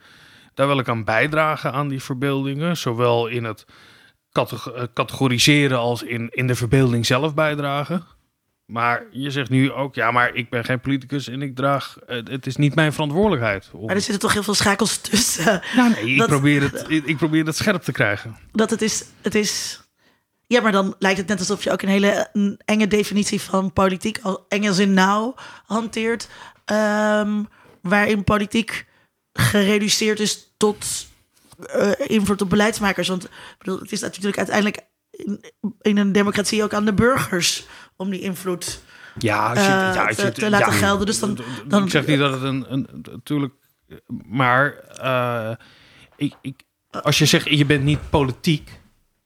Daar 0.55 0.67
wil 0.67 0.79
ik 0.79 0.89
aan 0.89 1.05
bijdragen 1.05 1.73
aan 1.73 1.89
die 1.89 2.03
verbeeldingen. 2.03 2.77
Zowel 2.77 3.27
in 3.27 3.45
het 3.45 3.65
categ- 4.33 4.67
eh, 4.71 4.83
categoriseren 4.95 5.79
als 5.79 6.03
in, 6.03 6.29
in 6.31 6.47
de 6.47 6.55
verbeelding 6.55 7.07
zelf 7.07 7.35
bijdragen. 7.35 8.05
Maar 8.67 9.03
je 9.11 9.31
zegt 9.31 9.51
nu 9.51 9.73
ook, 9.73 9.95
ja, 9.95 10.11
maar 10.11 10.35
ik 10.35 10.51
ben 10.51 10.65
geen 10.65 10.81
politicus 10.81 11.29
en 11.29 11.43
ik 11.43 11.57
draag, 11.57 11.99
eh, 12.07 12.17
het 12.25 12.47
is 12.47 12.57
niet 12.57 12.75
mijn 12.75 12.93
verantwoordelijkheid. 12.93 13.71
om- 13.73 13.87
Maar 13.87 13.95
er 13.95 14.01
zitten 14.01 14.21
toch 14.21 14.33
heel 14.33 14.43
veel 14.43 14.55
schakels 14.55 14.99
tussen. 15.01 15.63
Ja, 15.77 15.89
nee, 15.89 16.15
ik, 16.15 16.27
probeer 16.27 16.63
het, 16.63 16.85
ik, 16.89 17.05
ik 17.05 17.17
probeer 17.17 17.47
het 17.47 17.57
scherp 17.57 17.83
te 17.83 17.93
krijgen. 17.93 18.37
Dat 18.53 18.71
het 18.71 18.83
is, 18.83 19.05
het 19.23 19.35
is. 19.35 19.81
Ja, 20.51 20.61
maar 20.61 20.73
dan 20.73 20.95
lijkt 20.99 21.19
het 21.19 21.29
net 21.29 21.39
alsof 21.39 21.65
je 21.65 21.71
ook 21.73 21.83
een 21.83 21.89
hele 21.89 22.29
een 22.33 22.61
enge 22.65 22.87
definitie 22.87 23.41
van 23.41 23.73
politiek, 23.73 24.19
al 24.23 24.45
eng 24.49 24.67
als 24.69 24.79
in 24.79 24.95
nauw, 24.95 25.35
hanteert. 25.67 26.29
ehm, 26.65 27.43
waarin 27.83 28.25
politiek 28.25 28.87
gereduceerd 29.33 30.21
is 30.21 30.53
tot 30.57 31.07
eh, 31.67 31.91
invloed 32.07 32.43
op 32.43 32.51
beleidsmakers. 32.51 33.09
Want 33.09 33.29
bedoel, 33.59 33.79
het 33.79 33.93
is 33.93 34.01
natuurlijk 34.01 34.37
uiteindelijk 34.37 34.85
in, 35.11 35.45
in 35.81 35.97
een 35.97 36.13
democratie 36.13 36.63
ook 36.63 36.75
aan 36.75 36.85
de 36.85 36.95
burgers 36.95 37.67
om 37.97 38.11
die 38.11 38.21
invloed. 38.21 38.81
Ja, 39.19 39.49
als 39.49 39.59
Eh, 39.59 39.65
ja, 39.65 40.07
als 40.07 40.17
te- 40.17 40.33
te 40.33 40.51
laten 40.51 40.73
gelden. 40.73 41.07
Dus 41.07 41.19
dan- 41.19 41.39
dan- 41.67 41.85
ik 41.85 41.91
zeg 41.91 42.07
niet 42.07 42.19
dat 42.19 42.33
het 42.33 42.43
een, 42.43 42.73
een 42.73 42.89
natuurlijk, 43.11 43.55
maar 44.27 44.73
eh, 44.79 45.53
ik, 46.17 46.35
ik, 46.43 46.63
als 46.91 47.19
je 47.19 47.27
zegt 47.27 47.49
je 47.49 47.65
bent 47.67 47.85
niet 47.85 48.11
politiek, 48.11 48.81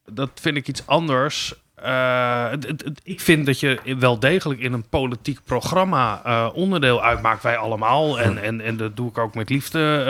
dat 0.07 0.31
vind 0.35 0.57
ik 0.57 0.69
iets 0.69 0.87
anders. 0.87 1.55
Eh, 1.75 2.49
het- 2.51 2.67
het- 2.67 2.85
het- 2.85 3.01
ik 3.05 3.21
vind 3.21 3.47
dat 3.47 3.61
je 3.61 3.97
wel 3.99 4.19
degelijk 4.19 4.61
in 4.61 4.73
een 4.73 4.89
politiek 4.89 5.39
programma 5.45 6.21
eh, 6.25 6.49
onderdeel 6.55 7.03
uitmaakt, 7.03 7.43
wij 7.43 7.57
allemaal. 7.57 8.21
En, 8.21 8.43
en, 8.43 8.61
en 8.61 8.77
dat 8.77 8.97
doe 8.97 9.09
ik 9.09 9.19
ook 9.19 9.35
met 9.35 9.49
liefde. 9.51 10.05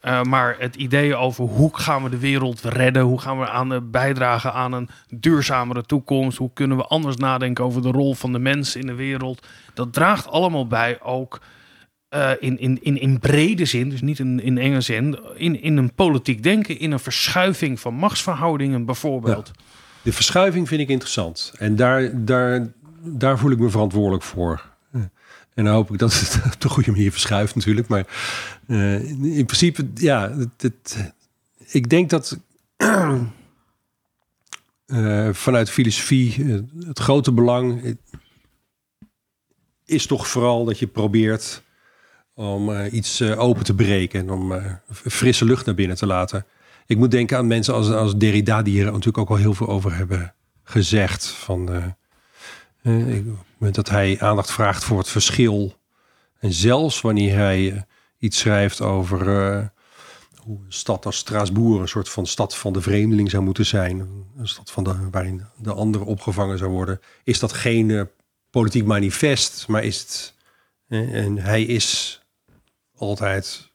eh, 0.00 0.22
maar 0.22 0.56
het 0.58 0.76
idee 0.76 1.16
over 1.16 1.44
hoe 1.44 1.76
gaan 1.78 2.02
we 2.02 2.10
de 2.10 2.18
wereld 2.18 2.60
redden, 2.62 3.02
hoe 3.02 3.20
gaan 3.20 3.38
we 3.38 3.48
aan 3.48 3.90
bijdragen 3.90 4.52
aan 4.52 4.72
een 4.72 4.88
duurzamere 5.08 5.82
toekomst, 5.82 6.38
hoe 6.38 6.50
kunnen 6.54 6.76
we 6.76 6.82
anders 6.84 7.16
nadenken 7.16 7.64
over 7.64 7.82
de 7.82 7.90
rol 7.90 8.14
van 8.14 8.32
de 8.32 8.38
mens 8.38 8.76
in 8.76 8.86
de 8.86 8.94
wereld, 8.94 9.46
dat 9.74 9.92
draagt 9.92 10.28
allemaal 10.28 10.66
bij 10.66 10.98
ook 11.02 11.40
eh, 12.08 12.30
in, 12.40 12.58
in, 12.58 12.78
in, 12.82 13.00
in 13.00 13.18
brede 13.18 13.64
zin, 13.64 13.88
dus 13.88 14.00
niet 14.00 14.18
in, 14.18 14.40
in 14.40 14.58
enge 14.58 14.80
zin, 14.80 15.18
in, 15.36 15.62
in 15.62 15.76
een 15.76 15.94
politiek 15.94 16.42
denken, 16.42 16.78
in 16.78 16.92
een 16.92 17.00
verschuiving 17.00 17.80
van 17.80 17.94
machtsverhoudingen 17.94 18.84
bijvoorbeeld. 18.84 19.50
De 20.02 20.12
verschuiving 20.12 20.68
vind 20.68 20.80
ik 20.80 20.88
interessant. 20.88 21.52
En 21.58 21.76
daar, 21.76 22.24
daar, 22.24 22.72
daar 23.02 23.38
voel 23.38 23.50
ik 23.50 23.58
me 23.58 23.70
verantwoordelijk 23.70 24.22
voor. 24.22 24.76
En 25.58 25.64
dan 25.64 25.74
hoop 25.74 25.92
ik 25.92 25.98
dat 25.98 26.20
het 26.20 26.40
op 26.54 26.60
de 26.60 26.68
goede 26.68 26.90
manier 26.90 27.10
verschuift 27.10 27.54
natuurlijk. 27.54 27.88
Maar 27.88 28.06
eh, 28.66 29.10
in 29.10 29.46
principe, 29.46 29.88
ja, 29.94 30.36
het, 30.56 31.12
ik 31.66 31.88
denk 31.88 32.10
dat 32.10 32.38
eh, 34.86 35.28
vanuit 35.32 35.70
filosofie 35.70 36.44
het 36.86 36.98
grote 36.98 37.32
belang 37.32 37.96
is 39.84 40.06
toch 40.06 40.28
vooral 40.28 40.64
dat 40.64 40.78
je 40.78 40.86
probeert 40.86 41.62
om 42.38 42.72
eh, 42.72 42.92
iets 42.92 43.20
eh, 43.20 43.40
open 43.40 43.64
te 43.64 43.74
breken 43.74 44.20
en 44.20 44.30
om 44.30 44.52
eh, 44.52 44.72
frisse 44.88 45.44
lucht 45.44 45.66
naar 45.66 45.74
binnen 45.74 45.96
te 45.96 46.06
laten. 46.06 46.46
Ik 46.86 46.96
moet 46.96 47.10
denken 47.10 47.36
aan 47.36 47.46
mensen 47.46 47.74
als, 47.74 47.90
als 47.90 48.16
Derrida, 48.16 48.62
die 48.62 48.72
hier 48.74 48.84
natuurlijk 48.84 49.18
ook 49.18 49.28
al 49.28 49.36
heel 49.36 49.54
veel 49.54 49.68
over 49.68 49.96
hebben 49.96 50.34
gezegd. 50.64 51.26
Van, 51.26 51.94
dat 53.58 53.88
hij 53.88 54.20
aandacht 54.20 54.50
vraagt 54.50 54.84
voor 54.84 54.98
het 54.98 55.08
verschil. 55.08 55.76
En 56.38 56.52
zelfs 56.52 57.00
wanneer 57.00 57.36
hij 57.36 57.86
iets 58.18 58.38
schrijft 58.38 58.80
over 58.80 59.18
hoe 60.36 60.58
een 60.64 60.72
stad 60.72 61.06
als 61.06 61.16
Straatsbourg 61.16 61.80
een 61.80 61.88
soort 61.88 62.08
van 62.08 62.26
stad 62.26 62.56
van 62.56 62.72
de 62.72 62.80
vreemdeling 62.80 63.30
zou 63.30 63.42
moeten 63.42 63.66
zijn. 63.66 63.98
Een 64.38 64.48
stad 64.48 64.70
van 64.70 64.84
de, 64.84 65.10
waarin 65.10 65.42
de 65.56 65.72
andere 65.72 66.04
opgevangen 66.04 66.58
zou 66.58 66.70
worden. 66.70 67.00
Is 67.24 67.38
dat 67.38 67.52
geen 67.52 68.08
politiek 68.50 68.84
manifest, 68.84 69.68
maar 69.68 69.84
is 69.84 70.00
het. 70.00 70.34
en 70.88 71.38
hij 71.38 71.62
is 71.62 72.20
altijd 72.98 73.70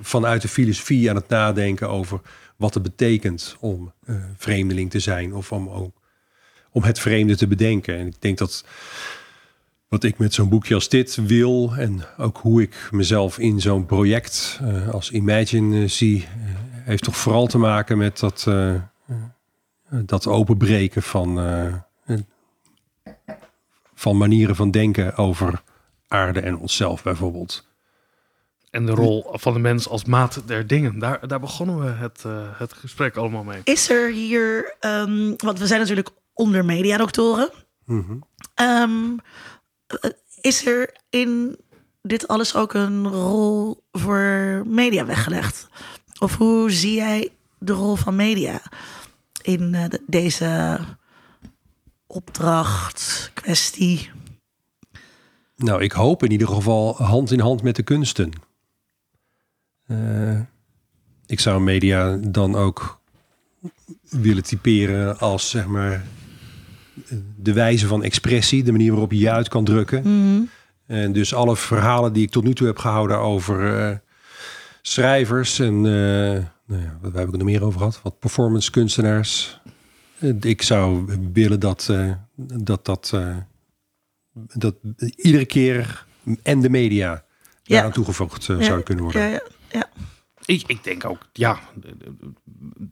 vanuit 0.00 0.42
de 0.42 0.48
filosofie 0.48 1.10
aan 1.10 1.16
het 1.16 1.28
nadenken 1.28 1.88
over 1.88 2.20
wat 2.56 2.74
het 2.74 2.82
betekent 2.82 3.56
om 3.60 3.92
eh, 4.06 4.16
vreemdeling 4.36 4.90
te 4.90 4.98
zijn 4.98 5.34
of 5.34 5.52
om, 5.52 5.92
om, 6.70 6.82
het 6.82 6.98
vreemde 6.98 7.36
te 7.36 7.46
bedenken. 7.46 7.98
En 7.98 8.06
ik 8.06 8.20
denk 8.22 8.38
dat 8.38 8.64
wat 9.88 10.04
ik 10.04 10.18
met 10.18 10.34
zo'n 10.34 10.48
boekje 10.48 10.74
als 10.74 10.88
dit 10.88 11.14
wil 11.14 11.72
en 11.76 12.04
ook 12.16 12.38
hoe 12.38 12.62
ik 12.62 12.88
mezelf 12.90 13.38
in 13.38 13.60
zo'n 13.60 13.86
project 13.86 14.60
eh, 14.62 14.88
als 14.88 15.10
Imagine 15.10 15.88
zie, 15.88 16.22
eh, 16.22 16.28
heeft 16.84 17.02
toch 17.02 17.16
vooral 17.16 17.46
te 17.46 17.58
maken 17.58 17.98
met 17.98 18.18
dat, 18.18 18.46
dat 19.88 20.26
openbreken 20.26 21.02
van, 21.02 21.38
van 23.94 24.16
manieren 24.16 24.56
van 24.56 24.70
denken 24.70 25.16
over 25.16 25.62
aarde 26.08 26.40
en 26.40 26.56
onszelf 26.56 27.02
bijvoorbeeld. 27.02 27.73
En 28.74 28.86
de 28.86 28.92
rol 28.92 29.26
van 29.32 29.52
de 29.52 29.58
mens 29.58 29.88
als 29.88 30.04
maat 30.04 30.42
der 30.46 30.66
dingen. 30.66 30.98
Daar, 30.98 31.28
daar 31.28 31.40
begonnen 31.40 31.78
we 31.84 31.90
het, 31.90 32.22
eh, 32.26 32.58
het 32.58 32.72
gesprek 32.72 33.16
allemaal 33.16 33.44
mee. 33.44 33.60
Is 33.64 33.90
er 33.90 34.10
hier, 34.12 34.74
ehm, 34.80 35.32
want 35.36 35.58
we 35.58 35.66
zijn 35.66 35.80
natuurlijk 35.80 36.10
onder 36.32 36.64
mediadoktoren. 36.64 37.50
Eh, 39.86 40.10
is 40.40 40.66
er 40.66 40.94
in 41.10 41.56
dit 42.02 42.28
alles 42.28 42.54
ook 42.54 42.74
een 42.74 43.08
rol 43.08 43.82
voor 43.92 44.62
media 44.66 45.06
weggelegd? 45.06 45.68
Of 46.18 46.36
hoe 46.36 46.70
zie 46.70 46.94
jij 46.94 47.32
de 47.58 47.72
rol 47.72 47.96
van 47.96 48.16
media 48.16 48.60
in 49.42 49.74
eh, 49.74 49.88
de- 49.88 50.02
deze 50.06 50.78
opdracht, 52.06 53.30
kwestie? 53.34 54.10
Nou, 55.56 55.82
ik 55.82 55.92
hoop 55.92 56.22
in 56.22 56.30
ieder 56.30 56.48
geval 56.48 56.96
hand 56.96 57.30
in 57.30 57.40
hand 57.40 57.62
met 57.62 57.76
de 57.76 57.82
kunsten. 57.82 58.32
Eh, 59.86 60.40
ik 61.26 61.40
zou 61.40 61.60
media 61.62 62.16
dan 62.16 62.54
ook 62.54 63.00
willen 64.10 64.42
typeren 64.42 65.18
als 65.18 65.50
zeg 65.50 65.66
maar 65.66 66.04
de 67.36 67.52
wijze 67.52 67.86
van 67.86 68.02
expressie, 68.02 68.62
de 68.62 68.72
manier 68.72 68.90
waarop 68.90 69.12
je 69.12 69.18
je 69.18 69.30
uit 69.30 69.48
kan 69.48 69.64
drukken. 69.64 70.04
En 70.86 71.12
dus 71.12 71.34
alle 71.34 71.56
verhalen 71.56 72.12
die 72.12 72.22
ik 72.22 72.30
tot 72.30 72.44
nu 72.44 72.54
toe 72.54 72.66
heb 72.66 72.78
gehouden 72.78 73.18
over 73.18 73.78
eh, 73.78 73.96
schrijvers 74.82 75.58
en 75.58 75.74
eh, 75.74 76.42
nou 76.66 76.82
ja, 76.82 76.98
wat 77.00 77.12
heb 77.12 77.26
ik 77.26 77.32
er 77.32 77.38
nog 77.38 77.46
meer 77.46 77.64
over 77.64 77.78
gehad? 77.78 78.00
Wat 78.02 78.18
performance 78.18 78.70
kunstenaars. 78.70 79.60
Ik 80.40 80.62
zou 80.62 81.04
willen 81.32 81.60
dat 81.60 81.92
dat, 82.36 82.84
dat, 82.84 83.14
dat 84.52 84.74
iedere 85.16 85.44
keer 85.44 86.06
en 86.42 86.60
de 86.60 86.70
media 86.70 87.10
Ja. 87.62 87.74
daaraan 87.74 87.92
toegevoegd 87.92 88.44
Ja, 88.44 88.62
zou 88.62 88.82
kunnen 88.82 89.04
worden. 89.04 89.42
Ja, 89.74 89.78
ja, 89.80 89.86
ja. 89.96 90.02
Ik, 90.46 90.62
ik 90.66 90.84
denk 90.84 91.04
ook, 91.04 91.18
ja, 91.32 91.58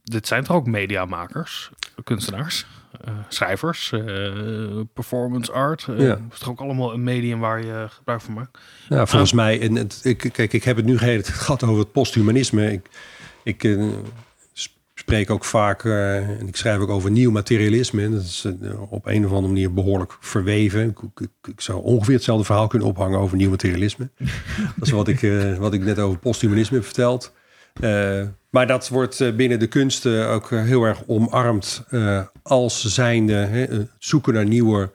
dit 0.04 0.26
zijn 0.26 0.44
toch 0.44 0.56
ook 0.56 0.66
mediamakers, 0.66 1.70
kunstenaars, 2.04 2.66
eh, 3.04 3.14
schrijvers, 3.28 3.92
eh, 3.92 4.80
performance 4.94 5.52
art. 5.52 5.86
eh, 5.88 5.98
Ja. 6.06 6.18
is 6.32 6.38
toch 6.38 6.48
ook 6.48 6.60
allemaal 6.60 6.92
een 6.92 7.02
medium 7.04 7.40
waar 7.40 7.64
je 7.64 7.86
gebruik 7.88 8.20
van 8.20 8.34
maakt? 8.34 8.58
Nou, 8.88 9.08
volgens 9.08 9.32
mij, 9.32 9.60
en 9.60 9.74
het, 9.74 10.00
ik, 10.02 10.18
kijk, 10.32 10.52
ik 10.52 10.64
heb 10.64 10.76
het 10.76 10.84
nu 10.84 10.96
tijd 10.96 11.28
gehad 11.28 11.62
over 11.62 11.78
het 11.78 11.92
posthumanisme. 11.92 12.72
Ik, 12.72 12.88
ik 13.44 13.62
spreek 15.02 15.30
ook 15.30 15.44
vaak, 15.44 15.84
eh, 15.84 16.16
en 16.16 16.48
ik 16.48 16.56
schrijf 16.56 16.78
ook 16.78 16.88
over 16.88 17.10
nieuw 17.10 17.30
materialisme. 17.30 18.10
Dat 18.10 18.22
is 18.22 18.44
eh, 18.62 18.92
op 18.92 19.06
een 19.06 19.24
of 19.24 19.30
andere 19.30 19.52
manier 19.52 19.72
behoorlijk 19.72 20.16
verweven. 20.20 20.88
Ik, 20.88 20.98
ik, 21.20 21.48
ik 21.48 21.60
zou 21.60 21.82
ongeveer 21.82 22.14
hetzelfde 22.14 22.44
verhaal 22.44 22.66
kunnen 22.66 22.88
ophangen 22.88 23.18
over 23.18 23.36
nieuw 23.36 23.50
materialisme. 23.50 24.10
Dat 24.76 24.86
is 24.86 24.90
wat 24.90 25.08
ik, 25.08 25.22
eh, 25.22 25.56
wat 25.56 25.74
ik 25.74 25.84
net 25.84 25.98
over 25.98 26.18
posthumanisme 26.18 26.76
heb 26.76 26.84
verteld. 26.84 27.32
Maar 28.50 28.66
dat 28.66 28.88
wordt 28.88 29.36
binnen 29.36 29.58
de 29.58 29.66
kunsten 29.66 30.28
ook 30.28 30.50
heel 30.50 30.84
erg 30.84 31.02
omarmd 31.06 31.84
als 32.42 32.84
zijnde 32.84 33.32
hè, 33.32 33.66
zoeken 33.98 34.34
naar 34.34 34.46
nieuwe 34.46 34.90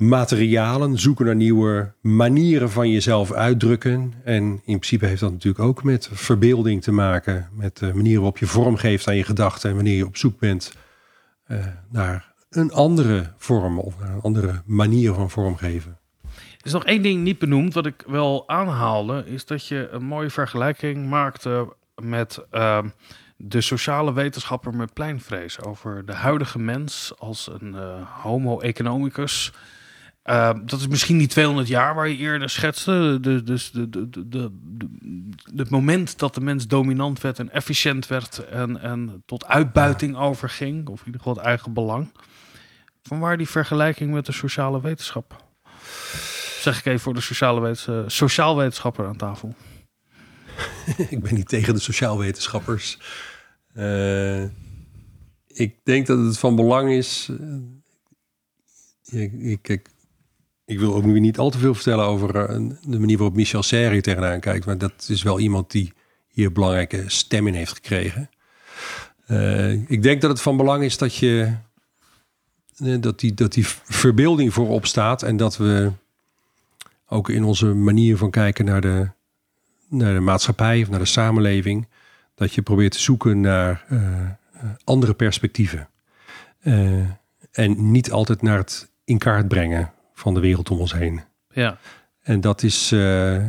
materialen, 0.00 0.98
zoeken 0.98 1.24
naar 1.24 1.36
nieuwe 1.36 1.92
manieren 2.00 2.70
van 2.70 2.90
jezelf 2.90 3.32
uitdrukken. 3.32 4.14
En 4.24 4.42
in 4.44 4.60
principe 4.64 5.06
heeft 5.06 5.20
dat 5.20 5.32
natuurlijk 5.32 5.64
ook 5.64 5.82
met 5.82 6.08
verbeelding 6.12 6.82
te 6.82 6.92
maken, 6.92 7.48
met 7.52 7.76
de 7.76 7.94
manier 7.94 8.14
waarop 8.14 8.38
je 8.38 8.46
vorm 8.46 8.76
geeft 8.76 9.08
aan 9.08 9.16
je 9.16 9.24
gedachten 9.24 9.70
en 9.70 9.76
wanneer 9.76 9.96
je 9.96 10.06
op 10.06 10.16
zoek 10.16 10.38
bent 10.38 10.72
eh, 11.46 11.58
naar 11.90 12.32
een 12.50 12.72
andere 12.72 13.32
vorm 13.36 13.78
of 13.78 13.98
naar 13.98 14.10
een 14.10 14.20
andere 14.20 14.62
manier 14.66 15.12
van 15.12 15.30
vormgeven. 15.30 15.98
Er 16.32 16.66
is 16.66 16.72
nog 16.72 16.84
één 16.84 17.02
ding 17.02 17.22
niet 17.22 17.38
benoemd, 17.38 17.74
wat 17.74 17.86
ik 17.86 18.04
wel 18.06 18.48
aanhaalde, 18.48 19.24
is 19.26 19.46
dat 19.46 19.66
je 19.66 19.88
een 19.90 20.04
mooie 20.04 20.30
vergelijking 20.30 21.08
maakte 21.08 21.74
met 22.02 22.38
ehm, 22.50 22.88
de 23.36 23.60
sociale 23.60 24.12
wetenschapper 24.12 24.74
met 24.74 24.92
pleinvrees 24.92 25.62
over 25.62 26.06
de 26.06 26.14
huidige 26.14 26.58
mens 26.58 27.12
als 27.18 27.50
een 27.60 27.74
eh, 27.74 28.22
homo 28.22 28.60
economicus. 28.60 29.52
Uh, 30.24 30.50
dat 30.64 30.80
is 30.80 30.86
misschien 30.86 31.18
die 31.18 31.26
200 31.26 31.68
jaar 31.68 31.94
waar 31.94 32.08
je 32.08 32.16
eerder 32.16 32.50
schetste. 32.50 33.18
Dus 33.44 33.70
de, 33.70 33.88
de, 33.88 34.28
de, 34.28 34.50
het 35.56 35.70
moment 35.70 36.18
dat 36.18 36.34
de 36.34 36.40
mens 36.40 36.66
dominant 36.66 37.20
werd 37.20 37.38
en 37.38 37.50
efficiënt 37.50 38.06
werd 38.06 38.38
en, 38.38 38.80
en 38.80 39.22
tot 39.26 39.46
uitbuiting 39.46 40.16
overging, 40.16 40.88
of 40.88 41.00
in 41.00 41.06
ieder 41.06 41.20
geval 41.20 41.36
het 41.36 41.44
eigen 41.44 41.72
belang. 41.72 42.12
Vanwaar 43.02 43.36
die 43.36 43.48
vergelijking 43.48 44.12
met 44.12 44.26
de 44.26 44.32
sociale 44.32 44.80
wetenschap? 44.80 45.44
Zeg 46.60 46.78
ik 46.78 46.86
even 46.86 47.00
voor 47.00 47.14
de 47.14 47.20
sociale 47.20 47.60
wetens, 47.60 47.86
uh, 47.86 48.02
sociaal 48.06 48.56
wetenschapper 48.56 49.06
aan 49.06 49.16
tafel. 49.16 49.54
ik 51.08 51.20
ben 51.20 51.34
niet 51.34 51.48
tegen 51.48 51.74
de 51.74 51.80
sociaal 51.80 52.18
wetenschappers. 52.18 52.98
Uh, 53.74 54.42
ik 55.46 55.84
denk 55.84 56.06
dat 56.06 56.18
het 56.18 56.38
van 56.38 56.56
belang 56.56 56.90
is. 56.90 57.30
Ik, 59.04 59.32
ik, 59.32 59.68
ik, 59.68 59.88
wil 60.78 60.94
ook 60.94 61.04
nu 61.04 61.20
niet 61.20 61.38
al 61.38 61.50
te 61.50 61.58
veel 61.58 61.74
vertellen 61.74 62.04
over 62.04 62.32
de 62.82 62.98
manier 62.98 63.16
waarop 63.16 63.36
Michel 63.36 63.62
Serre 63.62 64.00
tegenaan 64.00 64.40
kijkt. 64.40 64.66
Maar 64.66 64.78
dat 64.78 65.06
is 65.08 65.22
wel 65.22 65.40
iemand 65.40 65.70
die 65.70 65.92
hier 66.28 66.52
belangrijke 66.52 67.04
stem 67.06 67.46
in 67.46 67.54
heeft 67.54 67.72
gekregen. 67.72 68.30
ik 69.86 70.02
denk 70.02 70.20
dat 70.20 70.30
het 70.30 70.40
van 70.40 70.56
belang 70.56 70.82
is 70.82 70.98
dat 70.98 71.14
je 71.14 71.52
dat 73.00 73.20
die, 73.20 73.34
dat 73.34 73.52
die 73.52 73.66
verbeelding 73.84 74.52
voorop 74.52 74.86
staat 74.86 75.22
en 75.22 75.36
dat 75.36 75.56
we 75.56 75.92
ook 77.08 77.28
in 77.28 77.44
onze 77.44 77.66
manier 77.66 78.16
van 78.16 78.30
kijken 78.30 78.64
naar 78.64 78.80
de, 78.80 79.10
naar 79.88 80.14
de 80.14 80.20
maatschappij 80.20 80.82
of 80.82 80.88
naar 80.88 80.98
de 80.98 81.04
samenleving, 81.04 81.88
dat 82.34 82.54
je 82.54 82.62
probeert 82.62 82.92
te 82.92 83.00
zoeken 83.00 83.40
naar 83.40 83.86
andere 84.84 85.14
perspectieven. 85.14 85.88
En 87.52 87.90
niet 87.90 88.10
altijd 88.12 88.42
naar 88.42 88.58
het 88.58 88.90
in 89.04 89.18
kaart 89.18 89.48
brengen 89.48 89.92
van 90.20 90.34
de 90.34 90.40
wereld 90.40 90.70
om 90.70 90.78
ons 90.78 90.92
heen. 90.92 91.20
Ja. 91.48 91.78
En 92.22 92.40
dat 92.40 92.62
is 92.62 92.92
uh, 92.92 93.42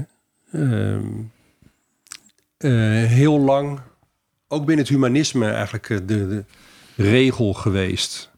heel 3.05 3.39
lang, 3.39 3.79
ook 4.47 4.65
binnen 4.65 4.85
het 4.85 4.93
humanisme, 4.93 5.49
eigenlijk 5.49 5.87
de, 5.87 6.05
de 6.05 6.45
regel 6.95 7.53
geweest. 7.53 8.31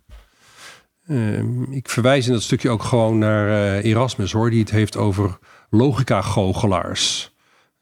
Ehm, 1.07 1.63
ik 1.63 1.89
verwijs 1.89 2.27
in 2.27 2.33
dat 2.33 2.43
stukje 2.43 2.69
ook 2.69 2.83
gewoon 2.83 3.17
naar 3.17 3.77
Erasmus, 3.79 4.31
hoor, 4.31 4.49
die 4.49 4.59
het 4.59 4.71
heeft 4.71 4.97
over 4.97 5.37
logica-goochelaars. 5.69 7.33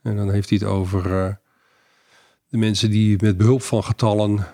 En 0.01 0.15
dan 0.15 0.31
heeft 0.31 0.49
hij 0.49 0.57
het 0.61 0.67
over 0.67 1.39
de 2.47 2.57
mensen 2.57 2.89
die 2.89 3.17
met 3.21 3.37
behulp 3.37 3.61
van 3.61 3.83
getallen 3.83 4.47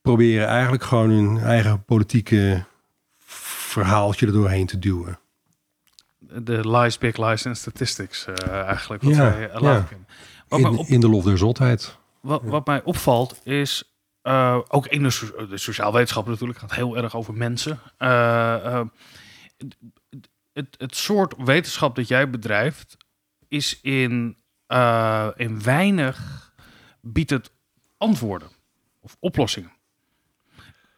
proberen 0.00 0.46
eigenlijk 0.46 0.82
gewoon 0.82 1.10
hun 1.10 1.38
eigen 1.38 1.84
politieke 1.84 2.64
verhaaltje 3.68 4.26
er 4.26 4.32
doorheen 4.32 4.66
te 4.66 4.78
duwen. 4.78 5.18
De 6.32 6.68
lies, 6.68 6.98
big 6.98 7.16
lies 7.16 7.44
en 7.44 7.56
statistics 7.56 8.26
uh, 8.26 8.50
eigenlijk. 8.50 9.02
Wat 9.02 9.14
ja, 9.14 9.38
ja. 9.38 9.88
In, 10.48 10.66
op, 10.66 10.86
in, 10.86 11.00
de 11.00 11.08
lof 11.08 11.24
der 11.24 11.38
zotheid. 11.38 11.98
Wat, 12.20 12.42
wat 12.42 12.66
mij 12.66 12.82
opvalt 12.82 13.40
is 13.44 13.96
uh, 14.22 14.58
ook 14.68 14.86
in 14.86 15.02
de, 15.02 15.46
de 15.50 15.58
sociaal 15.58 15.92
wetenschappen 15.92 16.32
natuurlijk 16.32 16.58
gaat 16.58 16.74
heel 16.74 16.96
erg 16.96 17.16
over 17.16 17.34
mensen. 17.34 17.80
Het, 20.52 20.74
het 20.78 20.96
soort 20.96 21.34
wetenschap 21.36 21.96
dat 21.96 22.08
jij 22.08 22.30
bedrijft 22.30 22.96
is 23.48 23.80
in, 23.80 24.36
in 25.36 25.62
weinig 25.62 26.52
biedt 27.00 27.30
het 27.30 27.50
antwoorden 27.96 28.48
of 29.00 29.16
oplossingen. 29.20 29.72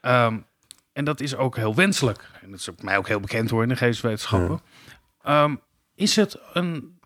Um, 0.02 0.47
en 0.93 1.05
dat 1.05 1.20
is 1.20 1.36
ook 1.36 1.57
heel 1.57 1.74
wenselijk. 1.74 2.31
En 2.43 2.51
dat 2.51 2.61
is 2.61 2.70
ook 2.70 2.82
mij 2.82 2.98
ook 2.98 3.09
heel 3.09 3.20
bekend 3.20 3.51
hoor 3.51 3.62
in 3.62 3.69
de 3.69 3.77
geestwetenschappen. 3.77 4.61
Um, 5.26 5.60
is 5.94 6.16
het 6.16 6.38
een 6.52 7.01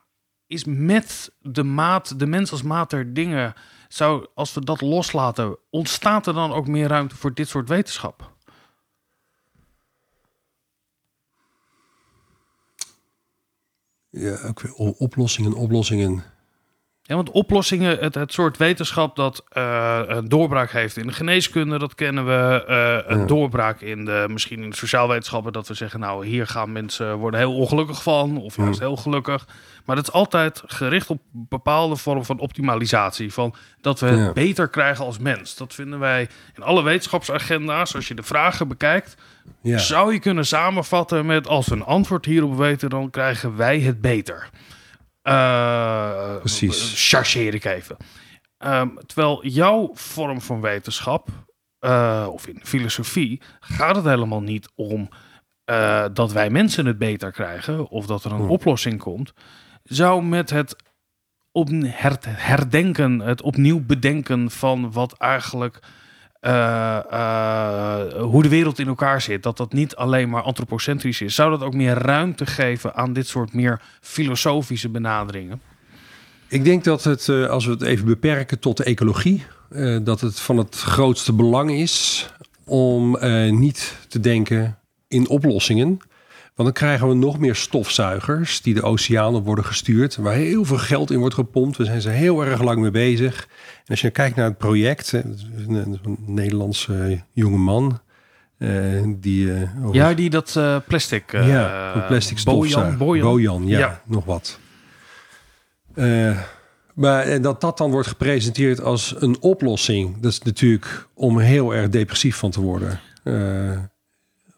is 0.47 0.65
met 0.65 1.33
de 1.41 1.63
maat, 1.63 2.19
de 2.19 2.27
mens 2.27 2.51
als 2.51 2.63
maat 2.63 2.91
der 2.91 3.15
dingen 3.15 3.55
zou, 3.89 4.27
als 4.35 4.55
we 4.55 4.65
dat 4.65 4.81
loslaten, 4.81 5.59
ontstaat 5.71 6.27
er 6.27 6.35
dan 6.35 6.53
ook 6.53 6.67
meer 6.67 6.89
ruimte 6.89 7.17
voor 7.17 7.35
dit 7.35 7.49
soort 7.49 7.69
wetenschap? 7.69 8.33
Ja, 14.09 14.43
ook 14.43 14.61
weer 14.61 14.73
oplossingen, 14.75 15.53
oplossingen. 15.53 16.25
Ja, 17.07 17.15
want 17.15 17.31
oplossingen, 17.31 17.99
het, 17.99 18.15
het 18.15 18.33
soort 18.33 18.57
wetenschap 18.57 19.17
dat 19.17 19.45
uh, 19.57 20.01
een 20.07 20.29
doorbraak 20.29 20.71
heeft 20.71 20.97
in 20.97 21.07
de 21.07 21.13
geneeskunde, 21.13 21.79
dat 21.79 21.95
kennen 21.95 22.27
we. 22.27 22.65
Uh, 22.69 23.17
een 23.17 23.27
doorbraak 23.27 23.81
in 23.81 24.05
de, 24.05 24.27
misschien 24.29 24.63
in 24.63 24.71
de 24.71 24.77
sociaal 24.77 25.09
wetenschappen, 25.09 25.53
dat 25.53 25.69
we 25.69 25.75
zeggen, 25.75 26.01
nou, 26.01 26.27
hier 26.27 26.47
gaan 26.47 26.73
mensen 26.73 27.17
worden 27.17 27.41
heel 27.41 27.55
ongelukkig 27.55 28.03
van, 28.03 28.37
of 28.37 28.57
juist 28.57 28.79
heel 28.79 28.97
gelukkig. 28.97 29.47
Maar 29.85 29.97
dat 29.97 30.07
is 30.09 30.13
altijd 30.13 30.63
gericht 30.67 31.11
op 31.11 31.21
bepaalde 31.31 31.97
vorm 31.97 32.25
van 32.25 32.39
optimalisatie. 32.39 33.33
Van 33.33 33.55
dat 33.81 34.01
we 34.01 34.07
het 34.07 34.35
beter 34.35 34.69
krijgen 34.69 35.05
als 35.05 35.19
mens. 35.19 35.57
Dat 35.57 35.75
vinden 35.75 35.99
wij 35.99 36.29
in 36.55 36.63
alle 36.63 36.83
wetenschapsagenda's. 36.83 37.95
Als 37.95 38.09
je 38.09 38.15
de 38.15 38.23
vragen 38.23 38.69
bekijkt, 38.69 39.17
zou 39.63 40.13
je 40.13 40.19
kunnen 40.19 40.47
samenvatten 40.47 41.27
met 41.27 41.49
als 41.49 41.67
we 41.67 41.75
een 41.75 41.85
antwoord 41.85 42.25
hierop 42.25 42.57
weten, 42.57 42.91
dan 42.91 43.11
krijgen 43.11 43.57
wij 43.57 43.81
het 43.81 44.01
beter. 44.01 44.51
Uh, 45.29 46.37
Precies. 46.37 47.09
Chargeer 47.09 47.55
ik 47.55 47.65
even. 47.65 47.97
Um, 48.59 48.99
terwijl 49.07 49.47
jouw 49.47 49.91
vorm 49.95 50.41
van 50.41 50.61
wetenschap, 50.61 51.29
uh, 51.81 52.29
of 52.31 52.47
in 52.47 52.61
filosofie, 52.63 53.41
gaat 53.61 53.97
het 53.97 54.05
helemaal 54.05 54.43
niet 54.43 54.69
om 54.75 55.09
uh, 55.71 56.05
dat 56.13 56.33
wij 56.33 56.51
mensen 56.51 56.87
het 56.87 56.99
beter 56.99 57.31
krijgen 57.31 57.89
of 57.89 58.07
dat 58.07 58.25
er 58.25 58.33
een 58.33 58.37
hmm. 58.37 58.51
oplossing 58.51 58.99
komt 58.99 59.33
zou 59.85 60.23
met 60.23 60.51
het 60.51 60.77
op 61.53 61.69
herdenken, 62.27 63.19
het 63.19 63.43
opnieuw 63.43 63.81
bedenken 63.81 64.51
van 64.51 64.93
wat 64.93 65.13
eigenlijk 65.13 65.79
uh, 66.47 66.99
uh, 67.13 68.01
hoe 68.23 68.43
de 68.43 68.49
wereld 68.49 68.79
in 68.79 68.87
elkaar 68.87 69.21
zit, 69.21 69.43
dat 69.43 69.57
dat 69.57 69.73
niet 69.73 69.97
alleen 69.97 70.29
maar 70.29 70.43
antropocentrisch 70.43 71.21
is, 71.21 71.35
zou 71.35 71.51
dat 71.51 71.63
ook 71.63 71.75
meer 71.75 71.95
ruimte 71.95 72.47
geven 72.47 72.95
aan 72.95 73.13
dit 73.13 73.27
soort 73.27 73.53
meer 73.53 73.81
filosofische 74.01 74.89
benaderingen? 74.89 75.61
Ik 76.49 76.65
denk 76.65 76.85
dat 76.85 77.05
het, 77.05 77.27
uh, 77.27 77.49
als 77.49 77.65
we 77.65 77.71
het 77.71 77.83
even 77.83 78.07
beperken 78.07 78.59
tot 78.59 78.77
de 78.77 78.85
ecologie, 78.85 79.45
dat 80.03 80.21
het 80.21 80.41
van 80.41 80.57
het 80.57 80.77
grootste 80.77 81.33
belang 81.33 81.71
is 81.71 82.27
om 82.65 83.19
niet 83.51 83.97
te 84.09 84.21
denken 84.21 84.79
in 85.09 85.29
oplossingen, 85.29 86.01
want 86.55 86.69
dan 86.69 86.73
krijgen 86.73 87.09
we 87.09 87.15
nog 87.15 87.39
meer 87.39 87.55
stofzuigers 87.55 88.63
die 88.63 88.75
de 88.75 88.83
oceanen 88.83 89.43
worden 89.43 89.65
gestuurd, 89.65 90.17
waar 90.17 90.35
heel 90.35 90.65
veel 90.65 90.79
geld 90.79 91.11
in 91.11 91.19
wordt 91.19 91.35
gepompt. 91.35 91.77
We 91.77 91.85
zijn 91.85 92.01
ze 92.01 92.09
heel 92.09 92.45
erg 92.45 92.63
lang 92.63 92.81
mee 92.81 92.91
bezig. 92.91 93.49
En 93.77 93.85
als 93.87 94.01
je 94.01 94.11
kijkt 94.11 94.37
naar 94.37 94.45
het 94.45 94.59
project, 94.59 95.13
een, 95.13 96.01
Nederlandse 96.27 97.23
jonge 97.33 97.57
man. 97.57 98.01
Uh, 98.59 99.03
die, 99.07 99.47
uh, 99.47 99.63
ja, 99.93 100.15
die 100.15 100.31
dat 100.31 100.55
uh, 100.59 100.77
plastic. 100.87 101.33
ja, 101.33 102.05
plastic 102.09 102.39
stofzuiger. 102.39 102.97
Bojan, 102.97 103.27
Bojan. 103.27 103.67
ja, 103.67 103.79
ja, 103.79 104.03
nog 104.05 104.25
wat. 104.25 104.59
maar 106.95 107.41
dat 107.41 107.61
dat 107.61 107.79
dan 107.79 107.91
wordt 107.91 108.09
gepresenteerd 108.09 108.81
als 108.81 109.15
een 109.19 109.37
oplossing, 109.41 110.21
dat 110.21 110.33
is 110.33 110.41
natuurlijk 110.41 111.09
om 111.15 111.39
heel 111.39 111.75
erg 111.75 111.89
depressief 111.89 112.37
van 112.37 112.51
te 112.51 112.61
worden. 112.61 113.01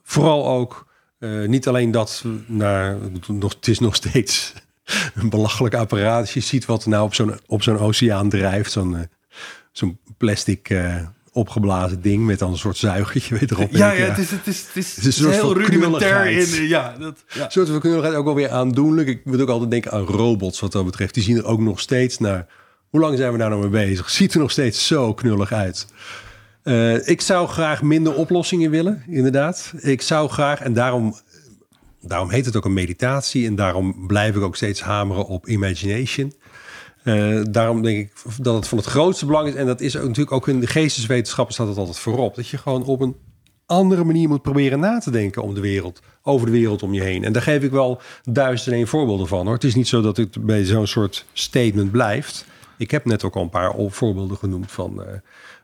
vooral 0.03 0.49
ook 0.49 0.86
uh, 1.27 1.49
niet 1.49 1.69
alleen 1.69 1.91
dat, 1.91 2.25
nou, 2.47 2.99
nog, 3.27 3.55
het 3.55 3.69
is 3.69 3.79
nog 3.79 3.95
steeds 3.95 4.53
een 5.15 5.31
belachelijk 5.31 5.75
apparaat. 5.75 6.31
Je 6.31 6.41
ziet 6.41 6.65
wat 6.65 6.83
er 6.83 6.89
nou 6.89 7.05
op 7.05 7.15
zo'n, 7.15 7.39
op 7.47 7.63
zo'n 7.63 7.79
oceaan 7.79 8.29
drijft. 8.29 8.73
Zo'n, 8.73 8.93
uh, 8.93 9.01
zo'n 9.73 9.99
plastic 10.17 10.71
uh, 10.71 10.97
opgeblazen 11.33 12.03
ding 12.03 12.27
met 12.27 12.39
dan 12.39 12.51
een 12.51 12.59
soort 12.59 12.77
zuigertje 12.77 13.35
weet 13.39 13.51
erop. 13.51 13.71
Ja, 13.71 13.93
ja, 13.93 14.05
het 14.05 14.19
is, 14.19 14.31
het 14.31 14.47
is, 14.47 14.67
het 14.67 14.77
is, 14.77 14.97
het 14.97 15.05
is, 15.05 15.19
een 15.19 15.31
heel 15.31 15.59
rudimentair. 15.59 16.27
In, 16.31 16.67
ja, 16.69 16.97
dat, 16.99 17.25
ja. 17.29 17.45
Een 17.45 17.51
soort 17.51 17.69
van 17.69 17.81
knulligheid 17.81 18.15
ook 18.15 18.25
wel 18.25 18.35
weer 18.35 18.51
aandoenlijk. 18.51 19.09
Ik 19.09 19.25
moet 19.25 19.41
ook 19.41 19.49
altijd 19.49 19.71
denken 19.71 19.93
aan 19.93 20.05
robots 20.05 20.61
wat 20.61 20.73
dat 20.73 20.85
betreft. 20.85 21.15
Die 21.15 21.23
zien 21.23 21.37
er 21.37 21.45
ook 21.45 21.61
nog 21.61 21.81
steeds 21.81 22.19
naar... 22.19 22.47
Hoe 22.91 23.01
lang 23.01 23.17
zijn 23.17 23.33
we 23.33 23.39
daar 23.39 23.49
nou 23.51 23.61
mee 23.61 23.87
bezig? 23.87 24.11
Ziet 24.11 24.35
er 24.35 24.41
nog 24.41 24.51
steeds 24.51 24.87
zo 24.87 25.15
knullig 25.15 25.53
uit. 25.53 25.87
Uh, 26.67 27.09
ik 27.09 27.21
zou 27.21 27.49
graag 27.49 27.83
minder 27.83 28.15
oplossingen 28.15 28.71
willen, 28.71 29.03
inderdaad. 29.09 29.73
Ik 29.81 30.03
zou 30.03 30.29
graag, 30.29 30.61
en 30.61 30.73
daarom, 30.73 31.17
daarom 32.01 32.31
heet 32.31 32.45
het 32.45 32.57
ook 32.57 32.65
een 32.65 32.73
meditatie... 32.73 33.47
en 33.47 33.55
daarom 33.55 34.07
blijf 34.07 34.37
ik 34.37 34.43
ook 34.43 34.57
steeds 34.57 34.81
hameren 34.81 35.27
op 35.27 35.49
imagination... 35.49 36.35
Uh, 37.05 37.43
daarom 37.51 37.83
denk 37.83 37.99
ik 37.99 38.13
dat 38.39 38.55
het 38.55 38.69
van 38.69 38.79
het 38.79 38.87
grootste 38.87 39.27
belang 39.27 39.49
is. 39.49 39.55
En 39.55 39.67
dat 39.67 39.81
is 39.81 39.97
ook, 39.97 40.03
natuurlijk 40.03 40.33
ook 40.33 40.49
in 40.49 40.61
de 40.61 40.67
geesteswetenschappen 40.67 41.55
staat 41.55 41.69
het 41.69 41.77
altijd 41.77 41.99
voorop. 41.99 42.35
Dat 42.35 42.49
je 42.49 42.59
gewoon 42.59 42.85
op 42.85 43.01
een 43.01 43.17
andere 43.67 44.05
manier 44.05 44.29
moet 44.29 44.43
proberen 44.43 44.81
na 44.81 44.99
te 44.99 45.11
denken 45.11 45.43
om 45.43 45.55
de 45.55 45.61
wereld, 45.61 46.03
over 46.23 46.47
de 46.47 46.53
wereld 46.53 46.83
om 46.83 46.95
je 46.95 47.03
heen. 47.03 47.25
En 47.25 47.33
daar 47.33 47.43
geef 47.43 47.63
ik 47.63 47.71
wel 47.71 48.01
duizend 48.23 48.69
en 48.69 48.75
één 48.75 48.87
voorbeelden 48.87 49.27
van. 49.27 49.45
Hoor. 49.45 49.55
Het 49.55 49.65
is 49.65 49.75
niet 49.75 49.89
zo 49.89 50.01
dat 50.01 50.17
het 50.17 50.45
bij 50.45 50.65
zo'n 50.65 50.87
soort 50.87 51.27
statement 51.33 51.91
blijft. 51.91 52.45
Ik 52.79 52.91
heb 52.91 53.05
net 53.05 53.25
ook 53.25 53.37
al 53.37 53.43
een 53.43 53.49
paar 53.49 53.75
voorbeelden 53.89 54.37
genoemd 54.37 54.73
van 54.73 54.95
uh, 55.01 55.07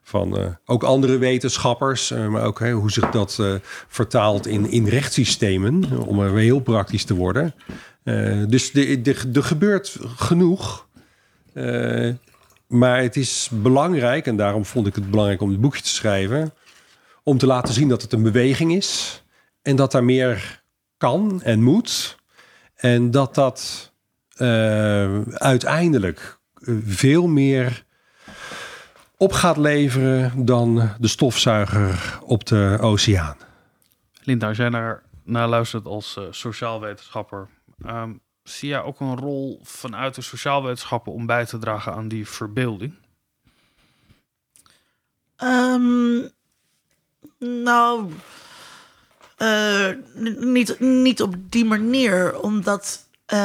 van 0.02 0.38
uh, 0.38 0.46
ook 0.64 0.82
andere 0.82 1.18
wetenschappers, 1.18 2.10
uh, 2.10 2.28
maar 2.28 2.44
ook 2.44 2.58
hoe 2.58 2.90
zich 2.90 3.10
dat 3.10 3.38
uh, 3.40 3.54
vertaalt 3.88 4.46
in, 4.46 4.70
in 4.70 4.88
rechtssystemen, 4.88 6.06
om 6.06 6.20
er 6.20 6.36
heel 6.36 6.60
praktisch 6.60 7.04
te 7.04 7.14
worden. 7.14 7.54
dus 8.48 8.74
er 8.74 9.44
gebeurt 9.44 9.96
genoeg. 10.16 10.86
maar 12.66 13.02
het 13.02 13.16
is 13.16 13.48
belangrijk, 13.52 14.26
en 14.26 14.36
daarom 14.36 14.64
vond 14.64 14.86
ik 14.86 14.94
het 14.94 15.10
belangrijk 15.10 15.40
om 15.40 15.50
het 15.50 15.60
boekje 15.60 15.82
te 15.82 15.88
schrijven, 15.88 16.54
om 17.22 17.38
te 17.38 17.46
laten 17.46 17.74
zien 17.74 17.88
dat 17.88 18.02
het 18.02 18.12
een 18.12 18.22
beweging 18.22 18.72
is 18.74 19.22
en 19.62 19.76
dat 19.76 19.92
daar 19.92 20.04
meer 20.04 20.62
kan 20.96 21.42
en 21.42 21.62
moet. 21.62 22.16
En 22.74 23.10
dat 23.10 23.34
dat 23.34 23.92
eh, 24.36 25.20
uiteindelijk 25.22 26.38
eh, 26.54 26.74
veel 26.84 27.26
meer 27.26 27.84
op 29.22 29.32
gaat 29.32 29.56
leveren 29.56 30.44
dan 30.44 30.90
de 30.98 31.08
stofzuiger 31.08 32.18
op 32.22 32.46
de 32.46 32.78
oceaan. 32.80 33.36
Linda, 34.22 34.48
als 34.48 34.56
jij 34.56 34.68
naar, 34.68 35.02
naar 35.24 35.48
luistert 35.48 35.86
als 35.86 36.16
uh, 36.18 36.24
sociaal 36.30 36.80
wetenschapper, 36.80 37.48
ehm, 37.84 38.12
zie 38.42 38.68
jij 38.68 38.82
ook 38.82 39.00
een 39.00 39.16
rol 39.16 39.60
vanuit 39.62 40.14
de 40.14 40.22
sociaal 40.22 40.62
wetenschappen 40.62 41.12
om 41.12 41.26
bij 41.26 41.46
te 41.46 41.58
dragen 41.58 41.92
aan 41.92 42.08
die 42.08 42.28
verbeelding? 42.28 42.94
Ehm, 45.36 46.18
nou, 47.38 48.10
uh, 49.38 49.88
niet, 50.38 50.80
niet 50.80 51.22
op 51.22 51.34
die 51.50 51.64
manier, 51.64 52.40
omdat. 52.40 53.06
Uh, 53.32 53.38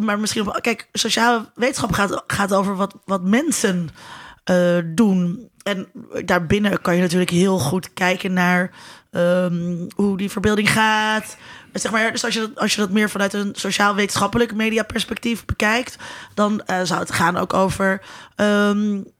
maar 0.00 0.18
misschien, 0.18 0.60
kijk, 0.60 0.88
sociale 0.92 1.50
wetenschap 1.54 1.92
gaat, 1.92 2.24
gaat 2.26 2.54
over 2.54 2.76
wat, 2.76 2.94
wat 3.04 3.22
mensen 3.22 3.90
uh, 4.50 4.78
doen. 4.84 5.50
En 5.62 5.88
daarbinnen 6.24 6.80
kan 6.80 6.94
je 6.94 7.02
natuurlijk 7.02 7.30
heel 7.30 7.58
goed 7.58 7.92
kijken 7.92 8.32
naar 8.32 8.70
um, 9.10 9.86
hoe 9.94 10.16
die 10.16 10.30
verbeelding 10.30 10.72
gaat. 10.72 11.36
Zeg 11.72 11.92
maar, 11.92 12.12
dus 12.12 12.24
als 12.24 12.34
je, 12.34 12.40
dat, 12.40 12.58
als 12.58 12.74
je 12.74 12.80
dat 12.80 12.90
meer 12.90 13.10
vanuit 13.10 13.32
een 13.32 13.52
sociaal-wetenschappelijk 13.54 14.54
mediaperspectief 14.54 15.44
bekijkt, 15.44 15.96
dan 16.34 16.62
uh, 16.66 16.80
zou 16.82 17.00
het 17.00 17.12
gaan 17.12 17.36
ook 17.36 17.54
over 17.54 18.02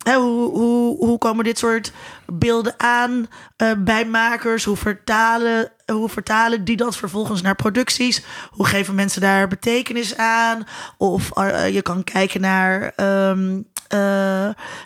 hè, 0.04 0.14
hoe, 0.14 0.50
hoe, 0.50 0.96
hoe 0.96 1.18
komen 1.18 1.44
dit 1.44 1.58
soort 1.58 1.92
beelden 2.26 2.74
aan 2.76 3.26
uh, 3.62 3.72
bij 3.78 4.06
makers? 4.06 4.64
Hoe 4.64 4.76
vertalen, 4.76 5.72
hoe 5.86 6.08
vertalen 6.08 6.64
die 6.64 6.76
dat 6.76 6.96
vervolgens 6.96 7.42
naar 7.42 7.56
producties? 7.56 8.24
Hoe 8.50 8.66
geven 8.66 8.94
mensen 8.94 9.20
daar 9.20 9.48
betekenis 9.48 10.16
aan? 10.16 10.64
Of 10.98 11.30
je 11.70 11.80
kan 11.82 12.04
kijken 12.04 12.40
naar 12.40 12.92
um, 13.30 13.66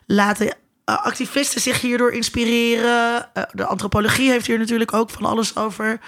laten 0.07 0.57
activisten 0.85 1.61
zich 1.61 1.81
hierdoor 1.81 2.13
inspireren. 2.13 3.29
de 3.53 3.65
antropologie 3.65 4.31
heeft 4.31 4.47
hier 4.47 4.59
natuurlijk 4.59 4.93
ook 4.93 5.11
van 5.11 5.25
alles 5.25 5.57
over 5.57 6.01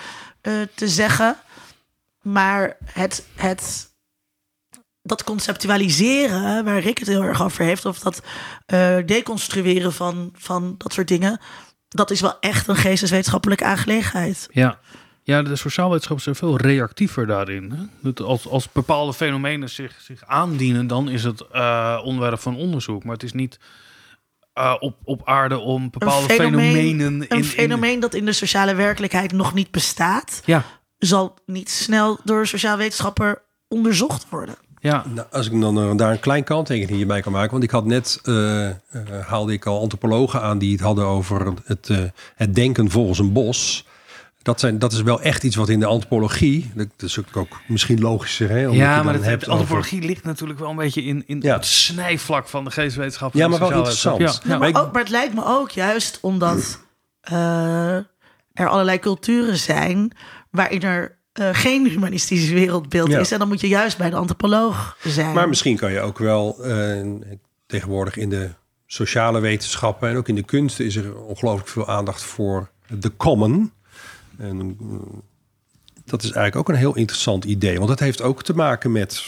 te 0.74 0.88
zeggen. 0.88 1.36
Maar 2.22 2.76
het, 2.84 3.26
het, 3.34 3.90
dat 5.02 5.24
conceptualiseren, 5.24 6.64
waar 6.64 6.80
Rick 6.80 6.98
het 6.98 7.08
heel 7.08 7.22
erg 7.22 7.42
over 7.42 7.64
heeft, 7.64 7.84
of 7.84 7.98
dat 7.98 8.22
deconstrueren 9.06 9.92
van, 9.92 10.32
van 10.36 10.74
dat 10.78 10.92
soort 10.92 11.08
dingen, 11.08 11.40
dat 11.88 12.10
is 12.10 12.20
wel 12.20 12.36
echt 12.40 12.68
een 12.68 12.76
geesteswetenschappelijke 12.76 13.64
aangelegenheid. 13.64 14.48
Ja. 14.50 14.78
Ja, 15.28 15.42
de 15.42 15.56
sociaal 15.56 15.88
wetenschappen 15.88 16.24
zijn 16.24 16.36
veel 16.36 16.56
reactiever 16.56 17.26
daarin. 17.26 17.90
Hè? 18.02 18.24
Als, 18.24 18.48
als 18.48 18.72
bepaalde 18.72 19.14
fenomenen 19.14 19.70
zich, 19.70 20.00
zich 20.00 20.22
aandienen, 20.26 20.86
dan 20.86 21.08
is 21.08 21.24
het 21.24 21.44
uh, 21.52 22.00
onderwerp 22.04 22.40
van 22.40 22.56
onderzoek. 22.56 23.04
Maar 23.04 23.12
het 23.12 23.22
is 23.22 23.32
niet 23.32 23.58
uh, 24.58 24.74
op, 24.78 24.96
op 25.04 25.20
aarde 25.24 25.58
om 25.58 25.90
bepaalde 25.90 26.22
een 26.22 26.40
fenomeen, 26.40 26.74
fenomenen... 26.74 27.24
Een 27.28 27.44
fenomeen 27.44 27.92
in... 27.92 28.00
dat 28.00 28.14
in 28.14 28.24
de 28.24 28.32
sociale 28.32 28.74
werkelijkheid 28.74 29.32
nog 29.32 29.54
niet 29.54 29.70
bestaat. 29.70 30.42
Ja 30.44 30.64
zal 30.98 31.34
niet 31.46 31.70
snel 31.70 32.18
door 32.24 32.40
een 32.40 32.46
sociaal 32.46 32.76
wetenschapper 32.76 33.42
onderzocht 33.68 34.26
worden. 34.28 34.54
Ja. 34.80 35.04
Nou, 35.14 35.26
als 35.30 35.46
ik 35.50 35.60
dan 35.60 35.78
uh, 35.78 35.96
daar 35.96 36.12
een 36.12 36.20
klein 36.20 36.44
kanttekening 36.44 36.96
hierbij 36.96 37.20
kan 37.20 37.32
maken. 37.32 37.50
Want 37.50 37.62
ik 37.62 37.70
had 37.70 37.84
net, 37.84 38.20
uh, 38.24 38.68
uh, 38.68 38.74
haalde 39.26 39.52
ik 39.52 39.66
al 39.66 39.80
antropologen 39.80 40.42
aan 40.42 40.58
die 40.58 40.72
het 40.72 40.80
hadden 40.80 41.04
over 41.04 41.52
het, 41.64 41.90
het 42.34 42.54
denken 42.54 42.90
volgens 42.90 43.18
een 43.18 43.32
bos. 43.32 43.86
Dat, 44.48 44.60
zijn, 44.60 44.78
dat 44.78 44.92
is 44.92 45.02
wel 45.02 45.20
echt 45.20 45.42
iets 45.42 45.56
wat 45.56 45.68
in 45.68 45.80
de 45.80 45.86
antropologie, 45.86 46.70
dat 46.74 46.88
is 46.96 47.18
ook 47.32 47.48
misschien 47.66 48.00
logischer. 48.00 48.48
Hè, 48.48 48.60
ja, 48.60 49.02
maar 49.02 49.14
het, 49.14 49.24
hebt 49.24 49.44
de 49.44 49.50
antropologie 49.50 49.98
over... 49.98 50.10
ligt 50.10 50.24
natuurlijk 50.24 50.58
wel 50.58 50.70
een 50.70 50.76
beetje 50.76 51.02
in, 51.02 51.22
in 51.26 51.40
ja. 51.40 51.54
het 51.54 51.66
snijvlak 51.66 52.48
van 52.48 52.64
de 52.64 52.70
geestwetenschap. 52.70 53.34
Ja, 53.34 53.48
maar 53.48 53.58
wel 53.58 53.72
interessant. 53.72 54.20
Ja. 54.20 54.32
Ja, 54.44 54.58
maar, 54.58 54.68
ook, 54.68 54.92
maar, 54.92 55.02
het 55.02 55.10
lijkt 55.10 55.34
me 55.34 55.44
ook 55.44 55.70
juist 55.70 56.18
omdat 56.20 56.80
er 57.20 58.68
allerlei 58.68 58.98
culturen 58.98 59.56
zijn 59.56 60.12
waarin 60.50 60.82
er 60.82 61.18
uh, 61.40 61.48
geen 61.52 61.88
humanistisch 61.88 62.48
wereldbeeld 62.48 63.10
ja. 63.10 63.18
is. 63.18 63.32
En 63.32 63.38
dan 63.38 63.48
moet 63.48 63.60
je 63.60 63.68
juist 63.68 63.98
bij 63.98 64.10
de 64.10 64.16
antropoloog 64.16 64.96
zijn. 65.04 65.34
Maar 65.34 65.48
misschien 65.48 65.76
kan 65.76 65.92
je 65.92 66.00
ook 66.00 66.18
wel 66.18 66.56
uh, 66.66 67.06
tegenwoordig 67.66 68.16
in 68.16 68.30
de 68.30 68.50
sociale 68.86 69.40
wetenschappen 69.40 70.08
en 70.08 70.16
ook 70.16 70.28
in 70.28 70.34
de 70.34 70.44
kunsten 70.44 70.84
is 70.84 70.96
er 70.96 71.16
ongelooflijk 71.16 71.68
veel 71.68 71.88
aandacht 71.88 72.22
voor 72.22 72.70
de 72.86 73.16
common. 73.16 73.72
En 74.38 74.78
uh, 74.82 74.98
dat 76.04 76.22
is 76.22 76.30
eigenlijk 76.30 76.56
ook 76.56 76.68
een 76.68 76.80
heel 76.80 76.96
interessant 76.96 77.44
idee, 77.44 77.76
want 77.76 77.88
dat 77.88 78.00
heeft 78.00 78.22
ook 78.22 78.42
te 78.42 78.54
maken 78.54 78.92
met 78.92 79.22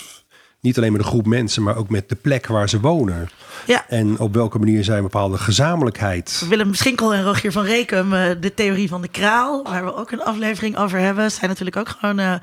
niet 0.61 0.77
alleen 0.77 0.93
met 0.93 1.01
de 1.01 1.07
groep 1.07 1.27
mensen, 1.27 1.63
maar 1.63 1.77
ook 1.77 1.89
met 1.89 2.09
de 2.09 2.15
plek 2.15 2.47
waar 2.47 2.69
ze 2.69 2.81
wonen. 2.81 3.29
Ja. 3.67 3.89
En 3.89 4.19
op 4.19 4.35
welke 4.35 4.59
manier 4.59 4.85
zij 4.85 4.97
een 4.97 5.03
bepaalde 5.03 5.39
gezamenlijkheid. 5.39 6.47
Willem 6.49 6.75
Schinkel 6.75 7.15
en 7.15 7.23
Rogier 7.23 7.53
van 7.53 7.65
Rekum, 7.65 8.13
uh, 8.13 8.31
de 8.41 8.55
theorie 8.55 8.89
van 8.89 9.03
de 9.03 9.09
kraal, 9.09 9.63
waar 9.63 9.85
we 9.85 9.95
ook 9.95 10.11
een 10.11 10.23
aflevering 10.23 10.77
over 10.77 10.99
hebben, 10.99 11.31
zijn 11.31 11.49
natuurlijk 11.49 11.77
ook 11.77 11.89
gewoon 11.89 12.21
uh, 12.21 12.35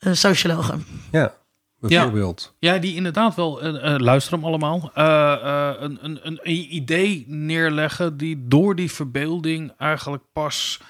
uh, 0.00 0.12
sociologen. 0.12 0.84
Ja. 1.10 1.38
Bijvoorbeeld. 1.78 2.54
Ja, 2.58 2.74
ja 2.74 2.80
die 2.80 2.94
inderdaad 2.94 3.34
wel, 3.34 3.62
luister 3.98 4.32
hem 4.32 4.44
allemaal, 4.44 4.90
een, 4.94 5.98
een, 6.04 6.18
een, 6.22 6.40
een 6.42 6.74
idee 6.74 7.24
neerleggen 7.28 8.16
die 8.16 8.44
door 8.48 8.76
die 8.76 8.92
verbeelding 8.92 9.72
eigenlijk 9.78 10.22
pas 10.32 10.80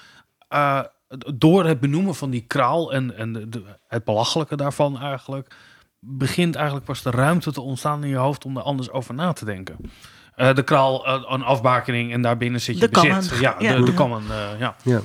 door 1.35 1.65
het 1.65 1.79
benoemen 1.79 2.15
van 2.15 2.29
die 2.29 2.43
kraal 2.47 2.93
en, 2.93 3.17
en 3.17 3.33
de, 3.33 3.49
de, 3.49 3.63
het 3.87 4.03
belachelijke 4.03 4.55
daarvan 4.55 4.99
eigenlijk, 4.99 5.55
begint 5.99 6.55
eigenlijk 6.55 6.85
pas 6.85 7.01
de 7.01 7.09
ruimte 7.09 7.51
te 7.51 7.61
ontstaan 7.61 8.03
in 8.03 8.09
je 8.09 8.15
hoofd 8.15 8.45
om 8.45 8.57
er 8.57 8.63
anders 8.63 8.89
over 8.89 9.13
na 9.13 9.33
te 9.33 9.45
denken. 9.45 9.77
Uh, 10.35 10.53
de 10.53 10.63
kraal, 10.63 11.07
uh, 11.07 11.23
een 11.27 11.43
afbakening 11.43 12.13
en 12.13 12.21
daarbinnen 12.21 12.61
zit 12.61 12.79
je 12.79 12.87
de 12.87 12.89
bezit. 12.89 13.29
Common. 13.29 13.41
Ja, 13.41 13.55
ja, 13.59 13.75
de, 13.75 13.83
de 13.83 13.93
common, 13.93 14.23
uh, 14.23 14.59
ja. 14.59 14.75
ja. 14.83 15.01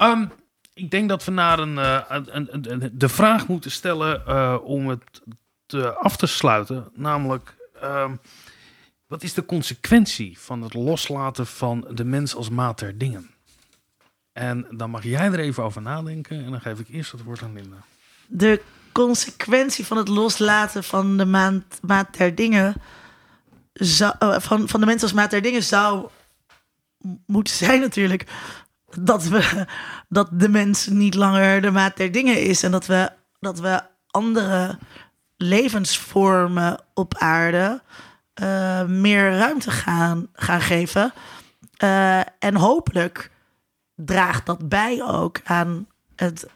Um, 0.00 0.32
ik 0.74 0.90
denk 0.90 1.08
dat 1.08 1.24
we 1.24 1.30
naar 1.30 1.58
een, 1.58 1.76
een, 1.76 2.48
een, 2.50 2.72
een 2.72 2.90
de 2.92 3.08
vraag 3.08 3.48
moeten 3.48 3.70
stellen 3.70 4.64
om 4.64 4.88
het 4.88 5.22
te, 5.66 5.92
af 5.92 6.16
te 6.16 6.26
sluiten. 6.26 6.88
Namelijk, 6.94 7.56
um, 7.82 8.20
wat 9.06 9.22
is 9.22 9.34
de 9.34 9.44
consequentie 9.44 10.38
van 10.38 10.62
het 10.62 10.74
loslaten 10.74 11.46
van 11.46 11.86
de 11.90 12.04
mens 12.04 12.34
als 12.34 12.48
maat 12.48 12.78
der 12.78 12.98
dingen? 12.98 13.30
En 14.38 14.66
dan 14.70 14.90
mag 14.90 15.04
jij 15.04 15.26
er 15.26 15.38
even 15.38 15.64
over 15.64 15.82
nadenken 15.82 16.44
en 16.44 16.50
dan 16.50 16.60
geef 16.60 16.78
ik 16.78 16.88
eerst 16.88 17.12
het 17.12 17.22
woord 17.22 17.42
aan 17.42 17.52
Linda. 17.52 17.76
De 18.26 18.62
consequentie 18.92 19.86
van 19.86 19.96
het 19.96 20.08
loslaten 20.08 20.84
van 20.84 21.16
de 21.16 21.24
maat, 21.24 21.62
maat 21.82 22.16
der 22.16 22.34
dingen, 22.34 22.74
uh, 23.72 24.38
van, 24.38 24.68
van 24.68 24.80
de 24.80 24.86
mensen 24.86 25.08
als 25.08 25.12
maat 25.12 25.30
der 25.30 25.42
dingen, 25.42 25.62
zou 25.62 26.08
moeten 27.26 27.54
zijn 27.54 27.80
natuurlijk 27.80 28.26
dat, 28.98 29.24
we, 29.24 29.66
dat 30.08 30.28
de 30.32 30.48
mens 30.48 30.86
niet 30.86 31.14
langer 31.14 31.60
de 31.60 31.70
maat 31.70 31.96
der 31.96 32.12
dingen 32.12 32.42
is 32.42 32.62
en 32.62 32.70
dat 32.70 32.86
we, 32.86 33.10
dat 33.40 33.60
we 33.60 33.82
andere 34.06 34.78
levensvormen 35.36 36.80
op 36.94 37.14
aarde 37.16 37.82
uh, 38.42 38.84
meer 38.84 39.36
ruimte 39.36 39.70
gaan, 39.70 40.28
gaan 40.32 40.60
geven. 40.60 41.12
Uh, 41.82 42.18
en 42.18 42.56
hopelijk 42.56 43.30
draagt 44.04 44.46
dat 44.46 44.68
bij 44.68 45.02
ook 45.02 45.40
aan 45.44 45.86
het 46.16 46.46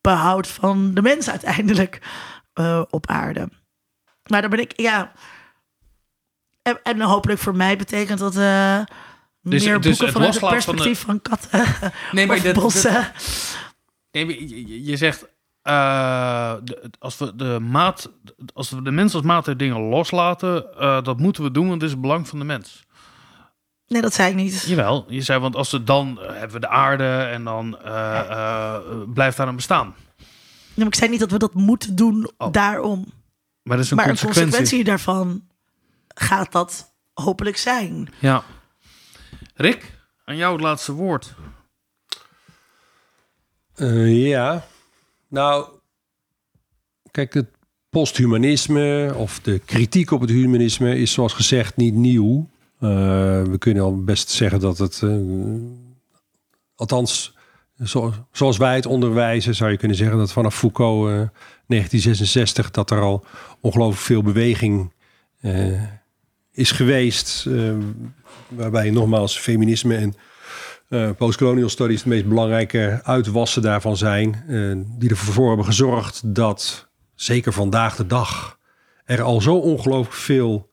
behoud 0.00 0.46
van 0.46 0.94
de 0.94 1.02
mens 1.02 1.30
uiteindelijk 1.30 2.00
uh, 2.54 2.82
op 2.90 3.06
aarde. 3.06 3.48
Maar 4.26 4.40
dan 4.40 4.50
ben 4.50 4.60
ik, 4.60 4.80
ja. 4.80 5.12
En, 6.62 6.80
en 6.82 7.00
hopelijk 7.00 7.40
voor 7.40 7.56
mij 7.56 7.76
betekent 7.76 8.18
dat 8.18 8.36
uh, 8.36 8.80
dus, 9.42 9.64
meer 9.64 9.80
dus 9.80 9.98
boeken 9.98 10.12
vanuit 10.12 10.40
het 10.40 10.48
perspectief 10.48 11.00
van, 11.00 11.20
de... 11.22 11.30
van 11.30 11.38
katten 11.38 11.92
nee, 12.12 12.26
maar 12.26 12.42
dat, 12.42 12.54
bossen. 12.54 12.92
Dat, 12.92 13.12
nee, 14.10 14.48
je, 14.48 14.84
je 14.84 14.96
zegt, 14.96 15.22
uh, 15.68 16.54
de, 16.64 16.90
als 16.98 17.18
we 17.18 17.36
de 17.36 17.58
maat, 17.60 18.10
als 18.54 18.70
we 18.70 18.82
de 18.82 18.90
mens 18.90 19.14
als 19.14 19.22
maat 19.22 19.44
der 19.44 19.56
dingen 19.56 19.80
loslaten, 19.80 20.66
uh, 20.80 21.02
dat 21.02 21.18
moeten 21.18 21.42
we 21.42 21.50
doen, 21.50 21.68
want 21.68 21.74
het 21.74 21.90
is 21.90 21.90
het 21.90 22.00
belang 22.00 22.28
van 22.28 22.38
de 22.38 22.44
mens. 22.44 22.86
Nee, 23.88 24.02
dat 24.02 24.14
zei 24.14 24.30
ik 24.30 24.36
niet. 24.36 24.64
Jawel, 24.66 25.04
je 25.08 25.22
zei, 25.22 25.38
want 25.38 25.56
als 25.56 25.70
we 25.70 25.84
dan 25.84 26.18
uh, 26.20 26.26
hebben 26.28 26.50
we 26.50 26.60
de 26.60 26.68
aarde 26.68 27.04
en 27.04 27.44
dan 27.44 27.78
uh, 27.84 27.90
uh, 28.30 28.76
blijft 29.14 29.36
daar 29.36 29.48
een 29.48 29.56
bestaan. 29.56 29.94
Nee, 30.16 30.26
maar 30.74 30.86
ik 30.86 30.94
zei 30.94 31.10
niet 31.10 31.20
dat 31.20 31.30
we 31.30 31.38
dat 31.38 31.54
moeten 31.54 31.96
doen 31.96 32.30
oh. 32.36 32.52
daarom. 32.52 33.12
Maar, 33.62 33.76
dat 33.76 33.84
is 33.84 33.90
een, 33.90 33.96
maar 33.96 34.06
consequentie. 34.06 34.42
een 34.42 34.50
consequentie 34.50 34.84
daarvan 34.84 35.42
gaat 36.14 36.52
dat 36.52 36.94
hopelijk 37.12 37.56
zijn. 37.56 38.08
Ja. 38.18 38.44
Rick, 39.54 39.98
aan 40.24 40.36
jou 40.36 40.52
het 40.52 40.62
laatste 40.62 40.92
woord. 40.92 41.34
ja, 44.06 44.64
nou, 45.28 45.68
kijk, 47.10 47.34
het 47.34 47.48
posthumanisme 47.90 49.12
of 49.16 49.40
de 49.40 49.58
kritiek 49.58 50.10
op 50.10 50.20
het 50.20 50.30
humanisme 50.30 50.98
is 50.98 51.12
zoals 51.12 51.32
gezegd 51.32 51.76
niet 51.76 51.94
nieuw. 51.94 52.48
Uh, 52.80 52.90
we 53.42 53.56
kunnen 53.58 53.82
al 53.82 54.04
best 54.04 54.30
zeggen 54.30 54.60
dat 54.60 54.78
het, 54.78 55.00
uh, 55.04 55.60
althans, 56.74 57.36
zo, 57.84 58.14
zoals 58.32 58.56
wij 58.56 58.74
het 58.74 58.86
onderwijzen, 58.86 59.54
zou 59.54 59.70
je 59.70 59.76
kunnen 59.76 59.96
zeggen 59.96 60.18
dat 60.18 60.32
vanaf 60.32 60.54
Foucault 60.54 61.08
uh, 61.08 61.12
1966 61.66 62.70
dat 62.70 62.90
er 62.90 63.00
al 63.00 63.24
ongelooflijk 63.60 64.02
veel 64.02 64.22
beweging 64.22 64.92
uh, 65.40 65.82
is 66.52 66.70
geweest. 66.70 67.44
Uh, 67.48 67.72
waarbij 68.48 68.90
nogmaals 68.90 69.38
feminisme 69.38 69.96
en 69.96 70.14
uh, 70.88 71.10
postcolonial 71.16 71.68
studies 71.68 72.02
de 72.02 72.08
meest 72.08 72.28
belangrijke 72.28 73.00
uitwassen 73.04 73.62
daarvan 73.62 73.96
zijn. 73.96 74.44
die 74.98 75.10
ervoor 75.10 75.48
hebben 75.48 75.66
gezorgd 75.66 76.34
dat 76.34 76.88
zeker 77.14 77.52
vandaag 77.52 77.96
de 77.96 78.06
dag 78.06 78.58
er 79.04 79.22
al 79.22 79.40
zo 79.40 79.56
ongelooflijk 79.56 80.14
veel 80.14 80.70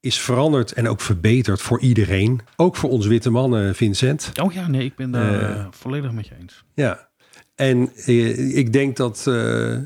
is 0.00 0.20
veranderd 0.20 0.72
en 0.72 0.88
ook 0.88 1.00
verbeterd 1.00 1.62
voor 1.62 1.80
iedereen. 1.80 2.40
Ook 2.56 2.76
voor 2.76 2.90
ons 2.90 3.06
witte 3.06 3.30
mannen, 3.30 3.74
Vincent. 3.74 4.32
Oh 4.42 4.52
ja, 4.52 4.68
nee, 4.68 4.84
ik 4.84 4.96
ben 4.96 5.10
daar 5.10 5.56
uh, 5.56 5.66
volledig 5.70 6.12
met 6.12 6.26
je 6.26 6.34
eens. 6.40 6.64
Ja, 6.74 7.08
en 7.54 7.90
uh, 8.06 8.56
ik 8.56 8.72
denk 8.72 8.96
dat 8.96 9.24
uh, 9.28 9.78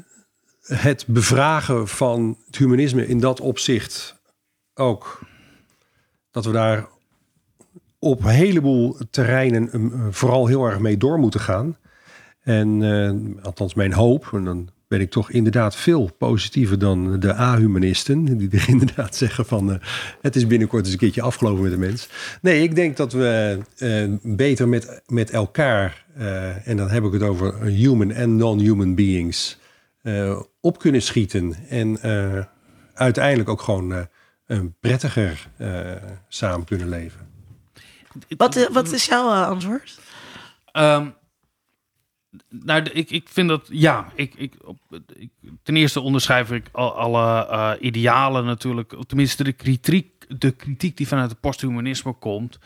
het 0.62 1.04
bevragen 1.06 1.88
van 1.88 2.38
het 2.46 2.56
humanisme 2.56 3.06
in 3.06 3.20
dat 3.20 3.40
opzicht 3.40 4.20
ook... 4.74 5.20
dat 6.30 6.44
we 6.44 6.52
daar 6.52 6.88
op 7.98 8.24
een 8.24 8.30
heleboel 8.30 8.96
terreinen 9.10 9.70
vooral 10.14 10.46
heel 10.46 10.64
erg 10.64 10.78
mee 10.78 10.96
door 10.96 11.18
moeten 11.18 11.40
gaan. 11.40 11.76
En 12.42 12.82
althans 13.42 13.74
mijn 13.74 13.92
hoop, 13.92 14.28
en 14.32 14.44
dan 14.44 14.68
ben 14.92 15.00
ik 15.00 15.10
toch 15.10 15.30
inderdaad 15.30 15.76
veel 15.76 16.10
positiever 16.18 16.78
dan 16.78 17.20
de 17.20 17.34
A-humanisten. 17.34 18.38
Die 18.38 18.50
er 18.50 18.68
inderdaad 18.76 19.16
zeggen 19.16 19.46
van 19.46 19.70
uh, 19.70 19.76
het 20.20 20.36
is 20.36 20.46
binnenkort 20.46 20.84
eens 20.84 20.92
een 20.92 20.98
keertje 20.98 21.22
afgelopen 21.22 21.62
met 21.62 21.70
de 21.70 21.78
mens. 21.78 22.08
Nee, 22.40 22.62
ik 22.62 22.74
denk 22.74 22.96
dat 22.96 23.12
we 23.12 23.58
uh, 23.78 24.16
beter 24.22 24.68
met, 24.68 25.02
met 25.06 25.30
elkaar, 25.30 26.04
uh, 26.18 26.68
en 26.68 26.76
dan 26.76 26.90
heb 26.90 27.04
ik 27.04 27.12
het 27.12 27.22
over 27.22 27.62
human 27.62 28.10
en 28.10 28.36
non-human 28.36 28.94
beings, 28.94 29.58
op 30.60 30.78
kunnen 30.78 31.02
schieten. 31.02 31.54
En 31.68 31.98
uiteindelijk 32.94 33.48
ook 33.48 33.60
gewoon 33.60 34.08
prettiger 34.80 35.48
samen 36.28 36.66
kunnen 36.66 36.88
leven. 36.88 37.20
Wat, 38.36 38.68
wat 38.72 38.92
is 38.92 39.06
jouw 39.06 39.28
antwoord? 39.28 40.00
Um, 40.72 41.14
nou, 42.48 42.82
ik, 42.82 43.10
ik 43.10 43.28
vind 43.28 43.48
dat, 43.48 43.66
ja, 43.70 44.12
ik, 44.14 44.34
ik, 44.34 44.54
ten 45.62 45.76
eerste 45.76 46.00
onderschrijf 46.00 46.50
ik 46.50 46.68
al, 46.72 46.96
alle 46.96 47.48
uh, 47.50 47.72
idealen 47.80 48.44
natuurlijk, 48.44 48.94
tenminste 49.06 49.44
de 49.44 49.52
kritiek, 49.52 50.26
de 50.28 50.50
kritiek 50.50 50.96
die 50.96 51.08
vanuit 51.08 51.30
het 51.30 51.40
posthumanisme 51.40 52.12
komt. 52.12 52.58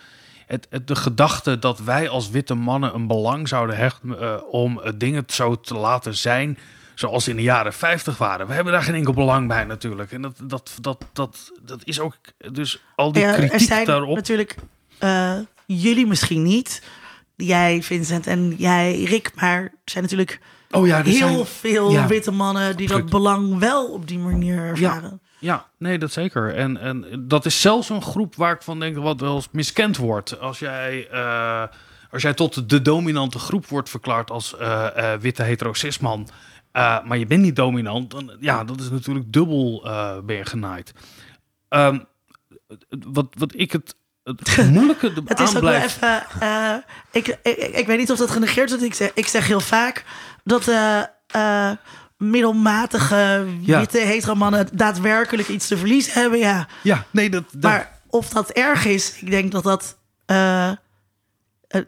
Het, 0.46 0.66
het, 0.70 0.86
de 0.86 0.96
gedachte 0.96 1.58
dat 1.58 1.78
wij 1.78 2.08
als 2.08 2.30
witte 2.30 2.54
mannen 2.54 2.94
een 2.94 3.06
belang 3.06 3.48
zouden 3.48 3.76
hechten 3.76 4.08
uh, 4.08 4.36
om 4.50 4.80
uh, 4.84 4.92
dingen 4.96 5.24
zo 5.26 5.60
te 5.60 5.74
laten 5.74 6.14
zijn 6.14 6.58
zoals 6.94 7.28
in 7.28 7.36
de 7.36 7.42
jaren 7.42 7.72
50 7.72 8.18
waren. 8.18 8.46
We 8.46 8.52
hebben 8.52 8.72
daar 8.72 8.82
geen 8.82 8.94
enkel 8.94 9.12
belang 9.12 9.48
bij 9.48 9.64
natuurlijk. 9.64 10.12
En 10.12 10.22
dat, 10.22 10.40
dat, 10.44 10.78
dat, 10.80 11.04
dat, 11.12 11.52
dat 11.62 11.80
is 11.84 12.00
ook, 12.00 12.16
dus 12.52 12.82
al 12.94 13.12
die 13.12 13.22
ja, 13.22 13.32
kritiek 13.32 13.52
er 13.52 13.60
zijn 13.60 13.86
daarop. 13.86 14.14
natuurlijk, 14.14 14.56
jullie 15.66 16.06
misschien 16.06 16.42
niet 16.42 16.82
jij, 17.36 17.82
Vincent, 17.82 18.26
en 18.26 18.54
jij, 18.56 19.02
Rick. 19.02 19.30
Maar 19.34 19.62
er 19.62 19.72
zijn 19.84 20.02
natuurlijk 20.04 20.40
oh 20.70 20.86
ja, 20.86 20.98
er 20.98 21.04
heel 21.04 21.14
zijn, 21.14 21.46
veel 21.46 21.90
ja, 21.90 22.06
witte 22.06 22.30
mannen 22.30 22.76
die 22.76 22.88
dat 22.88 23.10
belang 23.10 23.58
wel 23.58 23.92
op 23.92 24.08
die 24.08 24.18
manier 24.18 24.58
ervaren. 24.58 25.20
Ja, 25.38 25.52
ja, 25.52 25.66
nee, 25.78 25.98
dat 25.98 26.12
zeker. 26.12 26.54
En, 26.54 26.76
en 26.76 27.24
dat 27.28 27.46
is 27.46 27.60
zelfs 27.60 27.88
een 27.88 28.02
groep 28.02 28.34
waar 28.34 28.54
ik 28.54 28.62
van 28.62 28.80
denk 28.80 28.96
wat 28.96 29.20
wel 29.20 29.34
eens 29.34 29.48
miskend 29.52 29.96
wordt. 29.96 30.40
Als 30.40 30.58
jij, 30.58 31.08
uh, 31.12 31.64
als 32.10 32.22
jij 32.22 32.34
tot 32.34 32.70
de 32.70 32.82
dominante 32.82 33.38
groep 33.38 33.66
wordt 33.66 33.90
verklaard 33.90 34.30
als 34.30 34.54
uh, 34.60 34.86
uh, 34.96 35.12
witte 35.14 35.42
heterocisman. 35.42 36.28
maar 36.72 37.18
je 37.18 37.26
bent 37.26 37.42
niet 37.42 37.56
dominant, 37.56 38.10
dan 38.10 38.32
ja, 38.40 38.64
dat 38.64 38.80
is 38.80 38.90
natuurlijk 38.90 39.32
dubbel 39.32 39.80
ben 40.24 40.36
je 40.36 40.44
genaaid. 40.44 40.92
Um, 41.68 42.04
wat, 42.88 43.26
wat 43.38 43.52
ik 43.56 43.72
het 43.72 43.96
het 44.26 44.70
moeilijke 44.70 45.12
Het 45.24 45.40
is 45.40 45.56
ook 45.56 45.62
wel 45.62 45.72
even... 45.72 46.26
Uh, 46.42 46.74
ik, 47.10 47.38
ik, 47.42 47.56
ik, 47.56 47.86
weet 47.86 47.98
niet 47.98 48.10
of 48.10 48.18
dat 48.18 48.30
genegeerd 48.30 48.68
wordt. 48.68 48.84
Ik 48.84 48.94
zeg, 48.94 49.10
ik 49.14 49.26
zeg 49.26 49.46
heel 49.46 49.60
vaak 49.60 50.04
dat 50.44 50.68
uh, 50.68 51.02
uh, 51.36 51.70
middelmatige 52.18 53.44
witte 53.64 53.98
ja. 53.98 54.06
hetero 54.06 54.34
mannen 54.34 54.68
daadwerkelijk 54.72 55.48
iets 55.48 55.66
te 55.66 55.76
verliezen 55.76 56.12
hebben. 56.12 56.38
Ja, 56.38 56.66
ja 56.82 57.04
nee, 57.10 57.30
dat, 57.30 57.44
dat... 57.52 57.62
Maar 57.62 58.00
of 58.06 58.28
dat 58.28 58.50
erg 58.50 58.84
is, 58.84 59.18
ik 59.20 59.30
denk 59.30 59.52
dat 59.52 59.62
dat 59.62 59.96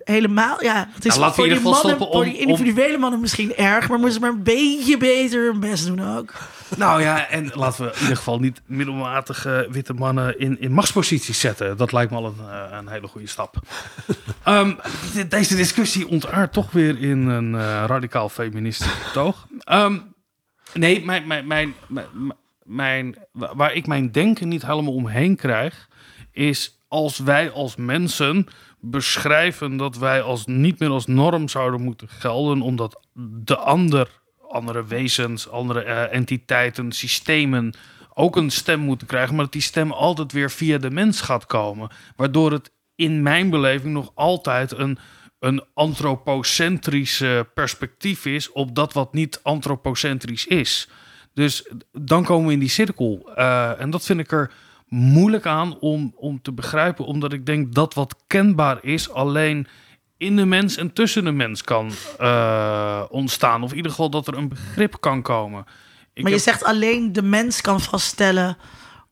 helemaal, 0.05 0.63
ja, 0.63 0.89
het 0.93 1.05
is 1.05 1.17
nou, 1.17 1.35
voor, 1.35 1.49
die 1.49 1.61
mannen, 1.61 2.01
om, 2.01 2.13
voor 2.13 2.25
die 2.25 2.39
individuele 2.39 2.95
om... 2.95 3.01
mannen 3.01 3.21
misschien 3.21 3.55
erg, 3.55 3.89
maar 3.89 3.99
moeten 3.99 4.13
ze 4.13 4.21
maar 4.21 4.31
een 4.31 4.43
beetje 4.43 4.97
beter 4.97 5.45
hun 5.45 5.61
best 5.61 5.87
doen 5.87 6.17
ook. 6.17 6.35
Nou 6.77 7.03
ja, 7.03 7.29
en 7.29 7.51
laten 7.55 7.85
we 7.85 7.93
in 7.93 8.01
ieder 8.01 8.17
geval 8.17 8.39
niet 8.39 8.61
middelmatige 8.67 9.69
witte 9.71 9.95
mannen 9.95 10.39
in, 10.39 10.61
in 10.61 10.73
machtsposities 10.73 11.41
zetten. 11.41 11.77
Dat 11.77 11.93
lijkt 11.93 12.11
me 12.11 12.17
al 12.17 12.27
een, 12.27 12.49
eh, 12.49 12.77
een 12.79 12.89
hele 12.89 13.07
goede 13.07 13.27
stap. 13.27 13.57
um, 14.47 14.79
deze 15.29 15.57
discussie 15.57 16.09
ontaart 16.09 16.53
toch 16.53 16.71
weer 16.71 17.03
in 17.03 17.27
een 17.27 17.55
uh, 17.55 17.85
radicaal 17.87 18.29
feministisch 18.29 19.05
betoog. 19.05 19.47
Um, 19.73 20.15
nee, 20.75 21.05
mijn, 21.05 21.27
mijn, 21.27 21.47
mijn, 21.47 21.75
mijn, 22.63 23.17
waar 23.33 23.75
ik 23.75 23.87
mijn 23.87 24.13
denken 24.13 24.49
niet 24.49 24.67
helemaal 24.67 24.95
omheen 24.95 25.37
krijg, 25.37 25.89
is 26.33 26.79
als 26.89 27.19
wij 27.19 27.51
als 27.51 27.77
mensen 27.77 28.47
beschrijven 28.81 29.77
dat 29.77 29.97
wij 29.97 30.23
als 30.23 30.47
niet 30.47 30.79
meer 30.79 30.91
als 30.91 31.07
norm 31.07 31.49
zouden 31.49 31.81
moeten 31.81 32.09
gelden, 32.09 32.61
omdat 32.61 33.01
de 33.45 33.57
ander 33.57 34.09
andere 34.49 34.87
wezens, 34.87 35.49
andere 35.49 35.85
uh, 35.85 36.13
entiteiten, 36.15 36.93
systemen 36.93 37.75
ook 38.15 38.37
een 38.37 38.51
stem 38.51 38.81
moeten 38.81 39.07
krijgen, 39.07 39.35
maar 39.35 39.45
dat 39.45 39.53
die 39.53 39.63
stem 39.63 39.93
altijd 39.93 40.33
weer 40.33 40.51
via 40.51 40.79
de 40.79 40.91
mens 40.91 41.21
gaat 41.21 41.47
komen. 41.47 41.91
Waardoor 42.17 42.53
het 42.53 42.73
in 42.95 43.23
mijn 43.23 43.51
beleving 43.51 43.93
nog 43.93 44.11
altijd 44.15 44.73
een, 44.79 44.99
een 45.39 45.65
antropocentrische 45.75 47.49
perspectief 47.55 48.27
is 48.27 48.53
op 48.53 48.75
dat 48.75 48.93
wat 48.93 49.13
niet 49.13 49.41
antropocentrisch 49.43 50.47
is. 50.47 50.89
Dus 51.35 51.71
dan 51.93 52.25
komen 52.25 52.47
we 52.47 52.53
in 52.53 52.59
die 52.59 52.69
cirkel. 52.69 53.31
Uh, 53.37 53.81
en 53.81 53.91
dat 53.91 54.05
vind 54.05 54.21
ik 54.21 54.33
er 54.33 54.53
moeilijk 54.89 55.47
aan 55.47 55.79
om, 55.79 56.13
om 56.17 56.43
te 56.43 56.53
begrijpen, 56.53 57.05
omdat 57.05 57.33
ik 57.33 57.47
denk 57.47 57.75
dat 57.75 57.95
wat 57.95 58.17
kenbaar 58.27 58.79
is 58.85 59.11
alleen 59.11 59.67
in 60.17 60.37
de 60.37 60.47
mens 60.47 60.77
en 60.77 60.93
tussen 60.93 61.25
de 61.25 61.33
mens 61.33 61.63
kan 61.63 61.91
uh, 62.21 63.03
ontstaan. 63.11 63.63
Of 63.63 63.71
in 63.71 63.77
ieder 63.77 63.91
geval 63.91 64.11
dat 64.11 64.27
er 64.27 64.37
een 64.37 64.49
begrip 64.49 65.01
kan 65.01 65.23
komen. 65.23 65.65
Ik 66.13 66.23
maar 66.23 66.33
je 66.33 66.39
zegt 66.39 66.65
alleen 66.65 67.13
de 67.13 67.23
mens 67.23 67.61
kan 67.61 67.81
vaststellen 67.81 68.57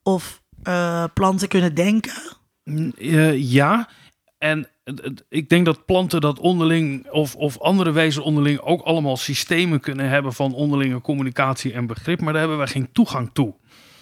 of 0.03 0.43
uh, 0.65 1.05
planten 1.15 1.49
kunnen 1.49 1.75
denken? 1.75 2.13
Uh, 2.65 3.53
ja, 3.53 3.89
en 4.39 4.69
ik 5.29 5.49
denk 5.49 5.65
dat 5.65 5.85
planten 5.85 6.21
dat 6.21 6.39
onderling 6.39 7.11
of, 7.11 7.35
of 7.35 7.61
andere 7.61 7.91
wezens 7.93 8.25
onderling 8.25 8.61
ook 8.61 8.83
allemaal 8.83 9.17
systemen 9.17 9.81
kunnen 9.81 10.09
hebben 10.09 10.33
van 10.33 10.55
onderlinge 10.55 11.01
communicatie 11.01 11.73
en 11.73 11.87
begrip, 11.87 12.21
maar 12.21 12.33
daar 12.33 12.41
hebben 12.41 12.59
wij 12.59 12.67
geen 12.67 12.93
toegang 12.93 13.31
toe. 13.33 13.55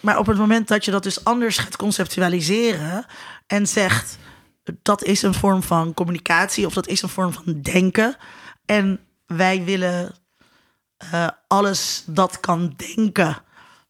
Maar 0.04 0.18
op 0.18 0.26
het 0.26 0.38
moment 0.38 0.68
dat 0.68 0.84
je 0.84 0.90
dat 0.90 1.02
dus 1.02 1.24
anders 1.24 1.58
gaat 1.58 1.76
conceptualiseren 1.76 3.06
en 3.46 3.66
zegt 3.66 4.18
dat 4.82 5.02
is 5.02 5.22
een 5.22 5.34
vorm 5.34 5.62
van 5.62 5.94
communicatie 5.94 6.66
of 6.66 6.74
dat 6.74 6.86
is 6.86 7.02
een 7.02 7.08
vorm 7.08 7.32
van 7.32 7.60
denken. 7.62 8.16
En 8.64 9.00
wij 9.26 9.64
willen 9.64 10.14
uh, 11.12 11.28
alles 11.46 12.04
dat 12.06 12.40
kan 12.40 12.74
denken 12.76 13.36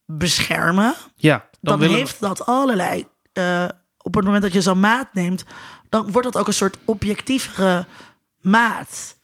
beschermen. 0.07 0.95
Ja, 1.15 1.49
dan, 1.61 1.81
dan 1.81 1.89
heeft 1.89 2.21
dat 2.21 2.47
allerlei. 2.47 3.07
Uh, 3.33 3.69
op 3.99 4.15
het 4.15 4.25
moment 4.25 4.43
dat 4.43 4.53
je 4.53 4.63
zo'n 4.63 4.81
maat 4.81 5.15
neemt, 5.15 5.45
dan 5.89 6.13
wordt 6.13 6.33
dat 6.33 6.41
ook 6.41 6.47
een 6.47 6.55
soort 6.55 6.77
objectievere 6.85 7.87
maat. 8.41 9.19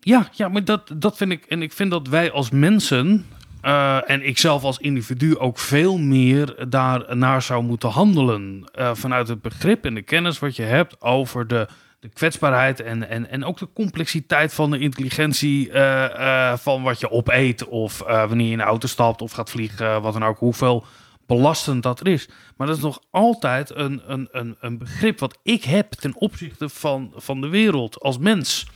Ja, 0.00 0.28
ja, 0.32 0.48
maar 0.48 0.64
dat, 0.64 0.90
dat 0.96 1.16
vind 1.16 1.32
ik. 1.32 1.44
En 1.44 1.62
ik 1.62 1.72
vind 1.72 1.90
dat 1.90 2.08
wij 2.08 2.32
als 2.32 2.50
mensen 2.50 3.26
uh, 3.64 4.10
en 4.10 4.26
ik 4.26 4.38
zelf 4.38 4.62
als 4.62 4.78
individu 4.78 5.38
ook 5.38 5.58
veel 5.58 5.98
meer 5.98 6.66
daar 6.68 7.16
naar 7.16 7.42
zou 7.42 7.62
moeten 7.62 7.88
handelen. 7.88 8.70
Uh, 8.78 8.90
vanuit 8.94 9.28
het 9.28 9.42
begrip 9.42 9.84
en 9.84 9.94
de 9.94 10.02
kennis 10.02 10.38
wat 10.38 10.56
je 10.56 10.62
hebt 10.62 11.02
over 11.02 11.46
de, 11.46 11.68
de 12.00 12.08
kwetsbaarheid 12.08 12.80
en, 12.80 13.08
en, 13.08 13.30
en 13.30 13.44
ook 13.44 13.58
de 13.58 13.68
complexiteit 13.74 14.54
van 14.54 14.70
de 14.70 14.78
intelligentie 14.78 15.70
uh, 15.70 16.56
van 16.56 16.82
wat 16.82 17.00
je 17.00 17.10
opeet. 17.10 17.64
Of 17.64 17.98
wanneer 17.98 18.46
je 18.46 18.52
in 18.52 18.58
de 18.58 18.64
auto 18.64 18.86
stapt 18.86 19.22
of 19.22 19.32
gaat 19.32 19.50
vliegen, 19.50 20.02
wat 20.02 20.12
dan 20.12 20.24
ook, 20.24 20.38
hoeveel 20.38 20.84
belastend 21.26 21.82
dat 21.82 22.00
er 22.00 22.06
is. 22.06 22.28
Maar 22.56 22.66
dat 22.66 22.76
is 22.76 22.82
nog 22.82 23.00
altijd 23.10 23.74
een, 23.74 24.02
een, 24.06 24.28
een, 24.32 24.56
een 24.60 24.78
begrip 24.78 25.18
wat 25.18 25.38
ik 25.42 25.64
heb 25.64 25.92
ten 25.92 26.14
opzichte 26.16 26.68
van, 26.68 27.12
van 27.16 27.40
de 27.40 27.48
wereld 27.48 28.00
als 28.00 28.18
mens 28.18 28.66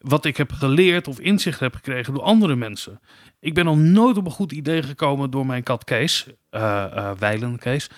wat 0.00 0.24
ik 0.24 0.36
heb 0.36 0.52
geleerd 0.52 1.08
of 1.08 1.18
inzicht 1.18 1.60
heb 1.60 1.74
gekregen 1.74 2.14
door 2.14 2.22
andere 2.22 2.56
mensen. 2.56 3.00
Ik 3.40 3.54
ben 3.54 3.64
nog 3.64 3.76
nooit 3.76 4.16
op 4.16 4.24
een 4.24 4.32
goed 4.32 4.52
idee 4.52 4.82
gekomen 4.82 5.30
door 5.30 5.46
mijn 5.46 5.62
kat 5.62 5.84
Kees, 5.84 6.26
uh, 6.50 7.10
Weilen 7.18 7.58
Kees, 7.58 7.90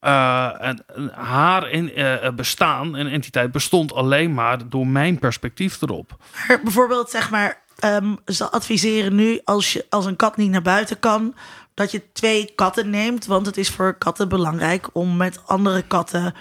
Uh, 0.00 0.62
en, 0.62 0.84
haar 1.14 1.70
in, 1.70 2.00
uh, 2.00 2.30
bestaan 2.30 2.96
en 2.96 3.06
entiteit 3.06 3.52
bestond 3.52 3.92
alleen 3.92 4.34
maar 4.34 4.68
door 4.68 4.86
mijn 4.86 5.18
perspectief 5.18 5.82
erop. 5.82 6.16
Maar 6.48 6.60
bijvoorbeeld, 6.62 7.10
zeg 7.10 7.30
maar, 7.30 7.62
um, 7.84 8.18
ze 8.26 8.50
adviseren 8.50 9.14
nu 9.14 9.40
als, 9.44 9.72
je, 9.72 9.86
als 9.90 10.06
een 10.06 10.16
kat 10.16 10.36
niet 10.36 10.50
naar 10.50 10.62
buiten 10.62 10.98
kan, 10.98 11.34
dat 11.74 11.90
je 11.90 12.02
twee 12.12 12.52
katten 12.54 12.90
neemt. 12.90 13.26
Want 13.26 13.46
het 13.46 13.56
is 13.56 13.70
voor 13.70 13.94
katten 13.94 14.28
belangrijk 14.28 14.88
om 14.92 15.16
met 15.16 15.40
andere 15.46 15.82
katten 15.82 16.34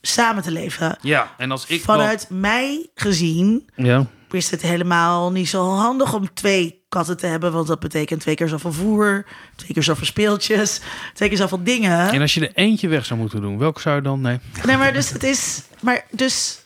samen 0.00 0.42
te 0.42 0.50
leven. 0.50 0.96
Ja, 1.00 1.34
en 1.36 1.50
als 1.50 1.66
ik. 1.66 1.82
Vanuit 1.82 2.26
mij 2.30 2.86
gezien. 2.94 3.68
Ja. 3.74 4.06
Is 4.34 4.50
het 4.50 4.62
helemaal 4.62 5.32
niet 5.32 5.48
zo 5.48 5.70
handig 5.70 6.14
om 6.14 6.34
twee 6.34 6.84
katten 6.88 7.16
te 7.16 7.26
hebben. 7.26 7.52
Want 7.52 7.66
dat 7.66 7.80
betekent 7.80 8.20
twee 8.20 8.34
keer 8.34 8.48
zoveel 8.48 8.72
voer, 8.72 9.26
twee 9.56 9.72
keer 9.72 9.82
zoveel 9.82 10.06
speeltjes, 10.06 10.80
twee 11.14 11.28
keer 11.28 11.38
zoveel 11.38 11.64
dingen. 11.64 12.10
En 12.10 12.20
als 12.20 12.34
je 12.34 12.48
er 12.48 12.54
eentje 12.54 12.88
weg 12.88 13.04
zou 13.04 13.20
moeten 13.20 13.40
doen, 13.40 13.58
welke 13.58 13.80
zou 13.80 13.96
je 13.96 14.02
dan? 14.02 14.20
Nee. 14.20 14.38
Nee, 14.64 14.76
maar 14.76 14.92
dus 14.92 15.10
het 15.10 15.22
is. 15.22 15.62
Maar 15.80 16.04
dus. 16.10 16.62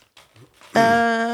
Uh, 0.73 1.33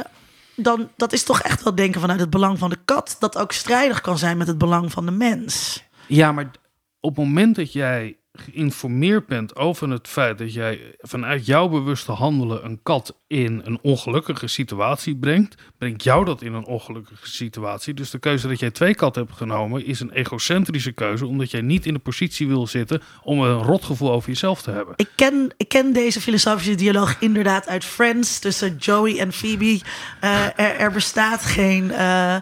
dan 0.55 0.89
dat 0.97 1.13
is 1.13 1.23
toch 1.23 1.41
echt 1.41 1.63
wel 1.63 1.75
denken 1.75 2.01
vanuit 2.01 2.19
het 2.19 2.29
belang 2.29 2.59
van 2.59 2.69
de 2.69 2.79
kat. 2.85 3.15
Dat 3.19 3.37
ook 3.37 3.51
strijdig 3.51 4.01
kan 4.01 4.17
zijn 4.17 4.37
met 4.37 4.47
het 4.47 4.57
belang 4.57 4.91
van 4.91 5.05
de 5.05 5.11
mens. 5.11 5.83
Ja, 6.07 6.31
maar 6.31 6.51
op 6.99 7.15
het 7.15 7.25
moment 7.25 7.55
dat 7.55 7.73
jij 7.73 8.17
geïnformeerd 8.37 9.27
bent 9.27 9.55
over 9.55 9.89
het 9.89 10.07
feit 10.07 10.37
dat 10.37 10.53
jij 10.53 10.95
vanuit 10.99 11.45
jouw 11.45 11.67
bewuste 11.67 12.11
handelen 12.11 12.65
een 12.65 12.79
kat 12.83 13.15
in 13.27 13.61
een 13.63 13.79
ongelukkige 13.81 14.47
situatie 14.47 15.15
brengt, 15.15 15.55
brengt 15.77 16.03
jou 16.03 16.25
dat 16.25 16.41
in 16.41 16.53
een 16.53 16.65
ongelukkige 16.65 17.27
situatie. 17.27 17.93
Dus 17.93 18.09
de 18.09 18.19
keuze 18.19 18.47
dat 18.47 18.59
jij 18.59 18.71
twee 18.71 18.95
katten 18.95 19.23
hebt 19.23 19.37
genomen 19.37 19.85
is 19.85 19.99
een 19.99 20.11
egocentrische 20.11 20.91
keuze, 20.91 21.25
omdat 21.25 21.51
jij 21.51 21.61
niet 21.61 21.85
in 21.85 21.93
de 21.93 21.99
positie 21.99 22.47
wil 22.47 22.67
zitten 22.67 23.01
om 23.23 23.41
een 23.41 23.61
rotgevoel 23.61 24.11
over 24.11 24.29
jezelf 24.29 24.61
te 24.61 24.71
hebben. 24.71 24.93
Ik 24.97 25.09
ken, 25.15 25.53
ik 25.57 25.67
ken 25.67 25.93
deze 25.93 26.21
filosofische 26.21 26.75
dialoog 26.75 27.15
inderdaad 27.19 27.67
uit 27.67 27.85
Friends 27.85 28.39
tussen 28.39 28.75
Joey 28.77 29.19
en 29.19 29.33
Phoebe. 29.33 29.79
Uh, 30.23 30.59
er, 30.59 30.91
bestaat 30.91 31.41
geen. 31.41 31.83
Uh, 31.83 32.35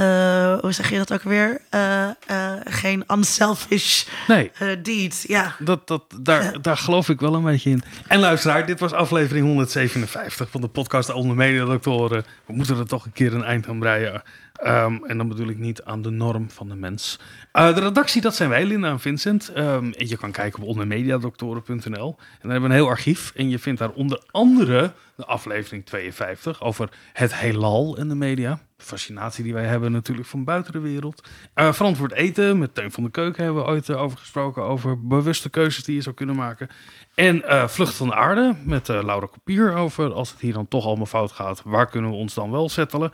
uh, 0.00 0.58
hoe 0.58 0.72
zeg 0.72 0.90
je 0.90 0.96
dat 0.96 1.12
ook 1.12 1.22
weer? 1.22 1.60
Uh, 1.74 2.08
uh, 2.30 2.52
geen 2.64 3.04
unselfish 3.12 4.04
nee. 4.28 4.50
deed. 4.82 5.24
Ja. 5.26 5.54
Dat, 5.58 5.86
dat, 5.88 6.02
daar, 6.20 6.62
daar 6.62 6.76
geloof 6.76 7.08
ik 7.08 7.20
wel 7.20 7.34
een 7.34 7.42
beetje 7.42 7.70
in. 7.70 7.82
En 8.06 8.18
luisteraar, 8.18 8.66
dit 8.66 8.80
was 8.80 8.92
aflevering 8.92 9.46
157 9.46 10.50
van 10.50 10.60
de 10.60 10.68
podcast 10.68 11.12
Onder 11.12 11.36
Mediadoktoren. 11.36 12.24
We 12.46 12.52
moeten 12.52 12.78
er 12.78 12.88
toch 12.88 13.04
een 13.04 13.12
keer 13.12 13.34
een 13.34 13.44
eind 13.44 13.68
aan 13.68 13.78
breien. 13.78 14.22
Um, 14.66 15.04
en 15.04 15.16
dan 15.16 15.28
bedoel 15.28 15.48
ik 15.48 15.58
niet 15.58 15.82
aan 15.82 16.02
de 16.02 16.10
norm 16.10 16.50
van 16.50 16.68
de 16.68 16.74
mens. 16.74 17.18
Uh, 17.52 17.74
de 17.74 17.80
redactie, 17.80 18.20
dat 18.20 18.34
zijn 18.34 18.48
wij, 18.48 18.64
Linda 18.64 18.88
en 18.88 19.00
Vincent. 19.00 19.48
En 19.48 19.94
je 19.96 20.16
kan 20.16 20.30
kijken 20.30 20.62
op 20.62 20.68
ondermediadoktoren.nl. 20.68 22.16
En 22.18 22.38
dan 22.40 22.50
hebben 22.50 22.60
we 22.60 22.74
een 22.74 22.80
heel 22.80 22.88
archief. 22.88 23.32
En 23.36 23.48
je 23.48 23.58
vindt 23.58 23.78
daar 23.78 23.90
onder 23.90 24.22
andere 24.30 24.92
de 25.16 25.24
aflevering 25.24 25.86
52 25.86 26.62
over 26.62 26.88
het 27.12 27.36
heelal 27.36 27.96
en 27.96 28.08
de 28.08 28.14
media. 28.14 28.60
De 28.76 28.84
fascinatie 28.84 29.44
die 29.44 29.54
wij 29.54 29.64
hebben 29.64 29.92
natuurlijk 29.92 30.28
van 30.28 30.44
buiten 30.44 30.72
de 30.72 30.80
wereld. 30.80 31.28
Uh, 31.54 31.72
verantwoord 31.72 32.12
eten, 32.12 32.58
met 32.58 32.74
Teun 32.74 32.92
van 32.92 33.04
de 33.04 33.10
Keuken 33.10 33.44
hebben 33.44 33.62
we 33.62 33.68
ooit 33.68 33.88
uh, 33.88 34.02
over 34.02 34.18
gesproken. 34.18 34.62
Over 34.62 35.06
bewuste 35.06 35.50
keuzes 35.50 35.84
die 35.84 35.94
je 35.94 36.02
zou 36.02 36.14
kunnen 36.14 36.36
maken. 36.36 36.68
En 37.14 37.42
Vlucht 37.70 37.94
van 37.94 38.08
de 38.08 38.14
Aarde 38.14 38.56
met 38.64 38.88
Laura 38.88 39.26
Kopier 39.26 39.74
over 39.74 40.12
als 40.12 40.30
het 40.30 40.40
hier 40.40 40.52
dan 40.52 40.68
toch 40.68 40.86
allemaal 40.86 41.06
fout 41.06 41.32
gaat. 41.32 41.62
Waar 41.64 41.86
kunnen 41.86 42.10
we 42.10 42.16
ons 42.16 42.34
dan 42.34 42.50
wel 42.50 42.68
settelen? 42.68 43.12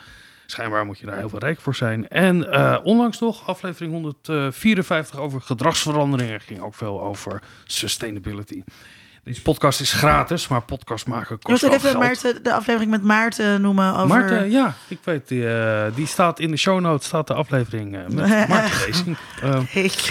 Schijnbaar 0.51 0.87
moet 0.87 0.99
je 0.99 1.07
daar 1.07 1.16
heel 1.16 1.29
veel 1.29 1.39
rijk 1.39 1.61
voor 1.61 1.75
zijn. 1.75 2.09
En 2.09 2.37
uh, 2.37 2.79
onlangs 2.83 3.19
nog, 3.19 3.47
aflevering 3.47 3.93
154 3.93 5.19
over 5.19 5.41
gedragsveranderingen. 5.41 6.41
Ging 6.41 6.61
ook 6.61 6.75
veel 6.75 7.03
over 7.03 7.43
sustainability. 7.65 8.62
Deze 9.25 9.43
podcast 9.43 9.81
is 9.81 9.93
gratis, 9.93 10.49
maar 10.49 10.62
podcast 10.62 11.07
maken 11.07 11.39
kost 11.39 11.62
moet 11.62 11.73
even 11.73 11.99
Maarten, 11.99 12.43
de 12.43 12.53
aflevering 12.53 12.91
met 12.91 13.03
Maarten 13.03 13.61
noemen 13.61 13.95
over... 13.95 14.07
Maarten, 14.07 14.51
ja, 14.51 14.75
ik 14.89 14.99
weet, 15.05 15.29
die, 15.29 15.43
uh, 15.43 15.85
die 15.95 16.07
staat 16.07 16.41
in 16.41 16.51
de 16.51 16.57
show 16.57 16.81
notes, 16.81 17.07
staat 17.07 17.27
de 17.27 17.35
aflevering 17.35 17.97
uh, 17.97 18.07
met 18.07 18.49
Maarten 18.49 18.87
Lezing. 18.87 19.16
ik... 19.87 20.11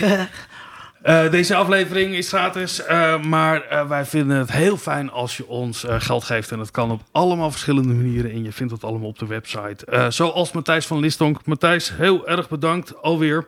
Uh, 1.07 1.31
deze 1.31 1.55
aflevering 1.55 2.15
is 2.15 2.27
gratis, 2.27 2.81
uh, 2.89 3.21
maar 3.21 3.65
uh, 3.71 3.87
wij 3.87 4.05
vinden 4.05 4.37
het 4.37 4.51
heel 4.51 4.77
fijn 4.77 5.11
als 5.11 5.37
je 5.37 5.47
ons 5.47 5.85
geld 5.87 6.23
geeft. 6.23 6.51
En 6.51 6.57
dat 6.57 6.71
kan 6.71 6.91
op 6.91 7.01
allemaal 7.11 7.51
verschillende 7.51 7.93
manieren. 7.93 8.31
En 8.31 8.43
je 8.43 8.51
vindt 8.51 8.73
het 8.73 8.83
allemaal 8.83 9.07
op 9.07 9.19
de 9.19 9.25
website. 9.25 10.07
zoals 10.09 10.51
Matthijs 10.51 10.85
van 10.85 10.99
Listonk. 10.99 11.45
Matthijs, 11.45 11.95
heel 11.95 12.27
erg 12.27 12.49
bedankt 12.49 13.01
alweer. 13.01 13.47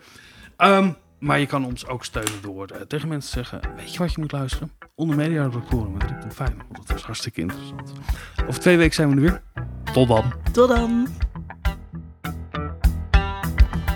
Um, 0.57 0.95
maar 1.19 1.39
je 1.39 1.45
kan 1.45 1.65
ons 1.65 1.87
ook 1.87 2.05
steunen 2.05 2.41
door 2.41 2.67
tegen 2.87 3.07
mensen 3.07 3.31
te 3.31 3.37
zeggen... 3.37 3.75
weet 3.75 3.93
je 3.93 3.99
wat 3.99 4.13
je 4.13 4.19
moet 4.19 4.31
luisteren? 4.31 4.71
Onder 4.95 5.15
Media 5.15 5.47
Doctoren 5.47 5.91
met 5.91 6.03
Rick 6.03 6.33
Fijn. 6.33 6.55
Want 6.57 6.77
dat 6.77 6.91
was 6.91 7.03
hartstikke 7.03 7.41
interessant. 7.41 7.91
Over 8.47 8.61
twee 8.61 8.77
weken 8.77 8.93
zijn 8.93 9.09
we 9.09 9.15
er 9.15 9.21
weer. 9.21 9.41
Tot 9.93 10.07
dan. 10.07 10.33
Tot 10.51 10.69
dan. 10.69 11.07